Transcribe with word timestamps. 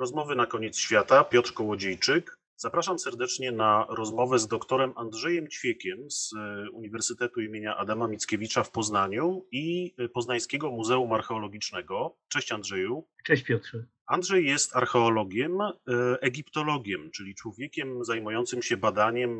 Rozmowy 0.00 0.36
na 0.36 0.46
koniec 0.46 0.78
świata. 0.78 1.24
Piotr 1.24 1.52
Kołodziejczyk. 1.52 2.38
Zapraszam 2.56 2.98
serdecznie 2.98 3.52
na 3.52 3.86
rozmowę 3.88 4.38
z 4.38 4.48
doktorem 4.48 4.92
Andrzejem 4.96 5.48
Ćwiekiem 5.48 6.10
z 6.10 6.32
e, 6.32 6.70
Uniwersytetu 6.70 7.40
imienia 7.40 7.76
Adama 7.76 8.08
Mickiewicza 8.08 8.62
w 8.62 8.70
Poznaniu 8.70 9.46
i 9.52 9.94
e, 9.98 10.08
Poznańskiego 10.08 10.70
Muzeum 10.70 11.12
Archeologicznego. 11.12 12.16
Cześć 12.28 12.52
Andrzeju. 12.52 13.06
Cześć 13.24 13.42
Piotrze. 13.42 13.84
Andrzej 14.06 14.46
jest 14.46 14.76
archeologiem, 14.76 15.60
e, 15.60 15.72
egiptologiem, 16.20 17.10
czyli 17.10 17.34
człowiekiem 17.34 18.04
zajmującym 18.04 18.62
się 18.62 18.76
badaniem 18.76 19.38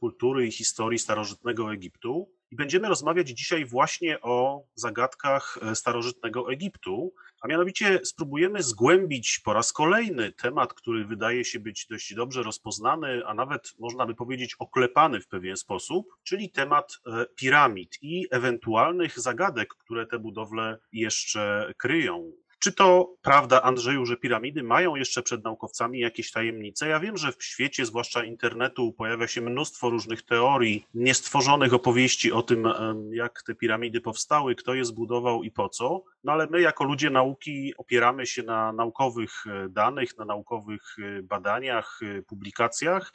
kultury 0.00 0.46
i 0.46 0.52
historii 0.52 0.98
starożytnego 0.98 1.72
Egiptu. 1.72 2.32
I 2.52 2.56
będziemy 2.56 2.88
rozmawiać 2.88 3.28
dzisiaj 3.28 3.64
właśnie 3.64 4.20
o 4.20 4.64
zagadkach 4.74 5.58
starożytnego 5.74 6.52
Egiptu, 6.52 7.14
a 7.40 7.48
mianowicie 7.48 8.00
spróbujemy 8.04 8.62
zgłębić 8.62 9.40
po 9.44 9.52
raz 9.52 9.72
kolejny 9.72 10.32
temat, 10.32 10.74
który 10.74 11.04
wydaje 11.04 11.44
się 11.44 11.60
być 11.60 11.86
dość 11.86 12.14
dobrze 12.14 12.42
rozpoznany, 12.42 13.22
a 13.26 13.34
nawet 13.34 13.74
można 13.78 14.06
by 14.06 14.14
powiedzieć 14.14 14.54
oklepany 14.58 15.20
w 15.20 15.28
pewien 15.28 15.56
sposób, 15.56 16.06
czyli 16.22 16.50
temat 16.50 16.98
e, 17.06 17.26
piramid 17.36 17.98
i 18.02 18.26
ewentualnych 18.30 19.20
zagadek, 19.20 19.74
które 19.74 20.06
te 20.06 20.18
budowle 20.18 20.78
jeszcze 20.92 21.72
kryją. 21.78 22.32
Czy 22.62 22.72
to 22.72 23.14
prawda, 23.22 23.62
Andrzeju, 23.62 24.06
że 24.06 24.16
piramidy 24.16 24.62
mają 24.62 24.96
jeszcze 24.96 25.22
przed 25.22 25.44
naukowcami 25.44 25.98
jakieś 25.98 26.30
tajemnice? 26.30 26.88
Ja 26.88 27.00
wiem, 27.00 27.16
że 27.16 27.32
w 27.32 27.44
świecie, 27.44 27.86
zwłaszcza 27.86 28.24
internetu, 28.24 28.92
pojawia 28.92 29.26
się 29.26 29.40
mnóstwo 29.40 29.90
różnych 29.90 30.22
teorii, 30.22 30.86
niestworzonych 30.94 31.74
opowieści 31.74 32.32
o 32.32 32.42
tym, 32.42 32.68
jak 33.10 33.42
te 33.42 33.54
piramidy 33.54 34.00
powstały, 34.00 34.54
kto 34.54 34.74
je 34.74 34.84
zbudował 34.84 35.42
i 35.42 35.50
po 35.50 35.68
co. 35.68 36.04
No 36.24 36.32
ale 36.32 36.46
my, 36.46 36.60
jako 36.60 36.84
ludzie 36.84 37.10
nauki, 37.10 37.74
opieramy 37.76 38.26
się 38.26 38.42
na 38.42 38.72
naukowych 38.72 39.44
e, 39.46 39.68
danych, 39.68 40.18
na 40.18 40.24
naukowych 40.24 40.96
e, 40.98 41.22
badaniach, 41.22 42.00
e, 42.02 42.22
publikacjach. 42.22 43.12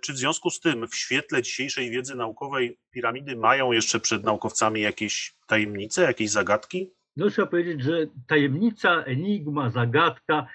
Czy 0.00 0.12
w 0.12 0.16
związku 0.16 0.50
z 0.50 0.60
tym, 0.60 0.88
w 0.88 0.96
świetle 0.96 1.42
dzisiejszej 1.42 1.90
wiedzy 1.90 2.14
naukowej, 2.14 2.78
piramidy 2.90 3.36
mają 3.36 3.72
jeszcze 3.72 4.00
przed 4.00 4.24
naukowcami 4.24 4.80
jakieś 4.80 5.34
tajemnice, 5.46 6.02
jakieś 6.02 6.30
zagadki? 6.30 6.90
No 7.16 7.30
trzeba 7.30 7.48
powiedzieć, 7.48 7.82
że 7.82 8.06
tajemnica, 8.26 9.02
enigma, 9.02 9.70
zagadka 9.70 10.46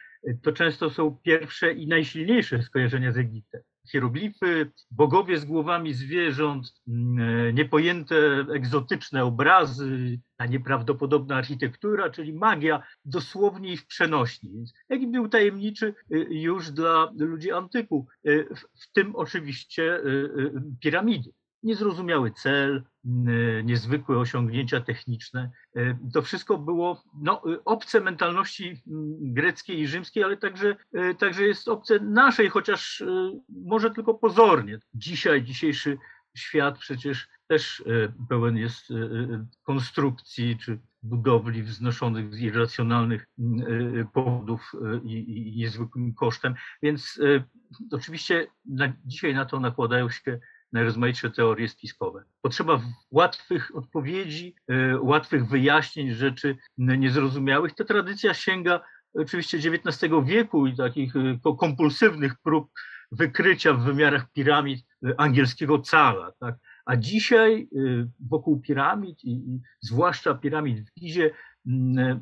to 0.41 0.51
często 0.51 0.89
są 0.89 1.17
pierwsze 1.23 1.73
i 1.73 1.87
najsilniejsze 1.87 2.63
skojarzenia 2.63 3.11
z 3.11 3.17
Egiptem. 3.17 3.61
Hieroglify, 3.91 4.71
bogowie 4.91 5.37
z 5.39 5.45
głowami 5.45 5.93
zwierząt, 5.93 6.73
mm, 6.87 7.55
niepojęte 7.55 8.15
egzotyczne 8.53 9.23
obrazy, 9.23 10.19
ta 10.37 10.45
nieprawdopodobna 10.45 11.35
architektura, 11.35 12.09
czyli 12.09 12.33
magia 12.33 12.83
dosłownie 13.05 13.73
i 13.73 13.77
w 13.77 13.87
przenośni. 13.87 14.51
Więc 14.53 14.73
Egipt 14.89 15.11
był 15.11 15.29
tajemniczy 15.29 15.93
y, 16.11 16.27
już 16.29 16.71
dla 16.71 17.11
ludzi 17.17 17.51
antyku, 17.51 18.07
w 18.81 18.91
tym 18.93 19.15
oczywiście 19.15 19.99
piramidy 20.81 21.31
niezrozumiały 21.65 22.31
cel, 22.31 22.83
niezwykłe 23.63 24.17
osiągnięcia 24.17 24.81
techniczne. 24.81 25.51
E, 25.75 25.97
to 26.13 26.21
wszystko 26.21 26.57
było 26.57 27.03
no, 27.21 27.41
obce 27.65 28.01
mentalności 28.01 28.81
greckiej 29.21 29.79
i 29.79 29.87
rzymskiej, 29.87 30.23
ale 30.23 30.37
także, 30.37 30.75
e, 30.93 31.15
także 31.15 31.43
jest 31.43 31.67
obce 31.67 31.99
naszej, 31.99 32.49
chociaż 32.49 33.01
e, 33.01 33.05
może 33.49 33.91
tylko 33.91 34.13
pozornie. 34.13 34.79
Dzisiaj, 34.93 35.43
dzisiejszy 35.43 35.97
świat 36.37 36.77
przecież 36.77 37.27
też 37.47 37.83
pełen 38.29 38.57
jest 38.57 38.87
konstrukcji 39.63 40.57
czy 40.57 40.79
budowli 41.03 41.63
wznoszonych 41.63 42.35
z 42.35 42.39
irracjonalnych 42.39 43.27
powodów 44.13 44.71
i, 45.03 45.53
i 45.53 45.57
niezwykłym 45.57 46.13
kosztem. 46.13 46.55
Więc 46.83 47.19
oczywiście 47.91 48.47
na, 48.65 48.93
dzisiaj 49.05 49.33
na 49.33 49.45
to 49.45 49.59
nakładają 49.59 50.09
się 50.09 50.39
najrozmaitsze 50.73 51.31
teorie 51.31 51.69
spiskowe. 51.69 52.23
Potrzeba 52.41 52.81
łatwych 53.11 53.75
odpowiedzi, 53.75 54.55
e, 54.67 54.99
łatwych 54.99 55.47
wyjaśnień 55.47 56.11
rzeczy 56.11 56.57
niezrozumiałych. 56.77 57.75
Ta 57.75 57.83
tradycja 57.83 58.33
sięga 58.33 58.81
oczywiście 59.13 59.57
XIX 59.57 60.13
wieku 60.25 60.67
i 60.67 60.75
takich 60.75 61.15
e, 61.15 61.39
kompulsywnych 61.59 62.35
prób 62.43 62.71
wykrycia 63.11 63.73
w 63.73 63.83
wymiarach 63.83 64.31
piramid 64.31 64.85
e, 65.05 65.19
angielskiego 65.19 65.79
cala. 65.79 66.31
Tak? 66.39 66.55
A 66.85 66.95
dzisiaj 66.95 67.67
wokół 68.29 68.61
piramid 68.61 69.23
i 69.23 69.59
zwłaszcza 69.81 70.33
piramid 70.33 70.89
w 70.89 70.99
Gizie 70.99 71.31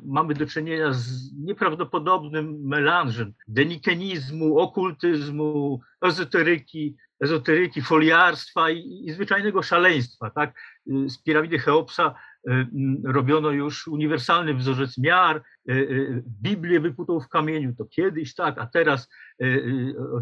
mamy 0.04 0.34
do 0.34 0.46
czynienia 0.46 0.92
z 0.92 1.32
nieprawdopodobnym 1.32 2.60
melanżem 2.62 3.34
denikenizmu, 3.48 4.58
okultyzmu, 4.58 5.80
ezoteryki, 6.00 6.96
ezoteryki, 7.24 7.82
foliarstwa 7.82 8.70
i, 8.70 9.02
i 9.06 9.12
zwyczajnego 9.12 9.62
szaleństwa. 9.62 10.30
Tak? 10.30 10.54
Z 10.86 11.22
piramidy 11.22 11.58
Cheopsa 11.58 12.14
y, 12.48 12.66
robiono 13.04 13.50
już 13.50 13.88
uniwersalny 13.88 14.54
wzorzec 14.54 14.98
miar, 14.98 15.36
y, 15.36 15.72
y, 15.72 16.22
Biblię 16.42 16.80
wyputą 16.80 17.20
w 17.20 17.28
kamieniu, 17.28 17.74
to 17.78 17.84
kiedyś 17.84 18.34
tak, 18.34 18.58
a 18.58 18.66
teraz 18.66 19.08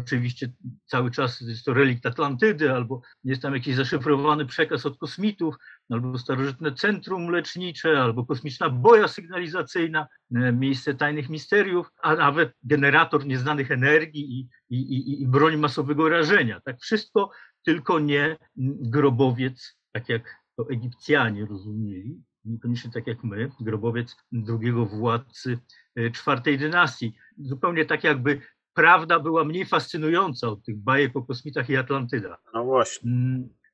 oczywiście 0.01 0.51
cały 0.85 1.11
czas 1.11 1.41
jest 1.41 1.65
to 1.65 1.73
relikt 1.73 2.05
Atlantydy, 2.05 2.71
albo 2.71 3.01
jest 3.23 3.41
tam 3.41 3.53
jakiś 3.53 3.75
zaszyfrowany 3.75 4.45
przekaz 4.45 4.85
od 4.85 4.97
kosmitów, 4.97 5.55
albo 5.89 6.17
starożytne 6.17 6.71
centrum 6.71 7.29
lecznicze, 7.29 8.01
albo 8.01 8.25
kosmiczna 8.25 8.69
boja 8.69 9.07
sygnalizacyjna, 9.07 10.07
miejsce 10.53 10.93
tajnych 10.93 11.29
misteriów, 11.29 11.91
a 12.01 12.15
nawet 12.15 12.53
generator 12.63 13.25
nieznanych 13.25 13.71
energii 13.71 14.39
i, 14.39 14.49
i, 14.69 14.97
i, 14.97 15.21
i 15.21 15.27
broń 15.27 15.57
masowego 15.57 16.09
rażenia. 16.09 16.61
Tak 16.65 16.79
wszystko, 16.79 17.31
tylko 17.65 17.99
nie 17.99 18.37
grobowiec, 18.81 19.77
tak 19.91 20.09
jak 20.09 20.43
to 20.55 20.69
Egipcjanie 20.69 21.45
rozumieli, 21.45 22.21
niekoniecznie 22.45 22.91
tak 22.91 23.07
jak 23.07 23.23
my, 23.23 23.51
grobowiec 23.59 24.15
drugiego 24.31 24.85
władcy 24.85 25.59
e, 25.95 26.11
czwartej 26.11 26.57
dynastii. 26.57 27.13
Zupełnie 27.37 27.85
tak 27.85 28.03
jakby 28.03 28.41
prawda 28.73 29.19
była 29.19 29.43
mniej 29.43 29.65
fascynująca 29.65 30.47
od 30.47 30.65
tych 30.65 30.77
bajek 30.77 31.15
o 31.15 31.23
kosmitach 31.23 31.69
i 31.69 31.77
Atlantyda. 31.77 32.37
No 32.53 32.63
właśnie. 32.63 33.11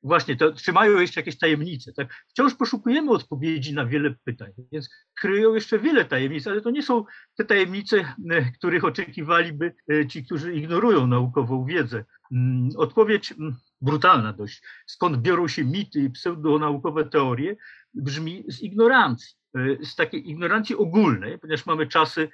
Właśnie, 0.02 0.36
to 0.36 0.52
trzymają 0.52 1.00
jeszcze 1.00 1.20
jakieś 1.20 1.38
tajemnice. 1.38 1.92
Tak? 1.92 2.24
Wciąż 2.28 2.54
poszukujemy 2.54 3.10
odpowiedzi 3.10 3.74
na 3.74 3.86
wiele 3.86 4.14
pytań, 4.24 4.52
więc 4.72 4.90
kryją 5.20 5.54
jeszcze 5.54 5.78
wiele 5.78 6.04
tajemnic, 6.04 6.46
ale 6.46 6.60
to 6.60 6.70
nie 6.70 6.82
są 6.82 7.04
te 7.36 7.44
tajemnice, 7.44 8.14
e, 8.30 8.52
których 8.52 8.84
oczekiwaliby 8.84 9.74
e, 9.92 10.06
ci, 10.06 10.24
którzy 10.24 10.54
ignorują 10.54 11.06
naukową 11.06 11.64
wiedzę. 11.64 12.04
Mm, 12.32 12.68
odpowiedź 12.76 13.32
mm, 13.32 13.56
brutalna 13.80 14.32
dość, 14.32 14.62
skąd 14.86 15.16
biorą 15.16 15.48
się 15.48 15.64
mity 15.64 16.00
i 16.00 16.10
pseudonaukowe 16.10 17.04
teorie, 17.04 17.56
brzmi 17.94 18.44
z 18.48 18.60
ignorancji 18.60 19.36
e, 19.56 19.84
z 19.84 19.96
takiej 19.96 20.30
ignorancji 20.30 20.76
ogólnej, 20.76 21.38
ponieważ 21.38 21.66
mamy 21.66 21.86
czasy 21.86 22.28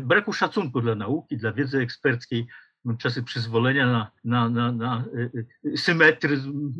braku 0.00 0.32
szacunku 0.32 0.80
dla 0.80 0.94
nauki, 0.94 1.36
dla 1.36 1.52
wiedzy 1.52 1.78
eksperckiej, 1.78 2.46
czasy 2.98 3.22
przyzwolenia 3.22 3.86
na, 3.86 4.10
na, 4.24 4.48
na, 4.48 4.72
na 4.72 5.04
symetryzm 5.76 6.72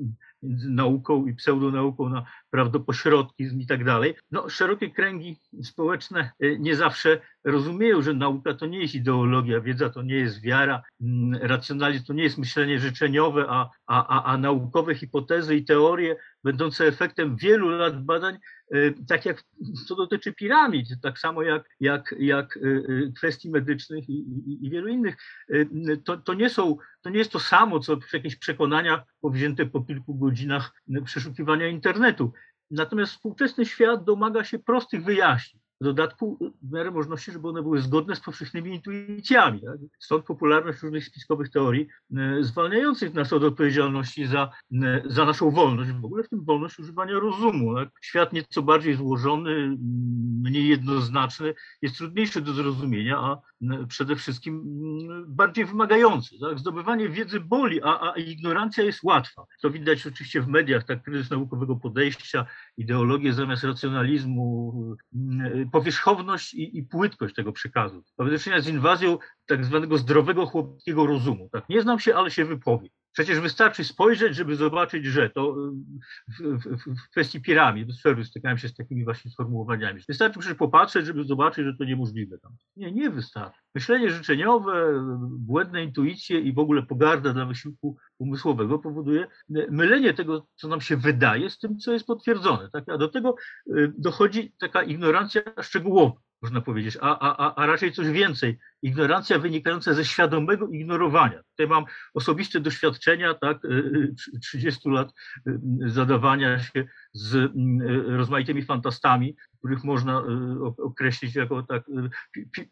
między 0.43 0.71
nauką 0.71 1.27
i 1.27 1.35
pseudonauką, 1.35 2.09
na 2.09 2.27
prawdopośrodkizm 2.51 3.61
i 3.61 3.67
tak 3.67 3.85
dalej. 3.85 4.15
No, 4.31 4.49
szerokie 4.49 4.91
kręgi 4.91 5.41
społeczne 5.63 6.31
y, 6.43 6.57
nie 6.61 6.77
zawsze 6.77 7.21
rozumieją, 7.45 8.03
że 8.03 8.15
nauka 8.15 8.55
to 8.55 8.67
nie 8.67 8.81
jest 8.81 8.95
ideologia, 8.95 9.61
wiedza 9.61 9.91
to 9.91 10.03
nie 10.03 10.15
jest 10.15 10.41
wiara, 10.41 10.83
mm, 11.01 11.41
racjonalizm 11.43 12.05
to 12.05 12.13
nie 12.13 12.23
jest 12.23 12.39
myślenie 12.39 12.79
życzeniowe, 12.79 13.47
a, 13.49 13.71
a, 13.87 14.07
a, 14.07 14.25
a 14.25 14.39
naukowe 14.39 14.95
hipotezy 14.95 15.57
i 15.57 15.65
teorie 15.65 16.17
będące 16.47 16.87
efektem 16.87 17.37
wielu 17.37 17.69
lat 17.69 18.05
badań, 18.05 18.39
y, 18.75 18.95
tak 19.09 19.25
jak 19.25 19.45
co 19.87 19.97
dotyczy 19.97 20.33
piramid, 20.33 20.89
tak 21.03 21.19
samo 21.19 21.43
jak, 21.43 21.69
jak, 21.81 22.15
jak 22.19 22.57
y, 22.57 23.13
kwestii 23.17 23.51
medycznych 23.51 24.09
i, 24.09 24.13
i, 24.13 24.67
i 24.67 24.71
wielu 24.71 24.89
innych, 24.89 25.17
to, 26.05 26.17
to, 26.17 26.35
nie 26.35 26.51
są, 26.51 26.77
to 27.03 27.11
nie 27.11 27.19
jest 27.19 27.33
to 27.33 27.41
samo, 27.41 27.81
co 27.81 27.97
jakieś 28.13 28.37
przekonania 28.37 29.05
powzięte 29.21 29.67
po 29.67 29.81
kilku 29.81 30.15
godzinach 30.15 30.73
przeszukiwania 31.05 31.69
internetu. 31.69 32.33
Natomiast 32.71 33.13
współczesny 33.13 33.67
świat 33.67 34.05
domaga 34.05 34.45
się 34.45 34.59
prostych 34.59 35.05
wyjaśnień. 35.05 35.66
W 35.81 35.85
dodatku 35.85 36.39
w 36.63 36.73
miarę 36.73 36.91
możliwości, 36.91 37.33
żeby 37.33 37.49
one 37.49 37.63
były 37.63 37.81
zgodne 37.81 38.17
z 38.17 38.21
powszechnymi 38.21 38.75
intuicjami. 38.75 39.61
Tak? 39.61 39.79
Stąd 39.99 40.25
popularność 40.25 40.83
różnych 40.83 41.05
spiskowych 41.05 41.51
teorii 41.51 41.89
e, 42.17 42.37
zwalniających 42.41 43.15
nas 43.15 43.33
od 43.33 43.45
odpowiedzialności 43.45 44.27
za, 44.27 44.51
e, 44.73 45.03
za 45.05 45.25
naszą 45.25 45.51
wolność, 45.51 45.91
w 45.91 46.05
ogóle 46.05 46.25
w 46.25 46.29
tym 46.29 46.45
wolność 46.45 46.79
używania 46.79 47.19
rozumu. 47.19 47.75
Tak? 47.75 47.89
Świat 48.01 48.33
nieco 48.33 48.63
bardziej 48.63 48.95
złożony, 48.95 49.77
mniej 50.43 50.69
jednoznaczny, 50.69 51.55
jest 51.83 51.97
trudniejszy 51.97 52.41
do 52.41 52.53
zrozumienia, 52.53 53.19
a 53.19 53.41
przede 53.89 54.17
wszystkim 54.17 54.63
bardziej 55.27 55.65
wymagający. 55.65 56.39
Tak? 56.41 56.59
Zdobywanie 56.59 57.09
wiedzy 57.09 57.41
boli, 57.41 57.83
a, 57.83 58.01
a 58.01 58.17
ignorancja 58.17 58.85
jest 58.85 59.03
łatwa. 59.03 59.45
To 59.63 59.71
widać 59.71 60.07
oczywiście 60.07 60.41
w 60.41 60.49
mediach, 60.49 60.85
tak, 60.85 61.03
kryzys 61.03 61.31
naukowego 61.31 61.77
podejścia, 61.77 62.47
ideologię 62.77 63.33
zamiast 63.33 63.65
racjonalizmu, 63.65 64.73
powierzchowność 65.73 66.55
i, 66.55 66.79
i 66.79 66.83
płytkość 66.83 67.35
tego 67.35 67.53
przekazu. 67.53 68.03
Mamy 68.19 68.31
do 68.31 68.39
czynienia 68.39 68.63
z 68.63 68.69
inwazją 68.69 69.19
tak 69.47 69.65
zwanego 69.65 69.99
zdrowego 69.99 70.47
chłopskiego 70.47 71.07
rozumu. 71.07 71.49
Tak? 71.53 71.69
Nie 71.69 71.83
znam 71.83 72.01
się, 72.01 72.15
ale 72.15 72.31
się 72.31 72.45
wypowiem. 72.45 72.91
Przecież 73.17 73.41
wystarczy 73.41 73.85
spojrzeć, 73.85 74.37
żeby 74.37 74.57
zobaczyć, 74.57 75.05
że 75.05 75.31
to 75.31 75.57
w, 76.29 76.43
w, 76.43 76.97
w 77.05 77.11
kwestii 77.11 77.41
piramid, 77.41 77.95
sfery 77.95 78.25
stykałem 78.25 78.59
się 78.59 78.69
z 78.69 78.75
takimi 78.75 79.05
właśnie 79.05 79.31
sformułowaniami. 79.31 80.01
Wystarczy 80.09 80.39
przecież 80.39 80.59
popatrzeć, 80.59 81.07
żeby 81.07 81.25
zobaczyć, 81.25 81.65
że 81.65 81.75
to 81.75 81.85
niemożliwe. 81.85 82.39
Tam. 82.39 82.53
Nie, 82.77 82.93
nie 82.93 83.11
wystarczy. 83.11 83.61
Myślenie 83.75 84.11
życzeniowe, 84.11 85.05
błędne 85.29 85.85
intuicje 85.85 86.41
i 86.41 86.53
w 86.53 86.59
ogóle 86.59 86.83
pogarda 86.83 87.33
dla 87.33 87.47
wysiłku 87.47 87.97
umysłowego 88.19 88.79
powoduje 88.79 89.27
mylenie 89.71 90.15
tego, 90.15 90.47
co 90.55 90.69
nam 90.69 90.81
się 90.81 90.97
wydaje, 90.97 91.51
z 91.51 91.59
tym, 91.59 91.79
co 91.79 91.93
jest 91.93 92.07
potwierdzone. 92.07 92.71
Tak? 92.73 92.89
A 92.89 92.99
do 92.99 93.09
tego 93.09 93.35
y, 93.67 93.93
dochodzi 93.99 94.53
taka 94.59 94.83
ignorancja 94.83 95.43
szczegółowa 95.63 96.27
można 96.43 96.61
powiedzieć, 96.61 96.99
a, 97.01 97.19
a, 97.19 97.55
a 97.55 97.67
raczej 97.67 97.93
coś 97.93 98.09
więcej. 98.09 98.59
Ignorancja 98.83 99.39
wynikająca 99.39 99.95
ze 99.95 100.05
świadomego 100.05 100.69
ignorowania. 100.69 101.43
Tutaj 101.51 101.69
mam 101.69 101.85
osobiste 102.15 102.61
doświadczenia, 102.61 103.35
tak, 103.35 103.59
30 104.43 104.89
y, 104.89 104.91
y, 104.91 104.95
lat 104.95 105.13
y, 105.47 105.61
zadawania 105.87 106.59
się 106.59 106.85
z 107.13 107.53
rozmaitymi 108.07 108.63
fantastami, 108.65 109.37
których 109.59 109.85
można 109.85 110.23
określić 110.79 111.35
jako 111.35 111.63
tak 111.63 111.85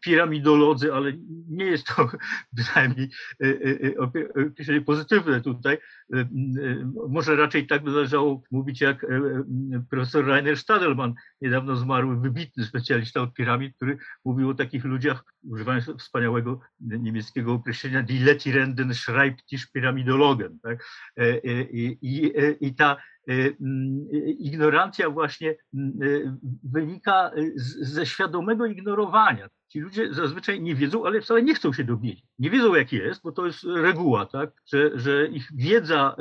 piramidolodzy, 0.00 0.94
ale 0.94 1.12
nie 1.48 1.64
jest 1.64 1.86
to 1.86 2.08
bynajmniej 2.52 3.10
określenie 4.50 4.80
pozytywne 4.80 5.40
tutaj. 5.40 5.78
Może 7.08 7.36
raczej 7.36 7.66
tak 7.66 7.84
by 7.84 7.90
należało 7.90 8.42
mówić 8.50 8.80
jak 8.80 9.06
profesor 9.90 10.26
Rainer 10.26 10.56
Stadelman, 10.56 11.14
niedawno 11.40 11.76
zmarły, 11.76 12.20
wybitny 12.20 12.64
specjalista 12.64 13.20
od 13.20 13.34
piramid, 13.34 13.76
który 13.76 13.98
mówił 14.24 14.48
o 14.48 14.54
takich 14.54 14.84
ludziach, 14.84 15.24
używając 15.50 15.93
wspaniałego 15.98 16.60
niemieckiego 16.80 17.52
określenia 17.52 18.02
Die 18.02 18.24
Letirenden 18.24 18.94
Schreibtisch 18.94 19.70
Pyramidologen. 19.72 20.58
Tak? 20.62 20.84
E, 21.18 21.22
e, 21.22 21.62
I, 21.62 21.98
i, 22.02 22.32
I 22.60 22.74
ta 22.74 22.96
e, 23.28 23.32
ignorancja 24.38 25.10
właśnie 25.10 25.54
wynika 26.72 27.30
ze 27.80 28.06
świadomego 28.06 28.66
ignorowania. 28.66 29.48
Ci 29.68 29.80
ludzie 29.80 30.14
zazwyczaj 30.14 30.60
nie 30.60 30.74
wiedzą, 30.74 31.06
ale 31.06 31.20
wcale 31.20 31.42
nie 31.42 31.54
chcą 31.54 31.72
się 31.72 31.84
dowiedzieć. 31.84 32.24
Nie 32.38 32.50
wiedzą, 32.50 32.74
jak 32.74 32.92
jest, 32.92 33.22
bo 33.22 33.32
to 33.32 33.46
jest 33.46 33.64
reguła, 33.64 34.26
tak? 34.26 34.50
że, 34.66 34.98
że 34.98 35.26
ich 35.26 35.48
wiedza 35.54 36.16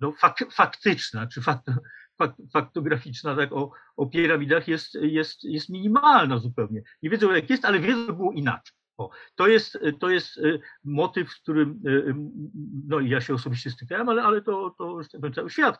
no, 0.00 0.12
fak, 0.12 0.38
faktyczna, 0.52 1.26
czy 1.26 1.42
fakt, 1.42 1.66
faktograficzna 2.52 3.36
tak, 3.36 3.52
o, 3.52 3.70
o 3.96 4.06
piramidach 4.06 4.68
jest, 4.68 4.94
jest, 4.94 5.44
jest 5.44 5.68
minimalna 5.68 6.38
zupełnie. 6.38 6.82
Nie 7.02 7.10
wiedzą, 7.10 7.32
jak 7.32 7.50
jest, 7.50 7.64
ale 7.64 7.80
wiedzą, 7.80 8.06
że 8.06 8.12
było 8.12 8.32
inaczej. 8.32 8.80
O, 9.00 9.10
to, 9.34 9.48
jest, 9.48 9.78
to 10.00 10.10
jest 10.10 10.36
y, 10.36 10.60
motyw, 10.84 11.30
w 11.30 11.42
którym 11.42 11.80
y, 11.86 11.90
y, 11.90 12.14
no, 12.88 13.00
ja 13.00 13.20
się 13.20 13.34
osobiście 13.34 13.70
stykałem, 13.70 14.08
ale, 14.08 14.22
ale 14.22 14.42
to, 14.42 14.74
to 14.78 15.00
cały 15.34 15.50
świat 15.50 15.78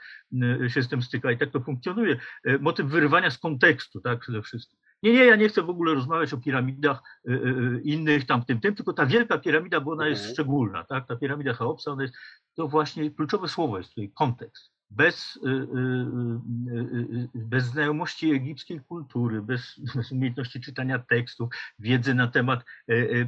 się 0.68 0.82
z 0.82 0.88
tym 0.88 1.02
styka 1.02 1.32
i 1.32 1.38
tak 1.38 1.50
to 1.50 1.60
funkcjonuje. 1.60 2.16
Motyw 2.60 2.86
wyrywania 2.86 3.30
z 3.30 3.38
kontekstu, 3.38 4.00
tak, 4.00 4.20
przede 4.20 4.42
wszystkim. 4.42 4.78
Nie, 5.02 5.12
nie, 5.12 5.24
ja 5.24 5.36
nie 5.36 5.48
chcę 5.48 5.62
w 5.62 5.70
ogóle 5.70 5.94
rozmawiać 5.94 6.32
o 6.32 6.38
piramidach 6.38 7.02
innych, 7.82 8.26
tam, 8.26 8.44
tym, 8.44 8.60
tym, 8.60 8.74
tylko 8.74 8.92
ta 8.92 9.06
wielka 9.06 9.38
piramida, 9.38 9.80
bo 9.80 9.92
ona 9.92 10.08
jest 10.08 10.20
mhm. 10.20 10.34
szczególna, 10.34 10.84
tak, 10.84 11.06
ta 11.06 11.16
piramida 11.16 11.54
Cheopsa, 11.54 11.90
ona 11.90 12.02
jest, 12.02 12.14
to 12.54 12.68
właśnie 12.68 13.10
kluczowe 13.10 13.48
słowo 13.48 13.78
jest 13.78 13.90
tutaj 13.90 14.12
kontekst 14.14 14.79
bez, 14.90 15.36
y, 15.36 15.48
y, 15.48 15.52
y, 17.24 17.28
bez 17.34 17.64
znajomości 17.64 18.30
egipskiej 18.30 18.80
kultury, 18.80 19.42
bez, 19.42 19.80
bez 19.94 20.12
umiejętności 20.12 20.60
czytania 20.60 20.98
tekstów, 20.98 21.54
wiedzy 21.78 22.14
na 22.14 22.28
temat 22.28 22.64
e, 22.88 22.92
e, 22.92 23.26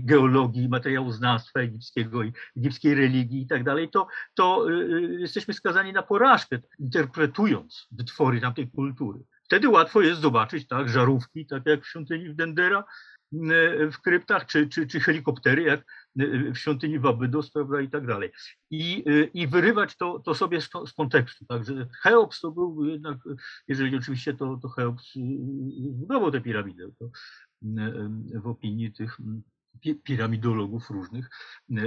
geologii, 0.00 0.68
materiałoznawstwa 0.68 1.60
egipskiego 1.60 2.22
i 2.22 2.32
egipskiej 2.56 2.94
religii 2.94 3.42
i 3.42 3.46
tak 3.46 3.62
to, 3.92 4.06
to 4.34 4.70
jesteśmy 5.18 5.54
skazani 5.54 5.92
na 5.92 6.02
porażkę, 6.02 6.58
interpretując 6.78 7.88
wytwory 7.92 8.40
tamtej 8.40 8.70
kultury. 8.70 9.20
Wtedy 9.42 9.68
łatwo 9.68 10.00
jest 10.00 10.20
zobaczyć 10.20 10.66
tak, 10.66 10.88
żarówki, 10.88 11.46
tak 11.46 11.66
jak 11.66 11.82
w 11.82 11.88
świątyni 11.88 12.28
w 12.28 12.34
Dendera, 12.34 12.84
w 13.92 13.98
kryptach, 14.02 14.46
czy, 14.46 14.68
czy, 14.68 14.86
czy 14.86 15.00
helikoptery, 15.00 15.62
jak 15.62 15.84
w 16.54 16.56
świątyni 16.56 16.98
Wabydos, 16.98 17.50
prawda, 17.50 17.80
i 17.80 17.88
tak 17.90 18.06
dalej. 18.06 18.32
I, 18.70 19.04
i 19.34 19.46
wyrywać 19.46 19.96
to, 19.96 20.18
to 20.18 20.34
sobie 20.34 20.60
z, 20.60 20.70
z 20.86 20.92
kontekstu. 20.92 21.44
Także 21.46 21.88
Cheops 22.02 22.40
to 22.40 22.50
był 22.50 22.84
jednak, 22.84 23.18
jeżeli 23.68 23.96
oczywiście 23.96 24.34
to, 24.34 24.58
to 24.62 24.68
Cheops 24.68 25.14
zbudował 25.90 26.30
tę 26.30 26.40
piramidę, 26.40 26.88
to 26.98 27.10
w 28.34 28.46
opinii 28.46 28.92
tych 28.92 29.18
piramidologów 30.04 30.90
różnych 30.90 31.30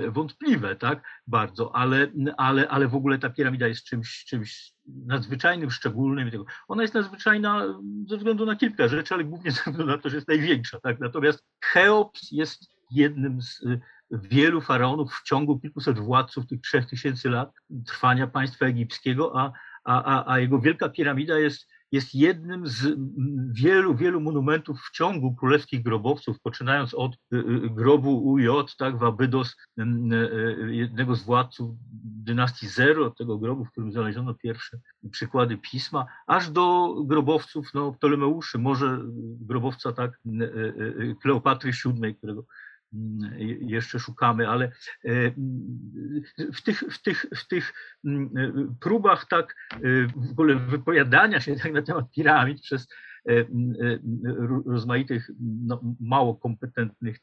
wątpliwe, 0.09 0.75
tak, 0.75 1.03
bardzo, 1.27 1.75
ale, 1.75 2.07
ale, 2.37 2.67
ale 2.67 2.87
w 2.87 2.95
ogóle 2.95 3.19
ta 3.19 3.29
piramida 3.29 3.67
jest 3.67 3.83
czymś, 3.83 4.25
czymś 4.25 4.73
nadzwyczajnym, 4.85 5.71
szczególnym. 5.71 6.31
Ona 6.67 6.81
jest 6.81 6.93
nadzwyczajna 6.93 7.79
ze 8.07 8.17
względu 8.17 8.45
na 8.45 8.55
kilka 8.55 8.87
rzeczy, 8.87 9.13
ale 9.13 9.23
głównie 9.23 9.51
ze 9.51 9.61
względu 9.61 9.85
na 9.85 9.97
to, 9.97 10.09
że 10.09 10.15
jest 10.15 10.27
największa, 10.27 10.79
tak, 10.79 10.99
natomiast 10.99 11.45
Cheops 11.73 12.31
jest 12.31 12.71
jednym 12.91 13.41
z 13.41 13.61
wielu 14.11 14.61
faraonów 14.61 15.13
w 15.13 15.23
ciągu 15.23 15.59
kilkuset 15.59 15.99
władców 15.99 16.47
tych 16.47 16.61
trzech 16.61 16.85
tysięcy 16.85 17.29
lat 17.29 17.51
trwania 17.87 18.27
państwa 18.27 18.65
egipskiego, 18.65 19.39
a, 19.39 19.51
a, 19.83 20.33
a 20.33 20.39
jego 20.39 20.59
wielka 20.59 20.89
piramida 20.89 21.39
jest, 21.39 21.67
jest 21.91 22.15
jednym 22.15 22.67
z 22.67 22.97
wielu, 23.51 23.95
wielu 23.95 24.21
monumentów 24.21 24.79
w 24.81 24.91
ciągu 24.91 25.35
królewskich 25.35 25.83
grobowców, 25.83 26.41
poczynając 26.41 26.93
od 26.93 27.13
y, 27.13 27.37
y, 27.37 27.69
grobu 27.69 28.23
UJ, 28.23 28.47
tak, 28.77 28.95
Abydos, 29.03 29.55
y, 29.79 30.75
jednego 30.75 31.15
z 31.15 31.23
władców 31.23 31.75
dynastii 32.03 32.67
Zero, 32.67 33.11
tego 33.11 33.37
grobu, 33.37 33.65
w 33.65 33.71
którym 33.71 33.91
znaleziono 33.91 34.33
pierwsze 34.33 34.79
przykłady 35.11 35.57
pisma, 35.57 36.05
aż 36.27 36.49
do 36.49 36.95
grobowców 37.05 37.73
no, 37.73 37.91
Ptolemeuszy, 37.91 38.57
może 38.57 38.99
grobowca 39.39 39.91
tak 39.91 40.19
Kleopatry 41.21 41.71
VII, 41.85 42.15
którego 42.15 42.45
jeszcze 43.61 43.99
szukamy, 43.99 44.49
ale 44.49 44.65
e, 44.65 45.31
w 46.53 46.61
tych, 46.63 46.79
w 46.79 47.01
tych, 47.01 47.25
w 47.35 47.47
tych 47.47 47.73
próbach 48.79 49.27
tak 49.27 49.55
e, 49.71 49.79
w 50.15 50.31
ogóle 50.31 50.55
wypowiadania 50.55 51.39
się 51.39 51.55
tak 51.55 51.73
na 51.73 51.81
temat 51.81 52.11
piramid 52.11 52.61
przez 52.61 52.87
e, 53.29 53.45
rozmaitych 54.65 55.29
no, 55.39 55.81
mało 55.99 56.35
kompetentnych 56.35 57.19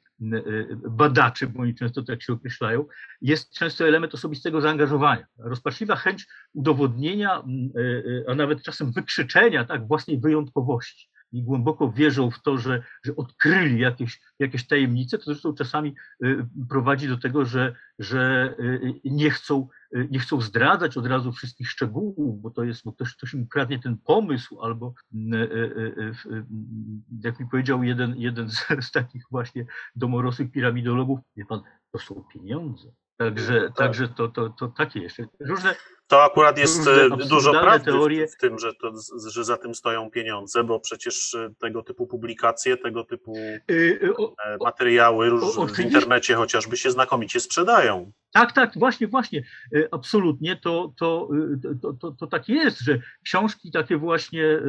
badaczy, 0.88 1.46
bo 1.46 1.62
oni 1.62 1.74
często 1.74 2.02
tak 2.02 2.22
się 2.22 2.32
określają, 2.32 2.84
jest 3.20 3.52
często 3.52 3.88
element 3.88 4.14
osobistego 4.14 4.60
zaangażowania. 4.60 5.26
Rozpaczliwa 5.38 5.96
chęć 5.96 6.26
udowodnienia, 6.54 7.42
a 8.28 8.34
nawet 8.34 8.62
czasem 8.62 8.92
wykrzyczenia 8.92 9.64
tak, 9.64 9.86
własnej 9.86 10.20
wyjątkowości 10.20 11.08
i 11.32 11.42
głęboko 11.42 11.92
wierzą 11.92 12.30
w 12.30 12.42
to, 12.42 12.58
że, 12.58 12.82
że 13.02 13.16
odkryli 13.16 13.80
jakieś, 13.80 14.20
jakieś 14.38 14.66
tajemnice, 14.66 15.18
to 15.18 15.24
zresztą 15.24 15.54
czasami 15.54 15.94
y, 16.24 16.46
prowadzi 16.68 17.08
do 17.08 17.18
tego, 17.18 17.44
że, 17.44 17.74
że 17.98 18.54
y, 18.60 19.00
nie 19.04 19.30
chcą, 19.30 19.68
y, 19.96 20.08
nie 20.10 20.18
chcą 20.18 20.40
zdradzać 20.40 20.96
od 20.96 21.06
razu 21.06 21.32
wszystkich 21.32 21.70
szczegółów, 21.70 22.40
bo 22.40 22.50
to 22.50 22.64
jest, 22.64 22.84
bo 22.84 22.92
ktoś, 22.92 23.16
ktoś 23.16 23.34
im 23.34 23.46
kradnie 23.46 23.78
ten 23.78 23.98
pomysł, 23.98 24.60
albo 24.60 24.94
jak 27.24 27.40
mi 27.40 27.46
powiedział 27.50 27.82
jeden, 27.82 28.14
jeden 28.16 28.50
z, 28.50 28.66
z 28.80 28.90
takich 28.90 29.24
właśnie 29.30 29.66
domorosłych 29.96 30.50
piramidologów, 30.50 31.20
wie 31.36 31.44
pan, 31.44 31.62
to 31.92 31.98
są 31.98 32.24
pieniądze. 32.32 32.92
Także, 33.18 33.60
tak. 33.60 33.76
także 33.76 34.08
to, 34.08 34.28
to, 34.28 34.48
to 34.48 34.68
takie 34.68 35.00
jeszcze. 35.00 35.26
Różne, 35.40 35.74
to 36.08 36.24
akurat 36.24 36.58
jest 36.58 36.88
e, 36.88 37.26
dużo 37.28 37.50
prawdy 37.50 37.92
teorie. 37.92 38.28
w 38.28 38.36
tym, 38.36 38.58
że, 38.58 38.74
to, 38.74 38.92
że 39.30 39.44
za 39.44 39.56
tym 39.56 39.74
stoją 39.74 40.10
pieniądze, 40.10 40.64
bo 40.64 40.80
przecież 40.80 41.34
e, 41.34 41.54
tego 41.60 41.82
typu 41.82 42.06
publikacje, 42.06 42.76
tego 42.76 43.04
typu 43.04 43.36
y, 43.70 44.00
e, 44.46 44.56
materiały 44.64 45.30
w 45.74 45.78
internecie 45.78 46.34
chociażby 46.34 46.76
się 46.76 46.90
znakomicie 46.90 47.40
sprzedają. 47.40 48.12
Tak, 48.32 48.52
tak, 48.52 48.78
właśnie, 48.78 49.06
właśnie, 49.06 49.42
absolutnie 49.90 50.56
to, 50.56 50.92
to, 50.98 51.28
to, 51.82 51.92
to, 51.92 52.10
to 52.10 52.26
tak 52.26 52.48
jest, 52.48 52.80
że 52.80 52.98
książki 53.24 53.70
takie 53.70 53.96
właśnie 53.96 54.60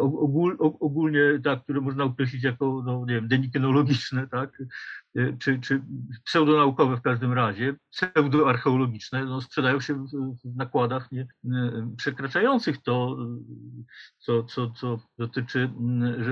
ogól, 0.00 0.56
ogólnie, 0.60 1.40
tak, 1.44 1.62
które 1.62 1.80
można 1.80 2.04
określić 2.04 2.44
jako, 2.44 2.82
no, 2.86 3.04
nie 3.08 3.14
wiem, 3.14 3.28
denikynologiczne, 3.28 4.28
tak, 4.28 4.62
czy, 5.38 5.60
czy 5.60 5.82
pseudonaukowe 6.24 6.96
w 6.96 7.02
każdym 7.02 7.32
razie, 7.32 7.74
pseudoarcheologiczne, 7.90 9.24
no, 9.24 9.40
sprzedają 9.40 9.80
się 9.80 9.94
w, 10.44 10.56
nakładach 10.56 11.12
nie, 11.12 11.26
przekraczających 11.96 12.82
to, 12.82 13.16
co, 14.18 14.42
co, 14.42 14.70
co 14.70 14.98
dotyczy 15.18 15.70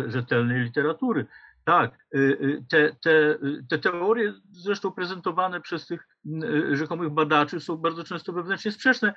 rzetelnej 0.06 0.64
literatury. 0.64 1.26
Tak, 1.64 2.06
te, 2.68 2.96
te, 3.02 3.38
te 3.68 3.78
teorie 3.78 4.34
zresztą 4.50 4.92
prezentowane 4.92 5.60
przez 5.60 5.86
tych 5.86 6.06
rzekomych 6.72 7.10
badaczy 7.10 7.60
są 7.60 7.76
bardzo 7.76 8.04
często 8.04 8.32
wewnętrznie 8.32 8.72
sprzeczne. 8.72 9.14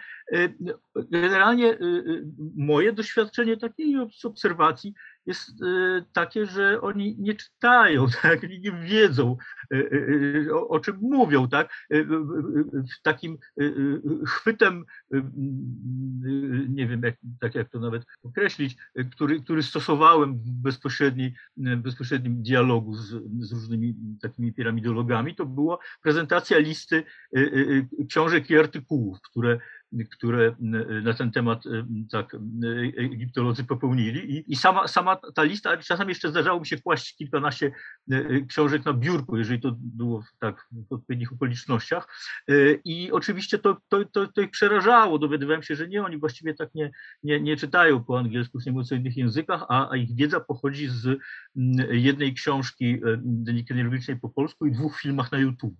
Generalnie 0.95 1.77
moje 2.57 2.93
doświadczenie 2.93 3.57
takiej 3.57 3.95
obserwacji 4.23 4.93
jest 5.25 5.51
takie, 6.13 6.45
że 6.45 6.81
oni 6.81 7.15
nie 7.19 7.35
czytają, 7.35 8.07
tak? 8.21 8.43
nie 8.43 8.71
wiedzą, 8.71 9.37
o, 10.53 10.67
o 10.67 10.79
czym 10.79 10.97
mówią. 11.01 11.47
Tak? 11.47 11.87
Takim 13.03 13.37
chwytem, 14.27 14.85
nie 16.69 16.87
wiem 16.87 17.01
jak, 17.03 17.15
tak 17.39 17.55
jak 17.55 17.69
to 17.69 17.79
nawet 17.79 18.03
określić, 18.23 18.77
który, 19.11 19.41
który 19.41 19.63
stosowałem 19.63 20.37
w 20.37 20.51
bezpośrednim, 20.51 21.31
bezpośrednim 21.77 22.43
dialogu 22.43 22.95
z, 22.95 23.05
z 23.39 23.51
różnymi 23.51 23.95
takimi 24.21 24.53
piramidologami, 24.53 25.35
to 25.35 25.45
była 25.45 25.77
prezentacja 26.01 26.57
listy 26.57 27.03
książek 28.09 28.49
i 28.49 28.57
artykułów, 28.57 29.21
które 29.21 29.59
które 30.11 30.55
na 31.03 31.13
ten 31.13 31.31
temat 31.31 31.63
tak 32.11 32.35
egiptolodzy 32.97 33.63
popełnili. 33.63 34.35
I, 34.37 34.51
i 34.51 34.55
sama, 34.55 34.87
sama 34.87 35.17
ta 35.35 35.43
lista, 35.43 35.77
czasami 35.77 36.09
jeszcze 36.09 36.29
zdarzało 36.29 36.59
mi 36.59 36.67
się 36.67 36.77
kłaść 36.77 37.15
kilkanaście 37.15 37.71
książek 38.47 38.85
na 38.85 38.93
biurku, 38.93 39.37
jeżeli 39.37 39.61
to 39.61 39.75
było 39.79 40.23
tak 40.39 40.67
w 40.89 40.93
odpowiednich 40.93 41.33
okolicznościach. 41.33 42.07
I 42.85 43.11
oczywiście 43.11 43.59
to, 43.59 43.77
to, 43.87 44.05
to, 44.05 44.27
to 44.27 44.41
ich 44.41 44.51
przerażało, 44.51 45.19
dowiadywałem 45.19 45.63
się, 45.63 45.75
że 45.75 45.87
nie, 45.87 46.03
oni 46.03 46.17
właściwie 46.17 46.53
tak 46.53 46.75
nie, 46.75 46.91
nie, 47.23 47.41
nie 47.41 47.57
czytają 47.57 48.03
po 48.03 48.19
angielsku, 48.19 48.59
nie 48.65 48.71
mówiąc 48.71 48.91
o 48.91 48.95
innych 48.95 49.17
językach, 49.17 49.65
a, 49.69 49.89
a 49.89 49.95
ich 49.95 50.15
wiedza 50.15 50.39
pochodzi 50.39 50.87
z 50.87 51.19
jednej 51.91 52.33
książki 52.33 53.01
Energetycznej 53.69 54.19
po 54.19 54.29
polsku 54.29 54.65
i 54.65 54.71
dwóch 54.71 54.99
filmach 54.99 55.31
na 55.31 55.37
YouTube. 55.37 55.75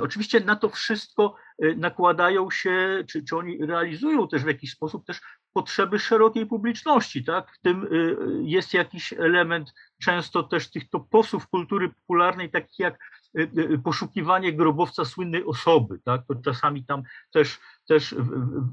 Oczywiście 0.00 0.40
na 0.40 0.56
to 0.56 0.68
wszystko 0.68 1.34
nakładają 1.76 2.50
się, 2.50 3.04
czy, 3.08 3.24
czy 3.24 3.36
oni 3.36 3.66
realizują 3.66 4.28
też 4.28 4.44
w 4.44 4.46
jakiś 4.46 4.72
sposób 4.72 5.06
też 5.06 5.20
potrzeby 5.52 5.98
szerokiej 5.98 6.46
publiczności, 6.46 7.24
tak? 7.24 7.52
W 7.52 7.58
tym 7.58 7.84
y, 7.92 8.16
jest 8.42 8.74
jakiś 8.74 9.12
element 9.12 9.74
często 10.02 10.42
też 10.42 10.70
tych 10.70 10.90
toposów 10.90 11.48
kultury 11.48 11.88
popularnej, 11.88 12.50
takich 12.50 12.78
jak 12.78 12.98
y, 13.38 13.50
y, 13.58 13.78
poszukiwanie 13.78 14.52
grobowca 14.52 15.04
słynnej 15.04 15.44
osoby, 15.44 16.00
tak? 16.04 16.22
To 16.28 16.34
czasami 16.34 16.84
tam 16.84 17.02
też, 17.30 17.58
też 17.90 18.14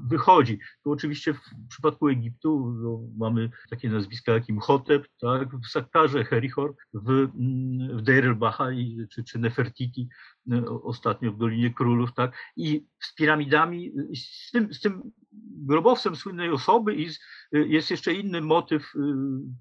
wychodzi. 0.08 0.58
Tu 0.84 0.92
oczywiście 0.92 1.34
w 1.34 1.40
przypadku 1.68 2.08
Egiptu 2.08 2.74
no, 2.82 3.00
mamy 3.16 3.50
takie 3.70 3.90
nazwiska 3.90 4.32
jak 4.32 4.48
Imhotep, 4.48 5.08
tak? 5.20 5.56
W 5.56 5.66
Sakkarze, 5.66 6.24
Herihor, 6.24 6.74
w, 6.94 7.28
w 7.96 8.02
Deir 8.02 8.24
el-Baha 8.24 8.68
czy, 9.10 9.24
czy 9.24 9.38
Nefertiti, 9.38 10.08
ostatnio 10.82 11.32
w 11.32 11.38
Dolinie 11.38 11.74
Królów, 11.74 12.14
tak? 12.14 12.32
I 12.56 12.86
z 13.00 13.14
piramidami, 13.14 13.92
z 14.14 14.50
tym, 14.50 14.74
z 14.74 14.80
tym 14.80 15.02
grobowcem 15.66 16.16
słynnej 16.16 16.50
osoby 16.50 16.94
i 16.96 17.08
jest 17.52 17.90
jeszcze 17.90 18.14
inny 18.14 18.40
motyw 18.40 18.92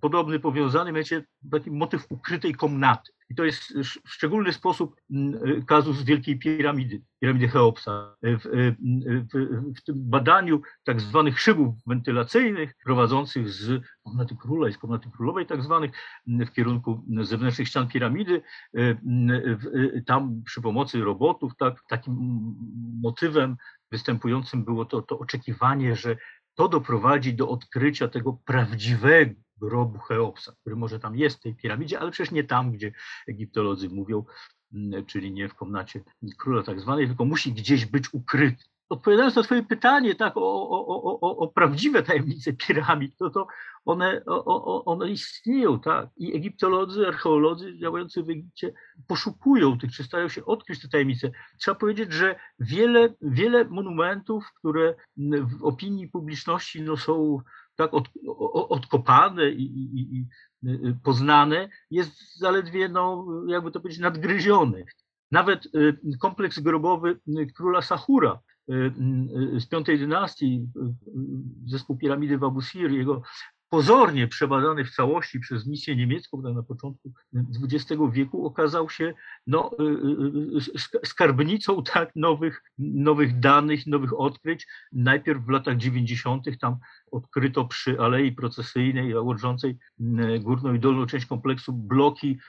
podobny, 0.02 0.40
powiązany, 0.40 0.92
mianowicie 0.92 1.26
taki 1.52 1.72
motyw 1.72 2.06
ukrytej 2.10 2.56
komnaty. 2.56 3.12
I 3.30 3.36
to 3.36 3.46
jest 3.46 3.74
w 4.06 4.10
szczególny 4.10 4.54
sposób 4.54 4.96
kazus 5.68 6.04
Wielkiej 6.04 6.40
Piramidy, 6.40 7.02
piramidy 7.20 7.48
Cheopsa. 7.48 8.16
W, 8.24 8.76
w, 9.34 9.74
w 9.78 9.84
tym 9.84 9.96
badaniu 9.98 10.62
tak 10.84 11.02
zwanych 11.02 11.40
szybów 11.40 11.76
wentylacyjnych 11.88 12.74
prowadzących 12.84 13.50
z 13.50 13.84
komnaty 14.04 14.36
króla 14.42 14.70
i 14.70 14.74
z 14.74 14.78
komnaty 14.78 15.10
królowej 15.12 15.46
tak 15.46 15.64
zwanych 15.64 15.92
w 16.28 16.52
kierunku 16.52 17.06
zewnętrznych 17.22 17.68
ścian 17.68 17.88
piramidy, 17.88 18.42
tam 20.06 20.42
przy 20.46 20.62
pomocy 20.62 21.00
robotów, 21.00 21.56
tak, 21.58 21.84
takim 21.90 22.16
motywem 23.02 23.56
występującym 23.92 24.64
było 24.64 24.86
to, 24.86 25.02
to 25.02 25.20
oczekiwanie, 25.20 25.96
że 25.96 26.18
to 26.56 26.68
doprowadzi 26.68 27.34
do 27.34 27.50
odkrycia 27.50 28.08
tego 28.08 28.34
prawdziwego 28.34 29.34
grobu 29.58 30.00
Cheopsa, 30.00 30.54
który 30.62 30.76
może 30.76 31.00
tam 31.00 31.16
jest 31.16 31.38
w 31.38 31.42
tej 31.42 31.56
piramidzie, 31.56 32.00
ale 32.00 32.12
przecież 32.12 32.32
nie 32.32 32.44
tam, 32.44 32.72
gdzie 32.72 32.92
egiptolodzy 33.28 33.90
mówią, 33.90 34.26
mm, 34.74 35.06
czyli 35.06 35.32
nie 35.32 35.50
w 35.50 35.56
komnacie 35.56 36.04
króla 36.38 36.64
tak 36.64 36.80
zwanej, 36.80 37.08
tylko 37.08 37.26
musi 37.26 37.54
gdzieś 37.54 37.86
być 37.86 38.14
ukryty 38.14 38.64
odpowiadając 38.90 39.36
na 39.36 39.44
Twoje 39.44 39.64
pytanie, 39.64 40.16
tak, 40.16 40.38
o, 40.38 40.70
o, 40.70 41.20
o, 41.22 41.38
o 41.38 41.48
prawdziwe 41.48 42.04
tajemnice 42.04 42.54
piramid, 42.54 43.18
to, 43.18 43.30
to 43.30 43.48
one, 43.86 44.22
one 44.86 45.12
istnieją, 45.12 45.80
tak. 45.80 46.10
I 46.18 46.36
egiptolodzy, 46.36 47.08
archeolodzy 47.08 47.78
działający 47.78 48.24
w 48.24 48.30
Egipcie 48.30 48.74
poszukują 49.08 49.78
tych, 49.78 49.92
czy 49.92 50.04
starają 50.04 50.30
się 50.30 50.46
odkryć 50.46 50.82
te 50.82 50.88
tajemnice. 50.88 51.32
Trzeba 51.60 51.76
powiedzieć, 51.76 52.14
że 52.14 52.36
wiele, 52.60 53.14
wiele 53.22 53.66
monumentów, 53.66 54.46
które 54.60 54.96
w 55.42 55.64
opinii 55.64 56.08
publiczności 56.08 56.82
no, 56.82 56.98
są 56.98 57.42
tak 57.76 57.94
od, 57.94 58.10
odkopane 58.54 59.50
i, 59.52 59.64
i, 59.64 60.18
i 60.18 60.26
poznane, 61.04 61.70
jest 61.92 62.40
zaledwie, 62.40 62.90
no, 62.90 63.28
jakby 63.48 63.72
to 63.72 63.80
powiedzieć, 63.80 64.02
nadgryzione. 64.02 64.84
Nawet 65.32 65.66
y, 65.66 65.98
kompleks 66.20 66.60
grobowy 66.60 67.20
króla 67.56 67.82
Sahura, 67.82 68.40
Y, 68.40 68.47
z 69.58 69.66
piątej 69.66 70.00
dynastii, 70.00 70.68
y, 70.76 70.80
y, 70.80 70.92
zespół 71.66 71.98
piramidy 71.98 72.38
w 72.38 72.44
Abu 72.44 72.62
Sir, 72.62 72.92
jego 72.92 73.22
pozornie 73.70 74.28
przebadany 74.28 74.86
w 74.86 74.96
całości 74.96 75.40
przez 75.40 75.68
misję 75.68 75.96
niemiecką 75.96 76.42
na 76.42 76.64
początku 76.64 77.12
XX 77.64 78.02
wieku, 78.12 78.46
okazał 78.46 78.90
się 78.90 79.14
no, 79.48 79.72
skarbnicą 81.06 81.84
tak, 81.84 82.16
nowych, 82.16 82.64
nowych 82.78 83.40
danych, 83.40 83.88
nowych 83.88 84.20
odkryć. 84.20 84.68
Najpierw 84.92 85.46
w 85.46 85.50
latach 85.50 85.78
90. 85.78 86.46
tam 86.60 86.78
odkryto 87.12 87.66
przy 87.66 88.00
alei 88.00 88.32
procesyjnej 88.32 89.16
łączącej 89.16 89.78
górną 90.40 90.74
i 90.74 90.80
dolną 90.80 91.06
część 91.06 91.26
kompleksu 91.26 91.74
bloki 91.74 92.40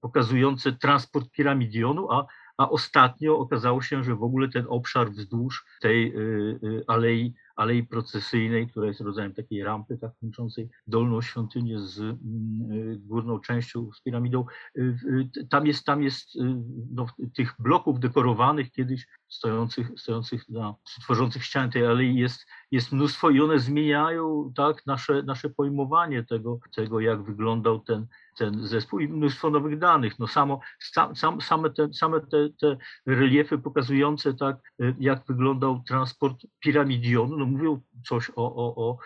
pokazujące 0.00 0.72
transport 0.72 1.30
piramidionu, 1.30 2.12
a 2.12 2.26
a 2.58 2.70
ostatnio 2.70 3.38
okazało 3.38 3.82
się, 3.82 4.04
że 4.04 4.14
w 4.14 4.22
ogóle 4.22 4.48
ten 4.48 4.66
obszar 4.68 5.10
wzdłuż 5.10 5.64
tej 5.80 6.16
y, 6.16 6.20
y, 6.64 6.84
alei, 6.86 7.34
alei 7.56 7.82
procesyjnej, 7.82 8.68
która 8.68 8.86
jest 8.86 9.00
rodzajem 9.00 9.34
takiej 9.34 9.64
rampy 9.64 9.98
tak 9.98 10.12
łączącej 10.22 10.68
dolną 10.86 11.22
świątynię 11.22 11.80
z 11.80 11.98
mm, 12.00 12.18
y, 12.72 12.98
górną 12.98 13.40
częścią, 13.40 13.90
z 13.92 14.02
piramidą, 14.02 14.44
tam 15.50 15.66
jest, 15.66 15.84
tam 15.84 16.02
jest 16.02 16.38
no, 16.90 17.06
tych 17.36 17.54
bloków 17.58 18.00
dekorowanych 18.00 18.70
kiedyś 18.70 19.06
stojących, 19.28 19.90
stojących 19.96 20.48
na, 20.48 20.74
tworzących 21.00 21.44
ściany 21.44 21.72
tej 21.72 21.86
alei 21.86 22.16
jest, 22.16 22.46
jest 22.70 22.92
mnóstwo 22.92 23.30
i 23.30 23.40
one 23.40 23.58
zmieniają 23.58 24.52
tak 24.56 24.86
nasze, 24.86 25.22
nasze 25.22 25.50
pojmowanie 25.50 26.24
tego, 26.24 26.58
tego, 26.74 27.00
jak 27.00 27.22
wyglądał 27.22 27.80
ten, 27.80 28.06
ten 28.38 28.66
zespół 28.66 29.00
i 29.00 29.08
mnóstwo 29.08 29.50
nowych 29.50 29.78
danych. 29.78 30.18
No 30.18 30.26
samo, 30.26 30.60
sam, 30.80 31.16
sam, 31.16 31.40
same 31.40 31.70
te, 31.70 31.92
same 31.92 32.20
te, 32.20 32.48
te 32.60 32.76
reliefy 33.06 33.58
pokazujące 33.58 34.34
tak, 34.34 34.56
jak 34.98 35.26
wyglądał 35.26 35.82
transport 35.88 36.46
piramidionu, 36.60 37.41
no 37.46 37.52
mówią 37.52 37.80
coś 38.08 38.30
o, 38.30 38.54
o, 38.54 38.76
o, 38.76 38.98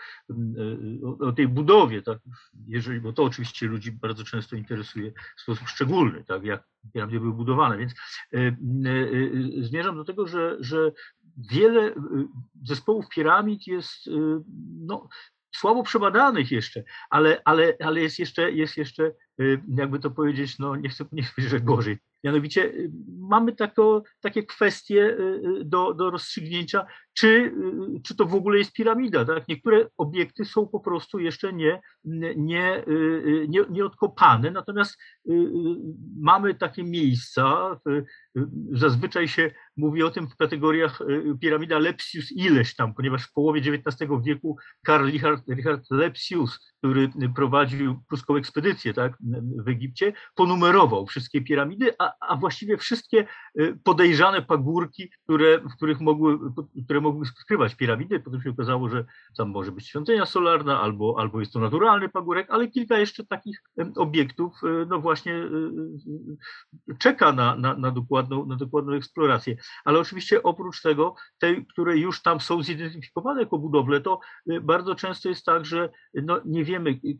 o, 1.03 1.27
o 1.27 1.31
tej 1.31 1.47
budowie, 1.47 2.01
tak, 2.01 2.19
jeżeli, 2.67 3.01
bo 3.01 3.13
to 3.13 3.23
oczywiście 3.23 3.67
ludzi 3.67 3.91
bardzo 3.91 4.23
często 4.23 4.55
interesuje 4.55 5.11
w 5.37 5.41
sposób 5.41 5.67
szczególny, 5.67 6.23
tak, 6.23 6.43
jak 6.43 6.63
piramidy 6.93 7.19
były 7.19 7.33
budowane, 7.33 7.77
więc 7.77 7.91
y, 8.33 8.57
y, 8.87 9.63
zmierzam 9.63 9.95
do 9.95 10.05
tego, 10.05 10.27
że, 10.27 10.57
że 10.59 10.91
wiele 11.51 11.93
zespołów 12.63 13.05
piramid 13.09 13.67
jest 13.67 14.09
no, 14.85 15.07
słabo 15.55 15.83
przebadanych 15.83 16.51
jeszcze, 16.51 16.83
ale, 17.09 17.41
ale, 17.45 17.77
ale 17.83 18.01
jest 18.01 18.19
jeszcze, 18.19 18.51
jest 18.51 18.77
jeszcze, 18.77 19.11
jakby 19.77 19.99
to 19.99 20.11
powiedzieć, 20.11 20.59
no 20.59 20.75
nie 20.75 20.89
chcę 20.89 21.05
nie 21.11 21.23
powiedzieć, 21.35 21.51
że 21.51 21.61
gorzej. 21.61 21.97
Mianowicie 22.23 22.65
y, 22.65 22.91
mamy 23.19 23.55
tako, 23.55 24.03
takie 24.21 24.43
kwestie 24.43 25.17
y, 25.19 25.41
do, 25.65 25.93
do 25.93 26.09
rozstrzygnięcia, 26.09 26.85
czy, 27.13 27.53
czy 28.03 28.15
to 28.15 28.25
w 28.25 28.35
ogóle 28.35 28.57
jest 28.57 28.73
piramida. 28.73 29.25
Tak? 29.25 29.47
Niektóre 29.47 29.89
obiekty 29.97 30.45
są 30.45 30.67
po 30.67 30.79
prostu 30.79 31.19
jeszcze 31.19 31.53
nie, 31.53 31.81
nie, 32.35 32.83
nie, 33.47 33.61
nie 33.69 33.85
odkopane, 33.85 34.51
natomiast 34.51 34.97
mamy 36.19 36.55
takie 36.55 36.83
miejsca, 36.83 37.79
zazwyczaj 38.71 39.27
się 39.27 39.51
mówi 39.77 40.03
o 40.03 40.09
tym 40.09 40.27
w 40.27 40.35
kategoriach 40.35 40.99
piramida 41.41 41.79
Lepsius 41.79 42.31
ileś 42.31 42.75
tam, 42.75 42.93
ponieważ 42.93 43.23
w 43.23 43.33
połowie 43.33 43.61
XIX 43.61 44.11
wieku 44.23 44.57
Karl 44.83 45.05
Richard, 45.05 45.47
Richard 45.47 45.91
Lepsius 45.91 46.59
który 46.77 47.09
prowadził 47.35 48.03
pruską 48.07 48.35
ekspedycję 48.35 48.93
tak, 48.93 49.17
w 49.65 49.67
Egipcie, 49.67 50.13
ponumerował 50.35 51.05
wszystkie 51.05 51.41
piramidy, 51.41 51.93
a, 51.99 52.13
a 52.19 52.35
właściwie 52.35 52.77
wszystkie 52.77 53.27
podejrzane 53.83 54.41
pagórki, 54.41 55.09
które, 55.23 55.59
w 55.59 55.75
których 55.75 55.99
mogły, 55.99 56.39
które 56.85 57.01
mogły 57.01 57.25
skrywać 57.25 57.75
piramidy. 57.75 58.19
Potem 58.19 58.41
się 58.41 58.49
okazało, 58.49 58.89
że 58.89 59.05
tam 59.37 59.49
może 59.49 59.71
być 59.71 59.87
świątynia 59.87 60.25
solarna, 60.25 60.81
albo, 60.81 61.15
albo 61.19 61.39
jest 61.39 61.53
to 61.53 61.59
naturalny 61.59 62.09
pagórek, 62.09 62.47
ale 62.49 62.67
kilka 62.67 62.97
jeszcze 62.97 63.25
takich 63.25 63.63
obiektów, 63.95 64.53
no 64.87 64.99
właśnie 64.99 65.33
czeka 66.99 67.31
na, 67.31 67.55
na, 67.55 67.77
na, 67.77 67.91
dokładną, 67.91 68.45
na 68.45 68.55
dokładną 68.55 68.93
eksplorację. 68.93 69.57
Ale 69.85 69.99
oczywiście 69.99 70.43
oprócz 70.43 70.81
tego, 70.81 71.15
te, 71.39 71.61
które 71.65 71.97
już 71.97 72.21
tam 72.21 72.41
są 72.41 72.63
zidentyfikowane 72.63 73.41
jako 73.41 73.59
budowle, 73.59 74.01
to 74.01 74.19
y, 74.51 74.61
bardzo 74.61 74.95
często 74.95 75.29
jest 75.29 75.45
tak, 75.45 75.65
że 75.65 75.89
no, 76.13 76.41
nie 76.45 76.63
wiemy 76.63 76.89
y, 76.89 77.17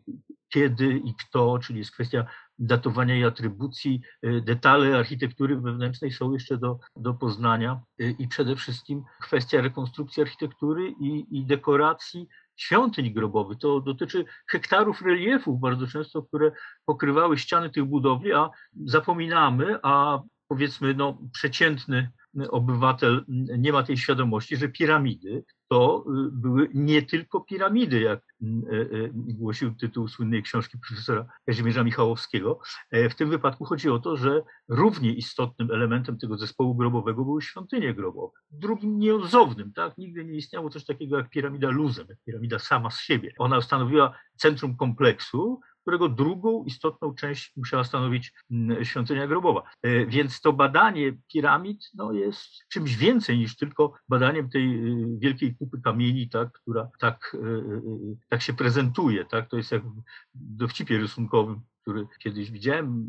kiedy 0.48 0.98
i 0.98 1.14
kto, 1.14 1.58
czyli 1.58 1.78
jest 1.78 1.92
kwestia 1.92 2.26
datowania 2.58 3.16
i 3.16 3.24
atrybucji, 3.24 4.00
y, 4.26 4.40
detale 4.40 4.98
architektury 4.98 5.60
wewnętrznej 5.60 6.12
są 6.12 6.32
jeszcze 6.32 6.58
do, 6.58 6.78
do 6.96 7.14
poznania 7.14 7.80
i 8.18 8.28
przede 8.28 8.56
wszystkim 8.56 9.04
kwestia 9.20 9.60
rekonstrukcji 9.60 10.22
architektury 10.22 10.90
i, 11.00 11.38
i 11.38 11.46
dekoracji 11.46 12.28
świątyń 12.56 13.12
grobowych. 13.12 13.58
To 13.58 13.80
dotyczy 13.80 14.24
hektarów 14.46 15.02
reliefów 15.02 15.60
bardzo 15.60 15.86
często, 15.86 16.22
które 16.22 16.52
pokrywały 16.84 17.38
ściany 17.38 17.70
tych 17.70 17.84
budowli, 17.84 18.32
a 18.32 18.50
zapominamy, 18.84 19.78
a 19.82 20.22
powiedzmy 20.48 20.94
no, 20.94 21.18
przeciętny 21.32 22.10
obywatel 22.50 23.24
nie 23.58 23.72
ma 23.72 23.82
tej 23.82 23.96
świadomości, 23.96 24.56
że 24.56 24.68
piramidy 24.68 25.44
to 25.68 26.04
y, 26.06 26.30
były 26.32 26.68
nie 26.74 27.02
tylko 27.02 27.40
piramidy, 27.40 28.00
jak 28.00 28.20
y, 28.42 28.46
y, 28.74 29.10
głosił 29.14 29.74
tytuł 29.74 30.08
słynnej 30.08 30.42
książki 30.42 30.78
profesora 30.88 31.26
Kazimierza 31.46 31.84
Michałowskiego. 31.84 32.60
E, 32.90 33.10
w 33.10 33.14
tym 33.14 33.30
wypadku 33.30 33.64
chodzi 33.64 33.90
o 33.90 33.98
to, 33.98 34.16
że 34.16 34.42
równie 34.68 35.12
istotnym 35.12 35.70
elementem 35.70 36.18
tego 36.18 36.38
zespołu 36.38 36.74
grobowego 36.74 37.24
były 37.24 37.42
świątynie 37.42 37.94
grobowe. 37.94 38.38
Drugim 38.50 38.98
nieodzownym, 38.98 39.72
tak? 39.72 39.98
Nigdy 39.98 40.24
nie 40.24 40.34
istniało 40.34 40.70
coś 40.70 40.84
takiego 40.84 41.16
jak 41.18 41.30
piramida 41.30 41.70
luzem, 41.70 42.06
piramida 42.26 42.58
sama 42.58 42.90
z 42.90 43.00
siebie. 43.00 43.32
Ona 43.38 43.60
stanowiła 43.60 44.18
centrum 44.36 44.76
kompleksu, 44.76 45.60
którego 45.88 46.08
drugą 46.08 46.64
istotną 46.64 47.14
część 47.14 47.56
musiała 47.56 47.84
stanowić 47.84 48.32
mm, 48.50 48.84
świątynia 48.84 49.26
grobowa. 49.26 49.62
E, 49.82 50.06
więc 50.06 50.40
to 50.40 50.52
badanie 50.52 51.12
piramid 51.32 51.90
no, 51.94 52.12
jest 52.12 52.68
czymś 52.68 52.96
więcej 52.96 53.38
niż 53.38 53.56
tylko 53.56 53.92
badaniem 54.08 54.50
tej 54.50 54.64
y, 54.64 55.18
wielkiej 55.18 55.54
kupy 55.54 55.80
kamieni, 55.84 56.28
tak, 56.28 56.52
która 56.52 56.88
tak, 56.98 57.36
y, 57.44 58.16
tak 58.28 58.42
się 58.42 58.52
prezentuje. 58.52 59.24
Tak? 59.24 59.48
To 59.50 59.56
jest 59.56 59.72
jak 59.72 59.82
w 59.84 60.02
dowcipie 60.34 60.98
rysunkowym, 60.98 61.60
który 61.82 62.06
kiedyś 62.18 62.50
widziałem 62.50 63.06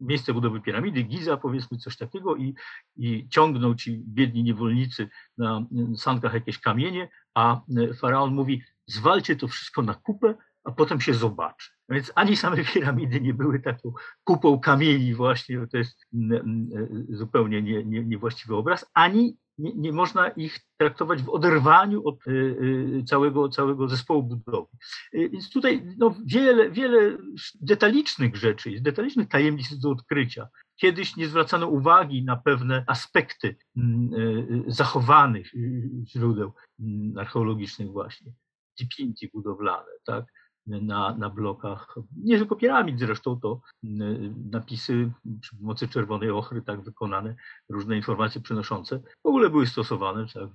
miejsce 0.00 0.34
budowy 0.34 0.60
piramidy, 0.60 1.02
Giza 1.02 1.36
powiedzmy 1.36 1.78
coś 1.78 1.96
takiego 1.96 2.36
i, 2.36 2.54
i 2.96 3.28
ciągną 3.28 3.74
ci 3.74 4.02
biedni 4.06 4.42
niewolnicy 4.42 5.08
na 5.38 5.66
sankach 5.96 6.34
jakieś 6.34 6.58
kamienie, 6.58 7.08
a 7.34 7.60
faraon 8.00 8.34
mówi 8.34 8.62
zwalcie 8.86 9.36
to 9.36 9.48
wszystko 9.48 9.82
na 9.82 9.94
kupę, 9.94 10.34
a 10.64 10.72
potem 10.72 11.00
się 11.00 11.14
zobaczy. 11.14 11.70
Więc 11.88 12.12
ani 12.14 12.36
same 12.36 12.64
piramidy 12.74 13.20
nie 13.20 13.34
były 13.34 13.60
taką 13.60 13.92
kupą 14.24 14.60
kamieni 14.60 15.14
właśnie, 15.14 15.66
to 15.66 15.76
jest 15.76 16.06
mm, 16.14 16.32
mm, 16.32 17.06
zupełnie 17.08 17.62
nie, 17.62 17.84
nie, 17.84 18.04
niewłaściwy 18.04 18.56
obraz, 18.56 18.90
ani 18.94 19.36
nie, 19.58 19.72
nie, 19.74 19.92
można 19.92 20.28
ich 20.28 20.60
traktować 20.76 21.22
w 21.22 21.28
oderwaniu 21.28 22.08
od 22.08 22.26
y, 22.26 22.30
y, 22.30 23.04
całego, 23.04 23.48
całego 23.48 23.88
zespołu 23.88 24.22
budowy. 24.22 24.68
Więc 25.12 25.50
tutaj 25.50 25.86
no, 25.98 26.14
wiele, 26.26 26.70
wiele 26.70 27.18
detalicznych 27.60 28.36
rzeczy, 28.36 28.80
detalicznych 28.80 29.28
tajemnic 29.28 29.78
do 29.78 29.90
odkrycia. 29.90 30.48
Kiedyś 30.76 31.16
nie 31.16 31.28
zwracano 31.28 31.66
uwagi 31.66 32.24
na 32.24 32.36
pewne 32.36 32.84
aspekty 32.86 33.56
mm, 33.76 34.10
zachowanych 34.66 35.50
źródeł 36.06 36.52
archeologicznych 37.16 37.88
właśnie, 37.88 38.32
dipinti 38.78 39.30
budowlane, 39.34 39.90
tak? 40.04 40.24
Na, 40.66 41.16
na 41.18 41.30
blokach, 41.30 41.94
nie 42.16 42.38
tylko 42.38 42.56
piramid 42.56 42.98
zresztą, 42.98 43.40
to 43.40 43.60
napisy 44.50 45.12
przy 45.40 45.56
pomocy 45.56 45.88
czerwonej 45.88 46.30
ochry, 46.30 46.62
tak 46.62 46.82
wykonane, 46.82 47.36
różne 47.68 47.96
informacje 47.96 48.40
przenoszące, 48.40 49.00
w 49.24 49.26
ogóle 49.26 49.50
były 49.50 49.66
stosowane 49.66 50.26
tak, 50.34 50.48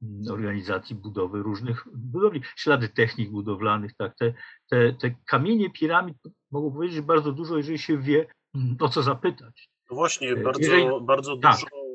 w 0.00 0.30
organizacji 0.30 0.96
budowy 0.96 1.42
różnych 1.42 1.84
budowli, 1.94 2.42
ślady 2.56 2.88
technik 2.88 3.30
budowlanych, 3.30 3.94
tak, 3.96 4.16
te, 4.16 4.34
te, 4.70 4.92
te 4.92 5.14
kamienie 5.26 5.70
piramid, 5.70 6.16
mogą 6.50 6.72
powiedzieć 6.72 7.00
bardzo 7.00 7.32
dużo, 7.32 7.56
jeżeli 7.56 7.78
się 7.78 7.98
wie, 7.98 8.26
o 8.80 8.88
co 8.88 9.02
zapytać. 9.02 9.68
No 9.90 9.96
właśnie, 9.96 10.36
bardzo, 10.36 10.60
jeżeli, 10.60 10.86
bardzo 11.02 11.36
tak. 11.36 11.56
dużo 11.56 11.88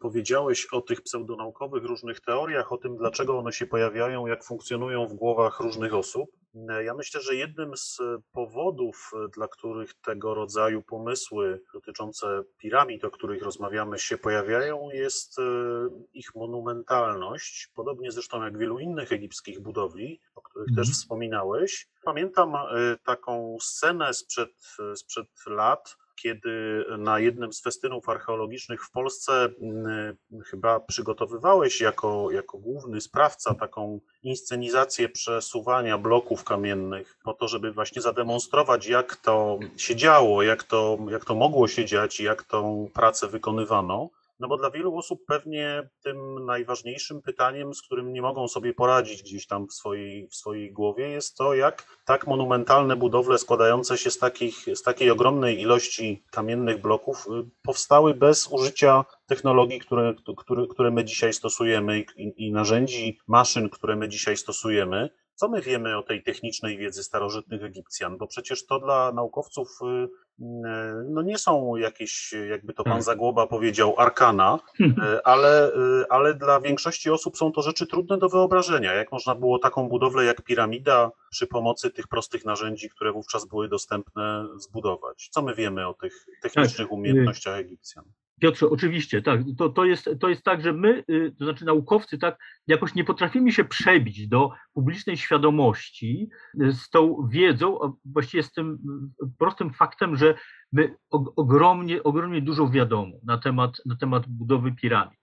powiedziałeś 0.00 0.66
o 0.72 0.80
tych 0.80 1.02
pseudonaukowych 1.02 1.84
różnych 1.84 2.20
teoriach, 2.20 2.72
o 2.72 2.78
tym, 2.78 2.96
dlaczego 2.96 3.38
one 3.38 3.52
się 3.52 3.66
pojawiają, 3.66 4.26
jak 4.26 4.44
funkcjonują 4.44 5.06
w 5.06 5.14
głowach 5.14 5.60
różnych 5.60 5.94
osób. 5.94 6.30
Ja 6.84 6.94
myślę, 6.94 7.20
że 7.20 7.34
jednym 7.34 7.76
z 7.76 7.98
powodów, 8.32 9.10
dla 9.34 9.48
których 9.48 9.94
tego 9.94 10.34
rodzaju 10.34 10.82
pomysły 10.82 11.60
dotyczące 11.74 12.42
piramid, 12.58 13.04
o 13.04 13.10
których 13.10 13.42
rozmawiamy, 13.42 13.98
się 13.98 14.18
pojawiają, 14.18 14.88
jest 14.92 15.38
e, 15.38 15.42
ich 16.12 16.34
monumentalność, 16.34 17.70
podobnie 17.74 18.12
zresztą 18.12 18.42
jak 18.42 18.58
wielu 18.58 18.78
innych 18.78 19.12
egipskich 19.12 19.60
budowli, 19.60 20.20
o 20.34 20.42
których 20.42 20.68
też 20.68 20.78
mhm. 20.78 20.94
wspominałeś. 20.94 21.88
Pamiętam 22.04 22.54
e, 22.54 22.96
taką 23.04 23.56
scenę 23.60 24.14
sprzed, 24.14 24.76
sprzed 24.94 25.28
lat, 25.46 25.96
kiedy 26.22 26.84
na 26.98 27.18
jednym 27.18 27.52
z 27.52 27.62
festynów 27.62 28.08
archeologicznych 28.08 28.84
w 28.84 28.90
Polsce 28.90 29.48
mm, 29.60 30.16
chyba 30.44 30.80
przygotowywałeś 30.80 31.80
jako, 31.80 32.30
jako 32.30 32.58
główny 32.58 33.00
sprawca 33.00 33.54
taką 33.54 34.00
inscenizację 34.22 35.08
przesuwania 35.08 35.98
bloków 35.98 36.44
kamiennych 36.48 37.18
po 37.24 37.34
to, 37.34 37.48
żeby 37.48 37.72
właśnie 37.72 38.02
zademonstrować, 38.02 38.86
jak 38.86 39.16
to 39.16 39.58
się 39.76 39.96
działo, 39.96 40.42
jak 40.42 40.62
to, 40.62 40.98
jak 41.10 41.24
to 41.24 41.34
mogło 41.34 41.68
się 41.68 41.84
dziać 41.84 42.20
jak 42.20 42.42
tą 42.42 42.88
pracę 42.94 43.28
wykonywano. 43.28 44.10
No 44.40 44.48
bo 44.48 44.56
dla 44.56 44.70
wielu 44.70 44.96
osób 44.96 45.26
pewnie 45.26 45.88
tym 46.02 46.46
najważniejszym 46.46 47.22
pytaniem, 47.22 47.74
z 47.74 47.82
którym 47.82 48.12
nie 48.12 48.22
mogą 48.22 48.48
sobie 48.48 48.74
poradzić 48.74 49.22
gdzieś 49.22 49.46
tam 49.46 49.66
w 49.66 49.72
swojej, 49.72 50.28
w 50.28 50.34
swojej 50.34 50.72
głowie, 50.72 51.08
jest 51.08 51.36
to, 51.36 51.54
jak 51.54 51.98
tak 52.04 52.26
monumentalne 52.26 52.96
budowle 52.96 53.38
składające 53.38 53.98
się 53.98 54.10
z, 54.10 54.18
takich, 54.18 54.66
z 54.74 54.82
takiej 54.82 55.10
ogromnej 55.10 55.60
ilości 55.60 56.24
kamiennych 56.30 56.80
bloków 56.80 57.26
y, 57.26 57.50
powstały 57.62 58.14
bez 58.14 58.46
użycia 58.46 59.04
technologii, 59.26 59.80
które, 59.80 60.14
które, 60.36 60.66
które 60.66 60.90
my 60.90 61.04
dzisiaj 61.04 61.32
stosujemy 61.32 62.04
i, 62.16 62.46
i 62.46 62.52
narzędzi, 62.52 63.18
maszyn, 63.26 63.68
które 63.68 63.96
my 63.96 64.08
dzisiaj 64.08 64.36
stosujemy. 64.36 65.10
Co 65.38 65.48
my 65.48 65.60
wiemy 65.62 65.96
o 65.96 66.02
tej 66.02 66.22
technicznej 66.22 66.78
wiedzy 66.78 67.02
starożytnych 67.02 67.64
Egipcjan? 67.64 68.18
Bo 68.18 68.26
przecież 68.26 68.66
to 68.66 68.80
dla 68.80 69.12
naukowców 69.12 69.68
y, 69.82 69.84
y, 69.86 70.08
no 71.08 71.22
nie 71.22 71.38
są 71.38 71.76
jakieś, 71.76 72.34
jakby 72.50 72.72
to 72.72 72.84
pan 72.84 72.90
hmm. 72.90 73.02
Zagłoba 73.02 73.46
powiedział, 73.46 73.94
arkana, 73.98 74.58
hmm. 74.78 74.96
y, 75.02 75.22
ale, 75.24 75.72
ale 76.10 76.34
dla 76.34 76.60
większości 76.60 77.10
osób 77.10 77.36
są 77.36 77.52
to 77.52 77.62
rzeczy 77.62 77.86
trudne 77.86 78.18
do 78.18 78.28
wyobrażenia. 78.28 78.94
Jak 78.94 79.12
można 79.12 79.34
było 79.34 79.58
taką 79.58 79.88
budowlę 79.88 80.24
jak 80.24 80.42
piramida 80.42 81.10
przy 81.30 81.46
pomocy 81.46 81.90
tych 81.90 82.08
prostych 82.08 82.44
narzędzi, 82.44 82.90
które 82.90 83.12
wówczas 83.12 83.46
były 83.46 83.68
dostępne, 83.68 84.46
zbudować? 84.56 85.28
Co 85.32 85.42
my 85.42 85.54
wiemy 85.54 85.88
o 85.88 85.94
tych 85.94 86.26
technicznych 86.42 86.88
tak. 86.88 86.92
umiejętnościach 86.92 87.56
Egipcjan? 87.58 88.04
Piotrze, 88.38 88.70
oczywiście, 88.70 89.22
tak. 89.22 89.40
To, 89.58 89.68
to, 89.68 89.84
jest, 89.84 90.10
to 90.20 90.28
jest 90.28 90.42
tak, 90.42 90.62
że 90.62 90.72
my, 90.72 91.04
y, 91.10 91.34
to 91.38 91.44
znaczy 91.44 91.64
naukowcy, 91.64 92.18
tak, 92.18 92.38
jakoś 92.66 92.94
nie 92.94 93.04
potrafimy 93.04 93.52
się 93.52 93.64
przebić 93.64 94.28
do 94.28 94.50
publicznej 94.74 95.16
świadomości 95.16 96.28
y, 96.62 96.72
z 96.72 96.90
tą 96.90 97.28
wiedzą, 97.30 97.82
a 97.82 97.92
właściwie 98.04 98.42
z 98.42 98.52
tym 98.52 98.78
y, 99.24 99.26
prostym 99.38 99.72
faktem, 99.72 100.16
że 100.16 100.34
my 100.72 100.96
ogromnie, 101.36 102.02
ogromnie 102.02 102.42
dużo 102.42 102.68
wiadomo 102.68 103.16
na 103.24 103.38
temat, 103.38 103.76
na 103.86 103.96
temat 103.96 104.28
budowy 104.28 104.72
piramid 104.72 105.17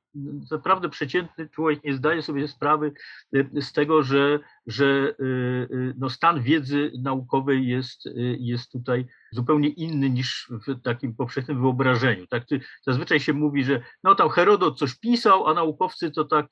naprawdę 0.52 0.90
przeciętny 0.90 1.50
człowiek 1.50 1.84
nie 1.84 1.94
zdaje 1.94 2.22
sobie 2.22 2.48
sprawy 2.48 2.92
y, 3.36 3.62
z 3.62 3.74
tego, 3.74 4.04
że, 4.04 4.40
że 4.68 4.86
y, 4.86 5.24
y, 5.24 5.94
no 5.98 6.10
stan 6.10 6.42
wiedzy 6.42 6.92
naukowej 7.00 7.68
jest, 7.68 8.10
jest 8.40 8.72
tutaj 8.72 9.06
zupełnie 9.32 9.70
inny 9.70 10.10
niż 10.10 10.52
w 10.68 10.82
takim 10.82 11.16
powszechnym 11.16 11.62
wyobrażeniu. 11.62 12.28
Tak? 12.28 12.44
Zazwyczaj 12.88 13.20
się 13.20 13.34
mówi, 13.34 13.64
że 13.64 13.82
no 14.04 14.16
tam 14.16 14.30
Herodot 14.30 14.78
coś 14.78 15.00
pisał, 15.00 15.48
a 15.48 15.54
naukowcy 15.54 16.12
to 16.12 16.26
tak, 16.26 16.48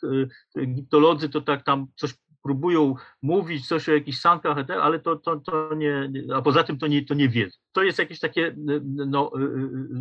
egiptolodzy 0.55 1.29
to 1.29 1.41
tak 1.41 1.63
tam 1.63 1.87
coś 1.95 2.13
próbują 2.43 2.95
mówić 3.21 3.67
coś 3.67 3.89
o 3.89 3.93
jakichś 3.93 4.19
sankach, 4.19 4.57
ale 4.81 4.99
to, 4.99 5.15
to, 5.15 5.39
to 5.39 5.75
nie, 5.75 6.09
a 6.35 6.41
poza 6.41 6.63
tym 6.63 6.77
to 6.77 6.87
nie, 6.87 7.05
to 7.05 7.13
nie 7.13 7.29
wiedzą. 7.29 7.57
To 7.71 7.83
jest 7.83 7.99
jakieś 7.99 8.19
takie 8.19 8.55
no, 8.95 9.31
y, 9.37 9.41
y, 9.41 9.45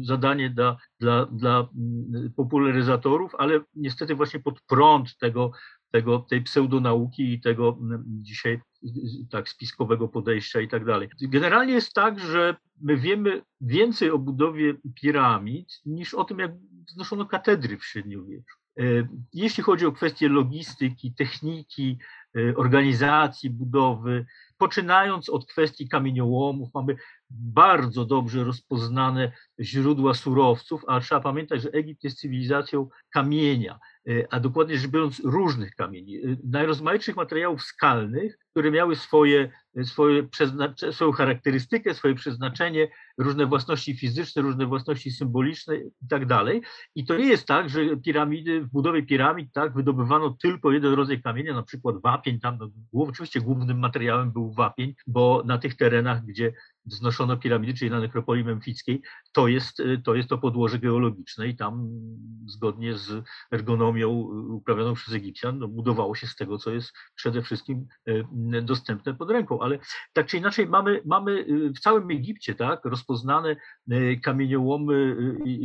y, 0.01 0.05
zadanie 0.05 0.51
dla, 0.51 0.77
dla, 1.01 1.27
dla 1.27 1.69
popularyzatorów, 2.37 3.35
ale 3.35 3.61
niestety 3.75 4.15
właśnie 4.15 4.41
pod 4.41 4.61
prąd 4.61 5.19
tego, 5.19 5.51
tego, 5.91 6.19
tej 6.19 6.43
pseudonauki 6.43 7.33
i 7.33 7.41
tego 7.41 7.79
dzisiaj 8.07 8.61
tak 9.31 9.49
spiskowego 9.49 10.09
podejścia 10.09 10.61
i 10.61 10.69
tak 10.69 10.85
dalej. 10.85 11.09
Generalnie 11.21 11.73
jest 11.73 11.93
tak, 11.93 12.19
że 12.19 12.57
my 12.81 12.97
wiemy 12.97 13.43
więcej 13.61 14.11
o 14.11 14.19
budowie 14.19 14.75
piramid 14.95 15.81
niż 15.87 16.15
o 16.15 16.25
tym, 16.25 16.39
jak 16.39 16.53
wznoszono 16.89 17.27
katedry 17.27 17.79
w 17.79 17.85
średniowieczu. 17.85 18.57
Jeśli 19.33 19.63
chodzi 19.63 19.87
o 19.87 19.93
kwestie 19.93 20.29
logistyki, 20.29 21.15
techniki, 21.15 21.99
organizacji 22.57 23.51
budowy, 23.51 24.27
poczynając 24.63 25.29
od 25.29 25.47
kwestii 25.47 25.89
kamieniołomów, 25.89 26.75
mamy 26.75 26.97
bardzo 27.31 28.05
dobrze 28.05 28.45
rozpoznane 28.45 29.33
źródła 29.61 30.15
surowców, 30.15 30.85
a 30.89 31.01
trzeba 31.01 31.21
pamiętać, 31.21 31.63
że 31.63 31.71
Egipt 31.71 32.05
jest 32.05 32.19
cywilizacją 32.19 32.89
kamienia. 33.11 33.79
E, 34.09 34.27
a 34.31 34.41
dokładnie 34.41 34.79
rzecz 34.79 34.91
biorąc 34.91 35.21
różnych 35.25 35.75
kamieni, 35.75 36.17
e, 36.17 36.37
najrozmaitszych 36.45 37.17
materiałów 37.17 37.63
skalnych, 37.63 38.39
które 38.51 38.71
miały 38.71 38.97
swoje, 38.97 39.51
swoje 39.85 40.29
swoją 40.91 41.13
charakterystykę, 41.13 41.95
swoje 41.95 42.15
przeznaczenie, 42.15 42.89
różne 43.19 43.47
własności 43.47 43.97
fizyczne, 43.97 44.43
różne 44.43 44.67
własności 44.67 45.11
symboliczne 45.11 45.77
i 45.77 46.09
tak 46.09 46.27
dalej. 46.27 46.63
I 46.95 47.05
to 47.05 47.17
nie 47.17 47.27
jest 47.27 47.47
tak, 47.47 47.69
że 47.69 47.97
piramidy, 47.97 48.61
w 48.61 48.69
budowie 48.69 49.03
piramid 49.03 49.53
tak, 49.53 49.75
wydobywano 49.75 50.37
tylko 50.43 50.73
jeden 50.73 50.95
rodzaj 50.95 51.23
kamienia, 51.23 51.55
na 51.55 51.63
przykład 51.63 52.03
wapień, 52.03 52.41
tam 52.41 52.59
no, 52.59 52.71
oczywiście 53.03 53.41
głównym 53.41 53.79
materiałem 53.79 54.33
był 54.33 54.52
bo 55.07 55.43
na 55.47 55.59
tych 55.59 55.77
terenach, 55.77 56.25
gdzie 56.25 56.53
wznoszono 56.85 57.37
piramidy, 57.37 57.75
czyli 57.75 57.91
na 57.91 58.01
nekropolii 58.01 58.45
memfickiej, 58.45 59.03
to 59.33 59.49
jest, 59.49 59.81
y, 59.81 60.03
to 60.05 60.15
jest 60.15 60.29
to 60.29 60.39
podłoże 60.39 60.79
geologiczne 60.79 61.49
i 61.49 61.57
tam 61.57 61.89
zgodnie 62.47 62.99
z 62.99 63.25
ergonomią 63.53 64.09
uprawioną 64.49 64.95
przez 64.95 65.15
Egipcjan 65.15 65.59
no, 65.59 65.69
budowało 65.69 66.15
się 66.15 66.27
z 66.27 66.37
tego, 66.37 66.59
co 66.59 66.71
jest 66.71 66.93
przede 67.15 67.43
wszystkim 67.43 67.87
y, 68.09 68.25
dostępne 68.63 69.15
pod 69.15 69.31
ręką. 69.31 69.61
Ale 69.61 69.79
tak 70.13 70.27
czy 70.27 70.37
inaczej 70.37 70.67
mamy, 70.67 71.03
mamy 71.05 71.33
y, 71.33 71.73
w 71.77 71.81
całym 71.81 72.11
Egipcie 72.11 72.55
tak, 72.55 72.85
rozpoznane 72.85 73.57
kamieniołomy 74.23 75.17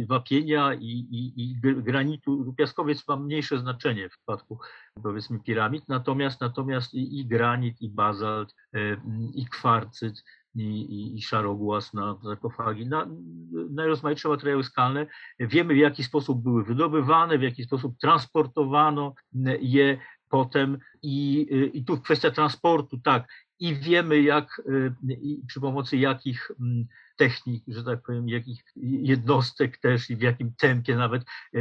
wapienia 0.10 0.73
i, 0.73 0.89
i, 0.89 1.34
i 1.41 1.56
granitu. 1.62 2.53
Piaskowiec 2.58 3.08
ma 3.08 3.15
mniejsze 3.15 3.60
znaczenie 3.60 4.10
w 4.10 4.12
przypadku 4.12 4.60
powiedzmy 5.03 5.39
piramid, 5.39 5.84
natomiast, 5.88 6.41
natomiast 6.41 6.93
i, 6.93 7.19
i 7.19 7.25
granit, 7.25 7.82
i 7.82 7.89
bazalt, 7.89 8.56
i 9.36 9.45
kwarcyt, 9.45 10.23
i, 10.55 10.62
i, 10.62 11.17
i 11.17 11.21
szarogłaz 11.21 11.93
na 11.93 12.17
sarkofagi, 12.23 12.88
na 12.88 13.07
najrozmaitsze 13.69 14.29
materiały 14.29 14.63
skalne. 14.63 15.07
Wiemy, 15.39 15.73
w 15.73 15.77
jaki 15.77 16.03
sposób 16.03 16.43
były 16.43 16.63
wydobywane, 16.63 17.38
w 17.38 17.41
jaki 17.41 17.63
sposób 17.63 17.97
transportowano 18.01 19.13
je 19.60 19.97
potem 20.29 20.77
i, 21.01 21.47
i 21.73 21.86
tu 21.86 22.01
kwestia 22.01 22.31
transportu, 22.31 22.97
tak, 22.97 23.27
i 23.60 23.76
wiemy, 23.76 24.22
jak 24.22 24.62
przy 25.48 25.62
pomocy 25.62 25.98
jakich 25.98 26.52
technik, 27.17 27.63
że 27.67 27.84
tak 27.84 28.02
powiem, 28.02 28.30
jakich 28.30 28.63
jednostek 28.76 29.78
też 29.78 30.10
i 30.10 30.15
w 30.15 30.22
jakim 30.22 30.54
tempie 30.54 30.96
nawet 30.96 31.22
e, 31.54 31.60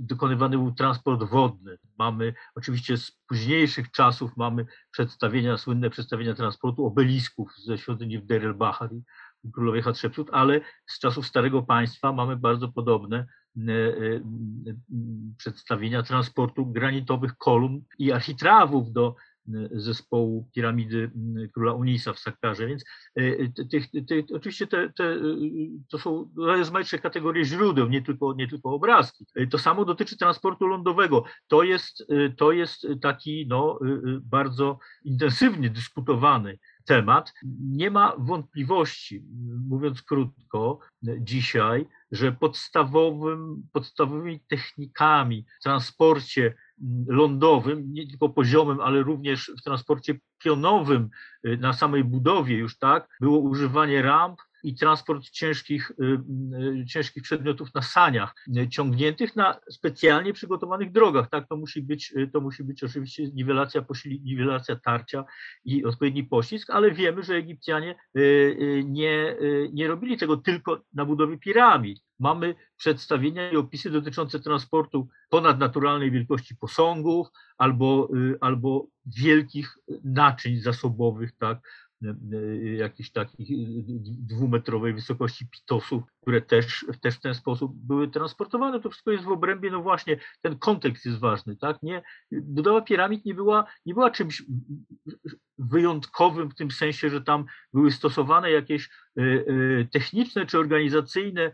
dokonywany 0.00 0.58
był 0.58 0.72
transport 0.72 1.22
wodny. 1.22 1.78
Mamy 1.98 2.34
oczywiście 2.54 2.96
z 2.96 3.10
późniejszych 3.10 3.90
czasów 3.90 4.36
mamy 4.36 4.66
przedstawienia, 4.90 5.58
słynne 5.58 5.90
przedstawienia 5.90 6.34
transportu 6.34 6.86
obelisków 6.86 7.50
ze 7.64 7.78
świątyni 7.78 8.18
w 8.18 8.26
Deir 8.26 8.44
el-Bahar 8.44 8.90
i 9.44 9.52
królowej 9.52 9.82
Hatshepsut, 9.82 10.28
ale 10.32 10.60
z 10.86 10.98
czasów 10.98 11.26
Starego 11.26 11.62
Państwa 11.62 12.12
mamy 12.12 12.36
bardzo 12.36 12.68
podobne 12.68 13.26
e, 13.56 13.62
przedstawienia 15.38 16.02
transportu 16.02 16.66
granitowych 16.66 17.36
kolumn 17.36 17.80
i 17.98 18.12
architrawów 18.12 18.92
do 18.92 19.16
zespołu 19.72 20.48
piramidy 20.54 21.10
króla 21.54 21.72
Unisa 21.72 22.12
w 22.12 22.18
Sakkarze. 22.18 22.66
Więc 22.66 22.84
e, 23.14 23.64
tych, 23.70 23.86
tych, 24.08 24.24
oczywiście 24.34 24.66
te, 24.66 24.92
te, 24.92 25.16
to 25.88 25.98
są 25.98 26.30
rozmaite 26.36 26.98
kategorie 26.98 27.44
źródeł, 27.44 27.88
nie 27.88 28.02
tylko, 28.02 28.34
nie 28.34 28.48
tylko 28.48 28.70
obrazki. 28.70 29.26
To 29.50 29.58
samo 29.58 29.84
dotyczy 29.84 30.16
transportu 30.16 30.66
lądowego. 30.66 31.24
To 31.48 31.62
jest, 31.62 32.06
to 32.36 32.52
jest 32.52 32.86
taki 33.02 33.46
no, 33.48 33.78
bardzo 34.22 34.78
intensywnie 35.04 35.70
dyskutowany 35.70 36.58
temat. 36.84 37.32
Nie 37.60 37.90
ma 37.90 38.16
wątpliwości, 38.18 39.24
mówiąc 39.68 40.02
krótko, 40.02 40.78
dzisiaj, 41.02 41.86
że 42.12 42.32
podstawowym, 42.32 43.68
podstawowymi 43.72 44.40
technikami 44.40 45.46
w 45.60 45.62
transporcie 45.62 46.54
lądowym, 47.06 47.92
nie 47.92 48.06
tylko 48.06 48.28
poziomym, 48.28 48.80
ale 48.80 49.02
również 49.02 49.52
w 49.60 49.62
transporcie 49.62 50.14
pionowym 50.38 51.10
y, 51.46 51.56
na 51.56 51.72
samej 51.72 52.04
budowie 52.04 52.56
już 52.56 52.78
tak, 52.78 53.08
było 53.20 53.38
używanie 53.38 54.02
ramp 54.02 54.40
i 54.62 54.74
transport 54.74 55.30
ciężkich, 55.30 55.90
y, 55.90 56.18
y, 56.82 56.86
ciężkich 56.86 57.22
przedmiotów 57.22 57.74
na 57.74 57.82
saniach, 57.82 58.34
ciągniętych 58.70 59.36
na 59.36 59.60
specjalnie 59.70 60.32
przygotowanych 60.32 60.92
drogach. 60.92 61.30
Tak, 61.30 61.48
to 61.48 61.56
musi 61.56 61.82
być, 61.82 62.14
to 62.32 62.40
musi 62.40 62.64
być 62.64 62.84
oczywiście 62.84 63.30
niwelacja, 63.30 63.84
niwelacja 64.22 64.76
tarcia 64.76 65.24
i 65.64 65.84
odpowiedni 65.84 66.24
poślizg, 66.24 66.70
ale 66.70 66.90
wiemy, 66.90 67.22
że 67.22 67.34
Egipcjanie 67.34 67.94
nie, 68.84 69.36
nie 69.72 69.88
robili 69.88 70.16
tego 70.18 70.36
tylko 70.36 70.80
na 70.92 71.04
budowie 71.04 71.38
piramid. 71.38 72.00
Mamy 72.18 72.54
przedstawienia 72.76 73.50
i 73.50 73.56
opisy 73.56 73.90
dotyczące 73.90 74.40
transportu 74.40 75.08
ponadnaturalnej 75.28 76.10
wielkości 76.10 76.56
posągów 76.56 77.28
albo, 77.58 78.08
y, 78.16 78.36
albo 78.40 78.86
wielkich 79.06 79.78
naczyń 80.04 80.60
zasobowych, 80.60 81.32
tak, 81.38 81.58
y, 81.58 81.62
y, 81.62 81.91
jakichś 82.76 83.10
takich 83.10 83.48
dwumetrowej 84.04 84.94
wysokości 84.94 85.48
pitosów, 85.48 86.02
które 86.22 86.40
też, 86.40 86.86
też 87.00 87.14
w 87.14 87.20
ten 87.20 87.34
sposób 87.34 87.72
były 87.74 88.08
transportowane. 88.08 88.80
To 88.80 88.90
wszystko 88.90 89.10
jest 89.10 89.24
w 89.24 89.28
obrębie, 89.28 89.70
no 89.70 89.82
właśnie, 89.82 90.16
ten 90.42 90.58
kontekst 90.58 91.06
jest 91.06 91.18
ważny, 91.18 91.56
tak? 91.56 91.82
Nie, 91.82 92.02
budowa 92.32 92.80
piramid 92.80 93.24
nie 93.24 93.34
była, 93.34 93.66
nie 93.86 93.94
była 93.94 94.10
czymś 94.10 94.42
wyjątkowym 95.58 96.50
w 96.50 96.54
tym 96.54 96.70
sensie, 96.70 97.10
że 97.10 97.20
tam 97.20 97.44
były 97.72 97.90
stosowane 97.90 98.50
jakieś 98.50 98.90
techniczne 99.92 100.46
czy 100.46 100.58
organizacyjne 100.58 101.52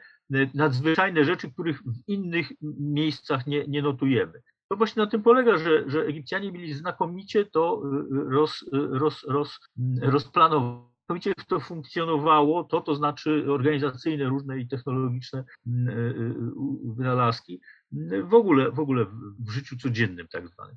nadzwyczajne 0.54 1.24
rzeczy, 1.24 1.52
których 1.52 1.82
w 1.82 2.08
innych 2.08 2.52
miejscach 2.80 3.46
nie, 3.46 3.64
nie 3.66 3.82
notujemy. 3.82 4.42
To 4.68 4.76
właśnie 4.76 5.02
na 5.02 5.10
tym 5.10 5.22
polega, 5.22 5.58
że, 5.58 5.90
że 5.90 6.00
Egipcjanie 6.00 6.52
mieli 6.52 6.74
znakomicie 6.74 7.44
to 7.44 7.82
roz, 8.10 8.64
roz, 8.72 9.24
roz, 9.24 9.58
rozplanowane 10.02 10.97
Znakomicie 11.08 11.34
to 11.48 11.60
funkcjonowało, 11.60 12.64
to 12.64 12.80
to 12.80 12.94
znaczy 12.94 13.52
organizacyjne, 13.52 14.24
różne 14.24 14.58
i 14.58 14.68
technologiczne 14.68 15.44
wynalazki, 16.96 17.60
w 18.22 18.34
ogóle, 18.34 18.72
w 18.72 18.80
ogóle 18.80 19.06
w 19.38 19.50
życiu 19.50 19.76
codziennym 19.76 20.28
tak 20.28 20.48
zwanym. 20.48 20.76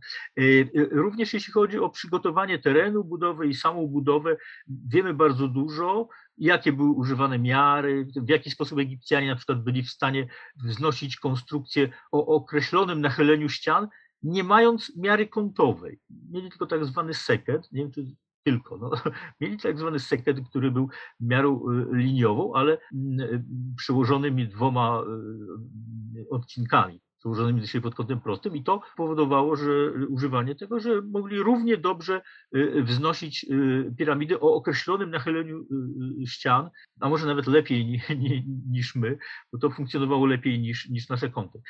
Również 0.91 1.33
jeśli 1.33 1.53
chodzi 1.53 1.79
o 1.79 1.89
przygotowanie 1.89 2.59
terenu 2.59 3.03
budowy 3.03 3.47
i 3.47 3.53
samą 3.53 3.87
budowę, 3.87 4.37
wiemy 4.67 5.13
bardzo 5.13 5.47
dużo 5.47 6.07
jakie 6.37 6.73
były 6.73 6.91
używane 6.91 7.39
miary, 7.39 8.07
w 8.15 8.29
jaki 8.29 8.51
sposób 8.51 8.79
Egipcjanie 8.79 9.27
na 9.27 9.35
przykład 9.35 9.63
byli 9.63 9.83
w 9.83 9.89
stanie 9.89 10.27
wznosić 10.63 11.17
konstrukcję 11.17 11.89
o 12.11 12.25
określonym 12.25 13.01
nachyleniu 13.01 13.49
ścian, 13.49 13.87
nie 14.23 14.43
mając 14.43 14.97
miary 14.97 15.27
kątowej. 15.27 15.99
Mieli 16.29 16.49
tylko 16.49 16.65
tak 16.65 16.85
zwany 16.85 17.13
seket, 17.13 17.71
nie 17.71 17.81
wiem 17.81 17.91
czy 17.91 18.05
tylko, 18.43 18.77
no, 18.77 18.91
mieli 19.41 19.57
tak 19.57 19.79
zwany 19.79 19.99
seket, 19.99 20.49
który 20.49 20.71
był 20.71 20.89
miarą 21.19 21.61
y, 21.71 21.95
liniową, 21.95 22.53
ale 22.53 22.77
mm, 22.93 23.43
przyłożonymi 23.77 24.47
dwoma 24.47 25.03
y, 26.15 26.25
odcinkami 27.21 27.35
złożonymi 27.35 27.67
się 27.67 27.81
pod 27.81 27.95
kątem 27.95 28.21
prostym 28.21 28.55
i 28.55 28.63
to 28.63 28.81
powodowało, 28.97 29.55
że 29.55 29.91
używanie 30.09 30.55
tego, 30.55 30.79
że 30.79 31.01
mogli 31.01 31.39
równie 31.39 31.77
dobrze 31.77 32.21
y, 32.55 32.83
wznosić 32.83 33.43
y, 33.43 33.93
piramidy 33.97 34.39
o 34.39 34.53
określonym 34.53 35.11
nachyleniu 35.11 35.57
y, 36.21 36.27
ścian, 36.27 36.69
a 36.99 37.09
może 37.09 37.27
nawet 37.27 37.47
lepiej 37.47 38.01
niż 38.71 38.95
my, 38.95 39.17
bo 39.51 39.59
to 39.59 39.69
funkcjonowało 39.69 40.25
lepiej 40.25 40.59
niż, 40.59 40.89
niż 40.89 41.09
nasze 41.09 41.29
kąty. 41.29 41.61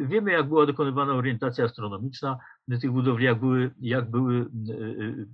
Wiemy, 0.00 0.32
jak 0.32 0.48
była 0.48 0.66
dokonywana 0.66 1.12
orientacja 1.12 1.64
astronomiczna 1.64 2.38
tych 2.80 2.90
budowli, 2.90 3.24
jak 3.24 3.40
były, 3.40 3.70
jak 3.80 4.10
były 4.10 4.46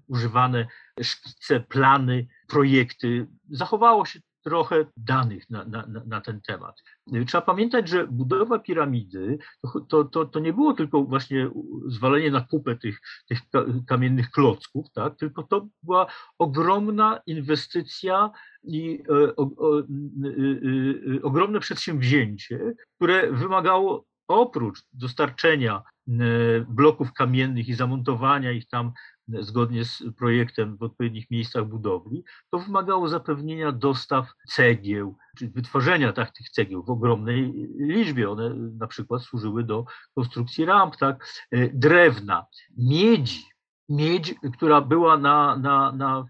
używane 0.08 0.66
szkice, 1.02 1.60
plany, 1.60 2.26
projekty. 2.48 3.26
Zachowało 3.50 4.04
się 4.04 4.20
trochę 4.42 4.86
danych 4.96 5.50
na, 5.50 5.64
na, 5.64 5.86
na, 6.06 6.20
ten 6.20 6.40
temat. 6.40 6.82
Trzeba 7.26 7.42
pamiętać, 7.42 7.88
że 7.88 8.06
budowa 8.06 8.58
piramidy 8.58 9.38
to, 9.88 10.04
to, 10.04 10.24
to 10.24 10.40
nie 10.40 10.52
było 10.52 10.74
tylko 10.74 11.04
właśnie 11.04 11.50
zwalenie 11.86 12.30
na 12.30 12.40
kupę 12.40 12.76
tych, 12.76 13.00
tych 13.28 13.38
kamiennych 13.86 14.30
klocków, 14.30 14.86
tak? 14.92 15.16
tylko 15.16 15.42
to 15.42 15.68
była 15.82 16.06
ogromna 16.38 17.20
inwestycja 17.26 18.30
i 18.64 19.02
e, 19.08 19.36
o, 19.36 19.50
o, 19.56 19.80
e, 19.80 19.84
e, 21.16 21.22
ogromne 21.22 21.60
przedsięwzięcie, 21.60 22.74
które 22.96 23.32
wymagało 23.32 24.04
oprócz 24.28 24.82
dostarczenia 24.92 25.82
bloków 26.68 27.12
kamiennych 27.12 27.68
i 27.68 27.74
zamontowania 27.74 28.52
ich 28.52 28.68
tam 28.68 28.92
zgodnie 29.28 29.84
z 29.84 30.02
projektem 30.18 30.76
w 30.76 30.82
odpowiednich 30.82 31.30
miejscach 31.30 31.64
budowli, 31.68 32.24
to 32.50 32.58
wymagało 32.58 33.08
zapewnienia 33.08 33.72
dostaw 33.72 34.28
cegieł, 34.48 35.16
czy 35.38 35.50
wytworzenia 35.50 36.12
tak, 36.12 36.30
tych 36.30 36.50
cegieł 36.50 36.82
w 36.82 36.90
ogromnej 36.90 37.68
liczbie. 37.78 38.30
One 38.30 38.54
na 38.54 38.86
przykład 38.86 39.22
służyły 39.22 39.64
do 39.64 39.84
konstrukcji 40.14 40.64
ramp, 40.64 40.96
tak, 40.96 41.26
drewna, 41.72 42.46
miedzi, 42.78 43.42
miedź, 43.88 44.34
która 44.52 44.80
była 44.80 45.18
na, 45.18 45.56
na, 45.56 45.92
na 45.92 46.24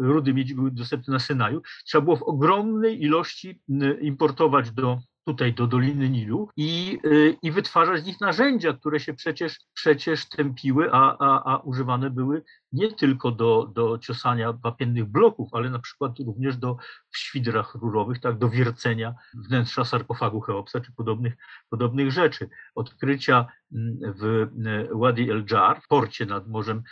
rudy 0.00 0.34
miedzi 0.34 0.54
były 0.54 0.70
dostępne 0.70 1.12
na 1.12 1.18
Synaju, 1.18 1.62
trzeba 1.84 2.04
było 2.04 2.16
w 2.16 2.22
ogromnej 2.22 3.02
ilości 3.02 3.60
importować 4.00 4.70
do 4.70 4.98
tutaj 5.26 5.54
do 5.54 5.66
Doliny 5.66 6.10
Nilu 6.10 6.48
i, 6.56 6.98
y, 7.04 7.36
i 7.42 7.50
wytwarzać 7.50 8.02
z 8.02 8.06
nich 8.06 8.20
narzędzia, 8.20 8.72
które 8.72 9.00
się 9.00 9.14
przecież, 9.14 9.60
przecież 9.74 10.28
tępiły, 10.28 10.88
a, 10.92 11.16
a, 11.18 11.52
a 11.52 11.56
używane 11.58 12.10
były 12.10 12.42
nie 12.72 12.92
tylko 12.92 13.30
do, 13.30 13.70
do 13.74 13.98
ciosania 13.98 14.52
wapiennych 14.52 15.04
bloków, 15.04 15.48
ale 15.52 15.70
na 15.70 15.78
przykład 15.78 16.18
również 16.18 16.56
do 16.56 16.76
w 17.10 17.18
świdrach 17.18 17.74
rurowych, 17.74 18.20
tak, 18.20 18.38
do 18.38 18.48
wiercenia 18.48 19.14
wnętrza 19.34 19.84
sarkofagu 19.84 20.40
Cheopsa 20.40 20.80
czy 20.80 20.92
podobnych, 20.92 21.34
podobnych 21.70 22.12
rzeczy. 22.12 22.48
Odkrycia 22.74 23.46
mm, 23.72 23.98
w 24.18 24.24
y, 24.24 24.88
Wadi 24.92 25.30
el-Jar, 25.30 25.80
w 25.82 25.88
porcie 25.88 26.26
nad 26.26 26.48
Morzem 26.48 26.82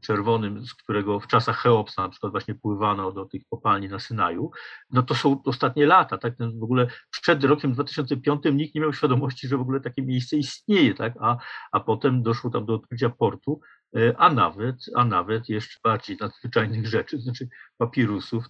czerwonym, 0.00 0.66
z 0.66 0.74
którego 0.74 1.20
w 1.20 1.26
czasach 1.26 1.56
Cheopsa 1.56 2.02
na 2.02 2.08
przykład 2.08 2.32
właśnie 2.32 2.54
pływano 2.54 3.12
do 3.12 3.24
tych 3.24 3.42
kopalni 3.50 3.88
na 3.88 3.98
Synaju, 3.98 4.50
no 4.90 5.02
to 5.02 5.14
są 5.14 5.42
ostatnie 5.44 5.86
lata, 5.86 6.18
tak, 6.18 6.34
w 6.58 6.62
ogóle 6.62 6.86
przed 7.10 7.44
rokiem 7.44 7.72
2005 7.72 8.42
nikt 8.52 8.74
nie 8.74 8.80
miał 8.80 8.92
świadomości, 8.92 9.48
że 9.48 9.56
w 9.56 9.60
ogóle 9.60 9.80
takie 9.80 10.02
miejsce 10.02 10.36
istnieje, 10.36 10.94
tak, 10.94 11.14
a, 11.20 11.36
a 11.72 11.80
potem 11.80 12.22
doszło 12.22 12.50
tam 12.50 12.66
do 12.66 12.74
odkrycia 12.74 13.10
portu, 13.10 13.60
e, 13.96 14.14
a 14.18 14.32
nawet, 14.32 14.76
a 14.94 15.04
nawet 15.04 15.48
jeszcze 15.48 15.78
bardziej 15.84 16.16
nadzwyczajnych 16.20 16.86
rzeczy, 16.86 17.20
znaczy 17.20 17.48
papirusów 17.78 18.44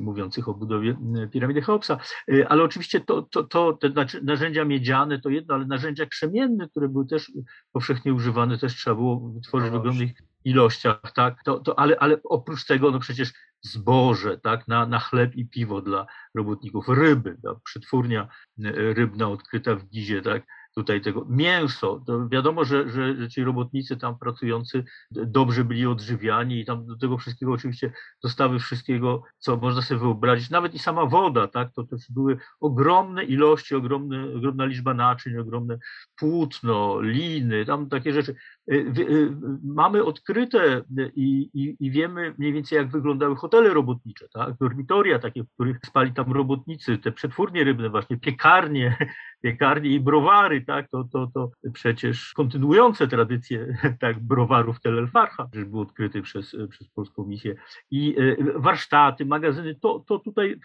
mówiących 0.00 0.48
o 0.48 0.54
budowie 0.54 0.96
piramidy 1.32 1.62
Cheopsa. 1.62 1.98
E, 2.32 2.48
ale 2.48 2.62
oczywiście 2.62 3.00
to, 3.00 3.22
to, 3.22 3.44
to 3.44 3.72
te 3.72 3.92
narzędzia 4.22 4.64
miedziane 4.64 5.20
to 5.20 5.28
jedno, 5.28 5.54
ale 5.54 5.66
narzędzia 5.66 6.06
krzemienne, 6.06 6.68
które 6.68 6.88
były 6.88 7.06
też 7.06 7.32
powszechnie 7.72 8.14
używane, 8.14 8.58
też 8.58 8.76
trzeba 8.76 8.96
było 8.96 9.30
wytworzyć 9.30 9.72
no 9.72 9.78
ogromnych 9.78 10.12
ilościach, 10.44 11.00
tak, 11.14 11.42
to, 11.44 11.58
to, 11.58 11.78
ale, 11.78 11.98
ale 11.98 12.20
oprócz 12.24 12.64
tego, 12.64 12.90
no 12.90 12.98
przecież 12.98 13.32
zboże, 13.62 14.38
tak, 14.38 14.68
na, 14.68 14.86
na 14.86 14.98
chleb 14.98 15.34
i 15.34 15.48
piwo 15.48 15.82
dla 15.82 16.06
robotników, 16.34 16.88
ryby, 16.88 17.38
tak, 17.42 17.56
przetwórnia 17.64 18.28
e, 18.64 18.72
rybna 18.94 19.28
odkryta 19.28 19.74
w 19.74 19.84
Gizie, 19.84 20.22
tak, 20.22 20.42
tutaj 20.74 21.00
tego 21.00 21.26
mięso, 21.28 22.02
to 22.06 22.28
wiadomo, 22.28 22.64
że, 22.64 22.88
że, 22.88 23.16
że 23.16 23.28
ci 23.28 23.44
robotnicy 23.44 23.96
tam 23.96 24.18
pracujący 24.18 24.84
dobrze 25.10 25.64
byli 25.64 25.86
odżywiani 25.86 26.60
i 26.60 26.64
tam 26.64 26.86
do 26.86 26.96
tego 26.96 27.18
wszystkiego 27.18 27.52
oczywiście 27.52 27.92
dostawy 28.22 28.58
wszystkiego, 28.58 29.22
co 29.38 29.56
można 29.56 29.82
sobie 29.82 30.00
wyobrazić, 30.00 30.50
nawet 30.50 30.74
i 30.74 30.78
sama 30.78 31.06
woda, 31.06 31.48
tak, 31.48 31.72
to 31.72 31.84
też 31.84 32.10
były 32.10 32.38
ogromne 32.60 33.24
ilości, 33.24 33.74
ogromne, 33.74 34.34
ogromna 34.36 34.64
liczba 34.64 34.94
naczyń, 34.94 35.36
ogromne 35.36 35.78
płótno, 36.16 37.00
liny, 37.00 37.64
tam 37.64 37.88
takie 37.88 38.12
rzeczy. 38.12 38.34
Y, 38.70 38.74
y, 38.98 39.30
mamy 39.64 40.04
odkryte 40.04 40.82
i, 41.14 41.50
i, 41.54 41.76
i 41.80 41.90
wiemy 41.90 42.34
mniej 42.38 42.52
więcej, 42.52 42.76
jak 42.76 42.90
wyglądały 42.90 43.36
hotele 43.36 43.74
robotnicze, 43.74 44.28
tak, 44.32 44.56
dormitoria 44.60 45.18
takie, 45.18 45.44
w 45.44 45.50
których 45.54 45.78
spali 45.86 46.12
tam 46.12 46.32
robotnicy, 46.32 46.98
te 46.98 47.12
przetwórnie 47.12 47.64
rybne 47.64 47.90
właśnie, 47.90 48.16
piekarnie, 48.16 48.96
piekarnie 49.44 49.90
i 49.90 50.00
browary, 50.00 50.64
tak, 50.64 50.88
to, 50.90 51.04
to, 51.12 51.30
to 51.34 51.50
przecież 51.72 52.32
kontynuujące 52.32 53.08
tradycje 53.08 53.78
tak, 54.00 54.20
browarów 54.20 54.80
Tel 54.80 54.98
El 54.98 55.08
Farha, 55.08 55.48
że 55.54 55.66
był 55.66 55.80
odkryty 55.80 56.22
przez, 56.22 56.56
przez 56.70 56.88
polską 56.88 57.24
misję 57.24 57.54
i 57.90 58.16
warsztaty, 58.56 59.26
magazyny, 59.26 59.74
to, 59.74 60.04
to 60.08 60.18
tutaj 60.18 60.60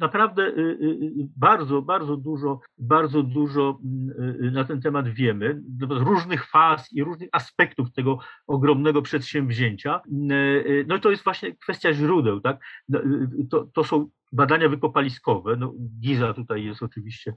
naprawdę 0.00 0.52
bardzo, 1.36 1.82
bardzo 1.82 2.16
dużo, 2.16 2.60
bardzo 2.78 3.22
dużo 3.22 3.78
mm, 3.84 4.52
na 4.52 4.64
ten 4.64 4.80
temat 4.80 5.08
wiemy, 5.08 5.62
różnych 5.80 6.46
faz 6.46 6.83
i 6.92 7.04
różnych 7.04 7.28
aspektów 7.32 7.92
tego 7.92 8.18
ogromnego 8.46 9.02
przedsięwzięcia. 9.02 10.00
No 10.86 10.98
to 10.98 11.10
jest 11.10 11.24
właśnie 11.24 11.56
kwestia 11.56 11.92
źródeł, 11.92 12.40
tak? 12.40 12.64
No, 12.88 13.00
to, 13.50 13.68
to 13.74 13.84
są 13.84 14.08
badania 14.34 14.68
wykopaliskowe, 14.68 15.56
no 15.56 15.74
Giza 16.00 16.34
tutaj 16.34 16.64
jest 16.64 16.82
oczywiście 16.82 17.34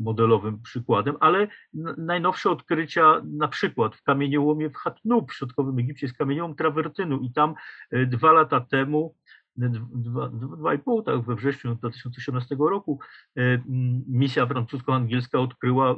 modelowym 0.00 0.62
przykładem, 0.62 1.16
ale 1.20 1.48
najnowsze 1.96 2.50
odkrycia 2.50 3.22
na 3.24 3.48
przykład 3.48 3.96
w 3.96 4.02
kamieniołomie 4.02 4.70
w 4.70 4.76
Hatnub 4.76 5.30
w 5.30 5.34
środkowym 5.34 5.78
Egipcie 5.78 6.06
jest 6.06 6.18
kamieniołom 6.18 6.54
trawertynu 6.54 7.20
i 7.20 7.32
tam 7.32 7.54
e, 7.90 8.06
dwa 8.06 8.32
lata 8.32 8.60
temu 8.60 9.14
dwa, 9.56 10.28
dwa 10.28 10.74
i 10.74 10.78
pół, 10.78 11.02
tak, 11.02 11.20
we 11.20 11.34
wrześniu 11.34 11.74
2018 11.74 12.56
roku 12.58 12.98
e, 13.36 13.62
misja 14.08 14.46
francusko-angielska 14.46 15.38
odkryła 15.38 15.90
e, 15.90 15.96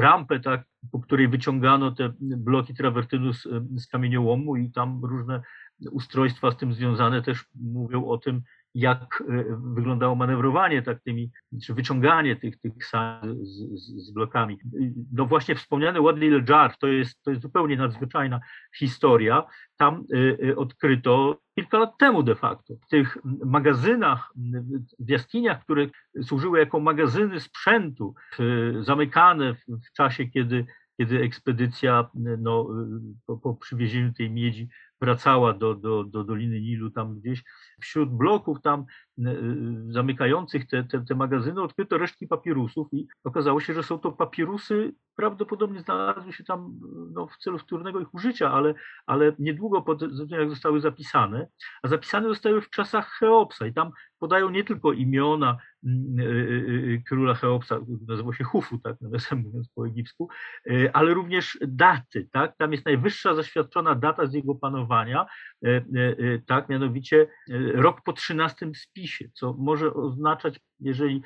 rampę, 0.00 0.40
tak, 0.40 0.64
po 0.92 1.00
której 1.00 1.28
wyciągano 1.28 1.90
te 1.90 2.12
bloki 2.20 2.74
trawertynu 2.74 3.32
z 3.76 3.86
kamieniołomu 3.92 4.56
i 4.56 4.72
tam 4.72 5.04
różne 5.04 5.42
ustrojstwa 5.90 6.50
z 6.50 6.56
tym 6.56 6.72
związane 6.72 7.22
też 7.22 7.44
mówią 7.54 8.04
o 8.04 8.18
tym, 8.18 8.42
jak 8.74 9.24
e, 9.28 9.44
wyglądało 9.74 10.14
manewrowanie 10.14 10.82
tak 10.82 11.02
tymi, 11.02 11.30
czy 11.62 11.74
wyciąganie 11.74 12.36
tych, 12.36 12.60
tych 12.60 12.86
sam 12.86 13.44
z, 13.44 13.80
z, 14.06 14.10
blokami. 14.10 14.58
No 15.12 15.26
właśnie 15.26 15.54
wspomniany 15.54 16.00
Wadi 16.00 16.26
El 16.26 16.44
Jar 16.48 16.76
to 16.76 16.86
jest, 16.86 17.22
to 17.22 17.30
jest 17.30 17.42
zupełnie 17.42 17.76
nadzwyczajna 17.76 18.40
historia. 18.76 19.44
Tam 19.76 20.04
y, 20.14 20.38
y, 20.44 20.56
odkryto 20.56 21.40
kilka 21.54 21.78
lat 21.78 21.98
temu 21.98 22.22
de 22.22 22.34
facto. 22.34 22.74
W 22.74 22.88
tych 22.88 23.18
magazynach, 23.44 24.32
w 24.98 25.08
jaskiniach, 25.08 25.64
które 25.64 25.86
służyły 26.22 26.58
jako 26.58 26.80
magazyny 26.80 27.40
sprzętu, 27.40 28.14
zamykane 28.80 29.54
w, 29.54 29.64
w 29.88 29.92
czasie, 29.92 30.26
kiedy 30.26 30.66
kiedy 31.00 31.22
ekspedycja 31.22 32.10
no, 32.14 32.68
po, 33.26 33.36
po 33.36 33.54
przywiezieniu 33.54 34.12
tej 34.12 34.30
miedzi 34.30 34.68
wracała 35.00 35.52
do, 35.52 35.74
do, 35.74 36.04
do 36.04 36.24
Doliny 36.24 36.60
Nilu, 36.60 36.90
tam 36.90 37.20
gdzieś. 37.20 37.42
Wśród 37.80 38.10
bloków 38.10 38.62
tam 38.62 38.84
e, 39.18 39.34
zamykających 39.88 40.66
te, 40.66 40.84
te, 40.84 41.04
te 41.04 41.14
magazyny 41.14 41.62
odkryto 41.62 41.98
resztki 41.98 42.26
papirusów 42.26 42.88
i 42.92 43.06
okazało 43.24 43.60
się, 43.60 43.74
że 43.74 43.82
są 43.82 43.98
to 43.98 44.12
papirusy, 44.12 44.94
prawdopodobnie 45.16 45.80
znalazły 45.80 46.32
się 46.32 46.44
tam 46.44 46.80
no, 47.12 47.26
w 47.26 47.36
celu 47.36 47.58
wtórnego 47.58 48.00
ich 48.00 48.14
użycia, 48.14 48.52
ale, 48.52 48.74
ale 49.06 49.32
niedługo 49.38 49.82
po 49.82 49.94
tym, 49.94 50.10
jak 50.28 50.50
zostały 50.50 50.80
zapisane, 50.80 51.48
a 51.82 51.88
zapisane 51.88 52.28
zostały 52.28 52.60
w 52.60 52.70
czasach 52.70 53.10
Cheopsa 53.18 53.66
i 53.66 53.72
tam 53.72 53.90
podają 54.18 54.50
nie 54.50 54.64
tylko 54.64 54.92
imiona 54.92 55.58
króla 57.08 57.34
Cheopsa, 57.34 57.80
nazywał 58.08 58.34
się 58.34 58.44
Hufu, 58.44 58.78
tak 58.78 59.00
nawiasem 59.00 59.38
mówiąc 59.38 59.68
po 59.74 59.86
egipsku, 59.86 60.28
ale 60.92 61.14
również 61.14 61.58
daty, 61.66 62.28
tak, 62.32 62.56
tam 62.56 62.72
jest 62.72 62.86
najwyższa 62.86 63.34
zaświadczona 63.34 63.94
data 63.94 64.26
z 64.26 64.34
jego 64.34 64.54
panowania, 64.54 65.26
tak, 66.46 66.68
mianowicie 66.68 67.26
rok 67.74 68.02
po 68.04 68.12
13 68.12 68.70
spisie, 68.74 69.28
co 69.34 69.52
może 69.52 69.94
oznaczać, 69.94 70.60
jeżeli 70.80 71.22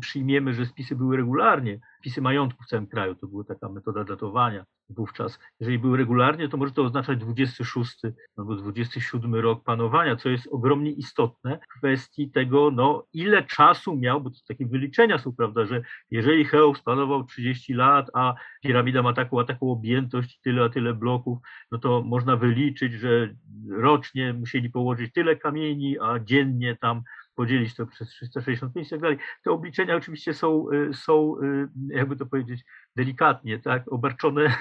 przyjmiemy, 0.00 0.54
że 0.54 0.66
spisy 0.66 0.96
były 0.96 1.16
regularnie, 1.16 1.80
spisy 1.98 2.22
majątku 2.22 2.62
w 2.62 2.66
całym 2.66 2.86
kraju, 2.86 3.14
to 3.14 3.26
była 3.26 3.44
taka 3.44 3.68
metoda 3.68 4.04
datowania 4.04 4.64
wówczas. 4.88 5.38
Jeżeli 5.60 5.78
były 5.78 5.98
regularnie, 5.98 6.48
to 6.48 6.56
może 6.56 6.72
to 6.72 6.82
oznaczać 6.82 7.18
26 7.18 8.02
albo 8.36 8.56
27 8.56 9.34
rok 9.34 9.64
panowania, 9.64 10.16
co 10.16 10.28
jest 10.28 10.48
ogromnie 10.50 10.90
istotne 10.90 11.58
w 11.58 11.78
kwestii 11.78 12.30
tego, 12.30 12.70
no, 12.70 13.06
ile 13.12 13.42
czasu 13.42 13.96
miał, 13.96 14.20
bo 14.20 14.30
to 14.30 14.36
takie 14.48 14.66
wyliczenia 14.66 15.18
są, 15.18 15.32
prawda, 15.32 15.66
że 15.66 15.82
jeżeli 16.10 16.44
Cheops 16.44 16.82
panował 16.82 17.24
30 17.24 17.74
lat, 17.74 18.10
a 18.14 18.34
piramida 18.62 19.02
ma 19.02 19.12
taką, 19.12 19.40
a 19.40 19.44
taką 19.44 19.70
objętość, 19.70 20.40
tyle 20.40 20.64
a 20.64 20.68
tyle 20.68 20.94
bloków, 20.94 21.38
no 21.70 21.78
to 21.78 22.02
można 22.02 22.36
wyliczyć, 22.36 22.92
że 22.92 23.34
rocznie 23.68 24.32
musieli 24.32 24.70
położyć 24.70 25.12
tyle 25.12 25.36
kamieni, 25.36 25.98
a 25.98 26.18
dziennie 26.18 26.76
tam 26.76 27.02
podzielić 27.36 27.74
to 27.74 27.86
przez 27.86 28.08
365 28.08 28.86
i 28.86 28.90
tak 28.90 29.00
dalej. 29.00 29.18
Te 29.42 29.50
obliczenia 29.50 29.96
oczywiście 29.96 30.34
są, 30.34 30.66
y, 30.72 30.94
są 30.94 31.36
y, 31.42 31.68
jakby 31.88 32.16
to 32.16 32.26
powiedzieć, 32.26 32.64
delikatnie, 32.96 33.58
tak, 33.58 33.92
obarczone, 33.92 34.42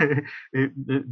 y, 0.55 0.73
y, 0.89 1.03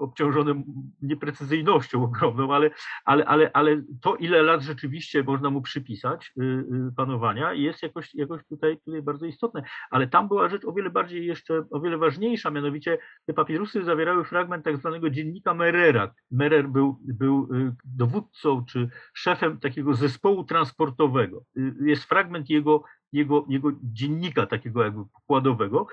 obciążone 0.00 0.62
nieprecyzyjnością 1.02 2.04
ogromną, 2.04 2.54
ale, 2.54 2.70
ale, 3.04 3.24
ale, 3.24 3.50
ale 3.52 3.82
to, 4.02 4.16
ile 4.16 4.42
lat 4.42 4.62
rzeczywiście 4.62 5.22
można 5.22 5.50
mu 5.50 5.62
przypisać 5.62 6.32
y, 6.40 6.64
panowania, 6.96 7.52
jest 7.52 7.82
jakoś, 7.82 8.14
jakoś 8.14 8.46
tutaj, 8.48 8.78
tutaj 8.84 9.02
bardzo 9.02 9.26
istotne. 9.26 9.62
Ale 9.90 10.06
tam 10.06 10.28
była 10.28 10.48
rzecz 10.48 10.64
o 10.64 10.72
wiele 10.72 10.90
bardziej 10.90 11.26
jeszcze, 11.26 11.64
o 11.70 11.80
wiele 11.80 11.98
ważniejsza, 11.98 12.50
mianowicie 12.50 12.98
te 13.26 13.34
papirusy 13.34 13.84
zawierały 13.84 14.24
fragment 14.24 14.64
tak 14.64 14.76
zwanego 14.76 15.10
dziennika 15.10 15.54
Merera. 15.54 16.14
Merer 16.30 16.68
był, 16.68 16.98
był 17.02 17.48
dowódcą 17.84 18.64
czy 18.64 18.88
szefem 19.14 19.58
takiego 19.58 19.94
zespołu 19.94 20.44
transportowego. 20.44 21.44
Jest 21.80 22.04
fragment 22.04 22.50
jego 22.50 22.82
jego, 23.12 23.46
jego 23.48 23.72
dziennika 23.82 24.46
takiego 24.46 24.84
jakby 24.84 25.04
pokładowego, 25.04 25.86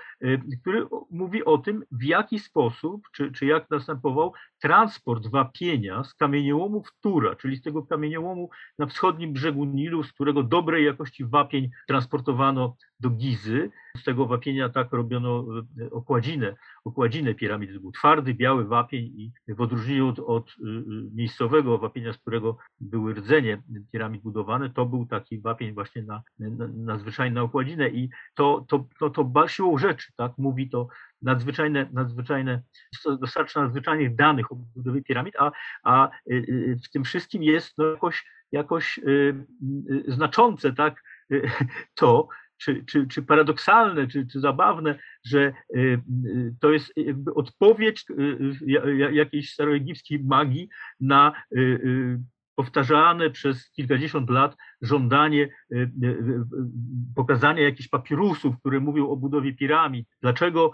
który 0.62 0.88
mówi 1.12 1.46
o 1.46 1.58
tym, 1.58 1.84
w 1.92 2.04
jaki 2.04 2.40
sposób, 2.40 3.08
czy, 3.12 3.32
czy 3.32 3.46
jak 3.46 3.70
następował 3.70 4.34
transport 4.62 5.28
wapienia 5.28 6.04
z 6.04 6.14
kamieniołomu 6.14 6.84
Tura, 7.02 7.36
czyli 7.36 7.58
z 7.58 7.62
tego 7.62 7.84
kamieniołomu 7.84 8.50
na 8.80 8.86
wschodnim 8.86 9.34
brzegu 9.34 9.66
Nilu, 9.66 10.04
z 10.04 10.14
którego 10.14 10.44
dobrej 10.44 10.86
jakości 10.86 11.26
wapień 11.26 11.70
transportowano 11.88 12.76
do 13.00 13.10
Gizy. 13.10 13.72
Z 13.98 14.04
tego 14.04 14.26
wapienia 14.26 14.70
tak 14.70 14.92
robiono 14.92 15.46
e, 15.82 15.90
okładzinę, 15.92 16.56
okładzinę 16.86 17.36
piramidy. 17.36 17.74
To 17.74 17.80
był 17.80 17.92
twardy, 17.92 18.34
biały 18.34 18.66
wapień 18.66 19.06
i 19.06 19.32
w 19.48 19.62
odróżnieniu 19.62 20.08
od, 20.08 20.20
od 20.20 20.50
e, 20.50 20.54
miejscowego 21.16 21.78
wapienia, 21.78 22.14
z 22.14 22.18
którego 22.18 22.58
były 22.80 23.14
rdzenie 23.14 23.62
piramid 23.92 24.22
budowane, 24.22 24.70
to 24.70 24.86
był 24.86 25.06
taki 25.06 25.40
wapień 25.40 25.74
właśnie 25.74 26.04
na, 26.04 26.24
na, 26.40 26.68
na 26.68 26.98
zwyczajną 26.98 27.44
okładzinę 27.44 27.90
i 27.90 28.10
to, 28.36 28.66
to, 28.70 28.88
to, 29.00 29.10
to 29.10 29.48
siłą 29.48 29.78
rzeczy, 29.78 30.12
tak, 30.16 30.32
mówi 30.38 30.70
to 30.70 30.88
nadzwyczajne, 31.22 31.90
nadzwyczajne, 31.94 32.62
dostarcza 33.06 33.62
nadzwyczajnych 33.62 34.16
danych 34.16 34.52
o 34.52 34.56
budowie 34.56 35.02
piramid, 35.02 35.36
a, 35.40 35.52
a 35.84 36.10
y, 36.32 36.78
w 36.86 36.90
tym 36.90 37.04
wszystkim 37.04 37.44
jest 37.44 37.78
no 37.78 37.86
jakoś, 37.86 38.26
jakoś 38.52 38.98
y, 38.98 39.46
y, 39.92 40.04
znaczące 40.08 40.74
tak, 40.74 41.04
to, 41.96 42.28
czy, 42.58 42.86
czy, 42.86 43.08
czy 43.08 43.24
paradoksalne, 43.24 44.08
czy, 44.08 44.28
czy 44.28 44.40
zabawne, 44.40 45.00
że 45.26 45.54
to 46.60 46.72
jest 46.72 46.94
jakby 46.96 47.34
odpowiedź 47.34 48.06
jakiejś 49.12 49.54
staroegipskiej 49.54 50.24
magii 50.24 50.70
na 51.00 51.34
powtarzane 52.56 53.30
przez 53.30 53.72
kilkadziesiąt 53.72 54.30
lat 54.30 54.56
żądanie 54.82 55.50
pokazania 57.16 57.64
jakichś 57.64 57.90
papirusów, 57.90 58.60
które 58.60 58.80
mówią 58.80 59.10
o 59.10 59.16
budowie 59.16 59.54
piramid. 59.54 60.08
Dlaczego 60.22 60.72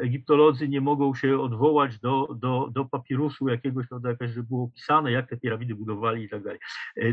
egiptolodzy 0.00 0.68
nie 0.68 0.80
mogą 0.80 1.14
się 1.14 1.40
odwołać 1.40 1.98
do, 1.98 2.28
do, 2.36 2.70
do 2.72 2.84
papirusu 2.84 3.48
jakiegoś, 3.48 3.86
że 4.20 4.42
było 4.42 4.64
opisane, 4.64 5.12
jak 5.12 5.28
te 5.28 5.36
piramidy 5.36 5.74
budowali 5.74 6.24
i 6.24 6.28
tak 6.28 6.42
dalej. 6.42 6.58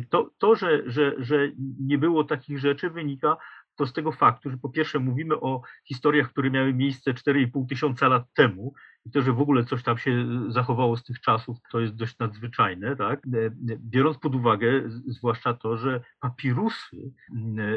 To, 0.09 0.29
to 0.37 0.55
że, 0.55 0.83
że, 0.85 1.15
że 1.17 1.51
nie 1.79 1.97
było 1.97 2.23
takich 2.23 2.59
rzeczy 2.59 2.89
wynika 2.89 3.37
to 3.75 3.85
z 3.85 3.93
tego 3.93 4.11
faktu, 4.11 4.49
że 4.49 4.57
po 4.57 4.69
pierwsze 4.69 4.99
mówimy 4.99 5.39
o 5.39 5.61
historiach, 5.87 6.29
które 6.29 6.51
miały 6.51 6.73
miejsce 6.73 7.13
4,5 7.13 7.67
tysiąca 7.69 8.07
lat 8.07 8.23
temu, 8.33 8.73
i 9.05 9.11
to, 9.11 9.21
że 9.21 9.33
w 9.33 9.41
ogóle 9.41 9.63
coś 9.65 9.83
tam 9.83 9.97
się 9.97 10.27
zachowało 10.49 10.97
z 10.97 11.03
tych 11.03 11.21
czasów, 11.21 11.57
to 11.71 11.79
jest 11.79 11.95
dość 11.95 12.17
nadzwyczajne, 12.19 12.95
tak? 12.95 13.21
Biorąc 13.79 14.17
pod 14.17 14.35
uwagę 14.35 14.83
zwłaszcza 15.07 15.53
to, 15.53 15.77
że 15.77 16.01
papirusy 16.19 17.13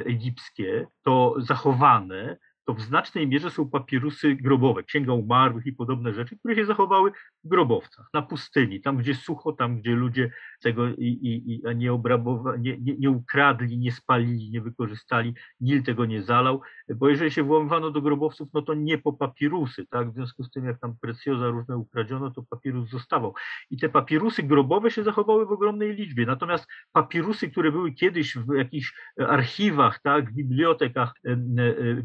egipskie 0.04 0.86
to 1.02 1.34
zachowane 1.38 2.36
to 2.64 2.74
w 2.74 2.80
znacznej 2.80 3.28
mierze 3.28 3.50
są 3.50 3.70
papirusy 3.70 4.34
grobowe, 4.34 4.82
księga 4.82 5.12
umarłych 5.12 5.66
i 5.66 5.72
podobne 5.72 6.14
rzeczy, 6.14 6.38
które 6.38 6.54
się 6.54 6.64
zachowały 6.64 7.12
w 7.44 7.48
grobowcach, 7.48 8.06
na 8.14 8.22
pustyni, 8.22 8.80
tam 8.80 8.96
gdzie 8.96 9.14
sucho, 9.14 9.52
tam 9.52 9.80
gdzie 9.80 9.94
ludzie 9.94 10.30
tego 10.62 10.88
i, 10.88 11.06
i, 11.06 11.54
i 11.54 11.76
nie, 11.76 11.92
obrabowali, 11.92 12.62
nie, 12.62 12.78
nie, 12.78 12.96
nie, 12.98 13.10
ukradli, 13.10 13.78
nie 13.78 13.92
spalili, 13.92 14.50
nie 14.50 14.60
wykorzystali, 14.60 15.34
Nil 15.60 15.82
tego 15.82 16.04
nie 16.06 16.22
zalał, 16.22 16.60
bo 16.96 17.08
jeżeli 17.08 17.30
się 17.30 17.42
włamywano 17.42 17.90
do 17.90 18.02
grobowców, 18.02 18.48
no 18.54 18.62
to 18.62 18.74
nie 18.74 18.98
po 18.98 19.12
papirusy, 19.12 19.86
tak, 19.86 20.10
w 20.10 20.14
związku 20.14 20.44
z 20.44 20.50
tym 20.50 20.64
jak 20.64 20.80
tam 20.80 20.96
precjoza 21.00 21.48
różne 21.48 21.76
ukradziono, 21.76 22.30
to 22.30 22.42
papirus 22.42 22.90
zostawał. 22.90 23.34
I 23.70 23.76
te 23.76 23.88
papirusy 23.88 24.42
grobowe 24.42 24.90
się 24.90 25.02
zachowały 25.02 25.46
w 25.46 25.52
ogromnej 25.52 25.94
liczbie, 25.94 26.26
natomiast 26.26 26.66
papirusy, 26.92 27.50
które 27.50 27.72
były 27.72 27.92
kiedyś 27.92 28.36
w 28.36 28.54
jakichś 28.54 28.94
archiwach, 29.18 30.00
tak, 30.02 30.30
w 30.30 30.34
bibliotekach 30.34 31.14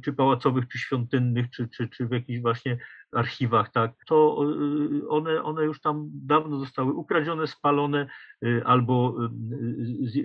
czy 0.04 0.14
pałacowych, 0.50 0.68
czy 0.68 0.78
świątynnych, 0.78 1.50
czy, 1.50 1.68
czy, 1.68 1.90
czy 1.90 2.08
w 2.08 2.12
jakichś 2.12 2.42
właśnie 2.42 2.78
archiwach, 3.12 3.72
tak, 3.72 3.92
to 4.08 4.44
y, 5.02 5.10
one, 5.10 5.44
one 5.44 5.64
już 5.66 5.82
tam 5.82 6.10
dawno 6.14 6.60
zostały 6.60 6.94
ukradzione, 6.94 7.48
spalone 7.48 8.08
y, 8.46 8.62
albo 8.66 9.16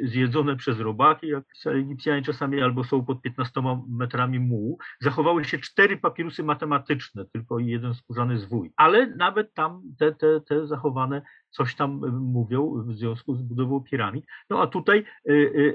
y, 0.00 0.08
zjedzone 0.08 0.56
przez 0.56 0.80
robaki, 0.80 1.28
jak 1.28 1.44
Egipcjanie 1.66 2.22
czasami, 2.22 2.62
albo 2.62 2.84
są 2.84 3.04
pod 3.04 3.22
15 3.22 3.60
metrami 3.88 4.40
mułu. 4.40 4.78
Zachowały 5.00 5.44
się 5.44 5.58
cztery 5.58 5.96
papirusy 5.96 6.42
matematyczne, 6.42 7.24
tylko 7.32 7.58
jeden 7.58 7.94
skórzany 7.94 8.38
zwój, 8.38 8.72
ale 8.76 9.06
nawet 9.06 9.54
tam 9.54 9.82
te, 9.98 10.12
te, 10.12 10.40
te 10.40 10.66
zachowane 10.66 11.22
coś 11.50 11.74
tam 11.74 12.00
mówią 12.20 12.82
w 12.86 12.92
związku 12.92 13.34
z 13.34 13.42
budową 13.42 13.80
piramid. 13.80 14.24
No 14.50 14.62
a 14.62 14.66
tutaj 14.66 15.04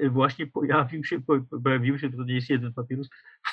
właśnie 0.10 0.48
pojawił 0.48 1.04
się, 1.04 1.22
pojawił 1.64 2.00
się, 2.00 2.10
to 2.10 2.24
nie 2.24 2.34
jest 2.34 2.50
jeden 2.50 2.74
papirus, 2.74 3.10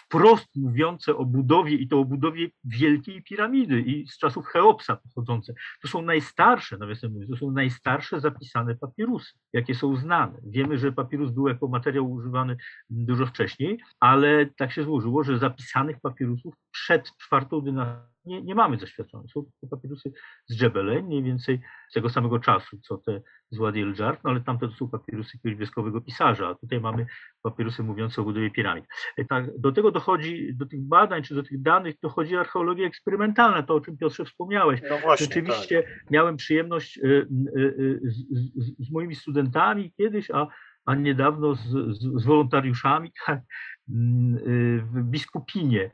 wprost 0.08 0.56
mówiące 0.56 1.16
o 1.16 1.24
budowie 1.24 1.74
i 1.74 1.88
to 1.88 2.00
o 2.00 2.04
budowie 2.04 2.48
wielkiej 2.64 3.22
piramidy 3.22 3.80
i 3.80 4.08
z 4.08 4.18
czasów 4.18 4.46
Cheopsa 4.46 4.96
pochodzące. 4.96 5.54
To 5.82 5.88
są 5.88 6.02
najstarsze, 6.02 6.78
nawiasem 6.78 7.12
mówiąc, 7.12 7.30
to 7.30 7.36
są 7.36 7.50
najstarsze 7.50 8.20
zapisane 8.20 8.74
papirusy, 8.74 9.32
jakie 9.52 9.74
są 9.74 9.96
znane. 9.96 10.38
Wiemy, 10.42 10.78
że 10.78 10.92
papirus 10.92 11.30
był 11.30 11.48
jako 11.48 11.68
materiał 11.68 12.10
używany 12.10 12.56
dużo 12.90 13.26
wcześniej, 13.26 13.78
ale 14.00 14.46
tak 14.46 14.72
się 14.72 14.84
złożyło, 14.84 15.24
że 15.24 15.38
zapisanych 15.38 16.00
papirusów 16.00 16.54
przed 16.70 17.16
czwartą 17.16 17.60
dynastią 17.60 18.15
nie, 18.26 18.42
nie 18.42 18.54
mamy 18.54 18.78
zaświadczonych. 18.78 19.30
Są 19.30 19.44
to 19.60 19.66
papirusy 19.70 20.12
z 20.46 20.56
Dżebele, 20.56 21.02
mniej 21.02 21.22
więcej 21.22 21.60
z 21.90 21.94
tego 21.94 22.10
samego 22.10 22.38
czasu, 22.38 22.78
co 22.82 22.98
te 22.98 23.20
z 23.50 23.58
Wadi 23.58 23.80
el 23.80 23.94
no 23.98 24.30
ale 24.30 24.40
tamte 24.40 24.68
to 24.68 24.74
są 24.74 24.88
papirusy 24.88 25.30
jakiegoś 25.36 25.58
wioskowego 25.58 26.00
pisarza, 26.00 26.48
a 26.48 26.54
tutaj 26.54 26.80
mamy 26.80 27.06
papirusy 27.42 27.82
mówiące 27.82 28.22
o 28.22 28.24
budowie 28.24 28.50
piramid. 28.50 28.84
E, 29.16 29.24
tak, 29.24 29.58
do 29.58 29.72
tego 29.72 29.90
dochodzi, 29.90 30.54
do 30.54 30.66
tych 30.66 30.82
badań, 30.82 31.22
czy 31.22 31.34
do 31.34 31.42
tych 31.42 31.62
danych 31.62 31.94
dochodzi 32.02 32.36
archeologia 32.36 32.86
eksperymentalna, 32.86 33.62
to 33.62 33.74
o 33.74 33.80
czym 33.80 33.96
Piotrze 33.96 34.24
wspomniałeś. 34.24 34.80
No 34.90 34.98
właśnie, 34.98 35.26
Rzeczywiście 35.26 35.82
tak. 35.82 36.10
miałem 36.10 36.36
przyjemność 36.36 36.98
y, 36.98 37.28
y, 37.56 38.00
z, 38.04 38.16
z, 38.16 38.86
z, 38.86 38.90
moimi 38.90 39.14
studentami 39.14 39.92
kiedyś, 39.92 40.30
a, 40.30 40.46
a 40.86 40.94
niedawno 40.94 41.54
z, 41.54 41.68
z 41.92 42.24
wolontariuszami 42.24 43.12
tak, 43.26 43.40
w 44.92 45.02
Biskupinie 45.02 45.90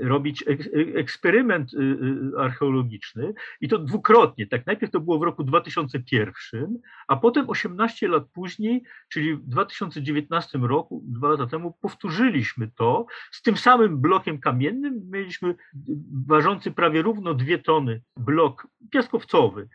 robić 0.00 0.44
eksperyment 0.94 1.74
y, 1.74 1.76
y, 1.76 2.38
archeologiczny 2.38 3.34
i 3.60 3.68
to 3.68 3.78
dwukrotnie. 3.78 4.46
Tak 4.46 4.66
najpierw 4.66 4.92
to 4.92 5.00
było 5.00 5.18
w 5.18 5.22
roku 5.22 5.44
2001, 5.44 6.78
a 7.08 7.16
potem 7.16 7.50
18 7.50 8.08
lat 8.08 8.24
później, 8.32 8.82
czyli 9.08 9.34
w 9.34 9.48
2019 9.48 10.58
roku, 10.58 11.04
dwa 11.06 11.28
lata 11.28 11.46
temu, 11.46 11.78
powtórzyliśmy 11.80 12.70
to 12.76 13.06
z 13.30 13.42
tym 13.42 13.56
samym 13.56 14.00
blokiem 14.00 14.38
kamiennym. 14.38 15.10
Mieliśmy 15.10 15.54
ważący 16.26 16.70
prawie 16.70 17.02
równo 17.02 17.34
dwie 17.34 17.58
tony 17.58 18.02
blok 18.16 18.68
piaskowcowy 18.90 19.68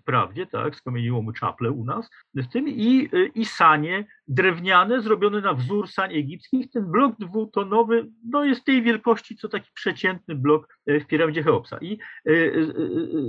wprawdzie, 0.00 0.46
tak, 0.46 0.76
skamieniło 0.76 1.32
czaple 1.32 1.70
u 1.70 1.84
nas, 1.84 2.10
w 2.34 2.46
tym 2.46 2.68
i, 2.68 3.08
i 3.34 3.44
sanie 3.44 4.04
drewniane, 4.28 5.02
zrobione 5.02 5.40
na 5.40 5.54
wzór 5.54 5.88
sań 5.88 6.14
egipskich. 6.14 6.70
Ten 6.70 6.90
blok 6.90 7.16
dwutonowy 7.18 8.06
no, 8.30 8.44
jest 8.44 8.64
tej 8.64 8.82
wielkości, 8.82 9.36
co 9.36 9.48
taki 9.48 9.70
przeciętny 9.74 10.34
blok 10.34 10.78
e, 10.86 11.00
w 11.00 11.06
piramidzie 11.06 11.42
Cheopsa. 11.42 11.78
I 11.80 11.98
y, 12.28 12.30
y, 12.30 12.74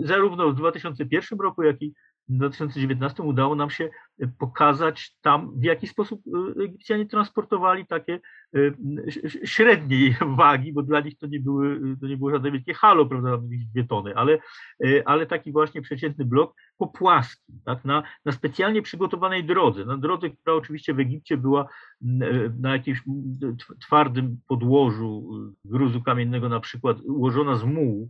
y, 0.04 0.08
zarówno 0.08 0.50
w 0.50 0.56
2001 0.56 1.40
roku, 1.40 1.64
jak 1.64 1.82
i 1.82 1.94
w 2.30 2.38
2019 2.38 3.24
udało 3.24 3.56
nam 3.56 3.70
się 3.70 3.90
pokazać 4.40 5.18
tam, 5.22 5.60
w 5.60 5.64
jaki 5.64 5.88
sposób 5.88 6.22
Egipcjanie 6.64 7.06
transportowali 7.06 7.86
takie 7.88 8.20
średniej 9.44 10.16
wagi, 10.38 10.74
bo 10.74 10.84
dla 10.84 11.00
nich 11.00 11.18
to 11.18 11.28
nie 11.28 11.40
były, 11.40 11.98
to 12.02 12.08
nie 12.08 12.18
było 12.18 12.32
żadne 12.32 12.52
wielkie 12.52 12.74
halo, 12.74 13.06
prawda, 13.06 13.38
dwie 13.74 13.84
tony, 13.84 14.16
ale, 14.16 14.40
ale 15.06 15.26
taki 15.26 15.52
właśnie 15.52 15.82
przeciętny 15.82 16.26
blok 16.26 16.56
po 16.78 16.88
płaskim, 16.88 17.60
tak, 17.66 17.86
na, 17.86 18.04
na 18.26 18.32
specjalnie 18.32 18.82
przygotowanej 18.82 19.44
drodze, 19.44 19.86
na 19.86 19.98
drodze, 19.98 20.30
która 20.30 20.56
oczywiście 20.56 20.94
w 20.94 21.00
Egipcie 21.00 21.38
była 21.38 21.68
na 22.60 22.74
jakimś 22.74 23.04
twardym 23.82 24.38
podłożu 24.48 25.30
gruzu 25.66 26.02
kamiennego 26.02 26.50
na 26.50 26.60
przykład 26.60 26.98
ułożona 27.02 27.56
z 27.56 27.64
mułu 27.64 28.10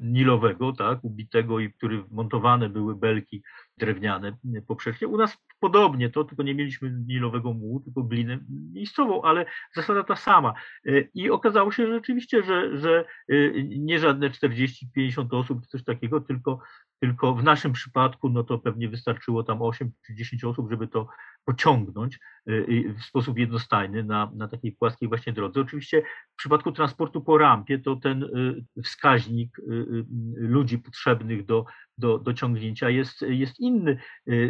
nilowego, 0.00 0.72
tak, 0.72 1.04
ubitego 1.04 1.60
i 1.60 1.72
który 1.72 2.04
montowane 2.10 2.68
były 2.68 2.96
belki 2.96 3.42
drewniane 3.86 4.36
poprzecznie. 4.66 5.08
U 5.08 5.16
nas 5.16 5.38
podobnie 5.60 6.10
to, 6.10 6.24
tylko 6.24 6.42
nie 6.42 6.54
mieliśmy 6.54 6.90
nilowego 7.06 7.52
mułu, 7.52 7.80
tylko 7.80 8.02
glinę 8.02 8.38
miejscową, 8.72 9.22
ale 9.22 9.46
zasada 9.74 10.04
ta 10.04 10.16
sama. 10.16 10.54
I 11.14 11.30
okazało 11.30 11.72
się 11.72 11.86
rzeczywiście, 11.86 12.42
że, 12.42 12.78
że 12.78 13.04
nie 13.64 13.98
żadne 13.98 14.30
40-50 14.30 15.26
osób 15.30 15.66
coś 15.66 15.84
takiego, 15.84 16.20
tylko 16.20 16.58
tylko 17.02 17.34
w 17.34 17.44
naszym 17.44 17.72
przypadku, 17.72 18.28
no 18.28 18.44
to 18.44 18.58
pewnie 18.58 18.88
wystarczyło 18.88 19.42
tam 19.42 19.62
8 19.62 19.92
czy 20.06 20.14
10 20.14 20.44
osób, 20.44 20.70
żeby 20.70 20.88
to 20.88 21.06
pociągnąć 21.44 22.18
w 22.98 23.02
sposób 23.02 23.38
jednostajny 23.38 24.04
na, 24.04 24.30
na 24.34 24.48
takiej 24.48 24.72
płaskiej 24.72 25.08
właśnie 25.08 25.32
drodze. 25.32 25.60
Oczywiście 25.60 26.02
w 26.32 26.36
przypadku 26.36 26.72
transportu 26.72 27.20
po 27.20 27.38
rampie 27.38 27.78
to 27.78 27.96
ten 27.96 28.28
wskaźnik 28.84 29.60
ludzi 30.36 30.78
potrzebnych 30.78 31.46
do, 31.46 31.64
do, 31.98 32.18
do 32.18 32.34
ciągnięcia 32.34 32.90
jest, 32.90 33.22
jest 33.22 33.60
inny. 33.60 33.98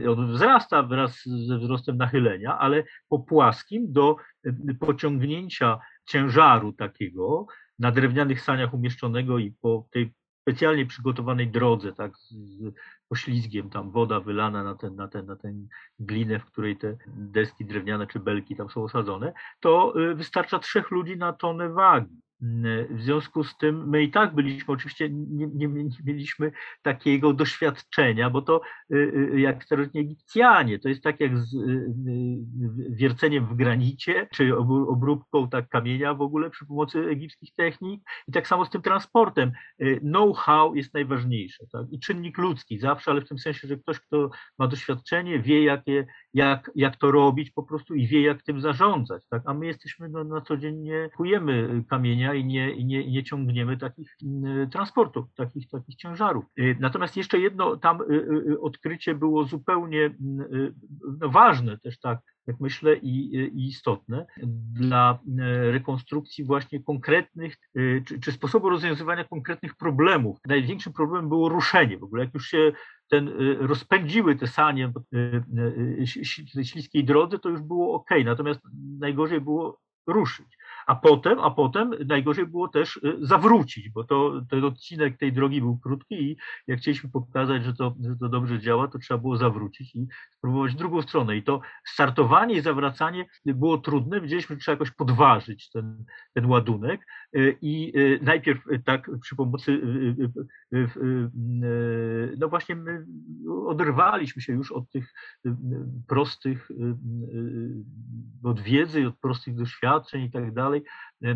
On 0.09 0.33
wzrasta 0.33 0.83
wraz 0.83 1.23
ze 1.25 1.59
wzrostem 1.59 1.97
nachylenia, 1.97 2.59
ale 2.59 2.85
po 3.09 3.19
płaskim 3.19 3.93
do 3.93 4.17
pociągnięcia 4.81 5.79
ciężaru 6.05 6.73
takiego 6.73 7.47
na 7.79 7.93
drewnianych 7.93 8.41
saniach 8.41 8.75
umieszczonego 8.75 9.39
i 9.39 9.53
po 9.61 9.89
tej 9.91 10.13
specjalnie 10.43 10.86
przygotowanej 10.86 11.49
drodze, 11.49 11.93
tak, 11.93 12.16
z 12.18 12.74
poślizgiem, 13.09 13.70
tam 13.70 13.90
woda 13.90 14.20
wylana 14.20 14.64
na 14.64 14.74
ten, 14.74 14.97
na 14.97 15.09
ten, 15.09 15.26
na 15.26 15.36
ten 15.36 15.68
glinę, 15.99 16.38
w 16.38 16.45
której 16.45 16.76
te 16.76 16.97
deski 17.07 17.64
drewniane 17.64 18.07
czy 18.07 18.20
belki 18.20 18.57
tam 18.57 18.70
są 18.70 18.84
osadzone, 18.84 19.32
to 19.61 20.01
y, 20.01 20.14
wystarcza 20.14 20.59
trzech 20.59 20.90
ludzi 20.90 21.16
na 21.16 21.32
tonę 21.32 21.68
wagi. 21.68 22.20
W 22.90 23.01
związku 23.01 23.45
z 23.45 23.57
tym 23.57 23.88
my 23.88 24.03
i 24.03 24.11
tak 24.11 24.34
byliśmy, 24.34 24.74
oczywiście 24.74 25.11
nie, 25.11 25.47
nie, 25.47 25.68
nie 25.68 25.88
mieliśmy 26.05 26.53
takiego 26.82 27.32
doświadczenia, 27.32 28.30
bo 28.30 28.43
to 28.43 28.61
y, 28.93 28.97
y, 28.97 29.40
jak 29.40 29.64
starożytni 29.64 30.01
Egipcjanie, 30.01 30.78
to 30.78 30.88
jest 30.88 31.03
tak 31.03 31.20
jak 31.20 31.38
z 31.38 31.55
y, 31.55 31.86
wierceniem 32.90 33.47
w 33.47 33.55
granicie, 33.55 34.28
czy 34.32 34.57
obróbką 34.88 35.49
tak 35.49 35.68
kamienia 35.68 36.14
w 36.14 36.22
ogóle 36.22 36.51
przy 36.51 36.66
pomocy 36.66 36.99
egipskich 36.99 37.55
technik 37.55 38.03
i 38.28 38.32
tak 38.32 38.49
samo 38.49 38.64
z 38.64 38.70
tym 38.70 38.82
transportem. 38.82 39.53
Know-how 40.01 40.74
jest 40.74 40.95
najważniejsze 40.95 41.66
tak? 41.72 41.86
i 41.90 42.01
czynnik 42.01 42.38
ludzki 42.38 42.78
zawsze, 42.78 43.11
ale 43.11 43.20
w 43.20 43.28
tym 43.28 43.38
sensie, 43.38 43.68
że 43.68 43.76
ktoś, 43.76 44.01
kto 44.01 44.30
ma 44.59 44.68
doświadczenie, 44.68 45.38
wie 45.38 45.64
jakie, 45.64 46.07
jak, 46.35 46.70
jak 46.74 46.97
to 46.97 47.11
robić 47.11 47.51
po 47.51 47.62
prostu 47.62 47.95
i 47.95 48.07
wie 48.07 48.22
jak 48.22 48.43
tym 48.43 48.61
zarządzać. 48.61 49.26
Tak? 49.28 49.43
A 49.47 49.55
my 49.55 49.66
jesteśmy 49.66 50.09
no, 50.09 50.24
na 50.24 50.41
co 50.41 50.57
dzień 50.57 50.76
nie 50.76 51.09
kujemy 51.16 51.85
kamienia 51.91 52.35
i 52.35 52.45
nie, 52.45 52.72
i 52.72 52.85
nie, 52.85 53.11
nie 53.11 53.24
ciągniemy 53.24 53.76
takich 53.76 54.16
mm, 54.24 54.70
transportów, 54.70 55.35
takich, 55.35 55.70
takich 55.70 55.97
ciężarów. 55.97 56.45
Y, 56.59 56.76
natomiast 56.80 57.16
jeszcze 57.16 57.39
jedno 57.39 57.76
tam 57.76 58.01
y, 58.01 58.14
y, 58.51 58.61
odkrycie 58.61 59.14
było 59.14 59.45
zupełnie 59.45 60.14
no, 61.20 61.28
ważne 61.28 61.78
też 61.78 62.01
tak, 62.01 62.18
jak 62.47 62.61
myślę, 62.61 62.97
i, 62.97 63.36
i, 63.36 63.66
istotne 63.68 64.26
dla 64.72 65.18
rekonstrukcji 65.70 66.45
właśnie 66.45 66.82
konkretnych, 66.82 67.57
czy, 68.07 68.20
czy, 68.20 68.32
sposobu 68.32 68.68
rozwiązywania 68.68 69.24
konkretnych 69.24 69.74
problemów. 69.74 70.38
Największym 70.47 70.93
problemem 70.93 71.28
było 71.28 71.49
ruszenie. 71.49 71.99
W 71.99 72.05
ogóle 72.05 72.24
jak 72.24 72.34
już 72.34 72.47
się 72.47 72.72
ten, 73.11 73.28
rozpędziły 73.59 74.36
te 74.36 74.47
sanie 74.47 74.93
śliskiej 76.62 77.05
drodze, 77.05 77.38
to 77.38 77.49
już 77.49 77.61
było 77.61 77.95
ok. 77.95 78.11
Natomiast 78.24 78.61
najgorzej 78.99 79.40
było 79.40 79.80
ruszyć. 80.07 80.59
A 80.87 80.95
potem, 80.95 81.39
a 81.39 81.51
potem 81.51 81.91
najgorzej 82.07 82.47
było 82.47 82.68
też 82.68 82.97
y, 82.97 83.16
zawrócić, 83.20 83.89
bo 83.89 84.05
to, 84.05 84.43
ten 84.51 84.64
odcinek 84.64 85.18
tej 85.18 85.33
drogi 85.33 85.61
był 85.61 85.78
krótki 85.78 86.14
i 86.14 86.37
jak 86.66 86.78
chcieliśmy 86.78 87.11
pokazać, 87.11 87.64
że 87.64 87.74
to, 87.74 87.95
że 88.09 88.16
to 88.16 88.28
dobrze 88.28 88.61
działa, 88.61 88.89
to 88.89 88.99
trzeba 88.99 89.18
było 89.18 89.37
zawrócić 89.37 89.95
i 89.95 90.07
spróbować 90.30 90.74
drugą 90.74 91.03
stronę. 91.03 91.37
I 91.37 91.43
to 91.43 91.61
startowanie 91.87 92.55
i 92.55 92.61
zawracanie 92.61 93.26
było 93.45 93.78
trudne. 93.78 94.20
Widzieliśmy, 94.20 94.57
że 94.57 94.61
trzeba 94.61 94.72
jakoś 94.72 94.91
podważyć 94.91 95.70
ten, 95.70 96.05
ten 96.35 96.47
ładunek 96.47 97.07
y, 97.37 97.59
i 97.62 97.99
y, 97.99 98.18
najpierw 98.22 98.61
tak 98.85 99.11
przy 99.20 99.37
pomocy 99.37 99.80
no 102.39 102.49
właśnie 102.49 102.76
my 102.76 103.07
oderwaliśmy 103.66 104.43
się 104.43 104.53
już 104.53 104.72
od 104.72 104.91
tych 104.91 105.12
prostych, 106.09 106.68
od 108.45 108.61
wiedzy, 108.61 109.07
od 109.07 109.18
prostych 109.18 109.55
doświadczeń 109.55 110.22
i 110.22 110.30
tak 110.30 110.55
dalej. 110.55 110.72
Valley 110.73 110.85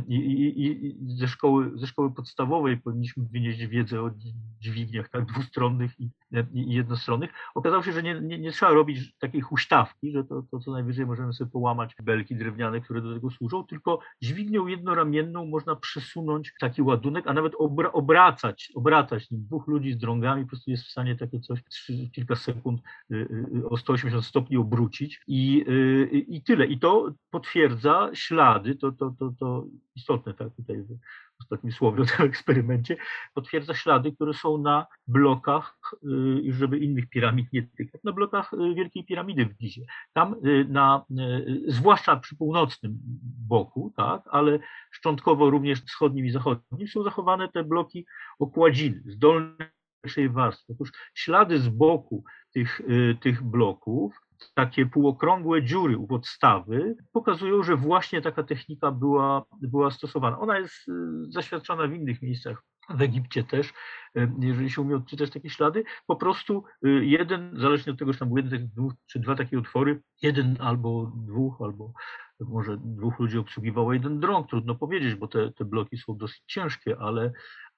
I, 0.09 0.15
i, 0.15 0.87
i 0.87 1.17
ze, 1.17 1.29
szkoły, 1.29 1.71
ze 1.75 1.87
szkoły 1.87 2.15
podstawowej 2.15 2.77
powinniśmy 2.77 3.25
wynieść 3.33 3.67
wiedzę 3.67 4.03
o 4.03 4.11
dźwigniach 4.61 5.09
tak, 5.09 5.25
dwustronnych 5.27 6.01
i, 6.01 6.11
i 6.53 6.73
jednostronnych. 6.75 7.31
Okazało 7.55 7.83
się, 7.83 7.93
że 7.93 8.03
nie, 8.03 8.21
nie, 8.21 8.39
nie, 8.39 8.53
trzeba 8.53 8.73
robić 8.73 9.19
takiej 9.19 9.41
huśtawki, 9.41 10.13
że 10.13 10.25
to, 10.25 10.43
to 10.51 10.59
co 10.59 10.71
najwyżej 10.71 11.07
możemy 11.07 11.33
sobie 11.33 11.51
połamać 11.51 11.95
belki 12.03 12.37
drewniane, 12.37 12.81
które 12.81 13.03
do 13.03 13.15
tego 13.15 13.31
służą, 13.31 13.65
tylko 13.65 13.99
dźwignią 14.23 14.67
jednoramienną 14.67 15.47
można 15.47 15.77
przesunąć 15.77 16.53
taki 16.61 16.83
ładunek, 16.83 17.27
a 17.27 17.33
nawet 17.33 17.53
obra, 17.59 17.93
obracać, 17.93 18.73
obracać 18.75 19.31
nim. 19.31 19.45
Dwóch 19.45 19.67
ludzi 19.67 19.93
z 19.93 19.99
drągami 19.99 20.43
po 20.43 20.49
prostu 20.49 20.71
jest 20.71 20.85
w 20.85 20.91
stanie 20.91 21.17
takie 21.17 21.41
coś 21.41 21.65
trzy, 21.65 22.11
kilka 22.13 22.37
sekund 22.37 22.81
y, 23.11 23.15
y, 23.57 23.69
o 23.69 23.77
180 23.77 24.25
stopni 24.25 24.57
obrócić 24.57 25.21
i, 25.27 25.65
y, 25.69 26.19
i 26.29 26.43
tyle. 26.43 26.67
I 26.67 26.79
to 26.79 27.13
potwierdza 27.31 28.11
ślady, 28.15 28.75
to, 28.75 28.93
to, 28.93 29.15
to, 29.19 29.33
to 29.41 29.67
istotne 29.95 30.35
tak 30.35 30.55
tutaj 30.57 30.83
w 30.83 30.99
ostatnim 31.41 31.73
słowie 31.73 32.03
o 32.03 32.07
tym 32.07 32.27
eksperymencie, 32.27 32.97
potwierdza 33.35 33.75
ślady, 33.75 34.13
które 34.13 34.35
są 34.35 34.59
na 34.59 34.87
blokach, 35.07 35.79
y, 36.49 36.53
żeby 36.53 36.79
innych 36.79 37.09
piramid 37.09 37.53
nie 37.53 37.63
tykać, 37.63 38.03
na 38.05 38.13
blokach 38.13 38.53
y, 38.53 38.75
Wielkiej 38.75 39.05
Piramidy 39.05 39.47
w 39.47 39.57
Gizie. 39.57 39.87
Tam 40.13 40.35
y, 40.47 40.67
na, 40.69 41.05
zwłaszcza 41.67 42.17
przy 42.17 42.37
północnym 42.37 42.99
boku, 43.49 43.93
tak, 43.97 44.23
ale 44.31 44.59
szczątkowo 44.91 45.51
również 45.51 45.81
wschodnim 45.85 46.27
i 46.27 46.31
zachodnim 46.31 46.89
są 46.89 47.03
zachowane 47.03 47.49
te 47.49 47.65
bloki 47.65 48.07
okładziny 48.39 49.03
z 49.07 49.19
dolnej 49.19 49.69
warstwy. 50.29 50.73
Otóż 50.73 50.91
ślady 51.15 51.59
z 51.59 51.69
boku 51.69 52.25
tych, 52.53 52.81
tych 53.21 53.43
bloków 53.43 54.26
takie 54.55 54.87
półokrągłe 54.87 55.63
dziury 55.63 55.99
u 55.99 56.07
podstawy 56.07 56.97
pokazują, 57.13 57.63
że 57.63 57.77
właśnie 57.77 58.23
taka 58.23 58.43
technika 58.43 58.93
była, 58.93 59.45
była 59.63 59.91
stosowana. 59.91 60.39
Ona 60.39 60.59
jest 60.59 60.89
y, 60.89 60.93
zaświadczona 61.29 61.87
w 61.87 61.95
innych 61.95 62.23
miejscach, 62.23 62.63
w 62.91 63.03
Egipcie 63.03 63.45
też, 63.45 63.69
y, 64.17 64.31
jeżeli 64.41 64.71
się 64.71 64.83
umie 64.83 64.97
odczytać 64.97 65.31
takie 65.31 65.51
ślady, 65.51 65.85
po 66.07 66.17
prostu 66.17 66.65
y, 66.87 66.89
jeden, 67.07 67.61
zależnie 67.61 67.93
od 67.93 67.99
tego, 67.99 68.13
czy 68.13 68.19
tam 68.19 68.29
był 68.29 68.37
jeden, 68.37 68.69
dwóch, 68.77 68.93
czy 69.07 69.19
dwa 69.21 69.35
takie 69.35 69.59
utwory, 69.59 70.03
jeden 70.23 70.57
albo 70.61 71.13
dwóch, 71.17 71.57
albo 71.61 71.93
może 72.41 72.77
dwóch 72.81 73.19
ludzi 73.19 73.39
obsługiwało 73.39 73.93
jeden 73.93 74.21
drąg, 74.21 74.49
trudno 74.49 74.75
powiedzieć, 74.75 75.15
bo 75.15 75.29
te, 75.29 75.53
te 75.53 75.65
bloki 75.65 75.99
są 75.99 76.17
dosyć 76.17 76.43
ciężkie, 76.47 76.97
ale, 76.99 77.33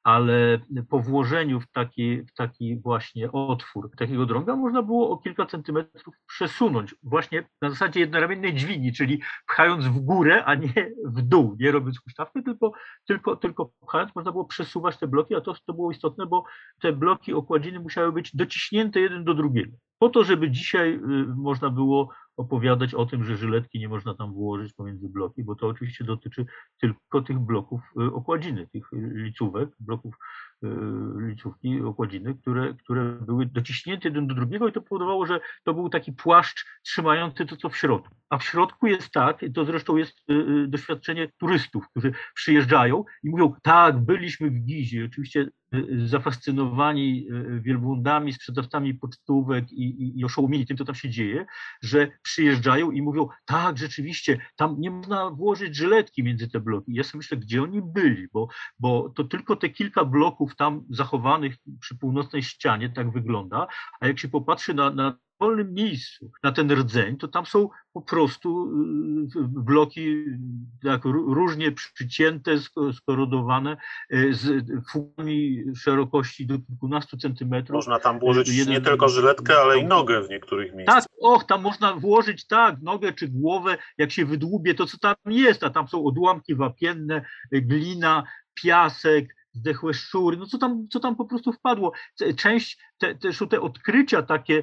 ale 0.08 0.58
po 0.90 1.00
włożeniu 1.00 1.60
w 1.60 1.66
taki, 1.66 2.22
w 2.22 2.32
taki 2.32 2.80
właśnie 2.80 3.32
otwór 3.32 3.90
takiego 3.96 4.26
drąga 4.26 4.56
można 4.56 4.82
było 4.82 5.10
o 5.10 5.18
kilka 5.18 5.46
centymetrów 5.46 6.14
przesunąć 6.26 6.94
właśnie 7.02 7.48
na 7.62 7.70
zasadzie 7.70 8.00
jednoramiennej 8.00 8.54
dźwigni, 8.54 8.92
czyli 8.92 9.22
pchając 9.48 9.86
w 9.86 9.98
górę, 10.00 10.44
a 10.44 10.54
nie 10.54 10.90
w 11.04 11.22
dół, 11.22 11.56
nie 11.60 11.70
robiąc 11.72 12.00
huśtawki, 12.00 12.42
tylko, 12.42 12.72
tylko, 13.06 13.36
tylko 13.36 13.70
pchając 13.86 14.14
można 14.14 14.32
było 14.32 14.44
przesuwać 14.44 14.98
te 14.98 15.06
bloki, 15.06 15.34
a 15.34 15.40
to, 15.40 15.54
to 15.66 15.72
było 15.72 15.90
istotne, 15.90 16.26
bo 16.26 16.44
te 16.80 16.92
bloki 16.92 17.34
okładziny 17.34 17.80
musiały 17.80 18.12
być 18.12 18.36
dociśnięte 18.36 19.00
jeden 19.00 19.24
do 19.24 19.34
drugiego. 19.34 19.76
Po 19.98 20.08
to, 20.08 20.24
żeby 20.24 20.50
dzisiaj 20.50 20.94
y, 20.94 21.00
można 21.36 21.70
było 21.70 22.10
opowiadać 22.36 22.94
o 22.94 23.06
tym, 23.06 23.24
że 23.24 23.36
żyletki 23.36 23.78
nie 23.78 23.88
można 23.88 24.14
tam 24.14 24.32
włożyć 24.32 24.72
pomiędzy 24.72 25.08
bloki, 25.08 25.44
bo 25.44 25.54
to 25.54 25.66
oczywiście 25.66 26.04
dotyczy 26.04 26.46
tylko 26.80 27.22
tych 27.22 27.38
bloków 27.38 27.80
y, 28.00 28.14
okładziny, 28.14 28.66
tych 28.72 28.84
licówek, 28.92 29.68
bloków 29.80 30.14
y, 30.64 30.68
licówki 31.28 31.80
okładziny, 31.80 32.34
które, 32.34 32.74
które 32.74 33.12
były 33.12 33.46
dociśnięte 33.46 34.08
jeden 34.08 34.26
do 34.26 34.34
drugiego 34.34 34.68
i 34.68 34.72
to 34.72 34.80
powodowało, 34.80 35.26
że 35.26 35.40
to 35.64 35.74
był 35.74 35.88
taki 35.88 36.12
płaszcz 36.12 36.66
trzymający 36.82 37.46
to, 37.46 37.56
co 37.56 37.68
w 37.68 37.76
środku. 37.76 38.14
A 38.30 38.38
w 38.38 38.44
środku 38.44 38.86
jest 38.86 39.10
tak, 39.10 39.40
to 39.54 39.64
zresztą 39.64 39.96
jest 39.96 40.18
doświadczenie 40.66 41.28
turystów, 41.38 41.88
którzy 41.90 42.12
przyjeżdżają 42.34 43.04
i 43.22 43.30
mówią, 43.30 43.54
tak, 43.62 43.98
byliśmy 44.04 44.50
w 44.50 44.60
Gizie. 44.60 45.04
Oczywiście 45.04 45.48
zafascynowani 46.06 47.26
e, 47.30 47.60
wielbłądami, 47.60 48.32
sprzedawcami 48.32 48.94
pocztówek 48.94 49.72
i, 49.72 49.84
i, 49.84 50.18
i 50.20 50.24
oszołomieni 50.24 50.66
tym, 50.66 50.76
co 50.76 50.84
tam 50.84 50.94
się 50.94 51.10
dzieje, 51.10 51.46
że 51.82 52.08
przyjeżdżają 52.22 52.90
i 52.90 53.02
mówią, 53.02 53.28
tak, 53.44 53.78
rzeczywiście, 53.78 54.40
tam 54.56 54.80
nie 54.80 54.90
można 54.90 55.30
włożyć 55.30 55.76
żyletki 55.76 56.22
między 56.22 56.48
te 56.48 56.60
bloki. 56.60 56.94
Ja 56.94 57.04
sobie 57.04 57.18
myślę, 57.18 57.36
gdzie 57.36 57.62
oni 57.62 57.82
byli, 57.82 58.28
bo, 58.32 58.48
bo 58.78 59.08
to 59.08 59.24
tylko 59.24 59.56
te 59.56 59.68
kilka 59.68 60.04
bloków 60.04 60.56
tam 60.56 60.84
zachowanych 60.90 61.54
przy 61.80 61.98
północnej 61.98 62.42
ścianie 62.42 62.90
tak 62.90 63.10
wygląda, 63.10 63.66
a 64.00 64.06
jak 64.06 64.18
się 64.18 64.28
popatrzy 64.28 64.74
na, 64.74 64.90
na 64.90 65.18
wolnym 65.40 65.74
miejscu 65.74 66.30
na 66.42 66.52
ten 66.52 66.72
rdzeń, 66.72 67.16
to 67.16 67.28
tam 67.28 67.46
są 67.46 67.68
po 67.92 68.02
prostu 68.02 68.72
y, 69.36 69.48
bloki 69.48 70.24
tak 70.84 71.04
różnie 71.04 71.72
przycięte, 71.72 72.52
skorodowane 72.92 73.76
y, 74.12 74.34
z 74.34 74.66
fugami 74.90 75.64
szerokości 75.76 76.46
do 76.46 76.58
kilkunastu 76.58 77.16
centymetrów. 77.16 77.74
Można 77.74 77.98
tam 77.98 78.18
włożyć 78.18 78.48
Jeden, 78.48 78.74
nie 78.74 78.80
tylko 78.80 79.08
żyletkę, 79.08 79.58
ale 79.58 79.78
i 79.78 79.84
nogę 79.84 80.22
w 80.22 80.28
niektórych 80.28 80.74
miejscach. 80.74 81.04
Tak, 81.04 81.12
och, 81.20 81.44
tam 81.44 81.62
można 81.62 81.94
włożyć 81.94 82.46
tak, 82.46 82.76
nogę 82.82 83.12
czy 83.12 83.28
głowę, 83.28 83.78
jak 83.98 84.12
się 84.12 84.24
wydłubie 84.24 84.74
to, 84.74 84.86
co 84.86 84.98
tam 84.98 85.14
jest, 85.26 85.64
a 85.64 85.70
tam 85.70 85.88
są 85.88 86.04
odłamki 86.04 86.54
wapienne, 86.54 87.24
glina, 87.52 88.24
piasek, 88.54 89.38
zdechłe 89.52 89.94
szczury, 89.94 90.36
no 90.36 90.46
co 90.46 90.58
tam, 90.58 90.88
co 90.90 91.00
tam 91.00 91.16
po 91.16 91.24
prostu 91.24 91.52
wpadło. 91.52 91.92
Część 92.36 92.78
te, 92.98 93.14
te, 93.14 93.46
te 93.46 93.60
odkrycia 93.60 94.22
takie 94.22 94.62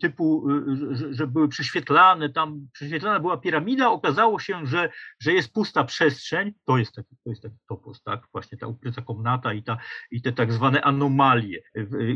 typu, 0.00 0.46
że, 0.90 1.14
że, 1.14 1.26
były 1.26 1.48
prześwietlane, 1.48 2.30
tam 2.30 2.68
prześwietlana 2.72 3.20
była 3.20 3.36
piramida, 3.36 3.90
okazało 3.90 4.38
się, 4.38 4.66
że, 4.66 4.90
że 5.20 5.32
jest 5.32 5.52
pusta 5.52 5.84
przestrzeń, 5.84 6.52
to 6.66 6.78
jest 6.78 6.94
taki, 6.94 7.16
to 7.24 7.30
jest 7.30 7.42
taki 7.42 7.56
topos, 7.68 8.02
tak, 8.02 8.22
właśnie 8.32 8.58
ta 8.58 8.66
ukryta 8.66 9.02
komnata 9.02 9.52
i, 9.52 9.62
ta, 9.62 9.78
i 10.10 10.22
te 10.22 10.32
tak 10.32 10.52
zwane 10.52 10.82
anomalie, 10.82 11.62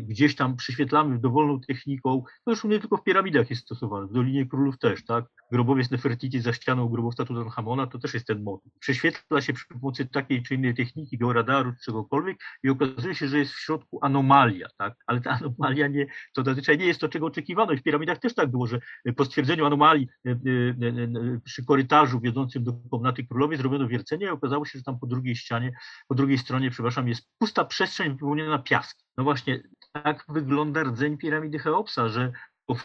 gdzieś 0.02 0.36
tam 0.36 0.56
prześwietlamy 0.56 1.18
dowolną 1.18 1.60
techniką, 1.60 2.24
to 2.44 2.50
już 2.50 2.64
nie 2.64 2.80
tylko 2.80 2.96
w 2.96 3.04
piramidach 3.04 3.50
jest 3.50 3.62
stosowane, 3.62 4.06
w 4.06 4.12
Dolinie 4.12 4.46
Królów 4.46 4.78
też, 4.78 5.04
tak, 5.04 5.24
grobowiec 5.52 5.90
Nefertiti 5.90 6.40
za 6.40 6.52
ścianą 6.52 6.88
grobowca 6.88 7.24
Tutanchamona, 7.24 7.86
to 7.86 7.98
też 7.98 8.14
jest 8.14 8.26
ten 8.26 8.42
motyw. 8.42 8.72
Prześwietla 8.80 9.40
się 9.40 9.52
przy 9.52 9.66
pomocy 9.68 10.06
takiej 10.06 10.42
czy 10.42 10.54
innej 10.54 10.74
techniki, 10.74 11.18
georadaru 11.18 11.72
czegokolwiek 11.84 12.36
i 12.62 12.70
okazuje 12.70 13.14
się, 13.14 13.28
że 13.28 13.38
jest 13.38 13.52
w 13.52 13.60
środku 13.60 13.98
anomalia, 14.02 14.68
tak? 14.78 14.94
Ale 15.06 15.20
ta 15.20 15.30
anomalia 15.30 15.88
nie, 15.88 16.06
to 16.34 16.44
zazwyczaj 16.44 16.78
nie 16.78 16.86
jest 16.86 17.00
to, 17.00 17.08
czego 17.08 17.26
oczekiwano. 17.26 17.72
I 17.72 17.76
w 17.76 17.82
piramidach 17.82 18.18
też 18.18 18.34
tak 18.34 18.50
było, 18.50 18.66
że 18.66 18.78
po 19.16 19.24
stwierdzeniu 19.24 19.66
anomalii 19.66 20.08
e, 20.26 20.30
e, 20.30 20.34
e, 20.34 21.40
przy 21.44 21.64
korytarzu 21.64 22.20
wiodącym 22.20 22.64
do 22.64 22.72
komnaty 22.90 23.26
królowej 23.26 23.58
zrobiono 23.58 23.88
wiercenie 23.88 24.26
i 24.26 24.30
okazało 24.30 24.64
się, 24.64 24.78
że 24.78 24.84
tam 24.84 24.98
po 24.98 25.06
drugiej 25.06 25.36
ścianie, 25.36 25.72
po 26.08 26.14
drugiej 26.14 26.38
stronie, 26.38 26.70
przepraszam, 26.70 27.08
jest 27.08 27.28
pusta 27.38 27.64
przestrzeń 27.64 28.12
wypełniona 28.12 28.58
piaskiem. 28.58 29.06
No 29.16 29.24
właśnie, 29.24 29.62
tak 29.92 30.24
wygląda 30.28 30.82
rdzeń 30.82 31.18
piramidy 31.18 31.58
Cheopsa, 31.58 32.08
że 32.08 32.32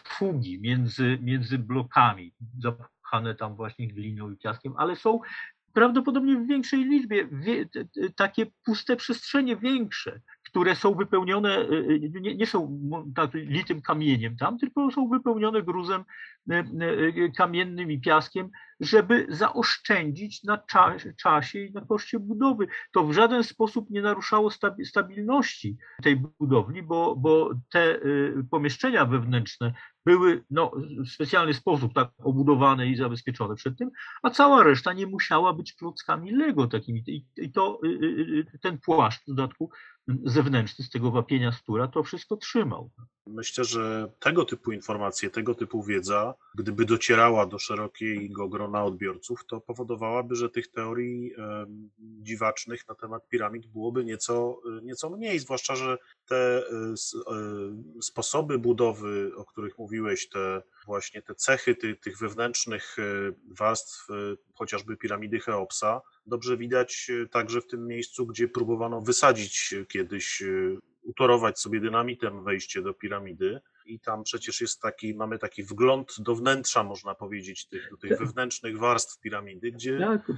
fugi 0.04 0.60
między, 0.60 1.18
między 1.22 1.58
blokami, 1.58 2.34
zapchane 2.58 3.34
tam 3.34 3.56
właśnie 3.56 3.88
gliną 3.88 4.30
i 4.30 4.36
piaskiem, 4.36 4.74
ale 4.76 4.96
są 4.96 5.20
prawdopodobnie 5.72 6.36
w 6.36 6.46
większej 6.46 6.84
liczbie 6.84 7.28
wie, 7.32 7.68
takie 8.16 8.46
puste 8.64 8.96
przestrzenie 8.96 9.56
większe, 9.56 10.20
które 10.52 10.76
są 10.76 10.94
wypełnione, 10.94 11.58
y, 11.58 12.10
y, 12.16 12.20
nie, 12.20 12.34
nie 12.34 12.46
są 12.46 12.80
tak, 13.14 13.30
litym 13.34 13.82
kamieniem 13.82 14.36
tam, 14.36 14.58
tylko 14.58 14.90
są 14.90 15.08
wypełnione 15.08 15.62
gruzem 15.62 16.04
y, 16.50 17.32
kamiennym 17.36 17.90
i 17.90 18.00
piaskiem, 18.00 18.50
żeby 18.82 19.26
zaoszczędzić 19.28 20.44
na 20.44 20.58
czasie 21.16 21.58
i 21.58 21.72
na 21.72 21.80
koszcie 21.80 22.18
budowy. 22.18 22.66
To 22.92 23.04
w 23.04 23.12
żaden 23.12 23.44
sposób 23.44 23.90
nie 23.90 24.02
naruszało 24.02 24.50
stabilności 24.84 25.76
tej 26.02 26.22
budowli, 26.40 26.82
bo, 26.82 27.16
bo 27.16 27.50
te 27.70 28.00
pomieszczenia 28.50 29.04
wewnętrzne 29.04 29.72
były 30.06 30.44
no, 30.50 30.72
w 31.06 31.08
specjalny 31.08 31.54
sposób 31.54 31.94
tak 31.94 32.10
obudowane 32.18 32.86
i 32.86 32.96
zabezpieczone 32.96 33.54
przed 33.54 33.78
tym, 33.78 33.90
a 34.22 34.30
cała 34.30 34.62
reszta 34.62 34.92
nie 34.92 35.06
musiała 35.06 35.52
być 35.52 35.72
klockami 35.72 36.32
Lego 36.32 36.66
takimi. 36.66 37.04
I 37.36 37.52
to 37.52 37.80
ten 38.60 38.78
płaszcz 38.78 39.22
w 39.22 39.26
dodatku 39.26 39.70
zewnętrzny 40.24 40.84
z 40.84 40.90
tego 40.90 41.10
wapienia 41.10 41.52
stura 41.52 41.88
to 41.88 42.02
wszystko 42.02 42.36
trzymał. 42.36 42.90
Myślę, 43.26 43.64
że 43.64 44.12
tego 44.18 44.44
typu 44.44 44.72
informacje, 44.72 45.30
tego 45.30 45.54
typu 45.54 45.82
wiedza, 45.82 46.34
gdyby 46.54 46.84
docierała 46.84 47.46
do 47.46 47.58
szerokiego 47.58 48.48
grona 48.48 48.71
odbiorców, 48.80 49.46
to 49.46 49.60
powodowałaby, 49.60 50.34
że 50.34 50.50
tych 50.50 50.68
teorii 50.68 51.32
e, 51.38 51.66
dziwacznych 51.98 52.88
na 52.88 52.94
temat 52.94 53.28
piramid 53.28 53.66
byłoby 53.66 54.04
nieco, 54.04 54.60
nieco 54.82 55.10
mniej, 55.10 55.38
zwłaszcza, 55.38 55.76
że 55.76 55.98
te 56.28 56.36
e, 56.36 56.62
e, 56.62 56.94
sposoby 58.02 58.58
budowy, 58.58 59.32
o 59.36 59.44
których 59.44 59.78
mówiłeś, 59.78 60.28
te 60.28 60.62
właśnie 60.86 61.22
te 61.22 61.34
cechy 61.34 61.74
ty, 61.74 61.96
tych 61.96 62.18
wewnętrznych 62.18 62.96
warstw, 63.58 64.08
chociażby 64.54 64.96
piramidy 64.96 65.40
Cheopsa, 65.40 66.00
dobrze 66.26 66.56
widać 66.56 67.10
także 67.30 67.60
w 67.60 67.66
tym 67.66 67.86
miejscu, 67.86 68.26
gdzie 68.26 68.48
próbowano 68.48 69.00
wysadzić 69.00 69.74
kiedyś 69.88 70.42
utorować 71.02 71.58
sobie 71.58 71.80
dynamitem 71.80 72.44
wejście 72.44 72.82
do 72.82 72.94
piramidy 72.94 73.60
i 73.86 74.00
tam 74.00 74.22
przecież 74.22 74.60
jest 74.60 74.80
taki, 74.80 75.14
mamy 75.14 75.38
taki 75.38 75.62
wgląd 75.62 76.14
do 76.18 76.34
wnętrza, 76.34 76.82
można 76.82 77.14
powiedzieć, 77.14 77.66
tych, 77.68 77.90
do 77.90 77.96
tych 77.96 78.10
tak. 78.10 78.18
wewnętrznych 78.18 78.78
warstw 78.78 79.20
piramidy, 79.20 79.72
gdzie 79.72 79.98
tak. 79.98 80.32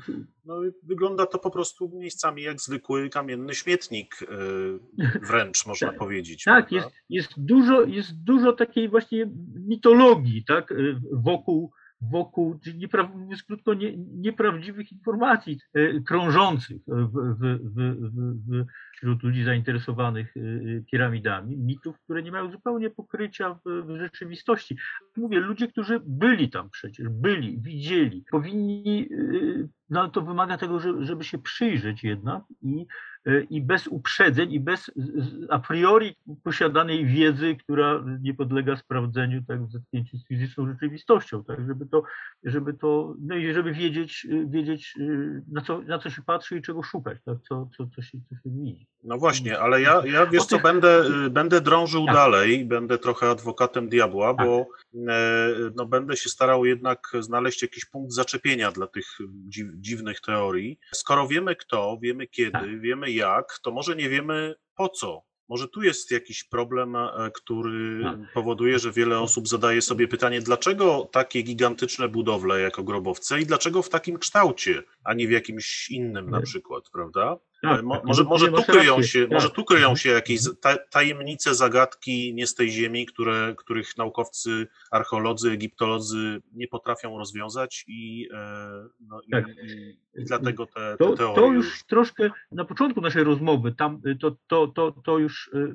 no, 0.45 0.61
wygląda 0.83 1.27
to 1.27 1.39
po 1.39 1.51
prostu 1.51 1.91
miejscami 1.95 2.43
jak 2.43 2.61
zwykły 2.61 3.11
kamienny 3.11 3.55
śmietnik 3.55 4.17
e, 4.23 4.27
wręcz, 5.27 5.67
można 5.67 5.89
tak. 5.89 5.99
powiedzieć. 5.99 6.45
Tak, 6.45 6.73
jest, 6.73 6.89
jest, 7.09 7.33
dużo, 7.37 7.83
jest 7.83 8.25
dużo 8.25 8.53
takiej 8.53 8.89
właśnie 8.89 9.31
mitologii 9.55 10.45
tak, 10.45 10.73
e, 10.73 10.77
wokół 11.13 11.73
wokół, 12.11 12.59
czyli 12.65 12.89
krótko, 13.47 13.75
nie, 13.75 13.97
nieprawdziwych 13.97 14.93
informacji 14.93 15.59
e, 15.75 16.01
krążących 16.01 16.83
w, 16.87 17.13
w, 17.13 17.59
w, 17.75 18.65
wśród 18.97 19.23
ludzi 19.23 19.45
zainteresowanych 19.45 20.35
e, 20.37 20.41
piramidami, 20.91 21.57
mitów, 21.57 22.01
które 22.01 22.23
nie 22.23 22.33
mają 22.33 22.51
zupełnie 22.51 22.91
pokrycia 22.91 23.59
w, 23.65 23.97
rzeczywistości. 23.99 24.77
Mówię, 25.17 25.41
ludzie, 25.41 25.69
którzy 25.69 26.01
byli 26.07 26.51
tam 26.51 26.71
przecież, 26.71 27.09
byli, 27.09 27.61
widzieli, 27.61 28.25
powinni, 28.31 29.09
e, 29.13 29.69
no 29.91 30.09
to 30.09 30.23
wymaga 30.23 30.59
tego, 30.59 30.81
żeby 31.05 31.25
się 31.25 31.39
przyjrzeć 31.39 32.05
jednak 32.05 32.43
i 32.63 32.87
i 33.51 33.63
bez 33.63 33.87
uprzedzeń 33.87 34.53
i 34.53 34.61
bez 34.61 34.91
a 35.51 35.59
priori 35.59 36.17
posiadanej 36.43 37.07
wiedzy, 37.07 37.57
która 37.57 38.05
nie 38.21 38.35
podlega 38.35 38.77
sprawdzeniu 38.77 39.43
tak, 39.45 39.67
w 39.67 39.73
zetknięciu 39.73 40.19
z 40.19 40.27
fizyczną 40.27 40.67
rzeczywistością, 40.67 41.45
tak, 41.45 41.67
żeby 41.67 41.87
to, 41.87 42.03
żeby 42.45 42.75
to, 42.75 43.15
no 43.21 43.37
i 43.37 43.53
żeby 43.53 43.73
wiedzieć, 43.73 44.27
wiedzieć 44.47 44.99
na, 45.53 45.61
co, 45.61 45.83
na 45.83 45.99
co 45.99 46.11
się 46.11 46.23
patrzy 46.23 46.59
i 46.59 46.63
czego 46.63 46.83
szukać, 46.83 47.19
tak, 47.25 47.39
co, 47.49 47.69
co, 47.77 47.87
co, 47.87 48.03
się, 48.03 48.19
co 48.29 48.35
się 48.35 48.51
widzi. 48.51 48.84
No 49.05 49.19
właśnie, 49.19 49.59
ale 49.59 49.81
ja, 49.81 50.03
ja 50.07 50.27
wiesz 50.27 50.45
co, 50.45 50.59
będę, 50.59 51.05
będę 51.31 51.61
drążył 51.61 52.07
tak. 52.07 52.15
dalej, 52.15 52.65
będę 52.65 52.99
trochę 52.99 53.31
adwokatem 53.31 53.89
diabła, 53.89 54.35
tak. 54.35 54.47
bo 54.47 54.67
e, 55.09 55.51
no, 55.77 55.87
będę 55.87 56.17
się 56.17 56.31
starał 56.31 56.65
jednak 56.65 57.13
znaleźć 57.21 57.63
jakiś 57.63 57.85
punkt 57.85 58.13
zaczepienia 58.13 58.73
dla 58.73 58.87
tych 58.87 59.19
dziwnych 59.75 60.21
teorii. 60.21 60.79
Skoro 60.93 61.29
wiemy 61.29 61.57
kto, 61.57 61.99
wiemy 62.03 62.27
kiedy, 62.27 62.51
tak. 62.53 62.81
wiemy 62.81 63.11
jak, 63.11 63.59
to 63.63 63.71
może 63.71 63.97
nie 63.97 64.09
wiemy 64.09 64.55
po 64.77 64.89
co. 64.89 65.23
Może 65.49 65.69
tu 65.69 65.83
jest 65.83 66.11
jakiś 66.11 66.45
problem, 66.45 66.97
e, 66.97 67.31
który 67.35 68.05
tak. 68.05 68.33
powoduje, 68.35 68.79
że 68.79 68.93
wiele 68.93 69.21
osób 69.21 69.49
zadaje 69.49 69.83
sobie 69.83 70.09
pytanie, 70.09 70.41
dlaczego 70.41 71.09
takie 71.13 71.43
gigantyczne 71.43 72.09
budowle 72.09 72.61
jako 72.61 72.83
grobowce 72.83 73.41
i 73.41 73.47
dlaczego 73.47 73.83
w 73.83 73.89
takim 73.89 74.19
kształcie, 74.19 74.83
a 75.05 75.15
nie 75.15 75.29
w 75.29 75.31
jakimś 75.31 75.91
innym 75.91 76.31
na 76.31 76.41
przykład, 76.41 76.91
prawda? 76.93 77.39
Tak, 77.65 77.83
Mo, 77.83 77.95
tak, 77.95 78.05
może, 78.05 78.25
może, 78.25 78.53
tu 78.53 78.63
kryją 78.63 79.03
się, 79.03 79.23
tak. 79.23 79.31
może 79.31 79.51
tu 79.51 79.65
kryją 79.65 79.97
się 79.97 80.11
jakieś 80.11 80.41
tajemnice, 80.91 81.55
zagadki 81.55 82.35
nie 82.35 82.47
z 82.47 82.55
tej 82.55 82.71
ziemi, 82.71 83.07
które, 83.07 83.55
których 83.59 83.97
naukowcy, 83.97 84.67
archeolodzy, 84.91 85.51
egiptolodzy 85.51 86.43
nie 86.53 86.69
potrafią 86.69 87.19
rozwiązać 87.19 87.85
i, 87.89 88.29
e, 88.33 88.89
no, 89.01 89.21
tak. 89.33 89.49
i, 89.49 89.99
i, 90.15 90.25
dlatego 90.25 90.67
te, 90.67 90.73
te 90.75 90.97
to, 90.97 91.17
teorie... 91.17 91.35
To 91.35 91.53
już 91.53 91.85
troszkę 91.85 92.31
na 92.53 92.65
początku 92.65 93.01
naszej 93.01 93.25
rozmowy, 93.25 93.73
tam 93.73 94.01
to, 94.21 94.37
to, 94.47 94.67
to, 94.67 94.93
to 94.93 95.19
już 95.19 95.51
e, 95.55 95.75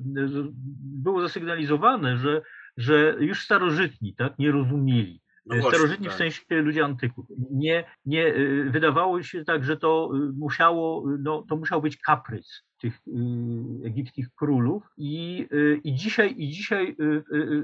było 0.82 1.22
zasygnalizowane, 1.22 2.18
że, 2.18 2.42
że 2.78 3.16
już 3.20 3.44
starożytni 3.44 4.16
tak, 4.16 4.40
nie 4.40 4.52
rozumieli 4.52 5.22
no 5.50 5.70
Starożytni 5.70 6.06
tak. 6.06 6.16
w 6.16 6.18
sensie 6.18 6.42
ludzie 6.50 6.86
antyku. 6.86 7.26
Nie, 7.52 7.84
nie, 8.06 8.28
y, 8.28 8.70
wydawało 8.70 9.24
się 9.24 9.46
tak, 9.46 9.64
że 9.64 9.78
to 9.78 10.12
y, 10.16 10.34
musiało, 10.38 11.06
no, 11.20 11.46
to 11.50 11.56
musiał 11.56 11.82
być 11.82 11.98
kaprys 11.98 12.64
tych 12.82 13.00
egipskich 13.86 14.28
królów 14.36 14.84
i, 14.98 15.48
i 15.84 15.96
dzisiaj, 15.96 16.36
i 16.38 16.50
dzisiaj 16.50 16.96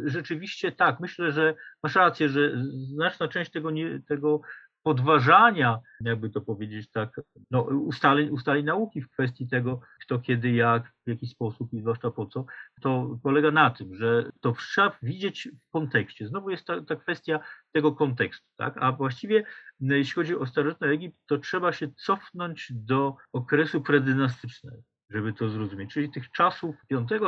rzeczywiście 0.05 0.71
tak, 0.71 0.99
myślę, 0.99 1.31
że 1.31 1.55
masz 1.83 1.95
rację, 1.95 2.29
że 2.29 2.51
znaczna 2.93 3.27
część 3.27 3.51
tego, 3.51 3.71
nie, 3.71 4.01
tego 4.07 4.41
podważania, 4.85 5.79
jakby 6.01 6.29
to 6.29 6.41
powiedzieć 6.41 6.91
tak, 6.91 7.21
no, 7.51 7.61
ustaleń, 7.61 8.29
ustaleń 8.29 8.65
nauki 8.65 9.01
w 9.01 9.09
kwestii 9.09 9.47
tego, 9.47 9.79
kto 10.01 10.19
kiedy, 10.19 10.51
jak, 10.51 10.93
w 11.05 11.09
jaki 11.09 11.27
sposób 11.27 11.73
i 11.73 11.81
zwłaszcza 11.81 12.11
po 12.11 12.25
co, 12.25 12.45
to 12.81 13.19
polega 13.23 13.51
na 13.51 13.69
tym, 13.69 13.95
że 13.95 14.31
to 14.41 14.51
trzeba 14.51 14.97
widzieć 15.01 15.49
w 15.67 15.71
kontekście. 15.71 16.27
Znowu 16.27 16.49
jest 16.49 16.67
ta, 16.67 16.81
ta 16.81 16.95
kwestia 16.95 17.39
tego 17.71 17.91
kontekstu, 17.91 18.47
tak? 18.57 18.77
A 18.81 18.91
właściwie 18.91 19.43
jeśli 19.79 20.13
chodzi 20.13 20.35
o 20.35 20.45
starożytny 20.45 20.87
Egipt, 20.87 21.17
to 21.27 21.37
trzeba 21.37 21.71
się 21.71 21.87
cofnąć 21.91 22.71
do 22.75 23.15
okresu 23.33 23.81
predynastycznego 23.81 24.94
żeby 25.09 25.33
to 25.33 25.49
zrozumieć, 25.49 25.93
czyli 25.93 26.11
tych 26.11 26.31
czasów 26.31 26.75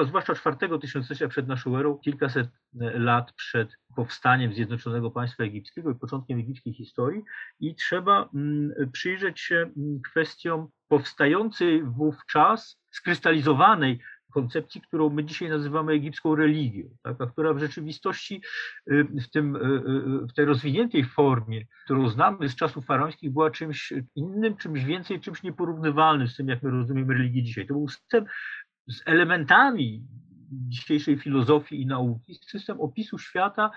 a 0.02 0.04
zwłaszcza 0.04 0.34
IV 0.34 0.80
tysiąclecia 0.80 1.28
przed 1.28 1.48
naszą 1.48 1.78
erą, 1.78 1.98
kilkaset 1.98 2.48
e, 2.82 3.00
lat 3.00 3.34
przed 3.34 3.78
powstaniem 3.96 4.54
Zjednoczonego 4.54 5.12
Państwa 5.12 5.44
Egipskiego 5.44 5.92
i 5.92 5.96
początkiem 5.96 6.40
egipskiej 6.40 6.74
historii. 6.74 7.24
I 7.60 7.76
trzeba 7.76 8.30
mm, 8.34 8.92
przyjrzeć 8.92 9.40
się 9.40 9.56
mm, 9.56 10.02
kwestiom 10.02 10.68
powstającej 10.88 11.84
wówczas, 11.84 12.82
skrystalizowanej 12.92 14.00
koncepcji, 14.32 14.82
którą 14.82 15.10
my 15.10 15.24
dzisiaj 15.24 15.50
nazywamy 15.50 15.94
egipską 15.94 16.36
religią, 16.36 16.90
tak, 17.04 17.22
a 17.22 17.26
która 17.26 17.54
w 17.54 17.60
rzeczywistości 17.60 18.42
y, 18.92 19.04
w, 19.04 19.30
tym, 19.32 19.56
y, 19.56 19.60
y, 19.60 20.28
w 20.28 20.34
tej 20.34 20.46
rozwiniętej 20.46 21.06
formie, 21.06 21.66
którą 21.86 22.10
znamy 22.10 22.50
z 22.50 22.56
czasów 22.56 22.86
faraońskich, 22.86 23.34
była 23.34 23.52
czymś 23.52 23.94
innym, 24.16 24.58
czymś 24.58 24.84
więcej, 24.84 25.20
czymś 25.20 25.44
nieporównywalnym 25.44 26.28
z 26.28 26.36
tym, 26.36 26.48
jak 26.48 26.64
my 26.64 26.72
rozumiemy 26.72 27.14
religię 27.14 27.44
dzisiaj. 27.44 27.68
To 27.68 27.74
był 27.74 27.88
system 27.88 28.26
z 28.88 29.02
elementami 29.06 30.04
dzisiejszej 30.52 31.18
filozofii 31.18 31.82
i 31.82 31.86
nauki, 31.86 32.40
system 32.46 32.82
opisu 32.82 33.18
świata, 33.18 33.72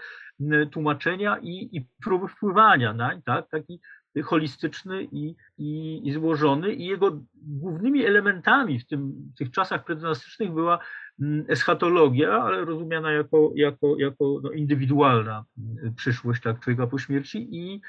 tłumaczenia 0.70 1.38
i, 1.42 1.76
i 1.76 1.86
próby 2.02 2.28
wpływania 2.28 2.94
nań, 2.94 3.22
tak? 3.22 3.50
taki 3.50 3.80
holistyczny 4.24 5.08
i, 5.12 5.34
i, 5.58 6.00
i 6.08 6.12
złożony. 6.12 6.72
I 6.72 6.86
jego 6.86 7.20
głównymi 7.34 8.04
elementami 8.04 8.80
w, 8.80 8.86
tym, 8.86 9.12
w 9.34 9.38
tych 9.38 9.50
czasach 9.50 9.84
predynastycznych 9.84 10.52
była 10.52 10.78
mm, 11.20 11.44
eschatologia, 11.48 12.42
ale 12.42 12.64
rozumiana 12.64 13.12
jako, 13.12 13.52
jako, 13.54 13.98
jako 13.98 14.40
no, 14.42 14.50
indywidualna 14.50 15.44
mm, 15.58 15.94
przyszłość 15.94 16.42
tak, 16.42 16.60
człowieka 16.60 16.86
po 16.86 16.98
śmierci 16.98 17.48
i, 17.56 17.80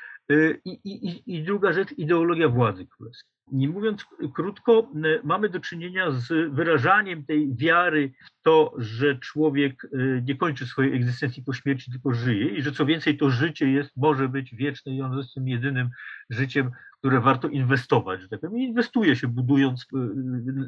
i, 0.66 0.80
i, 0.84 1.36
i 1.36 1.44
druga 1.44 1.74
rzecz 1.74 1.92
ideologia 1.92 2.50
władzy 2.50 2.88
królewskiej. 2.88 3.32
Nie 3.52 3.70
mówiąc 3.70 4.06
krótko, 4.34 4.92
mamy 5.24 5.50
do 5.50 5.60
czynienia 5.60 6.12
z 6.12 6.54
wyrażaniem 6.54 7.26
tej 7.26 7.56
wiary 7.56 8.14
w 8.26 8.44
to, 8.44 8.74
że 8.78 9.20
człowiek 9.20 9.86
y, 9.86 10.24
nie 10.26 10.36
kończy 10.36 10.66
swojej 10.68 10.96
egzystencji 10.96 11.44
po 11.44 11.54
śmierci, 11.54 11.92
tylko 11.92 12.14
żyje 12.14 12.50
i 12.50 12.62
że 12.62 12.72
co 12.72 12.86
więcej 12.86 13.18
to 13.18 13.30
życie 13.30 13.72
jest, 13.72 13.92
może 13.98 14.30
być 14.30 14.56
wieczne 14.56 14.96
i 14.96 15.02
ono 15.02 15.18
jest 15.18 15.34
tym 15.34 15.48
jedynym 15.48 15.90
życiem, 16.30 16.72
które 17.00 17.22
warto 17.22 17.48
inwestować, 17.48 18.22
że 18.22 18.30
tak 18.30 18.40
powiem. 18.40 18.58
Inwestuje 18.58 19.16
się 19.16 19.28
budując 19.28 19.82
y, 19.84 19.88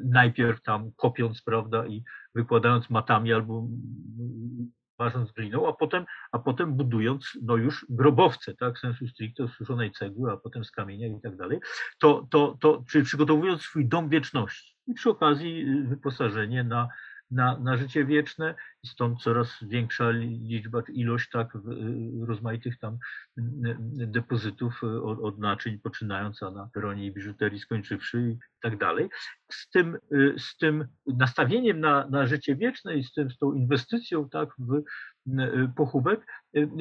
najpierw 0.06 0.62
tam, 0.62 0.92
kopiąc, 0.96 1.42
prawda, 1.42 1.88
i 1.88 2.04
wykładając 2.36 2.90
matami 2.90 3.34
albo 3.34 3.68
ważąc 5.04 5.32
gliną, 5.32 5.68
a 5.68 5.74
potem, 5.74 6.06
a 6.32 6.40
potem 6.40 6.74
budując 6.74 7.38
no 7.42 7.56
już 7.56 7.86
grobowce, 7.90 8.56
tak, 8.56 8.80
sensu 8.80 9.08
stricte, 9.08 9.48
suszonej 9.48 9.92
cegły, 9.92 10.32
a 10.32 10.38
potem 10.38 10.66
z 10.66 10.72
kamienia 10.72 11.08
i 11.08 11.22
tak 11.22 11.38
dalej, 11.38 11.60
to, 12.00 12.28
to, 12.32 12.58
to, 12.62 12.84
czyli 12.90 13.06
przygotowując 13.06 13.62
swój 13.62 13.88
dom 13.88 14.10
wieczności. 14.10 14.76
I 14.88 14.94
przy 14.94 15.10
okazji 15.10 15.66
y, 15.70 15.88
wyposażenie 15.88 16.64
na 16.64 16.88
na, 17.34 17.60
na 17.60 17.78
życie 17.78 18.06
wieczne 18.06 18.56
i 18.84 18.88
stąd 18.88 19.22
coraz 19.22 19.58
większa 19.62 20.10
liczba, 20.12 20.82
ilość 20.94 21.30
tak 21.30 21.56
y, 21.56 21.60
rozmaitych 22.26 22.80
tam 22.80 22.98
y, 23.38 23.42
y, 24.02 24.08
depozytów 24.08 24.82
od, 25.22 25.40
naczyń, 25.40 25.80
poczynając 25.80 26.42
na 26.42 26.70
peronie 26.74 27.06
i 27.06 27.12
biżuterii 27.12 27.60
skończywszy 27.60 28.22
i 28.22 28.38
tak 28.62 28.78
dalej. 28.78 29.10
Z 29.52 29.70
tym, 29.70 29.98
z 30.38 30.58
tym 30.58 30.88
nastawieniem 31.08 31.80
na, 31.80 32.08
na 32.08 32.28
życie 32.28 32.56
wieczne 32.56 32.96
i 32.96 33.04
z, 33.04 33.14
tym, 33.14 33.32
z 33.32 33.38
tą 33.38 33.54
inwestycją 33.54 34.30
tak, 34.30 34.50
w 34.60 34.84
pochówek 35.76 36.26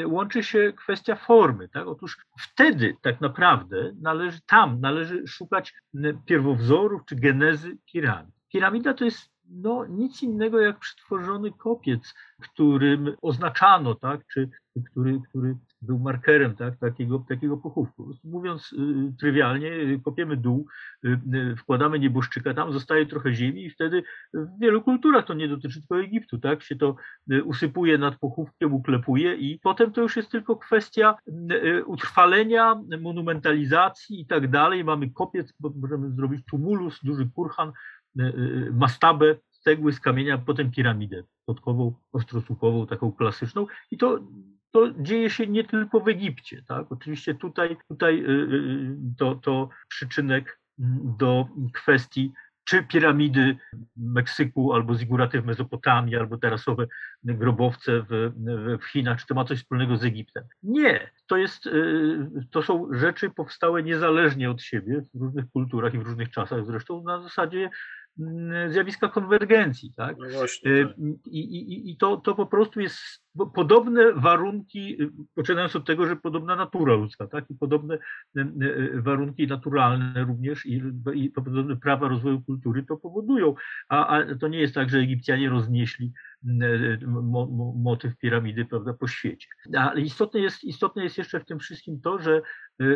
łączy 0.07 0.43
się 0.43 0.73
kwestia 0.77 1.17
formy. 1.17 1.69
Tak? 1.69 1.87
Otóż 1.87 2.19
wtedy 2.41 2.97
tak 3.03 3.21
naprawdę 3.21 3.93
należy, 4.01 4.41
tam 4.47 4.81
należy 4.81 5.27
szukać 5.27 5.75
pierwowzorów 6.27 7.03
czy 7.09 7.17
genezy 7.17 7.79
piramid. 7.93 8.35
Piramida 8.53 8.95
to 8.95 9.05
jest 9.05 9.32
no, 9.53 9.87
nic 9.87 10.23
innego 10.23 10.61
jak 10.61 10.79
przetworzony 10.79 11.53
kopiec, 11.53 12.15
którym 12.41 13.17
oznaczano, 13.23 13.95
tak, 13.95 14.21
czy 14.33 14.51
który, 14.91 15.21
który 15.29 15.57
był 15.83 15.99
markerem 15.99 16.57
tak, 16.57 16.77
takiego, 16.77 17.25
takiego 17.29 17.57
pochówku. 17.57 18.11
Mówiąc 18.25 18.73
y, 18.73 18.77
trywialnie, 19.21 19.71
kopiemy 20.05 20.37
dół, 20.37 20.67
y, 21.05 21.21
y, 21.35 21.57
wkładamy 21.57 21.99
nieboszczyka, 21.99 22.55
tam 22.55 22.73
zostaje 22.73 23.07
trochę 23.07 23.35
ziemi 23.35 23.65
i 23.65 23.71
wtedy 23.71 24.03
w 24.35 24.59
wielu 24.61 24.83
kulturach, 24.83 25.27
to 25.27 25.35
nie 25.35 25.49
dotyczy 25.49 25.81
tylko 25.81 26.01
Egiptu, 26.01 26.39
tak, 26.39 26.63
się 26.63 26.77
to 26.77 26.97
y, 27.33 27.45
usypuje 27.45 27.99
nad 27.99 28.19
pochówkiem, 28.19 28.75
uklepuje 28.75 29.35
i 29.35 29.59
potem 29.59 29.93
to 29.93 30.01
już 30.01 30.17
jest 30.17 30.31
tylko 30.31 30.57
kwestia 30.57 31.15
y, 31.29 31.55
y, 31.55 31.85
utrwalenia, 31.85 32.81
monumentalizacji 33.01 34.21
i 34.21 34.27
tak 34.27 34.51
dalej. 34.51 34.85
Mamy 34.85 35.11
kopiec, 35.11 35.53
możemy 35.75 36.11
zrobić 36.11 36.47
tumulus, 36.47 37.01
duży 37.03 37.29
kurhan, 37.35 37.73
Y, 38.21 38.23
y, 38.23 38.73
mastabę 38.73 39.37
cegły 39.51 39.93
z 39.93 40.01
kamienia, 40.01 40.39
potem 40.39 40.71
piramidę 40.71 41.23
podkową, 41.47 41.95
ostrosłupową, 42.13 42.87
taką 42.87 43.13
klasyczną 43.13 43.67
i 43.91 43.99
to, 43.99 44.21
to 44.71 44.91
dzieje 44.99 45.31
się 45.31 45.47
nie 45.47 45.65
tylko 45.65 46.01
w 46.01 46.09
Egipcie. 46.09 46.63
Tak? 46.69 46.93
Oczywiście 46.93 47.35
tutaj, 47.35 47.77
tutaj 47.89 48.25
y, 48.25 48.97
to, 49.19 49.35
to 49.35 49.69
przyczynek 49.89 50.61
do 51.19 51.49
kwestii 51.73 52.33
czy 52.65 52.83
piramidy 52.83 53.57
Meksyku, 53.97 54.73
albo 54.73 54.95
ziguraty 54.95 55.43
w 55.43 55.47
Mezopotamii, 55.47 56.17
albo 56.17 56.39
terasowe 56.39 56.87
grobowce 57.25 58.05
w, 58.11 58.33
w 58.81 58.85
Chinach, 58.85 59.21
czy 59.21 59.27
to 59.27 59.35
ma 59.35 59.45
coś 59.45 59.59
wspólnego 59.59 59.97
z 59.97 60.05
Egiptem? 60.05 60.45
Nie, 60.63 61.11
to, 61.27 61.37
jest, 61.37 61.69
to 62.51 62.63
są 62.63 62.89
rzeczy 62.93 63.31
powstałe 63.31 63.83
niezależnie 63.83 64.51
od 64.51 64.63
siebie 64.63 65.05
w 65.15 65.23
różnych 65.23 65.51
kulturach 65.51 65.95
i 65.95 65.99
w 65.99 66.03
różnych 66.03 66.31
czasach 66.31 66.67
zresztą 66.67 67.03
na 67.05 67.23
zasadzie 67.23 67.71
Mm, 67.71 68.02
zjawiska 68.69 69.09
konwergencji. 69.09 69.93
Tak? 69.97 70.17
No 70.19 70.29
właśnie, 70.29 70.71
y, 70.71 70.87
tak. 70.87 70.97
I, 71.27 71.39
i, 71.39 71.91
I 71.91 71.97
to, 71.97 72.17
to 72.17 72.35
po 72.35 72.47
prostu 72.47 72.81
jest 72.81 72.99
podobne 73.55 74.13
warunki, 74.13 75.03
y, 75.03 75.11
poczynając 75.35 75.77
od 75.77 75.87
tego, 75.87 76.07
że 76.07 76.17
podobna 76.17 76.57
natura 76.57 76.95
ludzka, 76.95 77.27
tak? 77.27 77.51
i 77.51 77.55
podobne 77.55 77.99
y, 78.37 79.03
warunki 79.03 79.47
naturalne 79.47 80.25
również 80.25 80.67
i, 80.67 80.83
i 81.15 81.31
podobne 81.31 81.77
prawa 81.77 82.09
rozwoju 82.09 82.43
kultury 82.43 82.83
to 82.83 82.97
powodują. 82.97 83.55
A, 83.89 84.07
a 84.07 84.35
to 84.35 84.49
nie 84.49 84.61
jest 84.61 84.75
tak, 84.75 84.91
że 84.91 84.99
Egipcjanie 84.99 85.51
roznieśli 85.51 86.13
mo, 87.07 87.23
mo, 87.23 87.75
motyw 87.77 88.17
piramidy 88.17 88.65
prawda, 88.65 88.93
po 88.93 89.09
świecie. 89.09 89.49
Ale 89.79 90.01
istotne 90.01 90.41
jest, 90.41 90.65
istotne 90.65 91.05
jest 91.05 91.19
jeszcze 91.19 91.41
w 91.41 91.45
tym 91.45 91.59
wszystkim 91.59 92.01
to, 92.01 92.19
że, 92.19 92.43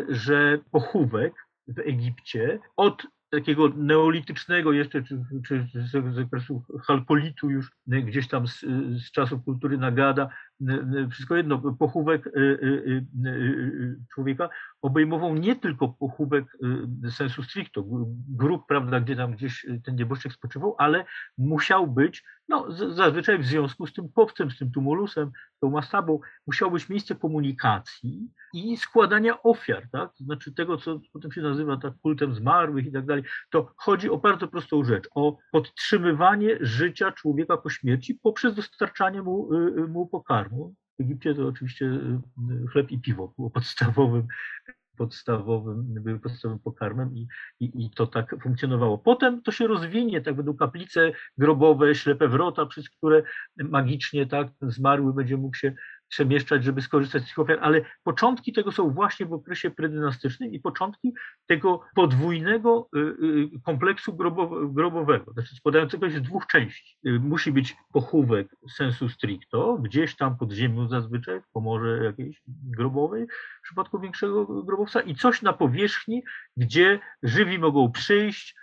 że 0.08 0.58
pochówek 0.70 1.34
w 1.68 1.78
Egipcie 1.78 2.58
od 2.76 3.06
takiego 3.30 3.68
neolitycznego 3.68 4.72
jeszcze, 4.72 5.02
czy, 5.02 5.24
czy 5.46 5.66
z 5.74 6.14
zakresu 6.14 6.62
halkolitu 6.82 7.50
już 7.50 7.70
gdzieś 7.86 8.28
tam 8.28 8.48
z, 8.48 8.60
z 9.06 9.10
czasów 9.10 9.44
kultury 9.44 9.78
Nagada, 9.78 10.28
wszystko 11.10 11.36
jedno, 11.36 11.58
pochówek 11.78 12.26
y, 12.26 12.30
y, 12.40 13.06
y, 13.26 13.96
człowieka 14.14 14.48
obejmował 14.82 15.34
nie 15.34 15.56
tylko 15.56 15.88
pochówek 15.88 16.44
sensu 17.10 17.42
stricto, 17.42 17.84
grup, 18.28 18.66
prawda, 18.68 19.00
gdzie 19.00 19.16
tam 19.16 19.32
gdzieś 19.32 19.66
ten 19.84 19.96
nieboszczyk 19.96 20.32
spoczywał, 20.32 20.74
ale 20.78 21.04
musiał 21.38 21.86
być, 21.86 22.24
no 22.48 22.66
zazwyczaj 22.72 23.38
w 23.38 23.46
związku 23.46 23.86
z 23.86 23.92
tym 23.92 24.08
powcem, 24.08 24.50
z 24.50 24.58
tym 24.58 24.70
tumulusem, 24.70 25.30
tą 25.60 25.70
mastabą, 25.70 26.20
musiało 26.46 26.72
być 26.72 26.88
miejsce 26.88 27.14
komunikacji 27.14 28.30
i 28.54 28.76
składania 28.76 29.42
ofiar, 29.42 29.88
tak? 29.92 30.14
to 30.18 30.24
znaczy 30.24 30.52
tego, 30.52 30.76
co 30.76 31.00
potem 31.12 31.32
się 31.32 31.40
nazywa 31.40 31.76
tak 31.76 31.92
kultem 32.02 32.34
zmarłych 32.34 32.86
i 32.86 32.92
tak 32.92 33.06
dalej. 33.06 33.24
To 33.50 33.72
chodzi 33.76 34.10
o 34.10 34.16
bardzo 34.16 34.48
prostą 34.48 34.84
rzecz, 34.84 35.08
o 35.14 35.36
podtrzymywanie 35.52 36.58
życia 36.60 37.12
człowieka 37.12 37.56
po 37.56 37.70
śmierci 37.70 38.14
poprzez 38.22 38.54
dostarczanie 38.54 39.22
mu, 39.22 39.48
mu 39.88 40.06
pokarmu 40.06 40.45
pokarmu. 40.46 40.74
W 40.98 41.02
Egipcie 41.02 41.34
to 41.34 41.48
oczywiście 41.48 41.86
y, 41.86 42.20
y, 42.64 42.66
chleb 42.72 42.90
i 42.90 42.98
piwo 42.98 43.32
było 43.36 43.50
podstawowym, 43.50 44.26
podstawowym, 44.96 46.20
podstawowym 46.22 46.62
pokarmem 46.62 47.16
i, 47.16 47.26
i, 47.60 47.84
i 47.84 47.90
to 47.90 48.06
tak 48.06 48.36
funkcjonowało. 48.42 48.98
Potem 48.98 49.42
to 49.42 49.52
się 49.52 49.66
rozwinie, 49.66 50.20
tak 50.20 50.34
będą 50.34 50.54
kaplice 50.54 51.12
grobowe, 51.38 51.94
ślepe 51.94 52.28
wrota, 52.28 52.66
przez 52.66 52.90
które 52.90 53.22
magicznie 53.56 54.26
tak 54.26 54.48
zmarły 54.62 55.14
będzie 55.14 55.36
mógł 55.36 55.56
się 55.56 55.74
przemieszczać, 56.08 56.64
żeby 56.64 56.82
skorzystać 56.82 57.22
z 57.22 57.26
tych 57.26 57.38
ofiar, 57.38 57.58
ale 57.62 57.84
początki 58.02 58.52
tego 58.52 58.72
są 58.72 58.90
właśnie 58.90 59.26
w 59.26 59.32
okresie 59.32 59.70
predynastycznym 59.70 60.52
i 60.52 60.60
początki 60.60 61.14
tego 61.46 61.80
podwójnego 61.94 62.88
y, 62.96 62.98
y, 62.98 63.60
kompleksu 63.64 64.16
grobowego, 64.68 65.32
znaczy 65.32 65.56
składającego 65.56 66.10
się 66.10 66.18
z 66.18 66.22
dwóch 66.22 66.46
części. 66.46 66.98
Y, 67.06 67.20
musi 67.20 67.52
być 67.52 67.76
pochówek 67.92 68.56
sensu 68.76 69.08
stricto, 69.08 69.78
gdzieś 69.78 70.16
tam 70.16 70.38
pod 70.38 70.52
ziemią 70.52 70.88
zazwyczaj, 70.88 71.40
w 71.40 71.52
komorze 71.52 72.04
jakiejś 72.04 72.42
grobowej, 72.46 73.26
w 73.60 73.62
przypadku 73.62 74.00
większego 74.00 74.62
grobowca 74.62 75.00
i 75.00 75.14
coś 75.14 75.42
na 75.42 75.52
powierzchni, 75.52 76.22
gdzie 76.56 77.00
żywi 77.22 77.58
mogą 77.58 77.92
przyjść, 77.92 78.54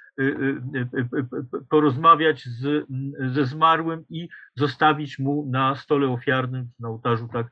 porozmawiać 1.69 2.43
z, 2.43 2.87
ze 3.33 3.45
zmarłym 3.45 4.05
i 4.09 4.29
zostawić 4.55 5.19
mu 5.19 5.49
na 5.51 5.75
stole 5.75 6.07
ofiarnym, 6.07 6.69
na 6.79 6.89
ołtarzu 6.89 7.27
tak, 7.27 7.47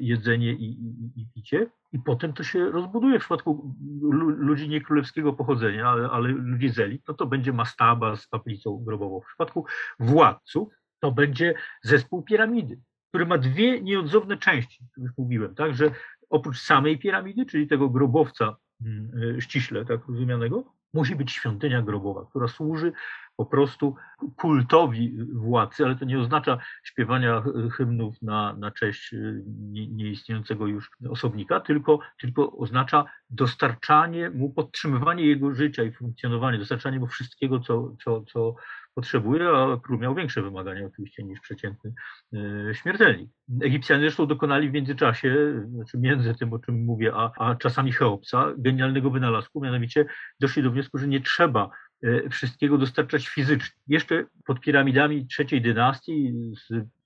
jedzenie 0.00 0.52
i, 0.52 0.64
i, 0.64 1.20
i 1.20 1.26
picie. 1.34 1.66
I 1.92 1.98
potem 1.98 2.32
to 2.32 2.42
się 2.42 2.70
rozbuduje 2.70 3.18
w 3.18 3.20
przypadku 3.20 3.74
ludzi 4.38 4.68
nie 4.68 4.80
królewskiego 4.80 5.32
pochodzenia, 5.32 5.88
ale, 5.88 6.10
ale 6.10 6.28
ludzi 6.28 6.68
z 6.68 6.78
elit, 6.78 7.02
no 7.08 7.14
to 7.14 7.26
będzie 7.26 7.52
mastaba 7.52 8.16
z 8.16 8.26
kaplicą 8.26 8.84
grobową. 8.84 9.20
W 9.20 9.26
przypadku 9.26 9.66
władców 10.00 10.68
to 11.00 11.12
będzie 11.12 11.54
zespół 11.82 12.22
piramidy, 12.22 12.80
który 13.08 13.26
ma 13.26 13.38
dwie 13.38 13.80
nieodzowne 13.80 14.36
części, 14.36 14.84
już 14.96 15.10
mówiłem, 15.18 15.54
tak, 15.54 15.74
że 15.74 15.90
oprócz 16.30 16.60
samej 16.60 16.98
piramidy, 16.98 17.46
czyli 17.46 17.66
tego 17.66 17.88
grobowca 17.88 18.56
mm, 18.84 19.40
ściśle 19.40 19.84
tak 19.84 20.08
rozumianego, 20.08 20.77
musi 20.94 21.16
być 21.16 21.32
świątynia 21.32 21.82
grobowa, 21.82 22.26
która 22.30 22.48
służy 22.48 22.92
po 23.36 23.46
prostu 23.46 23.96
kultowi 24.36 25.18
władcy, 25.32 25.84
ale 25.84 25.96
to 25.96 26.04
nie 26.04 26.18
oznacza 26.18 26.58
śpiewania 26.82 27.42
hymnów 27.72 28.22
na, 28.22 28.52
na 28.52 28.70
cześć 28.70 29.12
y, 29.12 29.42
nieistniejącego 29.72 30.66
już 30.66 30.90
osobnika, 31.10 31.60
tylko, 31.60 31.98
tylko 32.20 32.52
oznacza 32.52 33.04
dostarczanie 33.30 34.30
mu, 34.30 34.50
podtrzymywanie 34.50 35.26
jego 35.26 35.54
życia 35.54 35.82
i 35.82 35.92
funkcjonowanie, 35.92 36.58
dostarczanie 36.58 37.00
mu 37.00 37.06
wszystkiego, 37.06 37.60
co, 37.60 37.96
co, 38.04 38.22
co 38.22 38.54
potrzebuje, 38.98 39.48
a 39.48 39.76
król 39.82 39.98
miał 39.98 40.14
większe 40.14 40.42
wymagania 40.42 40.86
oczywiście 40.86 41.24
niż 41.24 41.40
przeciętny 41.40 41.92
śmiertelnik. 42.72 43.30
Egipcjanie 43.62 44.02
zresztą 44.02 44.26
dokonali 44.26 44.70
w 44.70 44.72
międzyczasie, 44.72 45.62
znaczy 45.70 45.98
między 45.98 46.34
tym, 46.34 46.52
o 46.52 46.58
czym 46.58 46.84
mówię, 46.84 47.12
a, 47.14 47.30
a 47.38 47.54
czasami 47.54 47.92
Cheopsa, 47.92 48.52
genialnego 48.58 49.10
wynalazku, 49.10 49.60
mianowicie 49.60 50.06
doszli 50.40 50.62
do 50.62 50.70
wniosku, 50.70 50.98
że 50.98 51.08
nie 51.08 51.20
trzeba 51.20 51.70
E, 51.70 51.87
wszystkiego 52.30 52.78
dostarczać 52.78 53.28
fizycznie. 53.28 53.80
Jeszcze 53.88 54.24
pod 54.46 54.60
piramidami 54.60 55.26
trzeciej 55.26 55.62
dynastii 55.62 56.32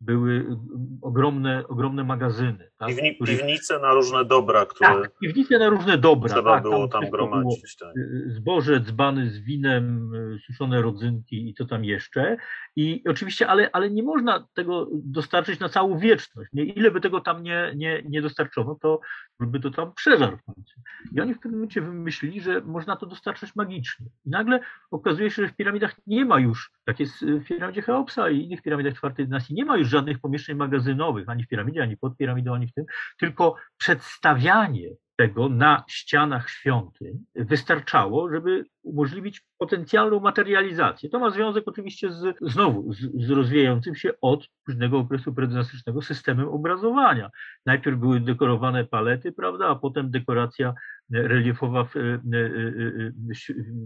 były 0.01 0.57
ogromne, 1.03 1.69
ogromne 1.69 2.05
magazyny. 2.05 2.71
Tak, 2.79 2.89
Piwni, 2.89 3.17
których... 3.17 3.39
Piwnice 3.39 3.79
na 3.79 3.93
różne 3.93 4.25
dobra, 4.25 4.67
które. 4.67 5.03
Tak, 5.03 5.19
piwnice 5.19 5.59
na 5.59 5.69
różne 5.69 5.99
dobra. 5.99 6.35
Trzeba 6.35 6.55
tak, 6.55 6.63
było 6.63 6.89
tam, 6.89 7.03
tam 7.03 7.11
gromadzić. 7.11 7.77
Tak. 7.77 7.89
E, 7.89 8.31
zboże, 8.31 8.81
dzbany 8.81 9.31
z 9.31 9.39
winem, 9.39 10.13
suszone 10.47 10.83
rodzynki 10.83 11.49
i 11.49 11.55
co 11.55 11.67
tam 11.67 11.85
jeszcze. 11.85 12.37
I 12.77 13.03
oczywiście, 13.09 13.49
ale, 13.49 13.71
ale 13.73 13.91
nie 13.91 14.03
można 14.03 14.47
tego 14.55 14.89
dostarczyć 14.93 15.61
na 15.61 15.69
całą 15.69 15.99
wieczność. 15.99 16.51
Nie? 16.53 16.65
Ile 16.65 16.91
by 16.91 17.01
tego 17.01 17.21
tam 17.21 17.43
nie, 17.43 17.73
nie, 17.77 18.03
nie 18.09 18.23
dostarczono, 18.23 18.75
to 18.75 19.01
by 19.41 19.61
to 19.61 19.71
tam 19.71 19.95
przeżarł 19.95 20.37
w 20.37 20.43
końcu. 20.43 20.81
I 21.13 21.21
oni 21.21 21.35
w 21.35 21.39
pewnym 21.39 21.61
momencie 21.61 21.81
wymyślili, 21.81 22.41
że 22.41 22.61
można 22.61 22.97
to 22.97 23.07
dostarczać 23.07 23.57
magicznie. 23.57 24.07
I 24.27 24.31
nagle 24.31 24.61
okazuje 24.93 25.31
się, 25.31 25.43
że 25.43 25.49
w 25.49 25.57
piramidach 25.57 25.95
nie 26.07 26.25
ma 26.25 26.41
już, 26.41 26.71
tak 26.85 27.01
jest 27.01 27.25
w 27.25 27.45
piramidzie 27.45 27.83
Cheopsa 27.83 28.31
i 28.31 28.45
innych 28.45 28.63
piramidach 28.63 28.95
czwartej 28.95 29.27
dynastii, 29.27 29.55
nie 29.55 29.65
ma 29.65 29.77
już 29.77 29.89
żadnych 29.89 30.21
pomieszczeń 30.21 30.57
magazynowych, 30.57 31.29
ani 31.29 31.45
w 31.45 31.49
piramidzie, 31.49 31.83
ani 31.83 31.97
pod 31.97 32.17
piramidą, 32.17 32.55
ani 32.55 32.67
w 32.67 32.73
tym, 32.73 32.85
tylko 33.19 33.55
przedstawianie 33.77 34.89
tego 35.17 35.49
na 35.49 35.85
ścianach 35.89 36.51
świątyń 36.51 37.25
wystarczało, 37.35 38.31
żeby 38.31 38.65
umożliwić 38.83 39.43
potencjalną 39.59 40.21
materializację. 40.21 41.11
To 41.11 41.19
ma 41.19 41.31
związek 41.31 41.65
oczywiście 41.67 42.13
z, 42.13 42.37
znowu 42.41 42.93
z, 42.93 42.99
z 43.27 43.31
rozwijającym 43.31 43.95
się 43.95 44.11
od 44.21 44.49
późnego 44.65 44.99
okresu 44.99 45.35
predynastycznego 45.35 46.03
systemem 46.03 46.49
obrazowania. 46.49 47.31
Najpierw 47.67 47.99
były 47.99 48.21
dekorowane 48.21 48.85
palety, 48.85 49.33
prawda, 49.33 49.69
a 49.69 49.75
potem 49.75 50.11
dekoracja 50.11 50.75
reliefowa 51.13 51.85
w, 51.85 51.95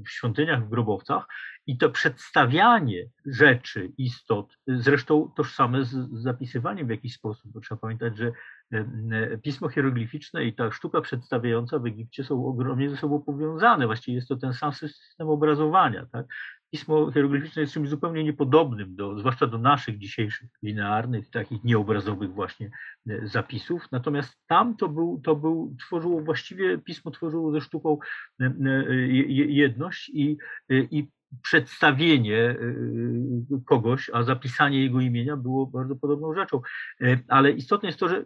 w 0.04 0.10
świątyniach, 0.10 0.64
w 0.64 0.68
grobowcach 0.68 1.26
i 1.66 1.78
to 1.78 1.90
przedstawianie 1.90 3.08
rzeczy, 3.26 3.92
istot, 3.98 4.58
zresztą 4.66 5.32
tożsame 5.36 5.84
z 5.84 6.08
zapisywaniem 6.12 6.86
w 6.86 6.90
jakiś 6.90 7.14
sposób, 7.14 7.52
bo 7.52 7.60
trzeba 7.60 7.80
pamiętać, 7.80 8.16
że 8.16 8.32
pismo 9.42 9.68
hieroglificzne 9.68 10.44
i 10.44 10.54
ta 10.54 10.70
sztuka 10.70 11.00
przedstawiająca 11.00 11.78
w 11.78 11.86
Egipcie 11.86 12.24
są 12.24 12.46
ogromnie 12.46 12.90
ze 12.90 12.96
sobą 12.96 13.22
powiązane. 13.22 13.86
Właściwie 13.86 14.14
jest 14.14 14.28
to 14.28 14.36
ten 14.36 14.52
sam 14.52 14.72
system 14.72 15.28
obrazowania. 15.28 16.06
Tak? 16.12 16.26
Pismo 16.76 17.12
hieroglificzne 17.12 17.62
jest 17.62 17.74
czymś 17.74 17.88
zupełnie 17.88 18.24
niepodobnym, 18.24 18.96
do, 18.96 19.18
zwłaszcza 19.18 19.46
do 19.46 19.58
naszych 19.58 19.98
dzisiejszych 19.98 20.50
linearnych, 20.62 21.30
takich 21.30 21.64
nieobrazowych 21.64 22.32
właśnie 22.32 22.70
e, 23.08 23.26
zapisów. 23.26 23.82
Natomiast 23.92 24.38
tam 24.46 24.76
to 24.76 24.88
był, 24.88 25.20
to 25.24 25.36
był 25.36 25.76
tworzyło 25.80 26.20
właściwie, 26.20 26.78
pismo 26.78 27.10
tworzyło 27.10 27.52
ze 27.52 27.60
sztuką 27.60 27.98
e, 28.40 28.44
e, 28.44 28.94
jedność 29.46 30.08
i, 30.08 30.36
i 30.70 31.08
przedstawienie 31.42 32.50
y, 32.50 33.64
kogoś, 33.66 34.10
a 34.12 34.22
zapisanie 34.22 34.82
jego 34.82 35.00
imienia 35.00 35.36
było 35.36 35.66
bardzo 35.66 35.96
podobną 35.96 36.34
rzeczą. 36.34 36.60
Y, 37.00 37.24
ale 37.28 37.50
istotne 37.50 37.88
jest 37.88 37.98
to, 37.98 38.08
że 38.08 38.24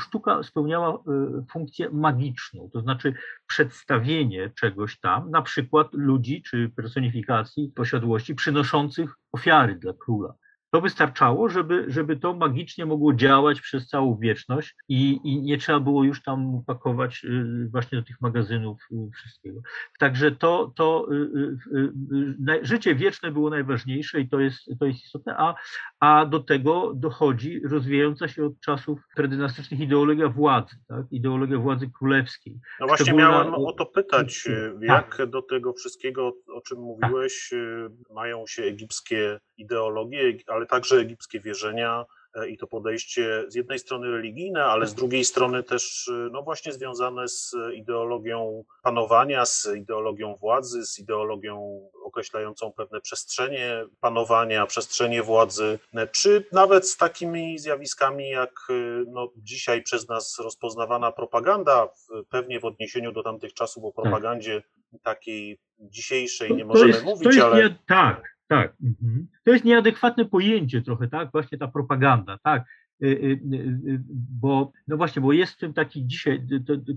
sztuka 0.00 0.42
spełniała 0.42 1.02
funkcję 1.50 1.90
magiczną, 1.90 2.70
to 2.72 2.80
znaczy 2.80 3.14
przedstawienie 3.46 4.50
czegoś 4.50 5.00
tam, 5.00 5.30
na 5.30 5.42
przykład 5.42 5.88
ludzi 5.92 6.42
czy 6.42 6.68
personifikacji 6.76 7.72
posiadłości 7.76 8.34
przynoszących 8.34 9.14
ofiary 9.32 9.74
dla 9.74 9.92
króla. 9.92 10.34
To 10.70 10.80
wystarczało, 10.80 11.48
żeby, 11.48 11.84
żeby 11.88 12.16
to 12.16 12.34
magicznie 12.34 12.86
mogło 12.86 13.14
działać 13.14 13.60
przez 13.60 13.88
całą 13.88 14.16
wieczność 14.16 14.74
i, 14.88 15.20
i 15.24 15.42
nie 15.42 15.58
trzeba 15.58 15.80
było 15.80 16.04
już 16.04 16.22
tam 16.22 16.62
pakować 16.66 17.24
y, 17.24 17.68
właśnie 17.70 17.98
do 17.98 18.04
tych 18.04 18.20
magazynów 18.20 18.78
y, 18.92 19.10
wszystkiego. 19.14 19.60
Także 19.98 20.32
to, 20.32 20.72
to 20.76 21.08
y, 21.12 22.60
życie 22.62 22.94
wieczne 22.94 23.32
było 23.32 23.50
najważniejsze 23.50 24.20
i 24.20 24.28
to 24.28 24.40
jest, 24.40 24.70
to 24.80 24.86
jest 24.86 25.04
istotne, 25.04 25.34
a, 25.38 25.54
a 26.00 26.26
do 26.26 26.40
tego 26.40 26.92
dochodzi 26.94 27.60
rozwijająca 27.60 28.28
się 28.28 28.44
od 28.44 28.60
czasów 28.60 29.00
predynastycznych 29.16 29.80
ideologia 29.80 30.28
władzy, 30.28 30.76
tak? 30.88 31.06
ideologia 31.10 31.58
władzy 31.58 31.90
królewskiej. 31.98 32.60
No 32.80 32.86
właśnie 32.86 33.12
miałem 33.12 33.54
o 33.54 33.72
to 33.72 33.86
pytać, 33.86 34.48
jak 34.80 35.16
tak. 35.16 35.30
do 35.30 35.42
tego 35.42 35.72
wszystkiego, 35.72 36.32
o 36.54 36.60
czym 36.60 36.78
mówiłeś, 36.78 37.50
tak. 37.50 38.14
mają 38.16 38.44
się 38.46 38.62
egipskie 38.62 39.38
ideologie, 39.58 40.32
ale 40.58 40.66
także 40.66 40.96
egipskie 40.96 41.40
wierzenia 41.40 42.04
e, 42.34 42.48
i 42.48 42.58
to 42.58 42.66
podejście 42.66 43.44
z 43.48 43.54
jednej 43.54 43.78
strony 43.78 44.10
religijne, 44.10 44.64
ale 44.64 44.86
z 44.86 44.94
drugiej 44.94 45.24
strony 45.24 45.62
też 45.62 46.08
e, 46.08 46.28
no 46.32 46.42
właśnie 46.42 46.72
związane 46.72 47.28
z 47.28 47.56
ideologią 47.74 48.64
panowania, 48.82 49.46
z 49.46 49.68
ideologią 49.76 50.34
władzy, 50.34 50.86
z 50.86 50.98
ideologią 50.98 51.88
określającą 52.04 52.72
pewne 52.72 53.00
przestrzenie 53.00 53.84
panowania, 54.00 54.66
przestrzenie 54.66 55.22
władzy, 55.22 55.78
e, 55.94 56.06
czy 56.06 56.44
nawet 56.52 56.88
z 56.88 56.96
takimi 56.96 57.58
zjawiskami 57.58 58.28
jak 58.28 58.68
no, 59.06 59.32
dzisiaj 59.36 59.82
przez 59.82 60.08
nas 60.08 60.38
rozpoznawana 60.38 61.12
propaganda, 61.12 61.88
pewnie 62.30 62.60
w 62.60 62.64
odniesieniu 62.64 63.12
do 63.12 63.22
tamtych 63.22 63.54
czasów 63.54 63.84
o 63.84 63.92
propagandzie 63.92 64.62
takiej 65.02 65.60
dzisiejszej 65.78 66.56
nie 66.56 66.64
możemy 66.64 66.88
jest, 66.88 67.04
mówić, 67.04 67.38
ale... 67.38 67.56
Nie, 67.56 67.78
tak, 67.86 68.37
tak. 68.48 68.76
Mhm. 68.82 69.28
To 69.44 69.52
jest 69.52 69.64
nieadekwatne 69.64 70.24
pojęcie 70.24 70.82
trochę, 70.82 71.08
tak? 71.08 71.32
Właśnie 71.32 71.58
ta 71.58 71.68
propaganda, 71.68 72.38
tak? 72.42 72.64
Y, 73.02 73.06
y, 73.06 73.40
y, 73.54 74.00
bo, 74.40 74.72
no 74.88 74.96
właśnie, 74.96 75.22
bo 75.22 75.32
jest 75.32 75.52
w 75.52 75.58
tym 75.58 75.74
taki 75.74 76.06
dzisiaj, 76.06 76.46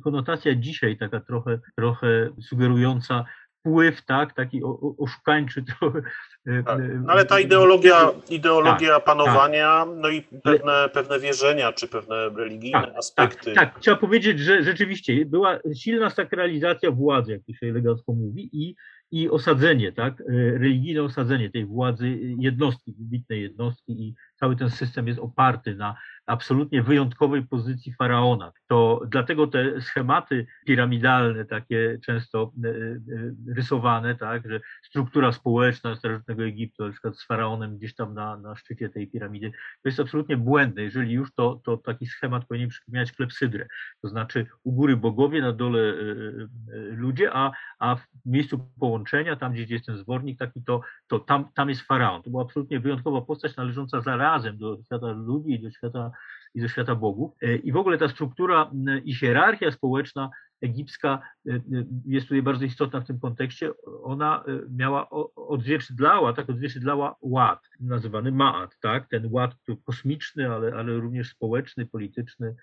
konotacja 0.03 0.55
dzisiaj 0.55 0.97
taka 0.97 1.19
trochę, 1.19 1.59
trochę 1.75 2.29
sugerująca 2.41 3.25
wpływ, 3.59 4.05
tak, 4.05 4.33
taki 4.33 4.61
oszukańczy 4.97 5.63
trochę. 5.79 6.01
Tak. 6.65 6.79
No 7.03 7.13
ale 7.13 7.25
ta 7.25 7.39
ideologia, 7.39 8.11
ideologia 8.29 8.95
tak, 8.95 9.03
panowania, 9.03 9.85
tak. 9.85 9.95
no 9.95 10.09
i 10.09 10.21
pewne, 10.21 10.89
pewne 10.93 11.19
wierzenia, 11.19 11.73
czy 11.73 11.87
pewne 11.87 12.29
religijne 12.29 12.87
tak, 12.87 12.95
aspekty. 12.97 13.53
Tak, 13.53 13.73
tak, 13.73 13.79
trzeba 13.79 13.97
powiedzieć, 13.97 14.39
że 14.39 14.63
rzeczywiście 14.63 15.25
była 15.25 15.59
silna 15.75 16.09
sakralizacja 16.09 16.91
władzy, 16.91 17.31
jak 17.31 17.41
to 17.41 17.53
się 17.53 17.67
elegancko 17.67 18.13
mówi, 18.13 18.49
i 18.53 18.75
i 19.11 19.29
osadzenie, 19.29 19.91
tak, 19.91 20.21
e, 20.21 20.23
religijne 20.57 21.03
osadzenie 21.03 21.49
tej 21.49 21.65
władzy 21.65 22.19
jednostki, 22.39 22.93
wybitnej 22.93 23.41
jednostki 23.41 24.07
i 24.07 24.15
cały 24.41 24.55
ten 24.55 24.69
system 24.69 25.07
jest 25.07 25.19
oparty 25.19 25.75
na 25.75 25.95
absolutnie 26.25 26.83
wyjątkowej 26.83 27.43
pozycji 27.43 27.93
faraona. 27.93 28.51
To 28.67 29.01
dlatego 29.07 29.47
te 29.47 29.81
schematy 29.81 30.47
piramidalne, 30.65 31.45
takie 31.45 31.99
często 32.05 32.51
e, 32.63 32.69
e, 32.69 32.73
rysowane, 33.55 34.15
tak, 34.15 34.49
że 34.49 34.61
struktura 34.83 35.31
społeczna 35.31 35.95
starożytnego 35.95 36.43
Egiptu, 36.43 36.85
na 36.85 36.91
przykład 36.91 37.17
z 37.17 37.25
faraonem 37.25 37.77
gdzieś 37.77 37.95
tam 37.95 38.13
na, 38.13 38.37
na 38.37 38.55
szczycie 38.55 38.89
tej 38.89 39.07
piramidy, 39.07 39.51
to 39.51 39.89
jest 39.89 39.99
absolutnie 39.99 40.37
błędne. 40.37 40.81
Jeżeli 40.83 41.13
już, 41.13 41.33
to, 41.33 41.61
to 41.65 41.77
taki 41.77 42.05
schemat 42.07 42.45
powinien 42.45 42.69
przypominać 42.69 43.11
klepsydrę. 43.11 43.67
To 44.01 44.07
znaczy 44.09 44.45
u 44.63 44.71
góry 44.71 44.97
bogowie, 44.97 45.41
na 45.41 45.53
dole 45.53 45.79
e, 45.79 45.95
ludzie, 46.95 47.29
a, 47.33 47.51
a 47.79 47.95
w 47.95 48.05
miejscu 48.25 48.69
połączenia, 48.79 49.35
tam 49.35 49.53
gdzie 49.53 49.73
jest 49.73 49.85
ten 49.85 49.97
zwornik 49.97 50.39
taki, 50.39 50.63
to, 50.63 50.81
to 51.07 51.19
tam, 51.19 51.49
tam 51.55 51.69
jest 51.69 51.81
faraon. 51.81 52.23
To 52.23 52.29
była 52.29 52.43
absolutnie 52.43 52.79
wyjątkowa 52.79 53.21
postać 53.21 53.55
należąca 53.55 54.01
zarazem 54.31 54.57
do 54.57 54.77
świata 54.85 55.11
ludzi 55.11 55.51
i 55.51 55.59
do 55.59 55.71
świata 55.71 56.11
i 56.53 56.61
do 56.61 56.67
świata 56.67 56.95
bogów. 56.95 57.31
E, 57.41 57.55
I 57.55 57.71
w 57.71 57.77
ogóle 57.77 57.97
ta 57.97 58.09
struktura 58.09 58.71
i 59.03 59.15
hierarchia 59.15 59.71
społeczna 59.71 60.29
egipska 60.61 61.21
e, 61.49 61.53
e, 61.53 61.61
jest 62.05 62.27
tutaj 62.27 62.41
bardzo 62.41 62.65
istotna 62.65 63.01
w 63.01 63.07
tym 63.07 63.19
kontekście. 63.19 63.71
Ona 64.03 64.43
miała, 64.69 65.09
odzwierciedlała, 65.35 66.33
tak, 66.33 66.49
odzwierciedlała 66.49 67.15
ład, 67.21 67.59
nazywany 67.79 68.31
Maat, 68.31 68.77
tak, 68.81 69.09
ten 69.09 69.27
ład 69.31 69.55
kosmiczny, 69.85 70.51
ale, 70.51 70.73
ale 70.73 70.93
również 70.93 71.29
społeczny, 71.29 71.85
polityczny, 71.85 72.55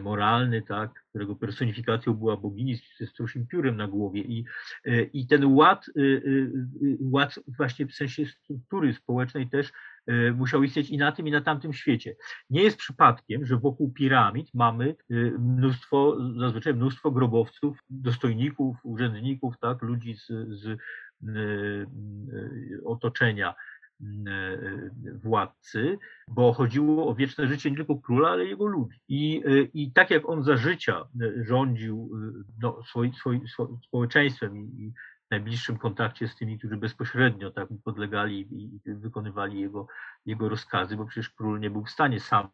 moralny, 0.00 0.62
tak, 0.62 0.90
którego 1.10 1.36
personifikacją 1.36 2.14
była 2.14 2.36
bogini 2.36 2.76
ze 2.98 3.06
struszym 3.06 3.46
piórem 3.46 3.76
na 3.76 3.88
głowie. 3.88 4.20
I, 4.20 4.44
i 5.12 5.26
ten 5.26 5.44
ład, 5.44 5.86
ład 7.00 7.34
właśnie 7.48 7.86
w 7.86 7.94
sensie 7.94 8.26
struktury 8.26 8.94
społecznej 8.94 9.50
też 9.50 9.72
E, 9.72 9.95
musiał 10.34 10.62
istnieć 10.62 10.90
i 10.90 10.98
na 10.98 11.12
tym, 11.12 11.28
i 11.28 11.30
na 11.30 11.40
tamtym 11.40 11.72
świecie. 11.72 12.16
Nie 12.50 12.62
jest 12.62 12.76
przypadkiem, 12.76 13.46
że 13.46 13.56
wokół 13.56 13.92
piramid 13.92 14.54
mamy 14.54 14.96
e, 15.10 15.14
mnóstwo, 15.38 16.16
zazwyczaj 16.38 16.74
mnóstwo 16.74 17.10
grobowców, 17.10 17.78
dostojników, 17.90 18.76
urzędników, 18.82 19.54
tak, 19.60 19.82
ludzi 19.82 20.16
z, 20.16 20.26
z 20.48 20.66
e, 20.66 20.76
otoczenia 22.84 23.54
władcy, 25.24 25.98
bo 26.28 26.52
chodziło 26.52 27.08
o 27.08 27.14
wieczne 27.14 27.46
życie 27.46 27.70
nie 27.70 27.76
tylko 27.76 27.96
króla, 27.96 28.28
ale 28.28 28.44
jego 28.44 28.66
ludzi. 28.66 29.00
I, 29.08 29.42
i 29.74 29.92
tak 29.92 30.10
jak 30.10 30.28
on 30.28 30.42
za 30.42 30.56
życia 30.56 31.08
rządził 31.36 32.10
no, 32.62 32.82
swoim, 32.82 33.14
swoim, 33.14 33.48
swoim 33.48 33.78
społeczeństwem 33.86 34.56
i, 34.56 34.92
najbliższym 35.30 35.78
kontakcie 35.78 36.28
z 36.28 36.36
tymi, 36.36 36.58
którzy 36.58 36.76
bezpośrednio 36.76 37.50
tak 37.50 37.68
podlegali 37.84 38.48
i 38.50 38.80
wykonywali 38.94 39.60
jego, 39.60 39.86
jego 40.26 40.48
rozkazy, 40.48 40.96
bo 40.96 41.06
przecież 41.06 41.30
król 41.30 41.60
nie 41.60 41.70
był 41.70 41.84
w 41.84 41.90
stanie 41.90 42.20
sam 42.20 42.48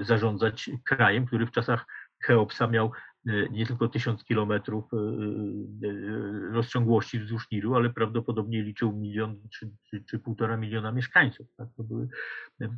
zarządzać 0.00 0.70
krajem, 0.84 1.26
który 1.26 1.46
w 1.46 1.50
czasach 1.50 1.86
Cheopsa 2.26 2.66
miał 2.66 2.92
E, 3.26 3.48
nie 3.48 3.66
tylko 3.66 3.88
tysiąc 3.88 4.24
kilometrów 4.24 4.84
e, 4.94 4.96
e, 4.96 6.52
rozciągłości 6.52 7.18
wzdłuż 7.18 7.50
Nilu, 7.50 7.74
ale 7.74 7.90
prawdopodobnie 7.90 8.62
liczył 8.62 8.92
milion 8.92 9.36
czy, 9.50 9.70
czy, 9.90 10.04
czy 10.04 10.18
półtora 10.18 10.56
miliona 10.56 10.92
mieszkańców. 10.92 11.46
Tak? 11.56 11.68
To, 11.76 11.84
były, 11.84 12.08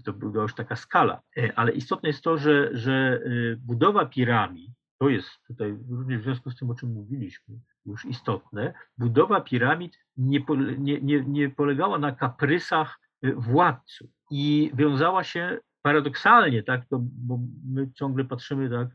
to 0.05 0.13
była 0.13 0.43
już 0.43 0.55
taka 0.55 0.77
skala. 0.77 1.21
Ale 1.57 1.73
istotne 1.73 2.09
jest 2.09 2.23
to, 2.23 2.39
że, 2.39 2.71
że 2.73 3.21
budowa 3.59 4.07
piramid, 4.07 4.71
to 5.05 5.09
jest 5.09 5.29
tutaj 5.47 5.79
również 5.91 6.21
w 6.21 6.25
związku 6.25 6.51
z 6.51 6.57
tym, 6.57 6.71
o 6.71 6.75
czym 6.75 6.93
mówiliśmy, 6.93 7.55
już 7.87 8.05
istotne, 8.05 8.75
budowa 8.99 9.41
piramid 9.41 9.99
nie, 10.17 10.41
nie, 10.79 11.01
nie, 11.01 11.21
nie 11.21 11.51
polegała 11.51 11.99
na 11.99 12.13
kaprysach 12.13 13.01
władców 13.37 14.11
i 14.31 14.71
wiązała 14.75 15.25
się 15.25 15.59
paradoksalnie, 15.83 16.63
tak, 16.63 16.87
to, 16.87 16.99
bo 17.03 17.39
my 17.65 17.93
ciągle 17.93 18.25
patrzymy 18.25 18.71
tak 18.71 18.89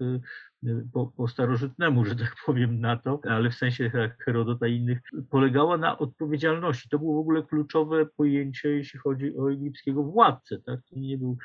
po, 0.94 1.08
po 1.08 1.28
starożytnemu, 1.28 2.06
że 2.06 2.16
tak 2.16 2.36
powiem, 2.46 2.82
na 2.82 2.98
to, 2.98 3.20
ale 3.30 3.50
w 3.50 3.56
sensie 3.56 3.92
Herodota 4.20 4.68
i 4.68 4.76
innych, 4.76 5.00
polegała 5.30 5.78
na 5.78 5.98
odpowiedzialności. 5.98 6.90
To 6.90 7.00
było 7.00 7.16
w 7.16 7.20
ogóle 7.20 7.44
kluczowe 7.44 8.06
pojęcie, 8.06 8.70
jeśli 8.70 9.00
chodzi 9.00 9.38
o 9.38 9.52
egipskiego 9.52 10.04
władcę. 10.04 10.58
Tak? 10.66 10.80
To 10.90 11.00
nie 11.00 11.18
był 11.18 11.38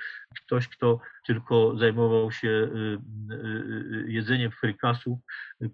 ktoś, 0.47 0.69
kto 0.69 1.01
tylko 1.27 1.79
zajmował 1.79 2.31
się 2.31 2.49
y, 2.49 2.99
y, 3.31 3.35
y, 3.35 4.13
jedzeniem 4.13 4.51
frykasów, 4.51 5.19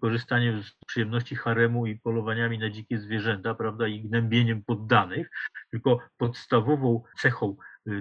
korzystaniem 0.01 0.63
z 0.63 0.73
przyjemności 0.87 1.37
haremu 1.37 1.87
i 1.87 1.97
polowaniami 1.97 2.59
na 2.59 2.71
dzikie 2.71 2.99
zwierzęta, 2.99 3.55
prawda, 3.55 3.89
i 3.89 4.03
gnębieniem 4.03 4.65
poddanych, 4.65 5.31
tylko 5.71 5.99
podstawową 6.19 7.03
cechą 7.19 7.57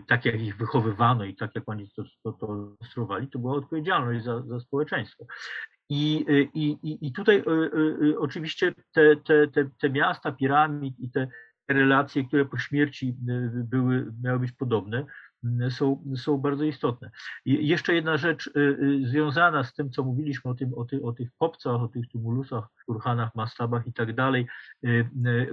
tak 0.08 0.26
jak 0.26 0.42
ich 0.42 0.58
wychowywano 0.58 1.26
i 1.26 1.36
tak 1.36 1.56
jak 1.56 1.70
oni 1.70 1.90
to, 1.96 2.04
to, 2.24 2.32
to 2.32 2.48
konstruowali, 2.80 3.28
to 3.28 3.40
była 3.40 3.56
odpowiedzialność 3.56 4.24
za, 4.24 4.42
za 4.42 4.60
społeczeństwo. 4.60 5.26
I, 5.90 6.26
i, 6.54 7.08
I 7.08 7.12
tutaj 7.12 7.44
oczywiście 8.18 8.74
te, 8.92 9.16
te, 9.16 9.48
te, 9.48 9.70
te 9.82 9.90
miasta, 9.90 10.32
piramid 10.32 11.00
i 11.00 11.12
te 11.12 11.28
relacje, 11.68 12.24
które 12.24 12.46
po 12.46 12.58
śmierci 12.58 13.16
były, 13.52 14.14
miały 14.24 14.40
być 14.40 14.52
podobne, 14.52 15.06
są, 15.70 16.04
są 16.16 16.38
bardzo 16.38 16.64
istotne. 16.64 17.12
I 17.46 17.68
jeszcze 17.68 17.94
jedna 17.94 18.18
rzecz 18.18 18.52
związana 19.04 19.64
z 19.64 19.74
tym, 19.74 19.92
co 19.92 20.04
mówiliśmy 20.04 20.52
o, 20.52 20.54
tym, 20.54 20.74
o, 20.74 20.86
ty, 20.86 21.02
o 21.04 21.14
tych 21.14 21.30
kopcach, 21.40 21.82
o 21.82 21.88
tych 21.88 22.08
tumulusach, 22.08 22.68
kurhanach, 22.86 23.36
mastabach 23.36 23.88
i 23.88 23.94
tak 23.94 24.16
dalej, 24.16 24.48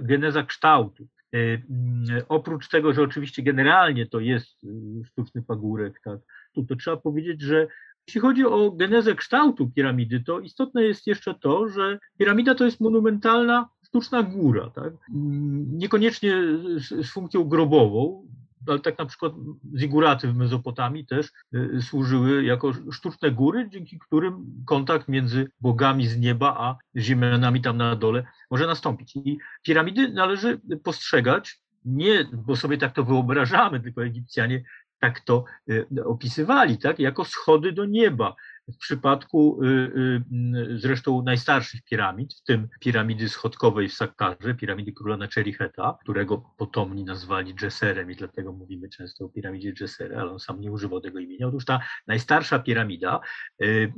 geneza 0.01 0.43
kształtu. 0.43 1.07
Y, 1.35 1.63
mm, 1.69 2.21
oprócz 2.29 2.69
tego, 2.69 2.93
że 2.93 3.01
oczywiście 3.01 3.43
generalnie 3.43 4.05
to 4.05 4.19
jest 4.19 4.63
y, 4.63 5.03
sztuczny 5.05 5.43
pagórek, 5.43 6.01
tak, 6.03 6.19
to, 6.53 6.63
to 6.63 6.75
trzeba 6.75 6.97
powiedzieć, 6.97 7.41
że 7.41 7.67
jeśli 8.07 8.21
chodzi 8.21 8.45
o 8.45 8.71
genezę 8.71 9.15
kształtu 9.15 9.69
piramidy, 9.69 10.23
to 10.25 10.39
istotne 10.39 10.83
jest 10.83 11.07
jeszcze 11.07 11.33
to, 11.33 11.69
że 11.69 11.99
piramida 12.17 12.55
to 12.55 12.65
jest 12.65 12.81
monumentalna 12.81 13.69
sztuczna 13.85 14.23
góra, 14.23 14.69
tak? 14.69 14.93
Mm, 15.15 15.77
niekoniecznie 15.77 16.33
z, 16.77 17.05
z 17.07 17.11
funkcją 17.11 17.43
grobową, 17.43 18.27
ale 18.69 18.79
tak 18.79 18.97
na 18.97 19.05
przykład 19.05 19.33
ziguraty 19.75 20.27
w 20.27 20.35
Mezopotamii 20.35 21.05
też 21.05 21.31
y, 21.55 21.81
służyły 21.81 22.43
jako 22.43 22.73
sztuczne 22.91 23.31
góry, 23.31 23.69
dzięki 23.69 23.99
którym 23.99 24.63
kontakt 24.65 25.07
między 25.07 25.51
bogami 25.61 26.07
z 26.07 26.17
nieba 26.17 26.55
a 26.59 26.99
ziemianami 26.99 27.61
tam 27.61 27.77
na 27.77 27.95
dole 27.95 28.23
może 28.51 28.67
nastąpić. 28.67 29.15
I 29.15 29.37
piramidy 29.63 30.09
należy 30.09 30.59
postrzegać 30.83 31.59
nie, 31.85 32.25
bo 32.33 32.55
sobie 32.55 32.77
tak 32.77 32.93
to 32.93 33.03
wyobrażamy, 33.03 33.79
tylko 33.79 34.03
Egipcjanie 34.05 34.63
tak 34.99 35.19
to 35.19 35.45
y, 35.69 35.85
opisywali, 36.05 36.77
tak, 36.77 36.99
jako 36.99 37.25
schody 37.25 37.71
do 37.71 37.85
nieba, 37.85 38.35
w 38.73 38.77
przypadku 38.77 39.63
y, 39.63 39.67
y, 39.67 40.79
zresztą 40.79 41.21
najstarszych 41.21 41.83
piramid, 41.83 42.33
w 42.33 42.43
tym 42.43 42.67
piramidy 42.79 43.29
schodkowej 43.29 43.89
w 43.89 43.93
Sakkarze, 43.93 44.55
piramidy 44.55 44.91
króla 44.93 45.17
Nechericheta, 45.17 45.97
którego 46.01 46.37
potomni 46.57 47.03
nazwali 47.03 47.55
Dżeserem 47.55 48.11
i 48.11 48.15
dlatego 48.15 48.53
mówimy 48.53 48.89
często 48.89 49.25
o 49.25 49.29
piramidzie 49.29 49.73
Dżesera, 49.73 50.21
ale 50.21 50.31
on 50.31 50.39
sam 50.39 50.61
nie 50.61 50.71
używał 50.71 51.01
tego 51.01 51.19
imienia. 51.19 51.47
Otóż 51.47 51.65
ta 51.65 51.79
najstarsza 52.07 52.59
piramida 52.59 53.19
y, 53.63 53.93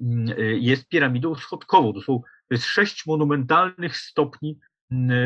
jest 0.59 0.87
piramidą 0.87 1.35
schodkową. 1.35 1.93
To, 1.93 2.01
są, 2.01 2.19
to 2.19 2.55
jest 2.55 2.65
sześć 2.65 3.05
monumentalnych 3.05 3.97
stopni 3.97 4.59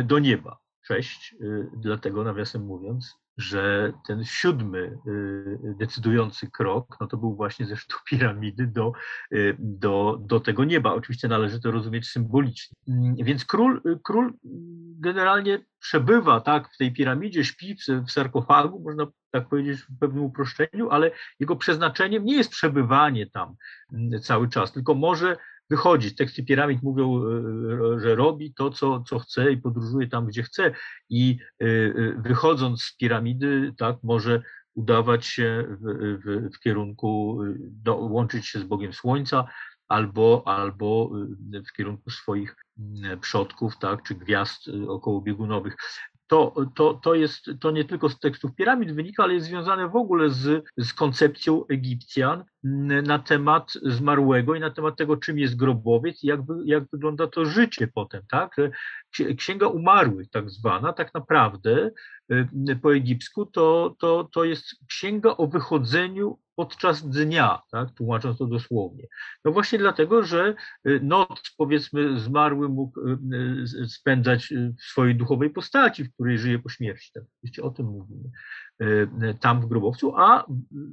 do 0.03 0.19
nieba. 0.19 0.57
Sześć, 0.81 1.35
dlatego 1.77 2.23
nawiasem 2.23 2.65
mówiąc, 2.65 3.22
że 3.37 3.93
ten 4.07 4.25
siódmy 4.25 4.97
y, 5.07 5.75
decydujący 5.79 6.51
krok, 6.51 6.97
no 7.01 7.07
to 7.07 7.17
był 7.17 7.35
właśnie 7.35 7.65
zresztą 7.65 7.95
piramidy 8.09 8.67
do, 8.67 8.91
y, 9.33 9.55
do, 9.59 10.17
do 10.21 10.39
tego 10.39 10.63
nieba. 10.63 10.93
Oczywiście 10.93 11.27
należy 11.27 11.61
to 11.61 11.71
rozumieć 11.71 12.07
symbolicznie. 12.07 12.77
Mm, 12.87 13.15
więc 13.15 13.45
król, 13.45 13.81
król 14.03 14.33
generalnie 14.99 15.59
przebywa 15.79 16.41
tak, 16.41 16.73
w 16.73 16.77
tej 16.77 16.93
piramidzie, 16.93 17.45
śpi 17.45 17.75
w 18.07 18.11
sarkofagu, 18.11 18.79
można 18.79 19.07
tak 19.31 19.49
powiedzieć 19.49 19.81
w 19.81 19.99
pewnym 19.99 20.23
uproszczeniu, 20.23 20.89
ale 20.89 21.11
jego 21.39 21.55
przeznaczeniem 21.55 22.25
nie 22.25 22.35
jest 22.35 22.51
przebywanie 22.51 23.29
tam 23.29 23.55
mm, 23.93 24.21
cały 24.21 24.49
czas, 24.49 24.71
tylko 24.71 24.93
może 24.93 25.37
wychodzić. 25.73 26.15
Teksty 26.15 26.43
piramid 26.43 26.83
mówią, 26.83 27.23
e, 27.23 27.99
że 27.99 28.15
robi 28.15 28.53
to, 28.53 28.69
co, 28.69 29.03
co 29.07 29.19
chce 29.19 29.51
i 29.51 29.57
podróżuje 29.57 30.07
tam, 30.07 30.25
gdzie 30.27 30.43
chce. 30.43 30.71
I 31.09 31.37
e, 31.61 31.65
e, 31.65 32.21
wychodząc 32.21 32.81
z 32.83 32.97
piramidy, 32.97 33.73
tak, 33.77 33.97
może 34.03 34.41
udawać 34.75 35.25
się 35.25 35.65
w, 35.69 35.83
w, 36.23 36.55
w 36.55 36.59
kierunku, 36.59 37.39
do, 37.57 37.95
łączyć 37.95 38.47
się 38.47 38.59
z 38.59 38.63
Bogiem 38.63 38.93
Słońca, 38.93 39.47
albo, 39.87 40.43
albo 40.45 41.11
w 41.69 41.71
kierunku 41.77 42.09
swoich 42.09 42.55
przodków, 43.21 43.77
tak, 43.79 44.03
czy 44.03 44.15
gwiazd 44.15 44.69
okołobiegunowych 44.87 45.75
to, 46.27 46.55
to, 46.75 46.93
to, 46.93 47.15
jest, 47.15 47.49
to 47.59 47.71
nie 47.71 47.85
tylko 47.85 48.09
z 48.09 48.19
tekstów 48.19 48.55
piramid 48.55 48.95
wynika, 48.95 49.23
ale 49.23 49.33
jest 49.33 49.47
związane 49.47 49.89
w 49.89 49.95
ogóle 49.95 50.29
z, 50.29 50.65
z 50.77 50.93
koncepcją 50.93 51.67
Egipcjan 51.67 52.43
na 53.03 53.19
temat 53.19 53.73
zmarłego 53.81 54.55
i 54.55 54.59
na 54.59 54.71
temat 54.71 54.97
tego, 54.97 55.17
czym 55.17 55.39
jest 55.39 55.55
grobowiec 55.55 56.23
i 56.23 56.27
jak, 56.27 56.39
jak 56.65 56.83
wygląda 56.91 57.27
to 57.27 57.45
życie 57.45 57.87
potem. 57.87 58.21
Tak? 58.29 58.55
Księga 59.37 59.67
umarłych, 59.67 60.29
tak 60.29 60.49
zwana, 60.49 60.93
tak 60.93 61.13
naprawdę 61.13 61.91
po 62.81 62.95
egipsku, 62.95 63.45
to, 63.45 63.95
to, 63.99 64.29
to 64.33 64.43
jest 64.43 64.65
księga 64.87 65.37
o 65.37 65.47
wychodzeniu 65.47 66.39
podczas 66.55 67.09
dnia, 67.09 67.61
tak, 67.71 67.91
tłumacząc 67.91 68.37
to 68.37 68.45
dosłownie. 68.45 69.07
No 69.45 69.51
właśnie 69.51 69.79
dlatego, 69.79 70.23
że 70.23 70.55
y, 70.87 70.99
noc, 71.03 71.55
powiedzmy, 71.57 72.19
zmarły 72.19 72.69
mógł 72.69 72.99
y, 72.99 73.17
y, 73.83 73.89
spędzać 73.89 74.53
w 74.79 74.83
swojej 74.83 75.15
duchowej 75.15 75.49
postaci, 75.49 76.03
w 76.03 76.13
której 76.13 76.37
żyje 76.37 76.59
po 76.59 76.69
śmierci. 76.69 77.11
Tak, 77.13 77.23
o 77.61 77.69
tym 77.69 77.85
mówimy. 77.85 78.29
Tam 79.39 79.61
w 79.61 79.65
grobowcu, 79.65 80.17
a 80.17 80.45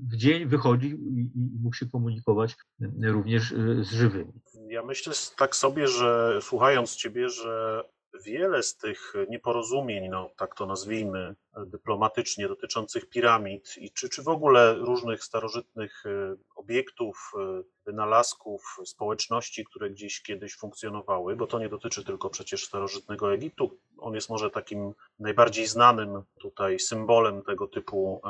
w 0.08 0.16
dzień 0.16 0.46
wychodzi 0.46 0.88
i 0.88 1.30
mógł 1.62 1.76
się 1.76 1.86
komunikować 1.86 2.56
również 3.02 3.54
z 3.80 3.90
żywymi. 3.90 4.32
Ja 4.68 4.82
myślę 4.82 5.12
tak 5.38 5.56
sobie, 5.56 5.88
że 5.88 6.38
słuchając 6.42 6.96
Ciebie, 6.96 7.28
że 7.28 7.84
wiele 8.24 8.62
z 8.62 8.76
tych 8.76 9.14
nieporozumień, 9.28 10.08
no 10.08 10.30
tak 10.36 10.54
to 10.54 10.66
nazwijmy 10.66 11.34
dyplomatycznie, 11.66 12.48
dotyczących 12.48 13.08
piramid 13.08 13.74
i 13.78 13.90
czy, 13.90 14.08
czy 14.08 14.22
w 14.22 14.28
ogóle 14.28 14.74
różnych 14.74 15.24
starożytnych 15.24 16.06
e, 16.06 16.36
obiektów, 16.56 17.32
e, 17.38 17.62
wynalazków, 17.86 18.76
społeczności, 18.84 19.64
które 19.64 19.90
gdzieś 19.90 20.22
kiedyś 20.22 20.56
funkcjonowały, 20.56 21.36
bo 21.36 21.46
to 21.46 21.58
nie 21.58 21.68
dotyczy 21.68 22.04
tylko 22.04 22.30
przecież 22.30 22.64
starożytnego 22.64 23.34
Egiptu. 23.34 23.78
On 23.98 24.14
jest 24.14 24.30
może 24.30 24.50
takim 24.50 24.92
najbardziej 25.18 25.66
znanym 25.66 26.22
tutaj 26.40 26.78
symbolem 26.78 27.42
tego 27.42 27.68
typu, 27.68 28.22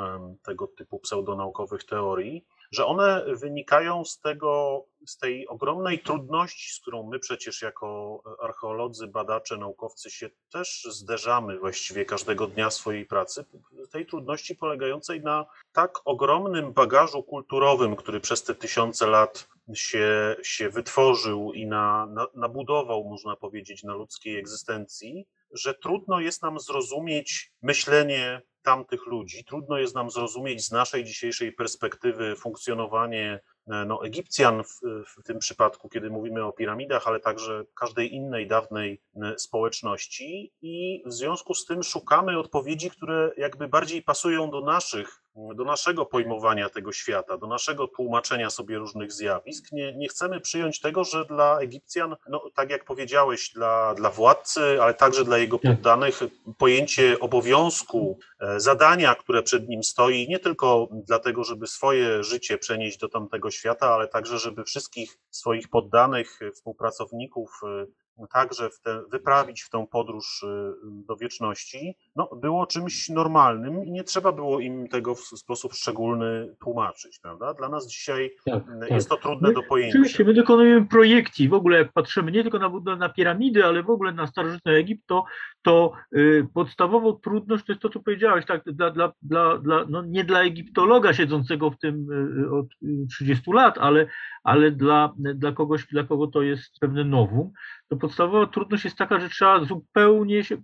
tego 0.43 0.67
typu 0.67 0.99
pseudonaukowych 0.99 1.83
teorii 1.83 2.45
że 2.71 2.85
one 2.85 3.25
wynikają 3.35 4.05
z 4.05 4.19
tego, 4.19 4.83
z 5.07 5.17
tej 5.17 5.47
ogromnej 5.47 5.99
trudności, 5.99 6.73
z 6.73 6.79
którą 6.79 7.09
my 7.09 7.19
przecież 7.19 7.61
jako 7.61 8.21
archeolodzy, 8.41 9.07
badacze, 9.07 9.57
naukowcy 9.57 10.11
się 10.11 10.29
też 10.51 10.87
zderzamy 10.89 11.59
właściwie 11.59 12.05
każdego 12.05 12.47
dnia 12.47 12.69
swojej 12.69 13.05
pracy, 13.05 13.45
tej 13.91 14.05
trudności 14.05 14.55
polegającej 14.55 15.21
na 15.21 15.45
tak 15.71 15.99
ogromnym 16.05 16.73
bagażu 16.73 17.23
kulturowym, 17.23 17.95
który 17.95 18.19
przez 18.19 18.43
te 18.43 18.55
tysiące 18.55 19.07
lat 19.07 19.47
się, 19.73 20.35
się 20.43 20.69
wytworzył 20.69 21.53
i 21.53 21.65
na, 21.65 22.05
na, 22.05 22.27
nabudował, 22.35 23.03
można 23.03 23.35
powiedzieć, 23.35 23.83
na 23.83 23.93
ludzkiej 23.93 24.37
egzystencji, 24.37 25.27
że 25.51 25.73
trudno 25.73 26.19
jest 26.19 26.43
nam 26.43 26.59
zrozumieć 26.59 27.51
myślenie 27.61 28.41
tamtych 28.61 29.05
ludzi. 29.05 29.43
Trudno 29.45 29.77
jest 29.77 29.95
nam 29.95 30.11
zrozumieć 30.11 30.65
z 30.65 30.71
naszej 30.71 31.03
dzisiejszej 31.03 31.51
perspektywy 31.51 32.35
funkcjonowanie 32.35 33.39
no, 33.67 34.05
Egipcjan 34.05 34.63
w, 34.63 34.79
w, 35.05 35.23
tym 35.23 35.39
przypadku, 35.39 35.89
kiedy 35.89 36.09
mówimy 36.09 36.45
o 36.45 36.51
piramidach, 36.51 37.07
ale 37.07 37.19
także 37.19 37.63
każdej 37.75 38.13
innej 38.13 38.47
dawnej 38.47 39.01
społeczności 39.37 40.53
i 40.61 41.03
w 41.05 41.13
związku 41.13 41.53
z 41.53 41.65
tym 41.65 41.83
szukamy 41.83 42.39
odpowiedzi, 42.39 42.91
które 42.91 43.31
jakby 43.37 43.67
bardziej 43.67 44.01
pasują 44.01 44.49
do 44.51 44.61
naszych 44.61 45.21
do 45.35 45.63
naszego 45.63 46.05
pojmowania 46.05 46.69
tego 46.69 46.91
świata, 46.91 47.37
do 47.37 47.47
naszego 47.47 47.87
tłumaczenia 47.87 48.49
sobie 48.49 48.77
różnych 48.77 49.11
zjawisk. 49.11 49.71
Nie, 49.71 49.93
nie 49.93 50.07
chcemy 50.07 50.39
przyjąć 50.39 50.79
tego, 50.79 51.03
że 51.03 51.25
dla 51.25 51.59
Egipcjan, 51.59 52.15
no, 52.29 52.43
tak 52.55 52.69
jak 52.69 52.85
powiedziałeś, 52.85 53.51
dla, 53.53 53.93
dla 53.93 54.09
władcy, 54.09 54.81
ale 54.81 54.93
także 54.93 55.25
dla 55.25 55.37
jego 55.37 55.59
poddanych, 55.59 56.19
pojęcie 56.57 57.19
obowiązku, 57.19 58.19
e, 58.39 58.59
zadania, 58.59 59.15
które 59.15 59.43
przed 59.43 59.69
nim 59.69 59.83
stoi, 59.83 60.27
nie 60.29 60.39
tylko 60.39 60.87
dlatego, 60.91 61.43
żeby 61.43 61.67
swoje 61.67 62.23
życie 62.23 62.57
przenieść 62.57 62.97
do 62.97 63.09
tamtego 63.09 63.51
świata, 63.51 63.93
ale 63.93 64.07
także, 64.07 64.39
żeby 64.39 64.63
wszystkich 64.63 65.19
swoich 65.29 65.69
poddanych, 65.69 66.39
współpracowników, 66.53 67.59
e, 67.63 67.85
także 68.27 68.69
w 68.69 68.79
te, 68.79 69.01
wyprawić 69.11 69.61
w 69.61 69.69
tę 69.69 69.85
podróż 69.91 70.45
do 70.83 71.15
wieczności, 71.15 71.97
no, 72.15 72.29
było 72.41 72.67
czymś 72.67 73.09
normalnym 73.09 73.85
i 73.85 73.91
nie 73.91 74.03
trzeba 74.03 74.31
było 74.31 74.59
im 74.59 74.87
tego 74.87 75.15
w 75.15 75.19
sposób 75.19 75.73
szczególny 75.73 76.55
tłumaczyć, 76.59 77.19
prawda? 77.19 77.53
Dla 77.53 77.69
nas 77.69 77.87
dzisiaj 77.87 78.31
tak, 78.45 78.63
jest 78.89 79.09
tak. 79.09 79.19
to 79.19 79.27
trudne 79.27 79.47
my, 79.47 79.53
do 79.53 79.63
pojęcia. 79.63 79.91
Oczywiście, 79.91 80.23
my 80.23 80.33
dokonujemy 80.33 80.87
projekcji, 80.87 81.49
w 81.49 81.53
ogóle 81.53 81.77
jak 81.77 81.93
patrzymy 81.93 82.31
nie 82.31 82.43
tylko 82.43 82.59
na, 82.59 82.95
na 82.95 83.09
piramidy, 83.09 83.65
ale 83.65 83.83
w 83.83 83.89
ogóle 83.89 84.11
na 84.11 84.27
starożytny 84.27 84.71
Egipt, 84.71 85.07
to, 85.07 85.23
to 85.61 85.91
y, 86.15 86.47
podstawową 86.53 87.13
trudność 87.13 87.65
to 87.65 87.71
jest 87.71 87.81
to, 87.81 87.89
co 87.89 87.99
powiedziałeś, 87.99 88.45
tak, 88.45 88.63
dla, 88.65 88.91
dla, 88.91 89.13
dla, 89.21 89.57
dla, 89.57 89.85
no 89.89 90.01
nie 90.01 90.23
dla 90.23 90.41
egiptologa 90.41 91.13
siedzącego 91.13 91.71
w 91.71 91.77
tym 91.77 92.07
y, 92.45 92.51
od 92.51 92.67
30 93.09 93.51
lat, 93.51 93.77
ale, 93.77 94.07
ale 94.43 94.71
dla, 94.71 95.13
dla 95.17 95.51
kogoś, 95.51 95.87
dla 95.87 96.03
kogo 96.03 96.27
to 96.27 96.41
jest 96.41 96.79
pewne 96.79 97.03
nowum, 97.03 97.51
to 97.87 97.97
podstawowa 97.97 98.47
trudność 98.47 98.83
jest 98.83 98.97
taka, 98.97 99.19
że 99.19 99.29
trzeba 99.29 99.65
zupełnie 99.65 100.43
się 100.43 100.57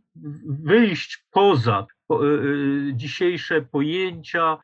wyjść 0.46 1.26
poza 1.38 1.86
y, 2.12 2.16
y, 2.26 2.94
dzisiejsze 2.94 3.62
pojęcia, 3.62 4.58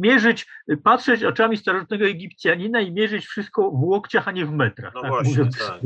mierzyć, 0.00 0.46
patrzeć 0.84 1.24
oczami 1.24 1.56
starożytnego 1.56 2.04
Egipcjanina 2.04 2.80
i 2.80 2.92
mierzyć 2.92 3.26
wszystko 3.26 3.70
w 3.70 3.84
łokciach, 3.84 4.28
a 4.28 4.32
nie 4.32 4.46
w 4.46 4.52
metrach. 4.52 4.94
No 4.94 5.00
tak, 5.02 5.10
właśnie, 5.10 5.44
tak, 5.44 5.80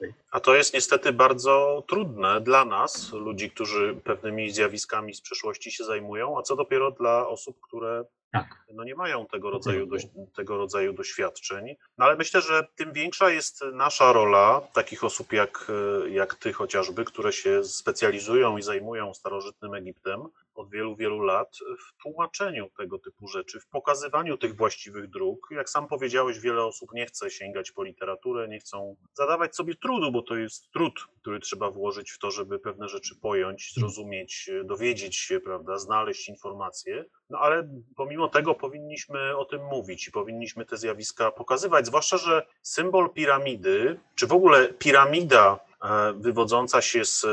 tak. 0.00 0.10
A 0.30 0.40
to 0.40 0.54
jest 0.54 0.74
niestety 0.74 1.12
bardzo 1.12 1.84
trudne 1.88 2.40
dla 2.40 2.64
nas, 2.64 3.12
ludzi, 3.12 3.50
którzy 3.50 3.94
pewnymi 4.04 4.50
zjawiskami 4.50 5.14
z 5.14 5.20
przeszłości 5.20 5.72
się 5.72 5.84
zajmują, 5.84 6.38
a 6.38 6.42
co 6.42 6.56
dopiero 6.56 6.90
dla 6.90 7.28
osób, 7.28 7.56
które 7.60 8.04
tak. 8.32 8.64
no 8.74 8.84
nie 8.84 8.94
mają 8.94 9.26
tego 9.26 9.50
rodzaju, 9.50 9.88
tego 10.36 10.56
rodzaju 10.56 10.92
doświadczeń. 10.92 11.76
No 11.98 12.04
ale 12.04 12.16
myślę, 12.16 12.40
że 12.40 12.66
tym 12.76 12.92
większa 12.92 13.30
jest 13.30 13.64
nasza 13.72 14.12
rola 14.12 14.60
takich 14.72 15.04
osób 15.04 15.32
jak, 15.32 15.72
jak 16.10 16.34
ty 16.34 16.52
chociażby, 16.52 17.04
które 17.04 17.32
się 17.32 17.64
specjalizują 17.64 18.58
i 18.58 18.62
zajmują 18.62 19.14
starożytnym 19.14 19.74
Egiptem 19.74 20.28
od 20.58 20.70
wielu, 20.70 20.96
wielu 20.96 21.20
lat 21.20 21.58
w 21.88 22.02
tłumaczeniu 22.02 22.70
tego 22.76 22.98
typu 22.98 23.28
rzeczy, 23.28 23.60
w 23.60 23.66
pokazywaniu 23.66 24.38
tych 24.38 24.56
właściwych 24.56 25.10
dróg. 25.10 25.48
Jak 25.50 25.70
sam 25.70 25.88
powiedziałeś, 25.88 26.40
wiele 26.40 26.64
osób 26.64 26.92
nie 26.92 27.06
chce 27.06 27.30
sięgać 27.30 27.72
po 27.72 27.84
literaturę, 27.84 28.48
nie 28.48 28.58
chcą 28.58 28.96
zadawać 29.14 29.56
sobie 29.56 29.74
trudu, 29.74 30.12
bo 30.12 30.22
to 30.22 30.36
jest 30.36 30.70
trud, 30.70 31.06
który 31.20 31.40
trzeba 31.40 31.70
włożyć 31.70 32.10
w 32.10 32.18
to, 32.18 32.30
żeby 32.30 32.58
pewne 32.58 32.88
rzeczy 32.88 33.16
pojąć, 33.16 33.72
zrozumieć, 33.74 34.50
dowiedzieć 34.64 35.16
się, 35.16 35.40
prawda, 35.40 35.78
znaleźć 35.78 36.28
informacje. 36.28 37.04
No 37.30 37.38
ale 37.38 37.68
pomimo 37.96 38.28
tego 38.28 38.54
powinniśmy 38.54 39.36
o 39.36 39.44
tym 39.44 39.64
mówić 39.64 40.08
i 40.08 40.12
powinniśmy 40.12 40.64
te 40.64 40.76
zjawiska 40.76 41.30
pokazywać, 41.30 41.86
zwłaszcza, 41.86 42.16
że 42.16 42.46
symbol 42.62 43.10
piramidy, 43.10 44.00
czy 44.14 44.26
w 44.26 44.32
ogóle 44.32 44.68
piramida 44.68 45.67
wywodząca 46.16 46.82
się 46.82 47.04
z, 47.04 47.26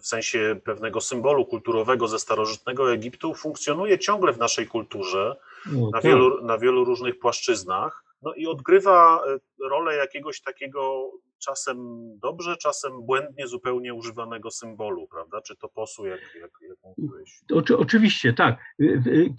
w 0.00 0.06
sensie 0.06 0.60
pewnego 0.64 1.00
symbolu 1.00 1.46
kulturowego 1.46 2.08
ze 2.08 2.18
starożytnego 2.18 2.92
Egiptu, 2.92 3.34
funkcjonuje 3.34 3.98
ciągle 3.98 4.32
w 4.32 4.38
naszej 4.38 4.66
kulturze 4.66 5.36
no, 5.72 5.86
na, 5.86 5.92
tak. 5.92 6.02
wielu, 6.02 6.44
na 6.44 6.58
wielu 6.58 6.84
różnych 6.84 7.18
płaszczyznach. 7.18 8.04
No 8.22 8.34
i 8.34 8.46
odgrywa 8.46 9.22
e, 9.26 9.68
rolę 9.68 9.96
jakiegoś 9.96 10.40
takiego 10.40 11.10
czasem 11.38 11.78
dobrze, 12.20 12.56
czasem 12.56 12.92
błędnie 13.02 13.46
zupełnie 13.46 13.94
używanego 13.94 14.50
symbolu, 14.50 15.08
prawda? 15.08 15.40
Czy 15.40 15.56
to 15.56 15.68
posu, 15.68 16.06
jak, 16.06 16.20
jak, 16.40 16.50
jak 16.68 16.78
mówiłeś? 16.84 17.40
Oczy, 17.54 17.78
oczywiście, 17.78 18.32
tak. 18.32 18.58
Y, 18.80 19.02
y, 19.06 19.34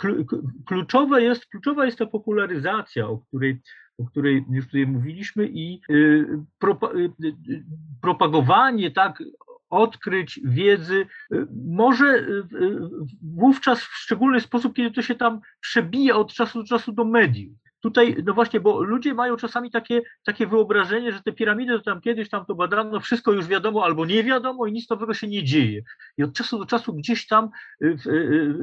kluczowa 0.68 1.20
jest, 1.20 1.46
kluczowa 1.46 1.86
jest 1.86 1.98
ta 1.98 2.06
popularyzacja, 2.06 3.08
o 3.08 3.18
której, 3.18 3.60
o 3.98 4.06
której 4.06 4.46
już 4.50 4.66
tutaj 4.66 4.88
mówiliśmy 4.88 5.48
i 5.48 5.82
y, 5.90 6.26
propagowanie 8.02 8.92
tak 8.92 9.24
odkryć, 9.70 10.40
wiedzy, 10.44 11.06
może 11.66 12.28
wówczas 13.22 13.82
w 13.82 13.96
szczególny 13.96 14.40
sposób, 14.40 14.76
kiedy 14.76 14.92
to 14.92 15.02
się 15.02 15.16
tam 15.16 15.40
przebija 15.60 16.16
od 16.16 16.34
czasu 16.34 16.60
do 16.60 16.68
czasu 16.68 16.92
do 16.92 17.06
mediów 17.06 17.67
tutaj, 17.82 18.16
no 18.26 18.34
właśnie, 18.34 18.60
bo 18.60 18.84
ludzie 18.84 19.14
mają 19.14 19.38
czasami 19.38 19.72
takie, 19.72 20.02
takie 20.24 20.48
wyobrażenie, 20.48 21.12
że 21.12 21.22
te 21.22 21.32
piramidy 21.32 21.74
to 21.78 21.84
tam 21.84 22.02
kiedyś 22.02 22.30
tam 22.30 22.46
to 22.46 22.56
badano, 22.56 23.00
wszystko 23.00 23.32
już 23.32 23.48
wiadomo 23.48 23.84
albo 23.86 24.06
nie 24.06 24.24
wiadomo 24.24 24.68
i 24.68 24.72
nic 24.72 24.90
nowego 24.90 25.14
się 25.14 25.28
nie 25.28 25.44
dzieje. 25.44 25.82
I 26.18 26.24
od 26.24 26.34
czasu 26.34 26.60
do 26.60 26.66
czasu 26.66 26.94
gdzieś 26.94 27.28
tam 27.28 27.50
y, 27.82 27.98
y, 28.06 28.12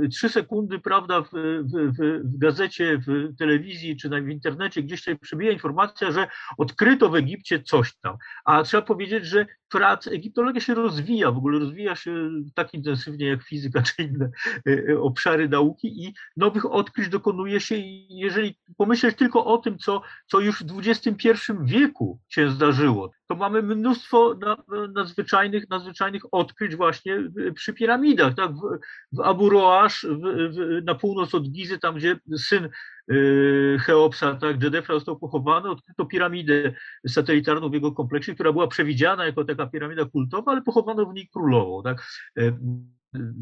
y, 0.05 0.09
trzy 0.09 0.29
sekundy, 0.29 0.79
prawda, 0.79 1.23
w, 1.23 1.31
w, 1.33 1.99
w, 1.99 2.39
gazecie, 2.39 3.01
w 3.07 3.37
telewizji 3.39 3.97
czy 3.97 4.09
w 4.09 4.29
internecie 4.29 4.83
gdzieś 4.83 5.01
się 5.01 5.17
przebija 5.17 5.53
informacja, 5.53 6.12
że 6.12 6.29
odkryto 6.59 7.11
w 7.11 7.15
Egipcie 7.15 7.62
coś 7.62 7.97
tam. 7.97 8.17
A 8.45 8.62
trzeba 8.62 8.83
powiedzieć, 8.83 9.27
że 9.27 9.47
prac, 9.69 10.07
egiptologia 10.07 10.61
się 10.61 10.75
rozwija, 10.75 11.31
w 11.31 11.37
ogóle 11.37 11.59
rozwija 11.59 11.97
się 11.97 12.31
tak 12.55 12.75
intensywnie 12.75 13.27
jak 13.27 13.43
fizyka 13.43 13.83
czy 13.83 14.03
inne 14.03 14.31
obszary 15.01 15.49
nauki 15.49 16.05
i 16.05 16.15
nowych 16.37 16.73
odkryć 16.73 17.09
dokonuje 17.09 17.61
się 17.61 17.77
i 17.77 18.07
jeżeli 18.19 18.59
pomyśleć 18.77 19.04
tylko 19.13 19.45
o 19.45 19.59
tym, 19.59 19.79
co, 19.79 20.03
co 20.27 20.41
już 20.41 20.63
w 20.63 20.79
XXI 20.79 21.29
wieku 21.61 22.21
się 22.29 22.51
zdarzyło. 22.51 23.11
To 23.27 23.35
mamy 23.35 23.63
mnóstwo 23.63 24.39
nadzwyczajnych, 24.95 25.71
nadzwyczajnych 25.71 26.23
odkryć 26.33 26.77
właśnie 26.77 27.31
przy 27.55 27.73
piramidach. 27.73 28.35
Tak? 28.35 28.53
W, 28.53 28.61
w 29.13 29.21
Abu 29.21 29.51
w, 29.51 30.83
na 30.85 30.95
północ 30.95 31.35
od 31.35 31.49
Gizy, 31.49 31.79
tam 31.79 31.95
gdzie 31.95 32.17
syn 32.37 32.69
y, 33.13 33.77
Cheopsa, 33.81 34.35
tak, 34.35 34.63
Jedefra 34.63 34.95
został 34.95 35.19
pochowany, 35.19 35.71
odkryto 35.71 36.07
piramidę 36.07 36.75
satelitarną 37.07 37.71
w 37.71 37.75
jego 37.75 37.93
kompleksie, 37.93 38.35
która 38.35 38.53
była 38.53 38.67
przewidziana 38.67 39.27
jako 39.27 39.45
taka 39.45 39.67
piramida 39.67 40.05
kultowa, 40.05 40.53
ale 40.53 40.63
pochowano 40.63 41.07
w 41.07 41.15
niej 41.15 41.29
królową. 41.29 41.83
Tak? 41.83 42.07
Y, 43.17 43.33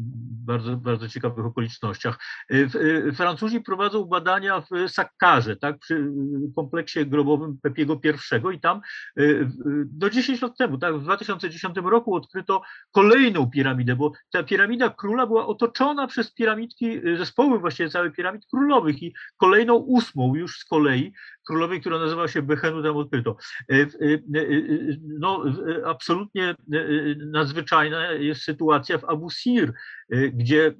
bardzo, 0.45 0.77
bardzo 0.77 1.09
ciekawych 1.09 1.45
okolicznościach. 1.45 2.19
Y, 2.51 2.69
y, 2.75 3.13
Francuzi 3.13 3.61
prowadzą 3.61 4.05
badania 4.05 4.61
w 4.61 4.91
Sakkarze, 4.91 5.55
tak, 5.55 5.79
przy 5.79 6.11
kompleksie 6.55 7.05
grobowym 7.05 7.57
Pepiego 7.61 8.01
I 8.03 8.55
i 8.55 8.59
tam 8.59 8.81
y, 9.19 9.47
do 9.85 10.09
10 10.09 10.41
lat 10.41 10.57
temu, 10.57 10.77
tak, 10.77 10.97
w 10.97 11.03
2010 11.03 11.75
roku 11.83 12.15
odkryto 12.15 12.61
kolejną 12.91 13.49
piramidę, 13.49 13.95
bo 13.95 14.11
ta 14.31 14.43
piramida 14.43 14.89
króla 14.89 15.27
była 15.27 15.47
otoczona 15.47 16.07
przez 16.07 16.33
piramidki, 16.33 17.01
zespoły 17.17 17.59
właściwie 17.59 17.89
całych 17.89 18.13
piramid 18.13 18.45
królowych 18.45 19.03
i 19.03 19.13
kolejną 19.37 19.75
ósmą 19.75 20.35
już 20.35 20.57
z 20.59 20.65
kolei 20.65 21.13
królowej, 21.47 21.81
która 21.81 21.99
nazywała 21.99 22.27
się 22.27 22.41
Behenu, 22.41 22.83
tam 22.83 22.97
odkryto. 22.97 23.37
No, 25.19 25.43
absolutnie 25.85 26.55
nadzwyczajna 27.17 28.11
jest 28.11 28.41
sytuacja 28.41 28.97
w 28.97 29.05
Abu 29.05 29.29
Sir, 29.29 29.73
gdzie 30.33 30.73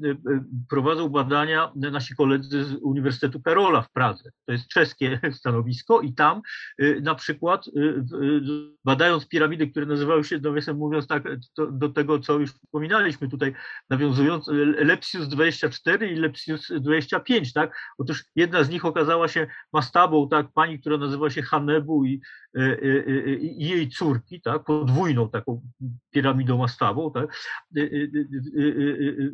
prowadzą 0.70 1.10
badania 1.10 1.72
nasi 1.76 2.16
koledzy 2.16 2.64
z 2.64 2.74
Uniwersytetu 2.74 3.42
Karola 3.42 3.82
w 3.82 3.92
Pradze. 3.92 4.32
To 4.46 4.52
jest 4.52 4.68
czeskie 4.68 5.20
stanowisko 5.40 6.02
i 6.02 6.14
tam 6.14 6.42
na 7.02 7.16
przykład 7.16 7.66
badając 8.86 9.28
piramidy, 9.28 9.68
które 9.68 9.86
nazywały 9.86 10.24
się, 10.24 10.40
nawiasem 10.40 10.78
mówiąc 10.78 11.08
tak, 11.08 11.24
do 11.72 11.90
tego, 11.90 12.20
co 12.20 12.40
już 12.40 12.52
wspominaliśmy 12.52 13.30
tutaj, 13.30 13.54
nawiązując 13.90 14.50
Lepsius 14.78 15.28
24 15.28 16.12
i 16.12 16.16
Lepsius 16.16 16.72
25, 16.80 17.54
tak? 17.54 17.78
Otóż 17.98 18.26
jedna 18.36 18.64
z 18.64 18.70
nich 18.70 18.86
okazała 18.86 19.28
się 19.28 19.48
mastabą, 19.74 20.30
tak, 20.30 20.48
pani, 20.54 20.80
która 20.80 20.98
nazywa 20.98 21.30
się 21.30 21.42
Hanebu 21.42 22.06
i, 22.06 22.22
i, 23.42 23.64
i 23.64 23.70
jej 23.70 23.90
córki, 23.90 24.42
tak, 24.42 24.64
podwójną 24.64 25.30
taką 25.30 25.62
piramidą 26.12 26.58
mastabą, 26.58 27.12
tak, 27.12 27.28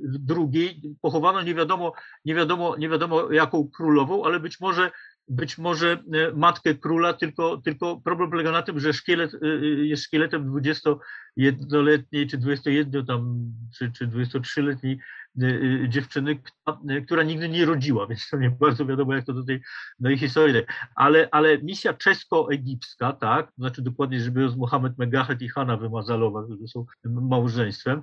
w 0.03 0.17
drugiej 0.17 0.81
pochowano 1.01 1.41
nie 1.41 1.55
wiadomo, 1.55 1.93
nie 2.25 2.35
wiadomo, 2.35 2.77
nie 2.77 2.89
wiadomo 2.89 3.31
jaką 3.31 3.69
królową, 3.69 4.25
ale 4.25 4.39
być 4.39 4.59
może 4.59 4.91
być 5.29 5.57
może 5.57 6.03
e, 6.13 6.31
matkę 6.33 6.75
króla, 6.75 7.13
tylko, 7.13 7.57
tylko 7.57 8.01
problem 8.01 8.29
polega 8.29 8.51
na 8.51 8.61
tym, 8.61 8.79
że 8.79 8.93
szkielet 8.93 9.33
e, 9.33 9.37
e, 9.37 9.65
jest 9.65 10.03
szkieletem 10.03 10.53
21-letniej 10.53 12.27
czy 12.27 12.37
21 12.37 13.05
tam, 13.05 13.51
czy, 13.77 13.91
czy 13.91 14.07
23-letniej 14.07 14.99
dziewczyny, 15.87 16.39
która 17.05 17.23
nigdy 17.23 17.49
nie 17.49 17.65
rodziła, 17.65 18.07
więc 18.09 18.29
to 18.29 18.37
nie 18.37 18.49
bardzo 18.49 18.85
wiadomo, 18.85 19.13
jak 19.13 19.25
to 19.25 19.33
do 19.33 19.43
tej, 19.43 19.61
do 19.99 20.09
jej 20.09 20.17
historii. 20.17 20.61
Ale, 20.95 21.27
ale 21.31 21.57
misja 21.57 21.93
czesko-egipska, 21.93 23.13
tak, 23.13 23.47
to 23.47 23.53
znaczy 23.57 23.81
dokładnie, 23.81 24.19
żeby 24.19 24.49
z 24.49 24.55
Mohamed 24.55 24.97
Megahet 24.97 25.41
i 25.41 25.49
Hanna 25.49 25.77
Wymazalowa, 25.77 26.43
którzy 26.43 26.67
są 26.67 26.85
małżeństwem, 27.05 28.01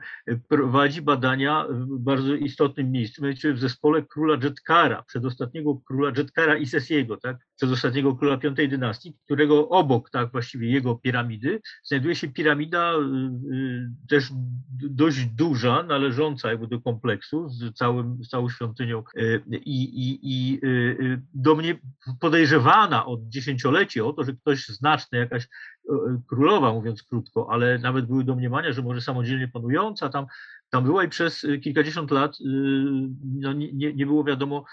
prowadzi 0.49 1.03
badania 1.03 1.67
w 1.71 1.99
bardzo 1.99 2.35
istotnym 2.35 2.91
miejscu, 2.91 3.23
mianowicie 3.23 3.53
w 3.53 3.59
zespole 3.59 4.03
króla 4.03 4.37
Dżetkara, 4.37 5.03
przedostatniego 5.03 5.81
króla 5.87 6.13
Dżetkara 6.13 6.57
i 6.57 6.67
Sesiego, 6.67 7.17
tak, 7.17 7.37
przedostatniego 7.57 8.17
króla 8.17 8.37
piątej 8.37 8.69
dynastii, 8.69 9.17
którego 9.25 9.69
obok, 9.69 10.11
tak, 10.11 10.33
właściwie 10.33 10.71
jego 10.71 10.95
piramidy, 10.95 11.61
znajduje 11.85 12.15
się 12.15 12.29
piramida 12.29 12.93
y, 12.93 13.55
y, 13.55 13.91
też 14.09 14.31
dość 14.91 15.25
duża, 15.27 15.83
należąca 15.83 16.51
jakby 16.51 16.67
do 16.67 16.81
kompleksu 16.81 17.16
z, 17.25 17.77
całym, 17.77 18.25
z 18.25 18.29
całą 18.29 18.49
świątynią 18.49 19.03
y, 19.19 19.43
i, 19.51 19.83
i, 19.85 20.19
i 20.23 20.61
do 21.35 21.55
mnie 21.55 21.79
podejrzewana 22.21 23.07
od 23.07 23.29
dziesięcioleci 23.29 24.01
o 24.01 24.13
to, 24.13 24.25
że 24.25 24.33
ktoś 24.33 24.69
znaczny, 24.69 25.19
jakaś 25.19 25.49
królowa, 26.29 26.73
mówiąc 26.73 27.03
krótko, 27.03 27.49
ale 27.51 27.79
nawet 27.79 28.07
były 28.07 28.25
domniemania, 28.25 28.73
że 28.73 28.83
może 28.83 29.01
samodzielnie 29.01 29.49
panująca 29.49 30.09
tam 30.09 30.27
tam 30.71 30.85
była 30.85 31.05
i 31.05 31.09
przez 31.09 31.47
kilkadziesiąt 31.63 32.11
lat 32.11 32.37
no, 33.25 33.53
nie, 33.53 33.93
nie 33.95 34.07
było 34.07 34.25
wiadomo 34.25 34.65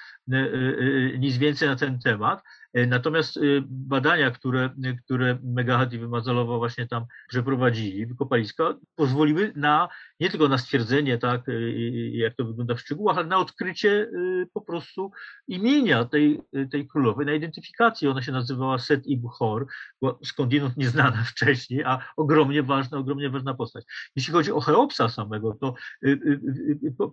nic 1.19 1.37
więcej 1.37 1.69
na 1.69 1.75
ten 1.75 1.99
temat. 1.99 2.43
E, 2.73 2.87
natomiast 2.87 3.37
y, 3.37 3.63
badania, 3.67 4.31
które, 4.31 4.69
które 5.05 5.37
Megahat 5.43 5.93
i 5.93 5.99
Wymazalowa 5.99 6.57
właśnie 6.57 6.87
tam 6.87 7.05
przeprowadzili, 7.29 8.05
wykopaliska, 8.05 8.73
pozwoliły 8.95 9.53
na 9.55 9.89
nie 10.19 10.29
tylko 10.29 10.47
na 10.47 10.57
stwierdzenie, 10.57 11.17
tak, 11.17 11.49
y, 11.49 12.11
jak 12.13 12.35
to 12.35 12.45
wygląda 12.45 12.75
w 12.75 12.79
szczegółach, 12.79 13.17
ale 13.17 13.27
na 13.27 13.37
odkrycie 13.37 14.09
po 14.53 14.61
prostu 14.61 15.11
imienia 15.47 16.05
tej, 16.05 16.41
tej 16.71 16.87
królowej, 16.87 17.25
na 17.25 17.33
identyfikację. 17.33 18.11
Ona 18.11 18.21
się 18.21 18.31
nazywała 18.31 18.79
Set 18.79 19.03
Hor, 19.31 19.67
była 20.01 20.17
skądinąd 20.23 20.77
nieznana 20.77 21.23
wcześniej, 21.31 21.83
a 21.83 21.99
ogromnie 22.17 22.63
ważna, 22.63 22.97
ogromnie 22.97 23.29
ważna 23.29 23.53
postać. 23.53 23.85
Jeśli 24.15 24.33
chodzi 24.33 24.51
o 24.51 24.61
Cheopsa 24.61 25.09
samego, 25.09 25.57
to 25.61 25.75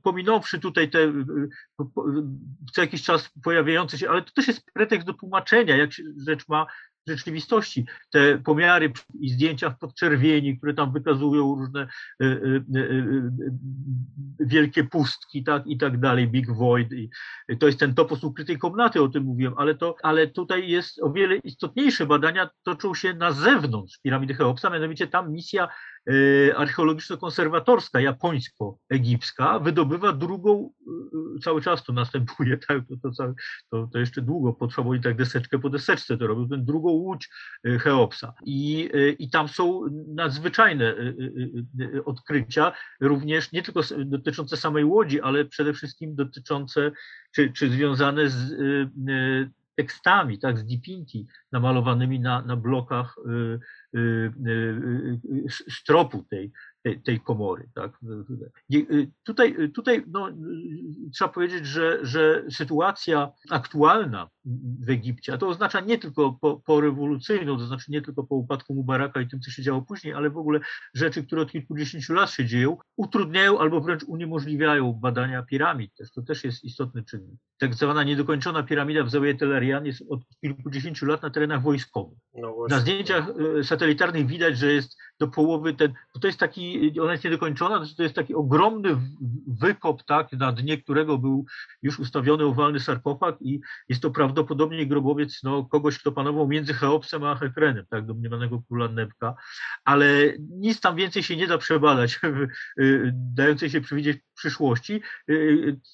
pominąwszy 0.02 0.58
tutaj 0.58 0.90
te 0.90 1.12
co 2.72 2.80
jakiś 2.80 3.02
czas 3.02 3.30
pojawiające 3.42 3.98
się, 3.98 4.10
ale 4.10 4.22
to 4.22 4.32
też 4.32 4.48
jest 4.48 4.64
pretekst 4.74 5.06
do 5.06 5.14
tłumaczenia, 5.14 5.49
tłumaczenia, 5.50 5.76
jak 5.76 5.90
rzecz 6.26 6.48
ma 6.48 6.66
w 7.06 7.10
rzeczywistości. 7.10 7.86
Te 8.10 8.38
pomiary 8.38 8.92
i 9.20 9.30
zdjęcia 9.30 9.70
w 9.70 9.78
podczerwieni, 9.78 10.58
które 10.58 10.74
tam 10.74 10.92
wykazują 10.92 11.54
różne 11.54 11.88
y, 12.22 12.24
y, 12.24 12.64
y, 12.76 13.30
wielkie 14.40 14.84
pustki 14.84 15.44
tak, 15.44 15.66
i 15.66 15.78
tak 15.78 16.00
dalej, 16.00 16.28
Big 16.28 16.50
Void. 16.50 16.92
I 16.92 17.10
to 17.58 17.66
jest 17.66 17.78
ten 17.78 17.94
topos 17.94 18.24
ukrytej 18.24 18.58
komnaty, 18.58 19.02
o 19.02 19.08
tym 19.08 19.24
mówiłem, 19.24 19.54
ale, 19.56 19.74
to, 19.74 19.94
ale 20.02 20.26
tutaj 20.26 20.68
jest 20.68 21.02
o 21.02 21.12
wiele 21.12 21.36
istotniejsze 21.36 22.06
badania 22.06 22.50
toczą 22.62 22.94
się 22.94 23.14
na 23.14 23.32
zewnątrz 23.32 23.98
piramidy 24.02 24.34
Cheopsa, 24.34 24.70
mianowicie 24.70 25.06
tam 25.06 25.32
misja 25.32 25.68
E, 25.68 25.72
archeologiczno-konserwatorska, 26.56 28.00
japońsko-egipska, 28.00 29.58
wydobywa 29.58 30.12
drugą, 30.12 30.70
e, 31.36 31.40
cały 31.40 31.62
czas 31.62 31.84
to 31.84 31.92
następuje, 31.92 32.58
tak, 32.68 32.82
to, 33.02 33.10
to, 33.10 33.34
to, 33.70 33.88
to 33.92 33.98
jeszcze 33.98 34.22
długo 34.22 34.52
potrwało 34.52 34.94
i 34.94 35.00
tak 35.00 35.16
deseczkę 35.16 35.58
po 35.58 35.70
deseczce 35.70 36.16
to 36.16 36.26
robił, 36.26 36.48
ten 36.48 36.64
drugą 36.64 36.90
łódź 36.90 37.28
Cheopsa. 37.80 38.32
I, 38.44 38.90
I 39.18 39.30
tam 39.30 39.48
są 39.48 39.82
nadzwyczajne 40.14 40.94
odkrycia, 42.04 42.72
również 43.00 43.52
nie 43.52 43.62
tylko 43.62 43.80
dotyczące 44.04 44.56
samej 44.56 44.84
łodzi, 44.84 45.20
ale 45.20 45.44
przede 45.44 45.72
wszystkim 45.72 46.14
dotyczące, 46.14 46.90
czy, 47.34 47.52
czy 47.52 47.70
związane 47.70 48.30
z 48.30 48.52
tekstami, 49.80 50.36
tak, 50.38 50.58
z 50.58 50.64
dipinti 50.64 51.26
namalowanymi 51.52 52.20
na, 52.20 52.42
na 52.42 52.56
blokach 52.56 53.16
y, 53.16 53.58
y, 53.96 54.32
y, 54.46 55.72
stropu 55.72 56.24
tej, 56.30 56.52
tej, 56.82 57.02
tej 57.02 57.20
komory. 57.20 57.68
Tak? 57.74 57.96
Tutaj, 59.24 59.56
tutaj 59.74 60.04
no, 60.06 60.28
trzeba 61.14 61.28
powiedzieć, 61.32 61.66
że, 61.66 61.98
że 62.02 62.44
sytuacja 62.50 63.32
aktualna 63.50 64.28
w 64.80 64.90
Egipcie, 64.90 65.34
a 65.34 65.38
to 65.38 65.48
oznacza 65.48 65.80
nie 65.80 65.98
tylko 65.98 66.38
po, 66.40 66.62
po 66.66 66.80
rewolucyjną, 66.80 67.58
to 67.58 67.66
znaczy 67.66 67.92
nie 67.92 68.02
tylko 68.02 68.24
po 68.24 68.34
upadku 68.34 68.74
Mubaraka 68.74 69.20
i 69.20 69.28
tym, 69.28 69.40
co 69.40 69.50
się 69.50 69.62
działo 69.62 69.82
później, 69.82 70.14
ale 70.14 70.30
w 70.30 70.38
ogóle 70.38 70.60
rzeczy, 70.94 71.22
które 71.22 71.42
od 71.42 71.52
kilkudziesięciu 71.52 72.14
lat 72.14 72.30
się 72.30 72.46
dzieją, 72.46 72.76
utrudniają 72.96 73.58
albo 73.58 73.80
wręcz 73.80 74.04
uniemożliwiają 74.04 74.92
badania 74.92 75.42
piramid. 75.42 75.94
Też, 75.94 76.12
to 76.12 76.22
też 76.22 76.44
jest 76.44 76.64
istotny 76.64 77.04
czynnik. 77.04 77.40
Tak 77.58 77.74
zwana 77.74 78.04
niedokończona 78.04 78.62
piramida 78.62 79.04
w 79.04 79.10
Zawiję 79.10 79.34
Tel 79.34 79.56
Arian 79.56 79.86
jest 79.86 80.02
od 80.08 80.20
kilkudziesięciu 80.40 81.06
lat 81.06 81.22
na 81.22 81.30
terenach 81.30 81.62
wojskowych. 81.62 82.18
No 82.34 82.54
na 82.68 82.78
zdjęciach 82.78 83.28
e, 83.58 83.64
satelitarnych 83.64 84.26
widać, 84.26 84.58
że 84.58 84.72
jest 84.72 84.96
do 85.18 85.28
połowy 85.28 85.74
ten, 85.74 85.92
to 86.20 86.26
jest 86.26 86.38
taki, 86.38 87.00
ona 87.00 87.12
jest 87.12 87.24
niedokończona, 87.24 87.86
to 87.96 88.02
jest 88.02 88.14
taki 88.14 88.34
ogromny 88.34 88.96
wykop, 89.60 90.02
tak, 90.02 90.32
na 90.32 90.52
dnie 90.52 90.82
którego 90.82 91.18
był 91.18 91.46
już 91.82 91.98
ustawiony 91.98 92.44
owalny 92.44 92.80
sarkofag 92.80 93.36
i 93.40 93.60
jest 93.88 94.02
to 94.02 94.10
prawdopodobnie 94.10 94.29
grobowiec 94.86 95.42
no, 95.42 95.64
kogoś, 95.64 95.98
kto 95.98 96.12
panował 96.12 96.48
między 96.48 96.74
Cheopsem 96.74 97.24
a 97.24 97.34
Hefrenem, 97.34 97.86
tak, 97.90 98.06
domniemanego 98.06 98.62
króla 98.68 98.88
Nebka, 98.88 99.34
ale 99.84 100.06
nic 100.38 100.80
tam 100.80 100.96
więcej 100.96 101.22
się 101.22 101.36
nie 101.36 101.46
da 101.46 101.58
przebadać, 101.58 102.20
dającej 103.12 103.70
się 103.70 103.80
przewidzieć 103.80 104.18
przyszłości. 104.40 105.02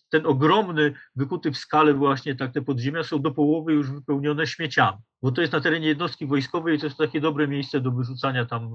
Ten 0.09 0.27
ogromny, 0.27 0.95
wykuty 1.17 1.53
w 1.53 1.59
skale 1.59 1.95
właśnie 1.95 2.37
tak 2.37 2.53
te 2.53 2.63
podziemia 2.63 3.03
są 3.03 3.23
do 3.23 3.31
połowy 3.31 3.73
już 3.73 3.91
wypełnione 3.91 4.47
śmieciami 4.47 4.99
bo 5.23 5.33
to 5.33 5.41
jest 5.41 5.53
na 5.53 5.61
terenie 5.61 5.89
jednostki 5.89 6.27
wojskowej 6.27 6.77
i 6.77 6.79
to 6.79 6.87
jest 6.87 6.99
takie 6.99 7.21
dobre 7.21 7.49
miejsce 7.49 7.81
do 7.81 7.93
wyrzucania 7.93 8.47
tam 8.47 8.65
y, 8.65 8.69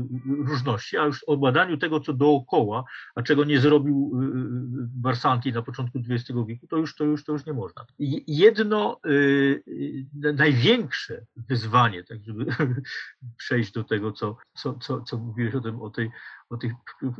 y, 0.00 0.42
y, 0.42 0.46
różności, 0.46 0.98
a 0.98 1.04
już 1.04 1.24
o 1.24 1.36
badaniu 1.36 1.76
tego, 1.76 2.00
co 2.00 2.12
dookoła, 2.12 2.84
a 3.14 3.22
czego 3.22 3.44
nie 3.44 3.60
zrobił 3.60 4.12
Barsanti 4.94 5.52
na 5.52 5.62
początku 5.62 5.98
XX 5.98 6.38
wieku, 6.46 6.66
to 6.66 6.76
już, 6.76 6.94
to 6.94 7.04
już, 7.04 7.24
to 7.24 7.32
już 7.32 7.46
nie 7.46 7.52
można. 7.52 7.86
Jedno 8.26 9.00
największe 10.14 11.26
wyzwanie, 11.36 12.04
tak 12.04 12.24
żeby 12.24 12.46
przejść 13.38 13.72
do 13.72 13.84
tego, 13.84 14.12
co, 14.12 14.36
co, 14.54 14.74
co, 14.74 15.00
co 15.00 15.18
mówiłeś 15.18 15.54
o, 15.54 15.60
tym, 15.60 15.82
o 15.82 15.90
tej 15.90 16.10
o 16.50 16.56
tych, 16.56 16.72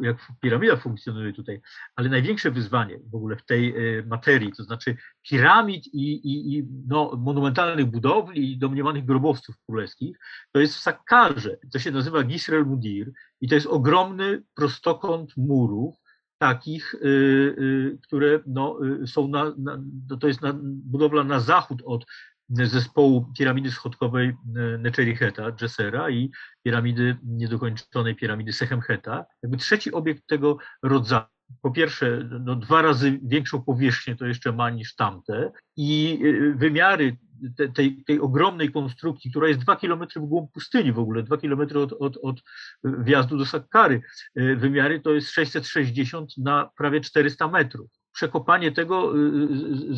jak 0.03 0.17
piramida 0.41 0.77
funkcjonuje 0.77 1.33
tutaj, 1.33 1.61
ale 1.97 2.09
największe 2.09 2.51
wyzwanie 2.51 2.99
w 3.11 3.15
ogóle 3.15 3.37
w 3.37 3.45
tej 3.45 3.69
e, 3.99 4.03
materii, 4.03 4.53
to 4.53 4.65
znaczy 4.65 4.97
piramid 5.23 5.87
i, 5.87 6.13
i, 6.13 6.59
i 6.59 6.69
no, 6.87 7.17
monumentalnych 7.19 7.87
budowli 7.87 8.53
i 8.53 8.59
domniemanych 8.59 9.05
grobowców 9.05 9.57
królewskich, 9.67 10.19
to 10.53 10.61
jest 10.61 10.75
w 10.75 10.81
Sakkarze, 10.81 11.57
to 11.73 11.79
się 11.79 11.91
nazywa 11.91 12.23
Gisrel 12.23 12.67
Mudir 12.67 13.13
i 13.41 13.49
to 13.49 13.55
jest 13.55 13.67
ogromny 13.67 14.43
prostokąt 14.55 15.37
murów, 15.37 15.95
takich, 16.39 16.95
y, 16.95 16.99
y, 17.05 17.99
które 18.03 18.41
no, 18.47 18.79
y, 19.03 19.07
są 19.07 19.29
na, 19.29 19.55
na, 19.59 19.79
to 20.21 20.29
jest 20.29 20.43
na, 20.43 20.53
budowla 20.63 21.25
na 21.25 21.41
zachód 21.41 21.83
od 21.85 22.07
zespołu 22.51 23.33
piramidy 23.39 23.71
schodkowej 23.71 24.29
e, 24.29 24.35
Nechericheta, 24.79 25.53
Jessera 25.63 26.11
i 26.11 26.31
piramidy 26.63 27.17
niedokończonej 27.25 28.17
piramidy 28.17 28.53
Sechemcheta. 28.53 29.25
Jakby 29.43 29.57
trzeci 29.57 29.93
obiekt 29.93 30.27
tego 30.27 30.59
rodzaju. 30.83 31.25
Po 31.63 31.71
pierwsze, 31.71 32.29
no, 32.41 32.57
dwa 32.57 32.83
razy 32.83 33.21
większą 33.23 33.63
powierzchnię 33.63 34.17
to 34.17 34.27
jeszcze 34.27 34.53
ma 34.53 34.71
niż 34.71 34.95
tamte 34.95 35.53
i 35.77 36.21
e, 36.25 36.59
wymiary 36.59 37.17
te, 37.57 37.69
tej, 37.69 38.05
tej 38.05 38.21
ogromnej 38.21 38.73
konstrukcji, 38.73 39.31
która 39.31 39.49
jest 39.49 39.61
dwa 39.61 39.77
kilometry 39.77 40.21
w 40.21 40.25
głąb 40.25 40.53
pustyni 40.53 40.93
w 40.93 40.99
ogóle, 40.99 41.23
dwa 41.23 41.37
kilometry 41.37 41.81
od, 41.81 41.93
od, 41.93 42.17
od 42.23 42.43
wjazdu 42.85 43.39
do 43.39 43.47
Sakkary, 43.47 44.03
e, 44.35 44.57
wymiary 44.57 45.01
to 45.01 45.11
jest 45.11 45.31
660 45.31 46.39
na 46.39 46.71
prawie 46.77 47.01
400 47.01 47.49
metrów 47.49 48.04
przekopanie 48.15 48.73
tego 48.73 49.19
y, 49.19 49.21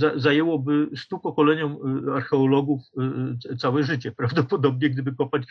y, 0.04 0.20
zajęłoby 0.20 0.90
stu 0.96 1.18
pokoleniom 1.18 1.78
y, 2.08 2.12
archeologów 2.12 2.82
całe 3.58 3.84
życie, 3.84 4.12
prawdopodobnie 4.12 4.90
gdyby 4.90 5.14
kopać 5.14 5.42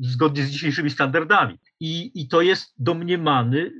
zgodnie 0.00 0.42
z 0.42 0.50
dzisiejszymi 0.50 0.90
standardami. 0.90 1.58
I, 1.80 2.10
i 2.14 2.28
to 2.28 2.42
jest 2.42 2.74
domniemany 2.78 3.72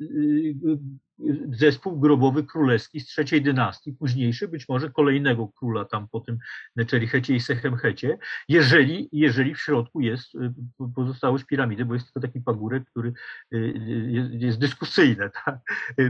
zespół 1.52 2.00
grobowy 2.00 2.44
królewski 2.44 3.00
z 3.00 3.06
trzeciej 3.06 3.42
dynastii, 3.42 3.92
późniejszy, 3.92 4.48
być 4.48 4.68
może 4.68 4.90
kolejnego 4.90 5.48
króla 5.48 5.84
tam 5.84 6.08
po 6.08 6.20
tym 6.20 6.38
Neczerichecie 6.76 7.34
i 7.34 7.40
Sechemchecie, 7.40 8.18
jeżeli, 8.48 9.08
jeżeli 9.12 9.54
w 9.54 9.60
środku 9.60 10.00
jest 10.00 10.34
y, 10.34 10.52
pozostałość 10.94 11.44
piramidy, 11.44 11.84
bo 11.84 11.94
jest 11.94 12.06
tylko 12.06 12.20
taki 12.20 12.40
pagórek, 12.40 12.84
który 12.90 13.12
y, 13.54 13.56
y, 13.56 14.30
jest, 14.32 14.58
dyskusyjny. 14.58 15.30
Tak? 15.44 15.58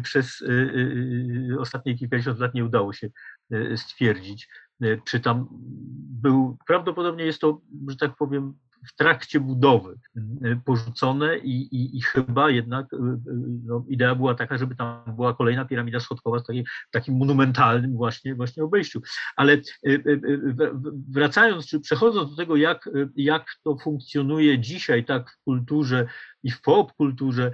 Przez 0.02 0.44
ostatnie 1.58 1.98
kilkadziesiąt 1.98 2.38
lat 2.38 2.54
nie 2.54 2.64
udało 2.64 2.92
się 2.92 3.08
stwierdzić 3.76 4.48
czy 5.04 5.20
tam 5.20 5.48
był, 6.22 6.56
prawdopodobnie 6.66 7.24
jest 7.24 7.40
to, 7.40 7.60
że 7.88 7.96
tak 7.96 8.16
powiem, 8.16 8.54
w 8.88 8.96
trakcie 8.96 9.40
budowy 9.40 9.98
porzucone 10.64 11.38
i, 11.38 11.50
i, 11.50 11.98
i 11.98 12.02
chyba 12.02 12.50
jednak 12.50 12.86
no, 13.64 13.84
idea 13.88 14.14
była 14.14 14.34
taka, 14.34 14.58
żeby 14.58 14.76
tam 14.76 15.02
była 15.16 15.34
kolejna 15.34 15.64
piramida 15.64 16.00
schodkowa 16.00 16.38
z 16.38 16.46
takim, 16.46 16.64
takim 16.90 17.16
monumentalnym 17.16 17.96
właśnie, 17.96 18.34
właśnie 18.34 18.64
obejściu. 18.64 19.02
Ale 19.36 19.60
wracając, 21.10 21.66
czy 21.66 21.80
przechodząc 21.80 22.30
do 22.30 22.36
tego, 22.36 22.56
jak, 22.56 22.90
jak 23.16 23.46
to 23.64 23.76
funkcjonuje 23.76 24.58
dzisiaj 24.58 25.04
tak 25.04 25.30
w 25.30 25.44
kulturze 25.44 26.06
i 26.42 26.50
w 26.50 26.60
popkulturze 26.60 27.52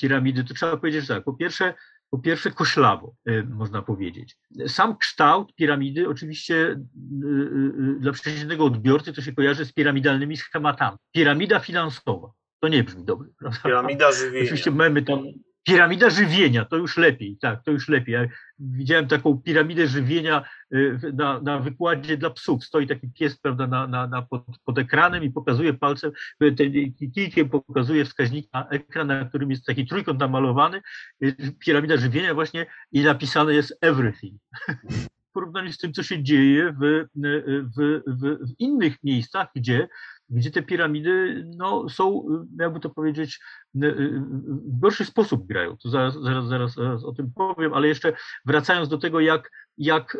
piramidy, 0.00 0.44
to 0.44 0.54
trzeba 0.54 0.76
powiedzieć, 0.76 1.06
że 1.06 1.14
tak, 1.14 1.24
po 1.24 1.34
pierwsze 1.34 1.74
po 2.14 2.18
pierwsze 2.18 2.50
koślawo, 2.50 3.14
e, 3.26 3.42
można 3.42 3.82
powiedzieć. 3.82 4.36
Sam 4.66 4.96
kształt 4.96 5.54
piramidy 5.54 6.08
oczywiście 6.08 6.56
e, 6.56 6.70
e, 6.70 8.00
dla 8.00 8.12
przeciętnego 8.12 8.64
odbiorcy 8.64 9.12
to 9.12 9.22
się 9.22 9.32
kojarzy 9.32 9.64
z 9.64 9.72
piramidalnymi 9.72 10.36
schematami. 10.36 10.96
Piramida 11.12 11.58
finansowa, 11.58 12.28
to 12.60 12.68
nie 12.68 12.84
brzmi 12.84 13.04
dobrze, 13.04 13.28
prawda? 13.38 13.60
Piramida 13.64 14.12
żywienia. 14.12 14.44
Oczywiście 14.44 14.70
mamy 14.70 15.02
tam 15.02 15.24
Piramida 15.64 16.10
żywienia, 16.10 16.64
to 16.64 16.76
już 16.76 16.96
lepiej, 16.96 17.36
tak, 17.40 17.64
to 17.64 17.70
już 17.70 17.88
lepiej. 17.88 18.12
Ja 18.12 18.26
widziałem 18.58 19.08
taką 19.08 19.38
piramidę 19.38 19.86
żywienia 19.86 20.44
y, 20.74 20.98
na, 21.14 21.40
na 21.40 21.58
wykładzie 21.58 22.16
dla 22.16 22.30
psów. 22.30 22.64
Stoi 22.64 22.86
taki 22.86 23.08
pies, 23.08 23.38
prawda, 23.38 23.66
na, 23.66 23.86
na, 23.86 24.06
na 24.06 24.22
pod, 24.22 24.44
pod, 24.64 24.78
ekranem 24.78 25.24
i 25.24 25.30
pokazuje 25.30 25.74
palcem, 25.74 26.12
y, 26.42 27.10
kijkiem 27.14 27.48
pokazuje 27.48 28.04
wskaźnik 28.04 28.52
na 28.52 28.68
ekran, 28.68 29.06
na 29.06 29.24
którym 29.24 29.50
jest 29.50 29.66
taki 29.66 29.86
trójkąt 29.86 30.20
namalowany, 30.20 30.82
y, 31.24 31.36
piramida 31.58 31.96
żywienia 31.96 32.34
właśnie 32.34 32.66
i 32.92 33.02
napisane 33.02 33.54
jest 33.54 33.78
everything. 33.80 34.40
W 35.30 35.34
porównaniu 35.34 35.72
z 35.72 35.78
tym, 35.78 35.92
co 35.92 36.02
się 36.02 36.22
dzieje 36.22 36.72
w, 36.80 37.06
w, 37.14 38.00
w, 38.06 38.20
w 38.20 38.54
innych 38.58 38.96
miejscach, 39.04 39.48
gdzie 39.54 39.88
gdzie 40.30 40.50
te 40.50 40.62
piramidy 40.62 41.44
no, 41.56 41.88
są, 41.88 42.26
jakby 42.58 42.80
to 42.80 42.90
powiedzieć, 42.90 43.40
w 43.74 44.78
gorszy 44.80 45.04
sposób 45.04 45.46
grają. 45.46 45.76
To 45.76 45.90
zaraz, 45.90 46.14
zaraz, 46.22 46.48
zaraz, 46.48 46.74
zaraz 46.74 47.04
o 47.04 47.12
tym 47.12 47.32
powiem, 47.32 47.74
ale 47.74 47.88
jeszcze 47.88 48.12
wracając 48.46 48.88
do 48.88 48.98
tego, 48.98 49.20
jak, 49.20 49.50
jak 49.78 50.18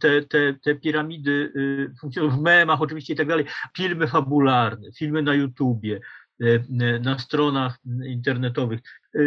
te, 0.00 0.22
te, 0.22 0.54
te 0.54 0.74
piramidy 0.74 1.52
y, 1.56 1.92
funkcjonują 2.00 2.36
w 2.36 2.42
memach 2.42 2.82
oczywiście 2.82 3.12
i 3.12 3.16
tak 3.16 3.28
dalej, 3.28 3.44
filmy 3.76 4.06
fabularne, 4.06 4.88
filmy 4.98 5.22
na 5.22 5.34
YouTubie, 5.34 6.00
y, 6.42 6.46
y, 6.46 7.00
na 7.00 7.18
stronach 7.18 7.78
internetowych, 8.06 8.80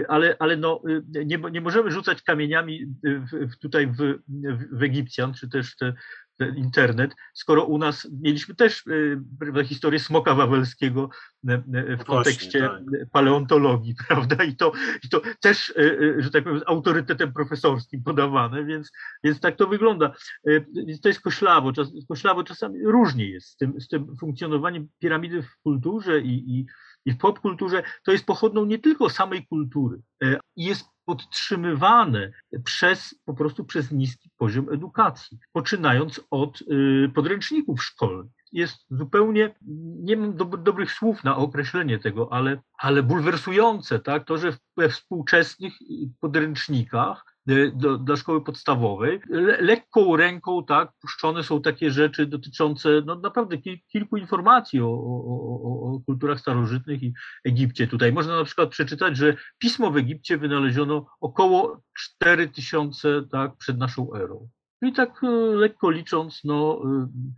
ale, 0.07 0.35
ale 0.39 0.57
no, 0.57 0.81
nie, 1.25 1.37
nie 1.51 1.61
możemy 1.61 1.91
rzucać 1.91 2.21
kamieniami 2.21 2.85
w, 3.49 3.57
tutaj 3.57 3.87
w, 3.87 4.19
w 4.71 4.83
Egipcjan, 4.83 5.33
czy 5.33 5.49
też 5.49 5.75
te 5.75 5.93
internet, 6.55 7.15
skoro 7.33 7.65
u 7.65 7.77
nas 7.77 8.07
mieliśmy 8.21 8.55
też 8.55 8.83
e, 9.57 9.63
historię 9.63 9.99
smoka 9.99 10.35
wawelskiego 10.35 11.09
e, 11.47 11.53
e, 11.53 11.97
w 11.97 12.03
kontekście 12.03 12.59
Właśnie, 12.59 12.99
tak. 12.99 13.09
paleontologii, 13.11 13.95
prawda? 14.07 14.43
I 14.43 14.55
to, 14.55 14.71
I 15.03 15.09
to 15.09 15.21
też, 15.39 15.73
że 16.17 16.31
tak 16.31 16.43
powiem, 16.43 16.59
z 16.59 16.63
autorytetem 16.67 17.33
profesorskim 17.33 18.03
podawane, 18.03 18.65
więc, 18.65 18.91
więc 19.23 19.39
tak 19.39 19.55
to 19.55 19.67
wygląda. 19.67 20.13
Więc 20.87 21.01
to 21.01 21.07
jest 21.07 21.21
koślawo, 21.21 21.73
czas, 21.73 21.91
koślawo 22.07 22.43
czasami 22.43 22.83
różnie 22.83 23.29
jest 23.29 23.47
z 23.47 23.57
tym, 23.57 23.81
z 23.81 23.87
tym 23.87 24.15
funkcjonowaniem 24.19 24.87
piramidy 24.99 25.43
w 25.43 25.57
kulturze 25.63 26.21
i, 26.21 26.59
i, 26.59 26.65
i 27.05 27.11
w 27.11 27.17
popkulturze. 27.17 27.83
To 28.03 28.11
jest 28.11 28.25
pochodną 28.25 28.65
nie 28.65 28.79
tylko 28.79 29.09
samej 29.09 29.47
kultury, 29.47 30.01
jest 30.55 30.85
podtrzymywane 31.05 32.31
przez, 32.63 33.15
po 33.25 33.33
prostu 33.33 33.65
przez 33.65 33.91
niski 33.91 34.29
poziom 34.37 34.73
edukacji, 34.73 35.37
poczynając 35.51 36.21
od 36.31 36.61
y, 36.61 37.11
podręczników 37.15 37.83
szkolnych. 37.83 38.31
Jest 38.51 38.85
zupełnie, 38.89 39.55
nie 40.03 40.17
mam 40.17 40.35
do, 40.35 40.45
dobrych 40.45 40.91
słów 40.91 41.23
na 41.23 41.37
określenie 41.37 41.99
tego, 41.99 42.33
ale, 42.33 42.61
ale 42.77 43.03
bulwersujące, 43.03 43.99
tak, 43.99 44.25
to, 44.25 44.37
że 44.37 44.57
we 44.77 44.89
współczesnych 44.89 45.73
podręcznikach 46.19 47.32
do, 47.73 47.97
dla 47.97 48.15
szkoły 48.15 48.43
podstawowej. 48.43 49.19
Le, 49.29 49.61
lekką 49.61 50.15
ręką 50.15 50.65
tak, 50.65 50.91
puszczone 51.01 51.43
są 51.43 51.61
takie 51.61 51.91
rzeczy 51.91 52.25
dotyczące 52.25 52.89
no, 53.05 53.15
naprawdę 53.15 53.57
kil, 53.57 53.77
kilku 53.87 54.17
informacji 54.17 54.81
o, 54.81 54.87
o, 54.87 54.89
o, 54.89 55.95
o, 55.95 55.99
kulturach 56.05 56.39
starożytnych 56.39 57.03
i 57.03 57.13
Egipcie. 57.45 57.87
Tutaj 57.87 58.13
można 58.13 58.35
na 58.35 58.43
przykład 58.43 58.69
przeczytać, 58.69 59.17
że 59.17 59.35
pismo 59.57 59.91
w 59.91 59.97
Egipcie 59.97 60.37
wynaleziono 60.37 61.05
około 61.21 61.81
4000 61.97 63.23
tak, 63.31 63.57
przed 63.57 63.77
naszą 63.77 64.13
erą. 64.15 64.49
No 64.83 64.89
i 64.89 64.93
tak 64.93 65.23
e, 65.23 65.27
lekko 65.55 65.89
licząc, 65.89 66.41
no 66.43 66.81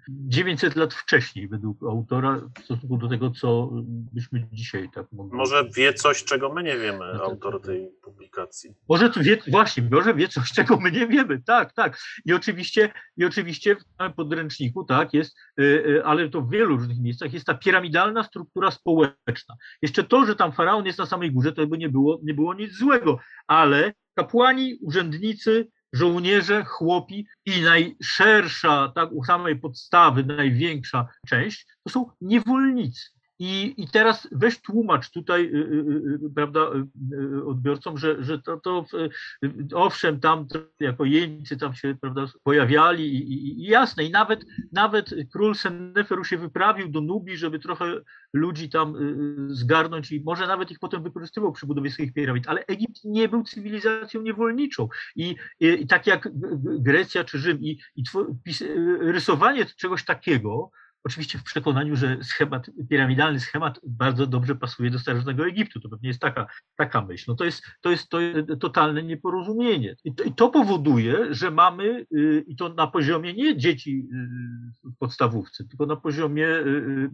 900 0.09 0.77
e, 0.77 0.79
lat 0.79 0.93
wcześniej 0.93 1.47
według 1.47 1.83
autora 1.83 2.41
w 2.59 2.63
stosunku 2.63 2.97
do 2.97 3.07
tego, 3.07 3.31
co 3.31 3.69
byśmy 4.13 4.47
dzisiaj 4.51 4.89
tak 4.93 5.05
mogli. 5.11 5.37
Może 5.37 5.69
wie 5.75 5.93
coś, 5.93 6.23
czego 6.23 6.53
my 6.53 6.63
nie 6.63 6.77
wiemy, 6.77 7.13
no 7.13 7.23
autor 7.23 7.61
tej 7.61 7.91
publikacji. 8.01 8.75
Może 8.89 9.11
wie, 9.21 9.37
właśnie, 9.47 9.83
może 9.91 10.13
wie 10.13 10.27
coś, 10.27 10.51
czego 10.51 10.77
my 10.77 10.91
nie 10.91 11.07
wiemy, 11.07 11.41
tak, 11.41 11.73
tak. 11.73 11.99
I 12.25 12.33
oczywiście, 12.33 12.91
i 13.17 13.25
oczywiście 13.25 13.75
w 13.75 14.13
podręczniku, 14.15 14.83
tak, 14.83 15.13
jest, 15.13 15.37
e, 15.59 16.05
ale 16.05 16.29
to 16.29 16.41
w 16.41 16.49
wielu 16.49 16.77
różnych 16.77 16.99
miejscach, 16.99 17.33
jest 17.33 17.45
ta 17.45 17.53
piramidalna 17.53 18.23
struktura 18.23 18.71
społeczna. 18.71 19.55
Jeszcze 19.81 20.03
to, 20.03 20.25
że 20.25 20.35
tam 20.35 20.51
faraon 20.51 20.85
jest 20.85 20.99
na 20.99 21.05
samej 21.05 21.31
górze, 21.31 21.51
to 21.51 21.67
by 21.67 21.77
nie 21.77 21.89
było, 21.89 22.19
nie 22.23 22.33
było 22.33 22.53
nic 22.53 22.77
złego, 22.77 23.19
ale 23.47 23.93
kapłani, 24.15 24.77
urzędnicy, 24.81 25.67
żołnierze, 25.95 26.63
chłopi 26.63 27.27
i 27.45 27.61
najszersza, 27.61 28.91
tak 28.95 29.11
u 29.11 29.23
samej 29.23 29.59
podstawy, 29.59 30.23
największa 30.23 31.07
część, 31.27 31.67
to 31.83 31.89
są 31.89 32.11
niewolnicy. 32.21 33.14
I, 33.39 33.73
I 33.77 33.87
teraz 33.87 34.27
weź 34.31 34.61
tłumacz 34.61 35.09
tutaj, 35.09 35.45
y, 35.45 35.47
y, 35.47 36.25
y, 36.25 36.29
prawda, 36.35 36.69
odbiorcom, 37.45 37.97
że, 37.97 38.23
że 38.23 38.41
to, 38.41 38.57
to 38.57 38.85
owszem, 39.73 40.19
tam 40.19 40.47
jako 40.79 41.05
jeńcy 41.05 41.57
tam 41.57 41.73
się 41.73 41.95
prawda, 42.01 42.25
pojawiali 42.43 43.15
i, 43.15 43.33
i, 43.33 43.59
i 43.59 43.67
jasne, 43.67 44.03
i 44.03 44.11
nawet, 44.11 44.45
nawet 44.71 45.15
król 45.31 45.55
Senneferu 45.55 46.23
się 46.23 46.37
wyprawił 46.37 46.89
do 46.89 47.01
Nubii, 47.01 47.37
żeby 47.37 47.59
trochę 47.59 47.85
ludzi 48.33 48.69
tam 48.69 48.95
zgarnąć 49.47 50.11
i 50.11 50.21
może 50.21 50.47
nawet 50.47 50.71
ich 50.71 50.79
potem 50.79 51.03
wykorzystywał 51.03 51.51
przy 51.51 51.65
budowie 51.65 51.91
swoich 51.91 52.13
piramid, 52.13 52.47
ale 52.47 52.65
Egipt 52.65 53.03
nie 53.03 53.29
był 53.29 53.43
cywilizacją 53.43 54.21
niewolniczą. 54.21 54.87
I, 55.15 55.35
i 55.59 55.87
tak 55.87 56.07
jak 56.07 56.29
Grecja 56.63 57.23
czy 57.23 57.39
Rzym 57.39 57.61
i, 57.61 57.79
i 57.95 58.03
rysowanie 58.99 59.65
czegoś 59.65 60.05
takiego, 60.05 60.71
Oczywiście 61.05 61.37
w 61.37 61.43
przekonaniu, 61.43 61.95
że 61.95 62.17
schemat, 62.23 62.71
piramidalny 62.89 63.39
schemat 63.39 63.79
bardzo 63.83 64.27
dobrze 64.27 64.55
pasuje 64.55 64.91
do 64.91 64.99
starożytnego 64.99 65.47
Egiptu. 65.47 65.79
To 65.79 65.89
pewnie 65.89 66.07
jest 66.07 66.21
taka, 66.21 66.47
taka 66.75 67.01
myśl. 67.01 67.25
No 67.27 67.35
to, 67.35 67.45
jest, 67.45 67.63
to 67.81 67.91
jest 67.91 68.09
to 68.09 68.17
totalne 68.59 69.03
nieporozumienie. 69.03 69.95
I 70.03 70.15
to, 70.15 70.23
I 70.23 70.33
to, 70.33 70.49
powoduje, 70.49 71.33
że 71.33 71.51
mamy, 71.51 72.05
y, 72.15 72.43
i 72.47 72.55
to 72.55 72.69
na 72.69 72.87
poziomie 72.87 73.33
nie 73.33 73.57
dzieci 73.57 74.07
y, 74.85 74.89
w 74.89 74.97
podstawówce, 74.99 75.63
tylko 75.63 75.85
na 75.85 75.95
poziomie 75.95 76.47
y, 76.47 77.09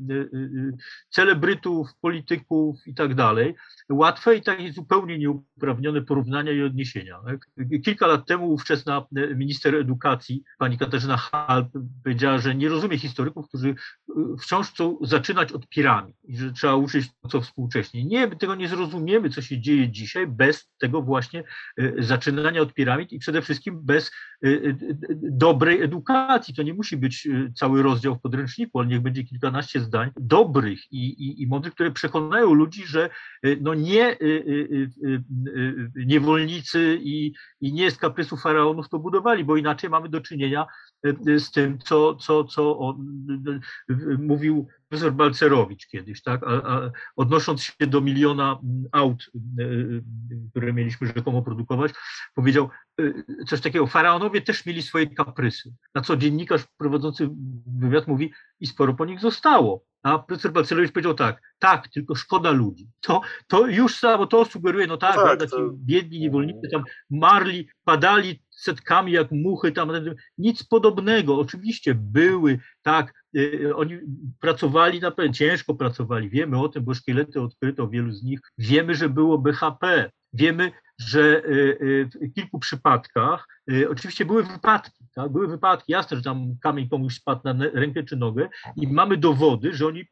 celebrytów, 1.09 1.89
polityków 2.01 2.87
i 2.87 2.93
tak 2.93 3.15
dalej, 3.15 3.55
łatwe 3.89 4.35
i 4.35 4.41
takie 4.41 4.73
zupełnie 4.73 5.17
nieuprawnione 5.17 6.01
porównania 6.01 6.51
i 6.51 6.61
odniesienia. 6.63 7.19
Kilka 7.85 8.07
lat 8.07 8.27
temu 8.27 8.53
ówczesna 8.53 9.05
minister 9.35 9.75
edukacji, 9.75 10.43
pani 10.57 10.77
Katarzyna 10.77 11.17
Hall, 11.17 11.65
powiedziała, 12.03 12.37
że 12.37 12.55
nie 12.55 12.69
rozumie 12.69 12.97
historyków, 12.97 13.47
którzy 13.47 13.75
wciąż 14.41 14.69
chcą 14.69 14.97
zaczynać 15.01 15.51
od 15.51 15.67
piramid 15.67 16.15
i 16.23 16.37
że 16.37 16.51
trzeba 16.51 16.75
uczyć 16.75 17.09
co 17.31 17.41
współcześnie. 17.41 18.05
Nie, 18.05 18.27
my 18.27 18.35
tego 18.35 18.55
nie 18.55 18.67
zrozumiemy, 18.67 19.29
co 19.29 19.41
się 19.41 19.61
dzieje 19.61 19.89
dzisiaj 19.89 20.27
bez 20.27 20.69
tego 20.77 21.01
właśnie 21.01 21.43
e, 21.77 22.03
zaczynania 22.03 22.61
od 22.61 22.73
piramid 22.73 23.11
i 23.11 23.19
przede 23.19 23.41
wszystkim 23.41 23.85
bez 23.85 24.11
dobrej 25.13 25.81
edukacji. 25.81 26.53
To 26.53 26.63
nie 26.63 26.73
musi 26.73 26.97
być 26.97 27.27
cały 27.55 27.83
rozdział 27.83 28.15
w 28.15 28.21
podręczniku, 28.21 28.79
ale 28.79 28.87
niech 28.87 29.01
będzie 29.01 29.23
kilkanaście 29.23 29.79
zdań 29.79 30.09
dobrych 30.19 30.91
i, 30.91 31.07
i, 31.07 31.41
i 31.41 31.47
mądrych, 31.47 31.73
które 31.73 31.91
przekonają 31.91 32.53
ludzi, 32.53 32.85
że 32.85 33.09
no 33.61 33.73
nie 33.73 34.17
niewolnicy 35.95 36.99
i, 37.01 37.33
i 37.61 37.73
nie 37.73 37.91
z 37.91 37.97
kaprysu 37.97 38.37
faraonów 38.37 38.89
to 38.89 38.99
budowali, 38.99 39.43
bo 39.43 39.57
inaczej 39.57 39.89
mamy 39.89 40.09
do 40.09 40.21
czynienia 40.21 40.65
z 41.37 41.51
tym, 41.51 41.79
co, 41.79 42.15
co, 42.15 42.43
co 42.43 42.79
on, 42.79 43.25
mówił 44.19 44.67
profesor 44.91 45.13
Balcerowicz 45.13 45.87
kiedyś, 45.87 46.21
tak? 46.21 46.43
A, 46.43 46.49
a 46.49 46.91
odnosząc 47.15 47.63
się 47.63 47.87
do 47.87 48.01
miliona 48.01 48.59
aut, 48.91 49.31
które 50.49 50.73
mieliśmy 50.73 51.07
rzekomo 51.07 51.41
produkować, 51.41 51.91
powiedział 52.35 52.69
coś 53.47 53.61
takiego, 53.61 53.87
faraonowie 53.87 54.41
też 54.41 54.65
mieli 54.65 54.81
swoje 54.81 55.07
kaprysy. 55.07 55.73
Na 55.95 56.01
co 56.01 56.17
dziennikarz 56.17 56.65
prowadzący 56.77 57.29
wywiad 57.79 58.07
mówi 58.07 58.33
i 58.59 58.67
sporo 58.67 58.93
po 58.93 59.05
nich 59.05 59.19
zostało. 59.19 59.83
A 60.03 60.19
profesor 60.19 60.51
Balcerowicz 60.51 60.91
powiedział 60.91 61.13
tak, 61.13 61.41
tak, 61.59 61.87
tylko 61.87 62.15
szkoda 62.15 62.51
ludzi. 62.51 62.87
To, 63.01 63.21
to 63.47 63.67
już 63.67 63.95
samo 63.95 64.27
to 64.27 64.45
sugeruje, 64.45 64.87
no 64.87 64.97
tak, 64.97 65.15
no 65.15 65.23
tak 65.23 65.49
to... 65.49 65.57
ci 65.57 65.63
biedni 65.73 66.19
niewolnicy 66.19 66.69
tam 66.71 66.83
marli, 67.09 67.67
padali 67.83 68.41
setkami 68.63 69.11
jak 69.11 69.31
muchy, 69.31 69.71
tam 69.71 69.91
nic 70.37 70.63
podobnego. 70.63 71.39
Oczywiście 71.39 71.95
były, 71.95 72.59
tak, 72.81 73.13
oni 73.75 73.97
pracowali 74.39 75.01
pewno, 75.01 75.33
ciężko 75.33 75.75
pracowali, 75.75 76.29
wiemy 76.29 76.59
o 76.59 76.69
tym, 76.69 76.83
bo 76.83 76.93
szkielety 76.93 77.41
odkryto, 77.41 77.87
wielu 77.87 78.11
z 78.11 78.23
nich, 78.23 78.39
wiemy, 78.57 78.95
że 78.95 79.09
było 79.09 79.37
BHP, 79.37 80.11
wiemy, 80.33 80.71
że 80.99 81.41
w 82.21 82.33
kilku 82.35 82.59
przypadkach, 82.59 83.47
oczywiście 83.89 84.25
były 84.25 84.43
wypadki, 84.43 85.05
tak? 85.15 85.31
były 85.31 85.47
wypadki, 85.47 85.91
jasne, 85.91 86.17
że 86.17 86.23
tam 86.23 86.55
kamień 86.61 86.89
komuś 86.89 87.15
spadł 87.15 87.41
na 87.43 87.53
rękę 87.73 88.03
czy 88.03 88.15
nogę 88.15 88.49
i 88.75 88.87
mamy 88.87 89.17
dowody, 89.17 89.73
że 89.73 89.87
oni 89.87 90.05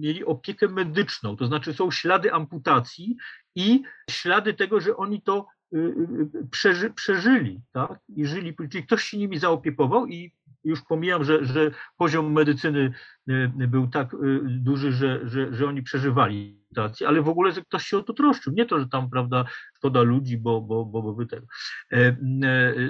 mieli 0.00 0.24
opiekę 0.24 0.68
medyczną, 0.68 1.36
to 1.36 1.46
znaczy 1.46 1.74
są 1.74 1.90
ślady 1.90 2.32
amputacji 2.32 3.16
i 3.54 3.82
ślady 4.10 4.54
tego, 4.54 4.80
że 4.80 4.96
oni 4.96 5.22
to 5.22 5.46
przeży, 6.50 6.90
przeżyli, 6.90 7.60
tak? 7.72 8.00
I 8.16 8.26
żyli, 8.26 8.54
czyli 8.70 8.84
ktoś 8.84 9.04
się 9.04 9.18
nimi 9.18 9.38
zaopiekował 9.38 10.06
i 10.06 10.32
już 10.64 10.82
pomijam, 10.82 11.24
że, 11.24 11.44
że 11.44 11.70
poziom 11.96 12.32
medycyny 12.32 12.92
był 13.68 13.88
tak 13.88 14.16
duży, 14.42 14.92
że, 14.92 15.28
że, 15.28 15.54
że 15.54 15.66
oni 15.66 15.82
przeżywali 15.82 16.60
ale 17.06 17.22
w 17.22 17.28
ogóle, 17.28 17.52
że 17.52 17.62
ktoś 17.62 17.86
się 17.86 17.98
o 17.98 18.02
to 18.02 18.12
troszczył. 18.12 18.52
Nie 18.52 18.66
to, 18.66 18.80
że 18.80 18.88
tam, 18.88 19.10
prawda, 19.10 19.44
szkoda 19.76 20.02
ludzi, 20.02 20.38
bo, 20.38 20.60
bo, 20.60 20.84
bo, 20.84 21.02
bo 21.02 21.14
wy 21.14 21.26
tego. 21.26 21.46
E, 21.92 21.96
e, 21.96 22.16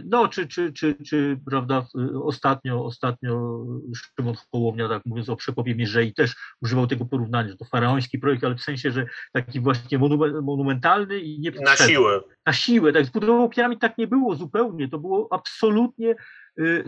no, 0.04 0.28
czy, 0.28 0.48
czy, 0.48 0.72
czy, 0.72 0.94
czy, 1.06 1.40
prawda, 1.50 1.86
ostatnio, 2.22 2.84
ostatnio 2.84 3.64
Szymon 3.94 4.34
Hołownia, 4.52 4.88
tak 4.88 5.02
mówiąc 5.06 5.28
o 5.28 5.36
przekopie 5.36 5.74
Mierzei, 5.74 6.14
też 6.14 6.36
używał 6.62 6.86
tego 6.86 7.04
porównania, 7.04 7.48
że 7.48 7.56
to 7.56 7.64
faraoński 7.64 8.18
projekt, 8.18 8.44
ale 8.44 8.54
w 8.54 8.62
sensie, 8.62 8.90
że 8.90 9.06
taki 9.32 9.60
właśnie 9.60 9.98
monumentalny 10.42 11.20
i 11.20 11.40
nie 11.40 11.50
Na 11.50 11.76
siłę. 11.76 12.20
Na 12.46 12.52
siłę, 12.52 12.92
tak, 12.92 13.06
zbudował 13.06 13.48
piramid, 13.48 13.80
tak 13.80 13.98
nie 13.98 14.06
było 14.06 14.34
zupełnie, 14.34 14.88
to 14.88 14.98
było 14.98 15.28
absolutnie 15.30 16.14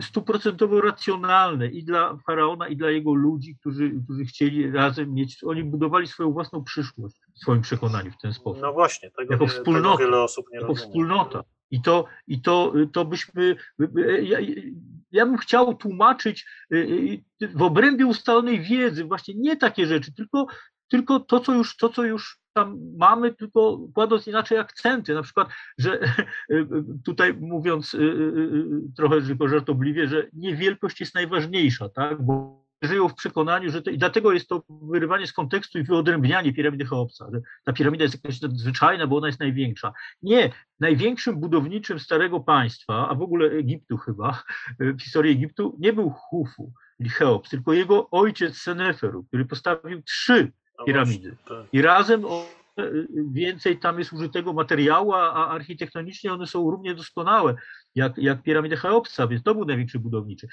stuprocentowo 0.01 0.81
racjonalne 0.81 1.67
i 1.67 1.83
dla 1.83 2.17
faraona, 2.17 2.67
i 2.67 2.77
dla 2.77 2.89
jego 2.89 3.13
ludzi, 3.13 3.55
którzy, 3.55 3.91
którzy 4.03 4.25
chcieli 4.25 4.71
razem 4.71 5.13
mieć, 5.13 5.43
oni 5.43 5.63
budowali 5.63 6.07
swoją 6.07 6.31
własną 6.31 6.63
przyszłość 6.63 7.15
w 7.35 7.39
swoim 7.39 7.61
przekonaniu 7.61 8.11
w 8.11 8.17
ten 8.17 8.33
sposób. 8.33 8.61
No 8.61 8.73
właśnie, 8.73 9.11
tego, 9.11 9.33
jako 9.33 9.43
nie, 9.43 9.49
wspólnota, 9.49 9.97
tego 9.97 10.09
wiele 10.09 10.23
osób 10.23 10.45
nie 10.51 10.55
jako 10.55 10.67
rozumie. 10.67 10.87
wspólnota. 10.87 11.43
I 11.71 11.81
to, 11.81 12.05
i 12.27 12.41
to, 12.41 12.73
to 12.93 13.05
byśmy, 13.05 13.55
ja, 14.21 14.39
ja 15.11 15.25
bym 15.25 15.37
chciał 15.37 15.75
tłumaczyć 15.75 16.45
y, 16.73 16.77
y, 17.41 17.47
w 17.47 17.61
obrębie 17.61 18.05
ustalonej 18.05 18.61
wiedzy 18.61 19.03
właśnie 19.03 19.33
nie 19.37 19.57
takie 19.57 19.85
rzeczy, 19.87 20.13
tylko, 20.13 20.47
tylko 20.87 21.19
to, 21.19 21.39
co 21.39 21.53
już, 21.53 21.77
to, 21.77 21.89
co 21.89 22.03
już 22.03 22.42
tam 22.53 22.79
mamy, 22.97 23.33
tylko 23.33 23.79
kładąc 23.93 24.27
inaczej 24.27 24.57
akcenty. 24.57 25.13
Na 25.13 25.21
przykład, 25.21 25.47
że 25.77 25.99
tutaj 27.05 27.33
mówiąc 27.33 27.93
y, 27.93 27.97
y, 27.97 28.01
y, 28.01 28.93
trochę 28.97 29.21
tylko 29.21 29.47
żartobliwie, 29.47 30.07
że 30.07 30.27
nie 30.33 30.55
wielkość 30.55 30.99
jest 30.99 31.15
najważniejsza, 31.15 31.89
tak? 31.89 32.21
bo 32.21 32.63
żyją 32.81 33.09
w 33.09 33.15
przekonaniu, 33.15 33.69
że 33.71 33.81
to, 33.81 33.89
i 33.89 33.97
dlatego 33.97 34.31
jest 34.31 34.47
to 34.47 34.63
wyrywanie 34.69 35.27
z 35.27 35.33
kontekstu 35.33 35.79
i 35.79 35.83
wyodrębnianie 35.83 36.53
piramidy 36.53 36.85
Cheopsa, 36.85 37.27
że 37.33 37.41
ta 37.63 37.73
piramida 37.73 38.03
jest 38.03 38.15
jakaś 38.23 38.41
nadzwyczajna, 38.41 39.07
bo 39.07 39.17
ona 39.17 39.27
jest 39.27 39.39
największa. 39.39 39.93
Nie, 40.21 40.51
największym 40.79 41.39
budowniczym 41.39 41.99
starego 41.99 42.39
państwa, 42.39 43.09
a 43.09 43.15
w 43.15 43.21
ogóle 43.21 43.51
Egiptu 43.51 43.97
chyba, 43.97 44.43
w 44.79 45.01
historii 45.01 45.31
Egiptu, 45.31 45.77
nie 45.79 45.93
był 45.93 46.09
Hufu, 46.09 46.73
Cheops, 47.17 47.49
tylko 47.49 47.73
jego 47.73 48.09
ojciec 48.09 48.57
Seneferu, 48.57 49.23
który 49.23 49.45
postawił 49.45 50.01
trzy 50.01 50.51
piramidy. 50.85 51.35
Tak. 51.47 51.65
I 51.73 51.81
razem 51.81 52.25
więcej 53.31 53.79
tam 53.79 53.99
jest 53.99 54.13
użytego 54.13 54.53
materiału, 54.53 55.13
a 55.13 55.47
architektonicznie 55.47 56.33
one 56.33 56.47
są 56.47 56.71
równie 56.71 56.95
doskonałe 56.95 57.55
jak, 57.95 58.17
jak 58.17 58.43
piramidy 58.43 58.77
Cheopsa, 58.77 59.27
więc 59.27 59.43
to 59.43 59.55
był 59.55 59.65
największy 59.65 59.99
budowniczy. 59.99 60.47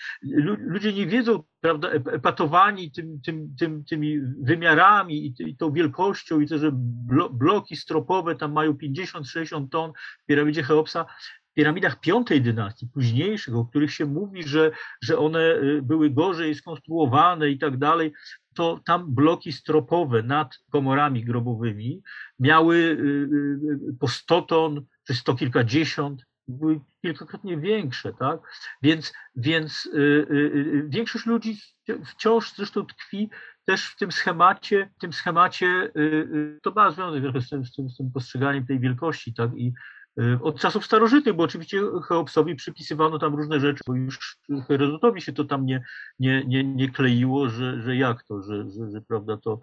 Ludzie 0.58 0.92
nie 0.92 1.06
wiedzą, 1.06 1.42
prawda, 1.60 1.90
epatowani 1.90 2.90
tym, 2.90 3.20
tym, 3.20 3.54
tym, 3.58 3.84
tymi 3.84 4.20
wymiarami 4.42 5.26
i, 5.26 5.34
i 5.38 5.56
tą 5.56 5.72
wielkością 5.72 6.40
i 6.40 6.46
to, 6.46 6.58
że 6.58 6.70
bloki 7.30 7.76
stropowe 7.76 8.34
tam 8.34 8.52
mają 8.52 8.72
50-60 8.72 9.68
ton 9.68 9.92
w 10.22 10.26
piramidzie 10.26 10.62
Cheopsa, 10.62 11.06
w 11.50 11.54
piramidach 11.54 12.00
piątej 12.00 12.42
dynastii, 12.42 12.88
późniejszych, 12.94 13.56
o 13.56 13.64
których 13.64 13.94
się 13.94 14.06
mówi, 14.06 14.42
że, 14.42 14.70
że 15.02 15.18
one 15.18 15.40
y, 15.40 15.82
były 15.82 16.10
gorzej 16.10 16.54
skonstruowane 16.54 17.50
i 17.50 17.58
tak 17.58 17.76
dalej, 17.76 18.12
to 18.60 18.80
tam 18.84 19.14
bloki 19.14 19.52
stropowe 19.52 20.22
nad 20.22 20.58
komorami 20.70 21.24
grobowymi 21.24 22.02
miały 22.38 22.76
y, 22.76 22.88
y, 23.90 23.96
po 24.00 24.08
100 24.08 24.42
ton 24.42 24.86
czy 25.06 25.14
sto 25.14 25.34
kilkadziesiąt, 25.34 26.24
były 26.48 26.80
kilkakrotnie 27.02 27.56
większe, 27.58 28.12
tak? 28.12 28.40
Więc, 28.82 29.12
więc 29.36 29.90
większość 30.88 31.26
ludzi 31.26 31.58
wciąż 32.04 32.54
zresztą 32.54 32.86
tkwi 32.86 33.30
też 33.64 33.86
w 33.86 33.96
tym 33.96 34.12
schemacie, 34.12 34.90
w 34.96 35.00
tym 35.00 35.12
schemacie, 35.12 35.92
to 36.62 36.70
ma 36.70 36.90
związek 36.90 37.22
trochę 37.22 37.40
z 37.40 37.48
tym, 37.48 37.64
z 37.64 37.96
tym, 37.96 38.10
postrzeganiem 38.14 38.66
tej 38.66 38.80
wielkości, 38.80 39.34
tak? 39.34 39.50
I, 39.56 39.72
Y, 39.72 39.99
od 40.42 40.60
czasów 40.60 40.86
starożytnych, 40.86 41.34
bo 41.34 41.42
oczywiście 41.42 41.80
Cheopsowi 42.08 42.54
przypisywano 42.54 43.18
tam 43.18 43.34
różne 43.34 43.60
rzeczy, 43.60 43.80
bo 43.86 43.94
już 43.94 44.38
Herodotowi 44.68 45.20
się 45.20 45.32
to 45.32 45.44
tam 45.44 45.66
nie, 45.66 45.82
nie, 46.18 46.44
nie, 46.46 46.64
nie 46.64 46.88
kleiło, 46.88 47.48
że, 47.48 47.82
że 47.82 47.96
jak 47.96 48.24
to, 48.24 48.42
że, 48.42 48.70
że, 48.70 48.90
że 48.90 49.00
prawda, 49.00 49.36
to, 49.36 49.60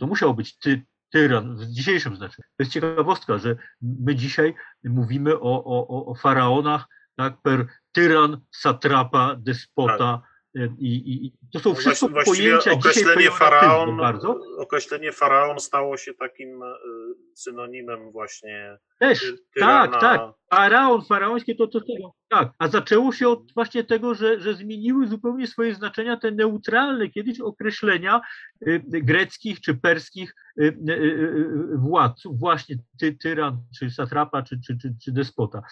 to 0.00 0.06
musiał 0.06 0.34
być 0.34 0.58
ty, 0.58 0.82
tyran 1.10 1.56
w 1.56 1.66
dzisiejszym 1.66 2.16
znaczeniu. 2.16 2.48
To 2.56 2.62
jest 2.62 2.72
ciekawostka, 2.72 3.38
że 3.38 3.56
my 3.82 4.14
dzisiaj 4.14 4.54
mówimy 4.84 5.40
o, 5.40 5.64
o, 5.64 6.06
o 6.06 6.14
faraonach 6.14 6.86
tak, 7.16 7.42
per 7.42 7.66
tyran, 7.92 8.40
satrapa, 8.50 9.36
despota, 9.36 9.98
tak. 9.98 10.29
I, 10.54 11.26
I, 11.26 11.32
to 11.52 11.58
są 11.58 11.70
no 11.70 11.76
wszystko 11.76 12.08
pojęcia 12.24 12.72
określenie 12.72 13.30
faraon, 13.30 13.96
bardzo. 13.96 14.40
Określenie 14.58 15.12
faraon 15.12 15.60
stało 15.60 15.96
się 15.96 16.14
takim 16.14 16.62
e, 16.62 16.74
synonimem 17.34 18.12
właśnie. 18.12 18.78
Też, 18.98 19.32
tyrana. 19.54 19.88
tak, 19.88 20.00
tak. 20.00 20.20
Faraon, 20.50 21.02
faraońskie 21.04 21.54
to, 21.54 21.66
to 21.66 21.80
tego. 21.80 22.14
Tak, 22.30 22.52
a 22.58 22.68
zaczęło 22.68 23.12
się 23.12 23.28
od 23.28 23.52
właśnie 23.54 23.84
tego, 23.84 24.14
że, 24.14 24.40
że 24.40 24.54
zmieniły 24.54 25.08
zupełnie 25.08 25.46
swoje 25.46 25.74
znaczenia 25.74 26.16
te 26.16 26.30
neutralne 26.30 27.08
kiedyś 27.08 27.40
określenia 27.40 28.20
y, 28.66 28.82
greckich 28.86 29.60
czy 29.60 29.74
perskich 29.74 30.34
y, 30.60 30.64
y, 30.90 31.48
władców, 31.74 32.38
właśnie 32.38 32.76
ty, 32.98 33.12
tyran, 33.12 33.56
czy 33.78 33.90
satrapa, 33.90 34.42
czy, 34.42 34.60
czy, 34.66 34.78
czy, 34.78 34.94
czy 35.02 35.12
despota. 35.12 35.62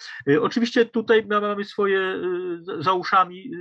Oczywiście 0.41 0.85
tutaj 0.85 1.25
mamy 1.25 1.63
swoje 1.63 2.21
za 2.79 2.93
uszami 2.93 3.51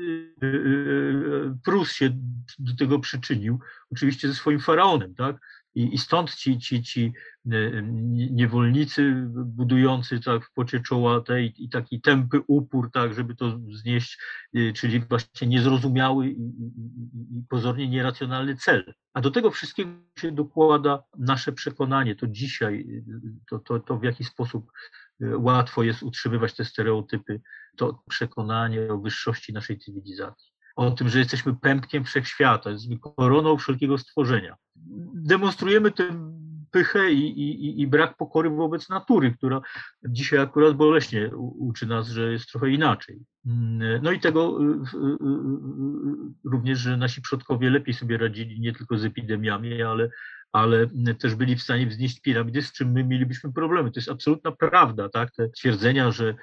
Prus 1.64 1.92
się 1.92 2.10
do 2.58 2.76
tego 2.78 2.98
przyczynił, 2.98 3.58
oczywiście 3.92 4.28
ze 4.28 4.34
swoim 4.34 4.60
faraonem, 4.60 5.14
tak? 5.14 5.36
I, 5.78 5.94
i 5.94 5.98
stąd 5.98 6.34
ci, 6.34 6.58
ci, 6.58 6.82
ci 6.82 7.12
e, 7.46 7.82
niewolnicy 8.30 9.12
budujący 9.28 10.20
tak 10.20 10.44
w 10.44 10.52
pocie 10.52 10.80
czoła 10.80 11.20
tej 11.20 11.64
i 11.64 11.68
taki 11.68 12.00
tępy 12.00 12.40
upór, 12.46 12.90
tak, 12.90 13.14
żeby 13.14 13.34
to 13.34 13.58
znieść, 13.70 14.18
e, 14.54 14.72
czyli 14.72 15.00
właśnie 15.00 15.48
niezrozumiały 15.48 16.28
i, 16.28 16.40
i, 16.40 17.38
i 17.38 17.42
pozornie 17.48 17.88
nieracjonalny 17.88 18.56
cel. 18.56 18.94
A 19.14 19.20
do 19.20 19.30
tego 19.30 19.50
wszystkiego 19.50 19.90
się 20.18 20.32
dokłada 20.32 21.02
nasze 21.18 21.52
przekonanie, 21.52 22.16
to 22.16 22.26
dzisiaj, 22.26 23.02
to, 23.50 23.58
to, 23.58 23.80
to 23.80 23.98
w 23.98 24.02
jaki 24.02 24.24
sposób 24.24 24.72
łatwo 25.20 25.82
jest 25.82 26.02
utrzymywać 26.02 26.54
te 26.54 26.64
stereotypy, 26.64 27.40
to 27.76 28.02
przekonanie 28.08 28.92
o 28.92 28.98
wyższości 28.98 29.52
naszej 29.52 29.78
cywilizacji 29.78 30.57
o 30.78 30.90
tym, 30.90 31.08
że 31.08 31.18
jesteśmy 31.18 31.56
pępkiem 31.56 32.04
wszechświata, 32.04 32.70
koroną 33.16 33.56
wszelkiego 33.56 33.98
stworzenia. 33.98 34.56
Demonstrujemy 35.14 35.90
tę 35.90 36.04
pychę 36.70 37.12
i, 37.12 37.40
i, 37.40 37.80
i, 37.80 37.86
brak 37.86 38.16
pokory 38.16 38.50
wobec 38.50 38.88
natury, 38.88 39.34
która 39.34 39.60
dzisiaj 40.08 40.38
akurat 40.38 40.76
boleśnie 40.76 41.30
uczy 41.36 41.86
nas, 41.86 42.08
że 42.08 42.32
jest 42.32 42.48
trochę 42.50 42.70
inaczej. 42.70 43.18
No 44.02 44.12
i 44.12 44.20
tego 44.20 44.58
y, 44.60 44.64
y, 44.64 44.76
y, 44.76 45.18
również, 46.44 46.78
że 46.78 46.96
nasi 46.96 47.22
przodkowie 47.22 47.70
lepiej 47.70 47.94
sobie 47.94 48.18
radzili 48.18 48.60
nie 48.60 48.72
tylko 48.72 48.98
z 48.98 49.04
epidemiami, 49.04 49.82
ale 49.82 50.10
ale 50.52 50.86
też 51.18 51.34
byli 51.34 51.56
w 51.56 51.62
stanie 51.62 51.86
wznieść 51.86 52.20
piramidy, 52.20 52.62
z 52.62 52.72
czym 52.72 52.92
my 52.92 53.04
mielibyśmy 53.04 53.52
problemy. 53.52 53.90
To 53.90 54.00
jest 54.00 54.10
absolutna 54.10 54.52
prawda, 54.52 55.08
tak? 55.08 55.30
Te 55.30 55.48
twierdzenia, 55.48 56.10
że, 56.10 56.34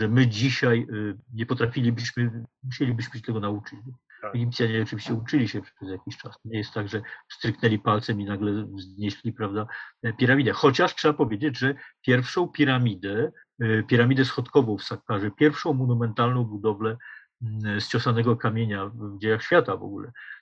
że 0.00 0.08
my 0.08 0.26
dzisiaj 0.26 0.86
y, 0.92 1.16
nie 1.34 1.46
potrafilibyśmy, 1.46 2.44
musielibyśmy 2.62 3.20
się 3.20 3.26
tego 3.26 3.40
nauczyć. 3.40 3.78
Tak. 4.22 4.34
Egipcjanie 4.34 4.82
oczywiście 4.82 5.14
uczyli 5.14 5.48
się 5.48 5.62
przez 5.62 5.88
jakiś 5.88 6.16
czas. 6.16 6.36
Nie 6.44 6.58
jest 6.58 6.72
tak, 6.72 6.88
że 6.88 7.02
stryknęli 7.32 7.78
palcem 7.78 8.20
i 8.20 8.24
nagle 8.24 8.66
wznieśli 8.66 9.32
prawda, 9.32 9.66
piramidę. 10.18 10.52
Chociaż 10.52 10.94
trzeba 10.94 11.14
powiedzieć, 11.14 11.58
że 11.58 11.74
pierwszą 12.06 12.48
piramidę, 12.48 13.32
y, 13.62 13.84
piramidę 13.88 14.24
schodkową 14.24 14.78
w 14.78 14.84
Sakkarze, 14.84 15.30
pierwszą 15.30 15.72
monumentalną 15.72 16.44
budowlę 16.44 16.96
mm, 17.42 17.80
z 17.80 17.88
ciosanego 17.88 18.36
kamienia 18.36 18.86
w 18.86 19.18
dziejach 19.18 19.42
świata 19.42 19.76
w 19.76 19.82
ogóle, 19.82 20.12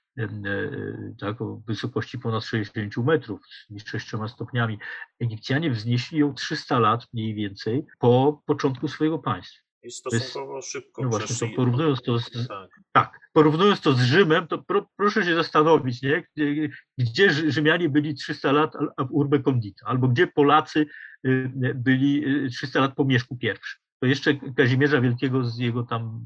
tak, 1.19 1.41
o 1.41 1.61
wysokości 1.67 2.19
ponad 2.19 2.43
60 2.43 2.97
metrów 2.97 3.39
z 3.69 3.87
sześcioma 3.87 4.27
stopniami. 4.27 4.77
Egipcjanie 5.19 5.71
wznieśli 5.71 6.19
ją 6.19 6.33
300 6.33 6.79
lat 6.79 7.07
mniej 7.13 7.33
więcej 7.35 7.85
po 7.99 8.41
początku 8.45 8.87
swojego 8.87 9.19
państwa. 9.19 9.61
I 9.83 9.91
stosunkowo 9.91 10.61
szybko 10.61 11.03
No 11.03 11.09
właśnie, 11.09 11.49
to 11.49 11.55
porównując 11.55 12.01
to 12.01 12.19
z, 12.19 12.47
Tak. 12.47 12.69
tak, 12.91 13.19
porównując 13.33 13.81
to 13.81 13.93
z 13.93 14.01
Rzymem, 14.01 14.47
to 14.47 14.57
pro, 14.63 14.89
proszę 14.97 15.25
się 15.25 15.35
zastanowić, 15.35 16.01
nie? 16.01 16.23
Gdzie, 16.35 16.69
gdzie 16.97 17.29
Rzy- 17.33 17.51
Rzymianie 17.51 17.89
byli 17.89 18.15
300 18.15 18.51
lat 18.51 18.73
ab 18.97 19.07
urbe 19.11 19.39
condita, 19.39 19.85
albo 19.85 20.07
gdzie 20.07 20.27
Polacy 20.27 20.85
y, 21.27 21.51
byli 21.75 22.25
y, 22.45 22.49
300 22.49 22.79
lat 22.79 22.95
po 22.95 23.05
Mieszku 23.05 23.37
I. 23.41 23.47
To 23.99 24.05
jeszcze 24.07 24.33
Kazimierza 24.35 25.01
Wielkiego 25.01 25.43
z 25.43 25.57
jego 25.57 25.83
tam 25.83 26.21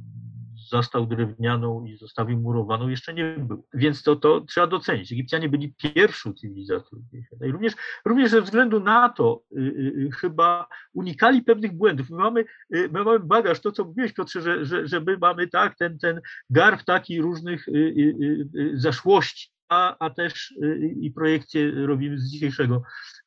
zastał 0.70 1.08
drewnianą 1.08 1.86
i 1.86 1.98
zostawił 1.98 2.40
murowaną, 2.40 2.88
jeszcze 2.88 3.14
nie 3.14 3.36
było. 3.40 3.64
Więc 3.74 4.04
to, 4.04 4.16
to 4.16 4.42
trzeba 4.42 4.68
docenić. 4.68 5.12
Egipcjanie 5.12 5.50
byli 5.50 5.74
pierwszą 5.74 6.34
cywilizacją. 6.34 7.00
I 7.46 7.52
również, 7.52 7.74
również 8.06 8.32
ze 8.32 8.42
względu 8.42 8.80
na 8.80 9.10
to 9.10 9.44
y, 9.52 9.60
y, 9.60 10.10
chyba 10.12 10.68
unikali 10.94 11.44
pewnych 11.44 11.74
błędów. 11.74 12.10
My 12.10 12.18
mamy, 12.18 12.46
y, 12.76 12.90
my 12.92 13.04
mamy 13.04 13.20
bagaż, 13.20 13.60
to 13.60 13.72
co 13.72 13.84
mówiłeś 13.84 14.14
Piotrze, 14.14 14.42
że, 14.42 14.66
że, 14.66 14.88
że 14.88 15.00
my 15.00 15.18
mamy 15.18 15.48
tak, 15.48 15.78
ten, 15.78 16.00
ten 16.00 16.22
garb 16.50 16.84
taki 16.84 17.22
różnych 17.22 17.68
y, 17.68 17.72
y, 17.72 17.76
y, 17.76 18.60
y, 18.60 18.80
zaszłości, 18.80 19.55
a, 19.70 19.98
a 20.06 20.10
też 20.10 20.52
y, 20.52 20.96
i 21.02 21.12
projekcje 21.12 21.72
robimy 21.72 22.20
z 22.20 22.30
dzisiejszego 22.32 22.84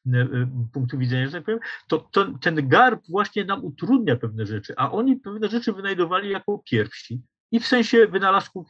y, 0.07 0.11
y, 0.17 0.49
punktu 0.73 0.99
widzenia, 0.99 1.27
że 1.27 1.33
tak 1.33 1.45
powiem, 1.45 1.61
to, 1.89 1.99
to 1.99 2.27
ten 2.41 2.69
garb 2.69 3.03
właśnie 3.09 3.45
nam 3.45 3.65
utrudnia 3.65 4.17
pewne 4.17 4.47
rzeczy, 4.47 4.75
a 4.77 4.93
oni 4.93 5.17
pewne 5.17 5.49
rzeczy 5.49 5.73
wynajdowali 5.73 6.31
jako 6.31 6.63
pierwsi. 6.71 7.23
I 7.53 7.61
w 7.61 7.67
sensie 7.67 8.07
wynalazków 8.07 8.67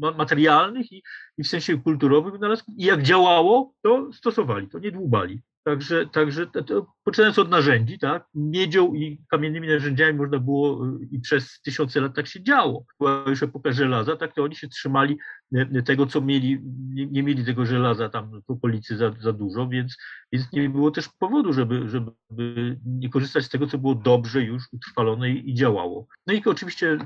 ma- 0.00 0.12
materialnych, 0.12 0.92
i, 0.92 1.02
i 1.38 1.44
w 1.44 1.48
sensie 1.48 1.78
kulturowych 1.78 2.32
wynalazków. 2.32 2.74
I 2.78 2.84
jak 2.84 3.02
działało, 3.02 3.74
to 3.82 4.12
stosowali, 4.12 4.68
to 4.68 4.78
nie 4.78 4.92
dłubali. 4.92 5.42
Także, 5.64 6.06
także 6.06 6.46
to, 6.46 6.86
poczynając 7.04 7.38
od 7.38 7.50
narzędzi, 7.50 7.98
tak, 7.98 8.26
miedzią 8.34 8.94
i 8.94 9.24
kamiennymi 9.30 9.68
narzędziami 9.68 10.18
można 10.18 10.38
było 10.38 10.86
y, 10.86 11.08
i 11.10 11.20
przez 11.20 11.60
tysiące 11.60 12.00
lat 12.00 12.14
tak 12.14 12.26
się 12.26 12.42
działo. 12.42 12.84
Była 13.00 13.24
już 13.28 13.42
epoka 13.42 13.72
żelaza, 13.72 14.16
tak, 14.16 14.34
to 14.34 14.42
oni 14.42 14.56
się 14.56 14.68
trzymali 14.68 15.18
y, 15.54 15.82
tego, 15.82 16.06
co 16.06 16.20
mieli, 16.20 16.60
nie, 16.94 17.06
nie 17.06 17.22
mieli 17.22 17.44
tego 17.44 17.66
żelaza 17.66 18.08
tam 18.08 18.42
w 18.48 18.50
okolicy 18.50 18.96
za, 18.96 19.12
za 19.20 19.32
dużo, 19.32 19.68
więc, 19.68 19.96
więc 20.32 20.52
nie 20.52 20.68
było 20.68 20.90
też 20.90 21.08
powodu, 21.18 21.52
żeby, 21.52 21.88
żeby 21.88 22.12
nie 22.86 23.08
korzystać 23.08 23.44
z 23.44 23.48
tego, 23.48 23.66
co 23.66 23.78
było 23.78 23.94
dobrze 23.94 24.42
już 24.42 24.62
utrwalone 24.72 25.30
i, 25.30 25.50
i 25.50 25.54
działało. 25.54 26.06
No 26.26 26.34
i 26.34 26.44
oczywiście, 26.44 26.98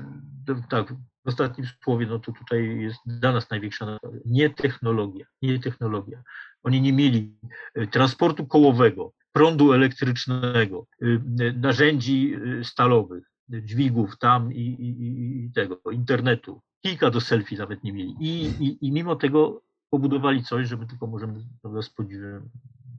to, 0.47 0.55
tak, 0.69 0.93
w 1.25 1.27
ostatnim 1.27 1.67
słowie, 1.83 2.07
no 2.07 2.19
to 2.19 2.31
tutaj 2.31 2.79
jest 2.79 2.99
dla 3.05 3.31
nas 3.31 3.49
największa 3.49 3.97
nie 4.25 4.49
technologia, 4.49 5.25
nie 5.41 5.59
technologia. 5.59 6.23
Oni 6.63 6.81
nie 6.81 6.93
mieli 6.93 7.35
y, 7.77 7.87
transportu 7.87 8.45
kołowego, 8.45 9.11
prądu 9.31 9.73
elektrycznego, 9.73 10.87
y, 11.03 11.05
y, 11.41 11.53
narzędzi 11.53 12.35
stalowych, 12.63 13.23
dźwigów 13.49 14.17
tam 14.19 14.53
i, 14.53 14.59
i, 14.59 15.45
i- 15.45 15.51
tego, 15.51 15.81
internetu. 15.91 16.61
Kilka 16.81 17.09
do 17.09 17.21
selfie 17.21 17.57
nawet 17.57 17.83
nie 17.83 17.93
mieli. 17.93 18.15
I, 18.19 18.45
i, 18.81 18.91
mimo 18.91 19.15
tego 19.15 19.61
pobudowali 19.89 20.43
coś, 20.43 20.67
że 20.67 20.77
my 20.77 20.87
tylko 20.87 21.07
możemy 21.07 21.33
prawda, 21.61 21.81
z 21.81 21.89
podziwem 21.89 22.49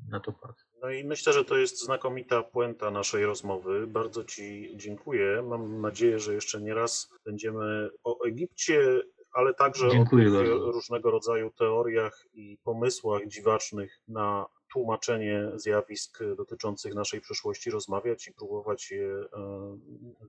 na 0.08 0.20
to 0.20 0.32
patrzeć. 0.32 0.66
No 0.82 0.90
i 0.90 1.04
myślę, 1.04 1.32
że 1.32 1.44
to 1.44 1.56
jest 1.56 1.84
znakomita 1.84 2.42
puenta 2.42 2.90
naszej 2.90 3.24
rozmowy. 3.24 3.86
Bardzo 3.86 4.24
Ci 4.24 4.72
dziękuję. 4.76 5.42
Mam 5.48 5.80
nadzieję, 5.80 6.18
że 6.18 6.34
jeszcze 6.34 6.60
nie 6.60 6.74
raz 6.74 7.10
będziemy 7.24 7.90
o 8.04 8.24
Egipcie, 8.24 9.00
ale 9.32 9.54
także 9.54 9.90
Dziękuję 9.90 10.28
o 10.52 10.72
różnego 10.72 11.10
rodzaju 11.10 11.50
teoriach 11.50 12.26
i 12.34 12.58
pomysłach 12.64 13.26
dziwacznych 13.26 14.00
na 14.08 14.46
tłumaczenie 14.72 15.50
zjawisk 15.54 16.18
dotyczących 16.36 16.94
naszej 16.94 17.20
przeszłości 17.20 17.70
rozmawiać 17.70 18.28
i 18.28 18.32
próbować 18.32 18.90
je 18.90 19.06
e, 19.06 19.26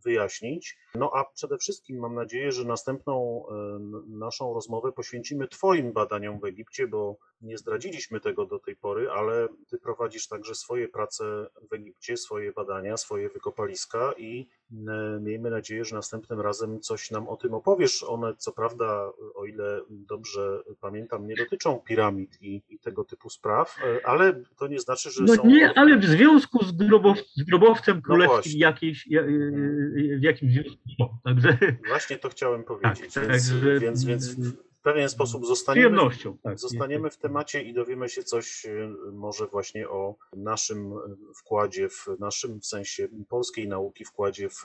wyjaśnić. 0.03 0.77
No 0.95 1.11
a 1.13 1.25
przede 1.33 1.57
wszystkim 1.57 1.99
mam 1.99 2.15
nadzieję, 2.15 2.51
że 2.51 2.65
następną 2.65 3.45
e, 3.49 3.79
naszą 4.07 4.53
rozmowę 4.53 4.91
poświęcimy 4.91 5.47
Twoim 5.47 5.93
badaniom 5.93 6.39
w 6.39 6.45
Egipcie, 6.45 6.87
bo 6.87 7.17
nie 7.41 7.57
zdradziliśmy 7.57 8.19
tego 8.19 8.45
do 8.45 8.59
tej 8.59 8.75
pory, 8.75 9.09
ale 9.09 9.47
Ty 9.69 9.77
prowadzisz 9.77 10.27
także 10.27 10.55
swoje 10.55 10.87
prace 10.87 11.47
w 11.69 11.73
Egipcie, 11.73 12.17
swoje 12.17 12.51
badania, 12.51 12.97
swoje 12.97 13.29
wykopaliska 13.29 14.13
i 14.17 14.49
e, 14.71 15.19
miejmy 15.21 15.49
nadzieję, 15.49 15.85
że 15.85 15.95
następnym 15.95 16.41
razem 16.41 16.79
coś 16.79 17.11
nam 17.11 17.27
o 17.27 17.37
tym 17.37 17.53
opowiesz. 17.53 18.03
One, 18.03 18.35
co 18.37 18.51
prawda, 18.51 19.11
o 19.35 19.45
ile 19.45 19.81
dobrze 19.89 20.63
pamiętam, 20.79 21.27
nie 21.27 21.35
dotyczą 21.35 21.79
piramid 21.79 22.41
i, 22.41 22.63
i 22.69 22.79
tego 22.79 23.03
typu 23.03 23.29
spraw, 23.29 23.75
e, 23.83 24.05
ale 24.35 24.43
to 24.59 24.67
nie 24.67 24.79
znaczy, 24.79 25.11
że 25.11 25.23
No 25.23 25.35
są. 25.35 25.47
nie, 25.47 25.73
ale 25.77 25.97
w 25.97 26.05
związku 26.05 26.65
z, 26.65 26.71
grobow, 26.71 27.17
z 27.35 27.43
grobowcem 27.43 28.01
królewskim 28.01 28.35
właśnie. 28.37 28.59
jakiejś, 28.59 29.07
ja- 29.07 29.21
y, 29.21 30.17
w 30.19 30.23
jakimś 30.23 30.53
związku. 30.53 30.77
Także 31.23 31.57
Właśnie 31.87 32.17
to 32.17 32.29
chciałem 32.29 32.63
powiedzieć, 32.63 33.13
Tak, 33.13 33.27
więc, 33.27 33.49
także- 33.49 33.79
więc, 33.79 34.03
więc 34.05 34.35
w 34.35 34.83
pewien 34.83 35.09
sposób 35.09 35.45
zostaniemy. 35.45 35.97
Tak, 36.43 36.59
zostaniemy 36.59 37.09
w 37.09 37.17
temacie 37.17 37.61
i 37.63 37.73
dowiemy 37.73 38.09
się 38.09 38.23
coś 38.23 38.65
e, 38.65 38.93
może 39.11 39.47
właśnie 39.47 39.89
o 39.89 40.15
naszym 40.35 40.93
wkładzie, 41.39 41.89
w 41.89 42.07
naszym 42.19 42.59
w 42.61 42.65
sensie 42.65 43.07
polskiej 43.29 43.67
nauki 43.67 44.05
wkładzie 44.05 44.49
w 44.49 44.63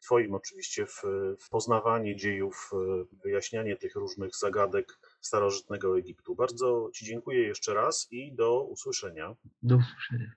Twoim 0.00 0.34
oczywiście 0.34 0.86
w, 0.86 1.02
w 1.40 1.48
poznawanie 1.50 2.16
dziejów, 2.16 2.70
wyjaśnianie 3.24 3.76
tych 3.76 3.94
różnych 3.94 4.36
zagadek 4.36 4.98
starożytnego 5.20 5.98
Egiptu. 5.98 6.34
Bardzo 6.34 6.90
Ci 6.94 7.04
dziękuję 7.04 7.40
jeszcze 7.40 7.74
raz 7.74 8.08
i 8.10 8.34
do 8.34 8.62
usłyszenia. 8.62 9.34
Do 9.62 9.76
usłyszenia. 9.76 10.32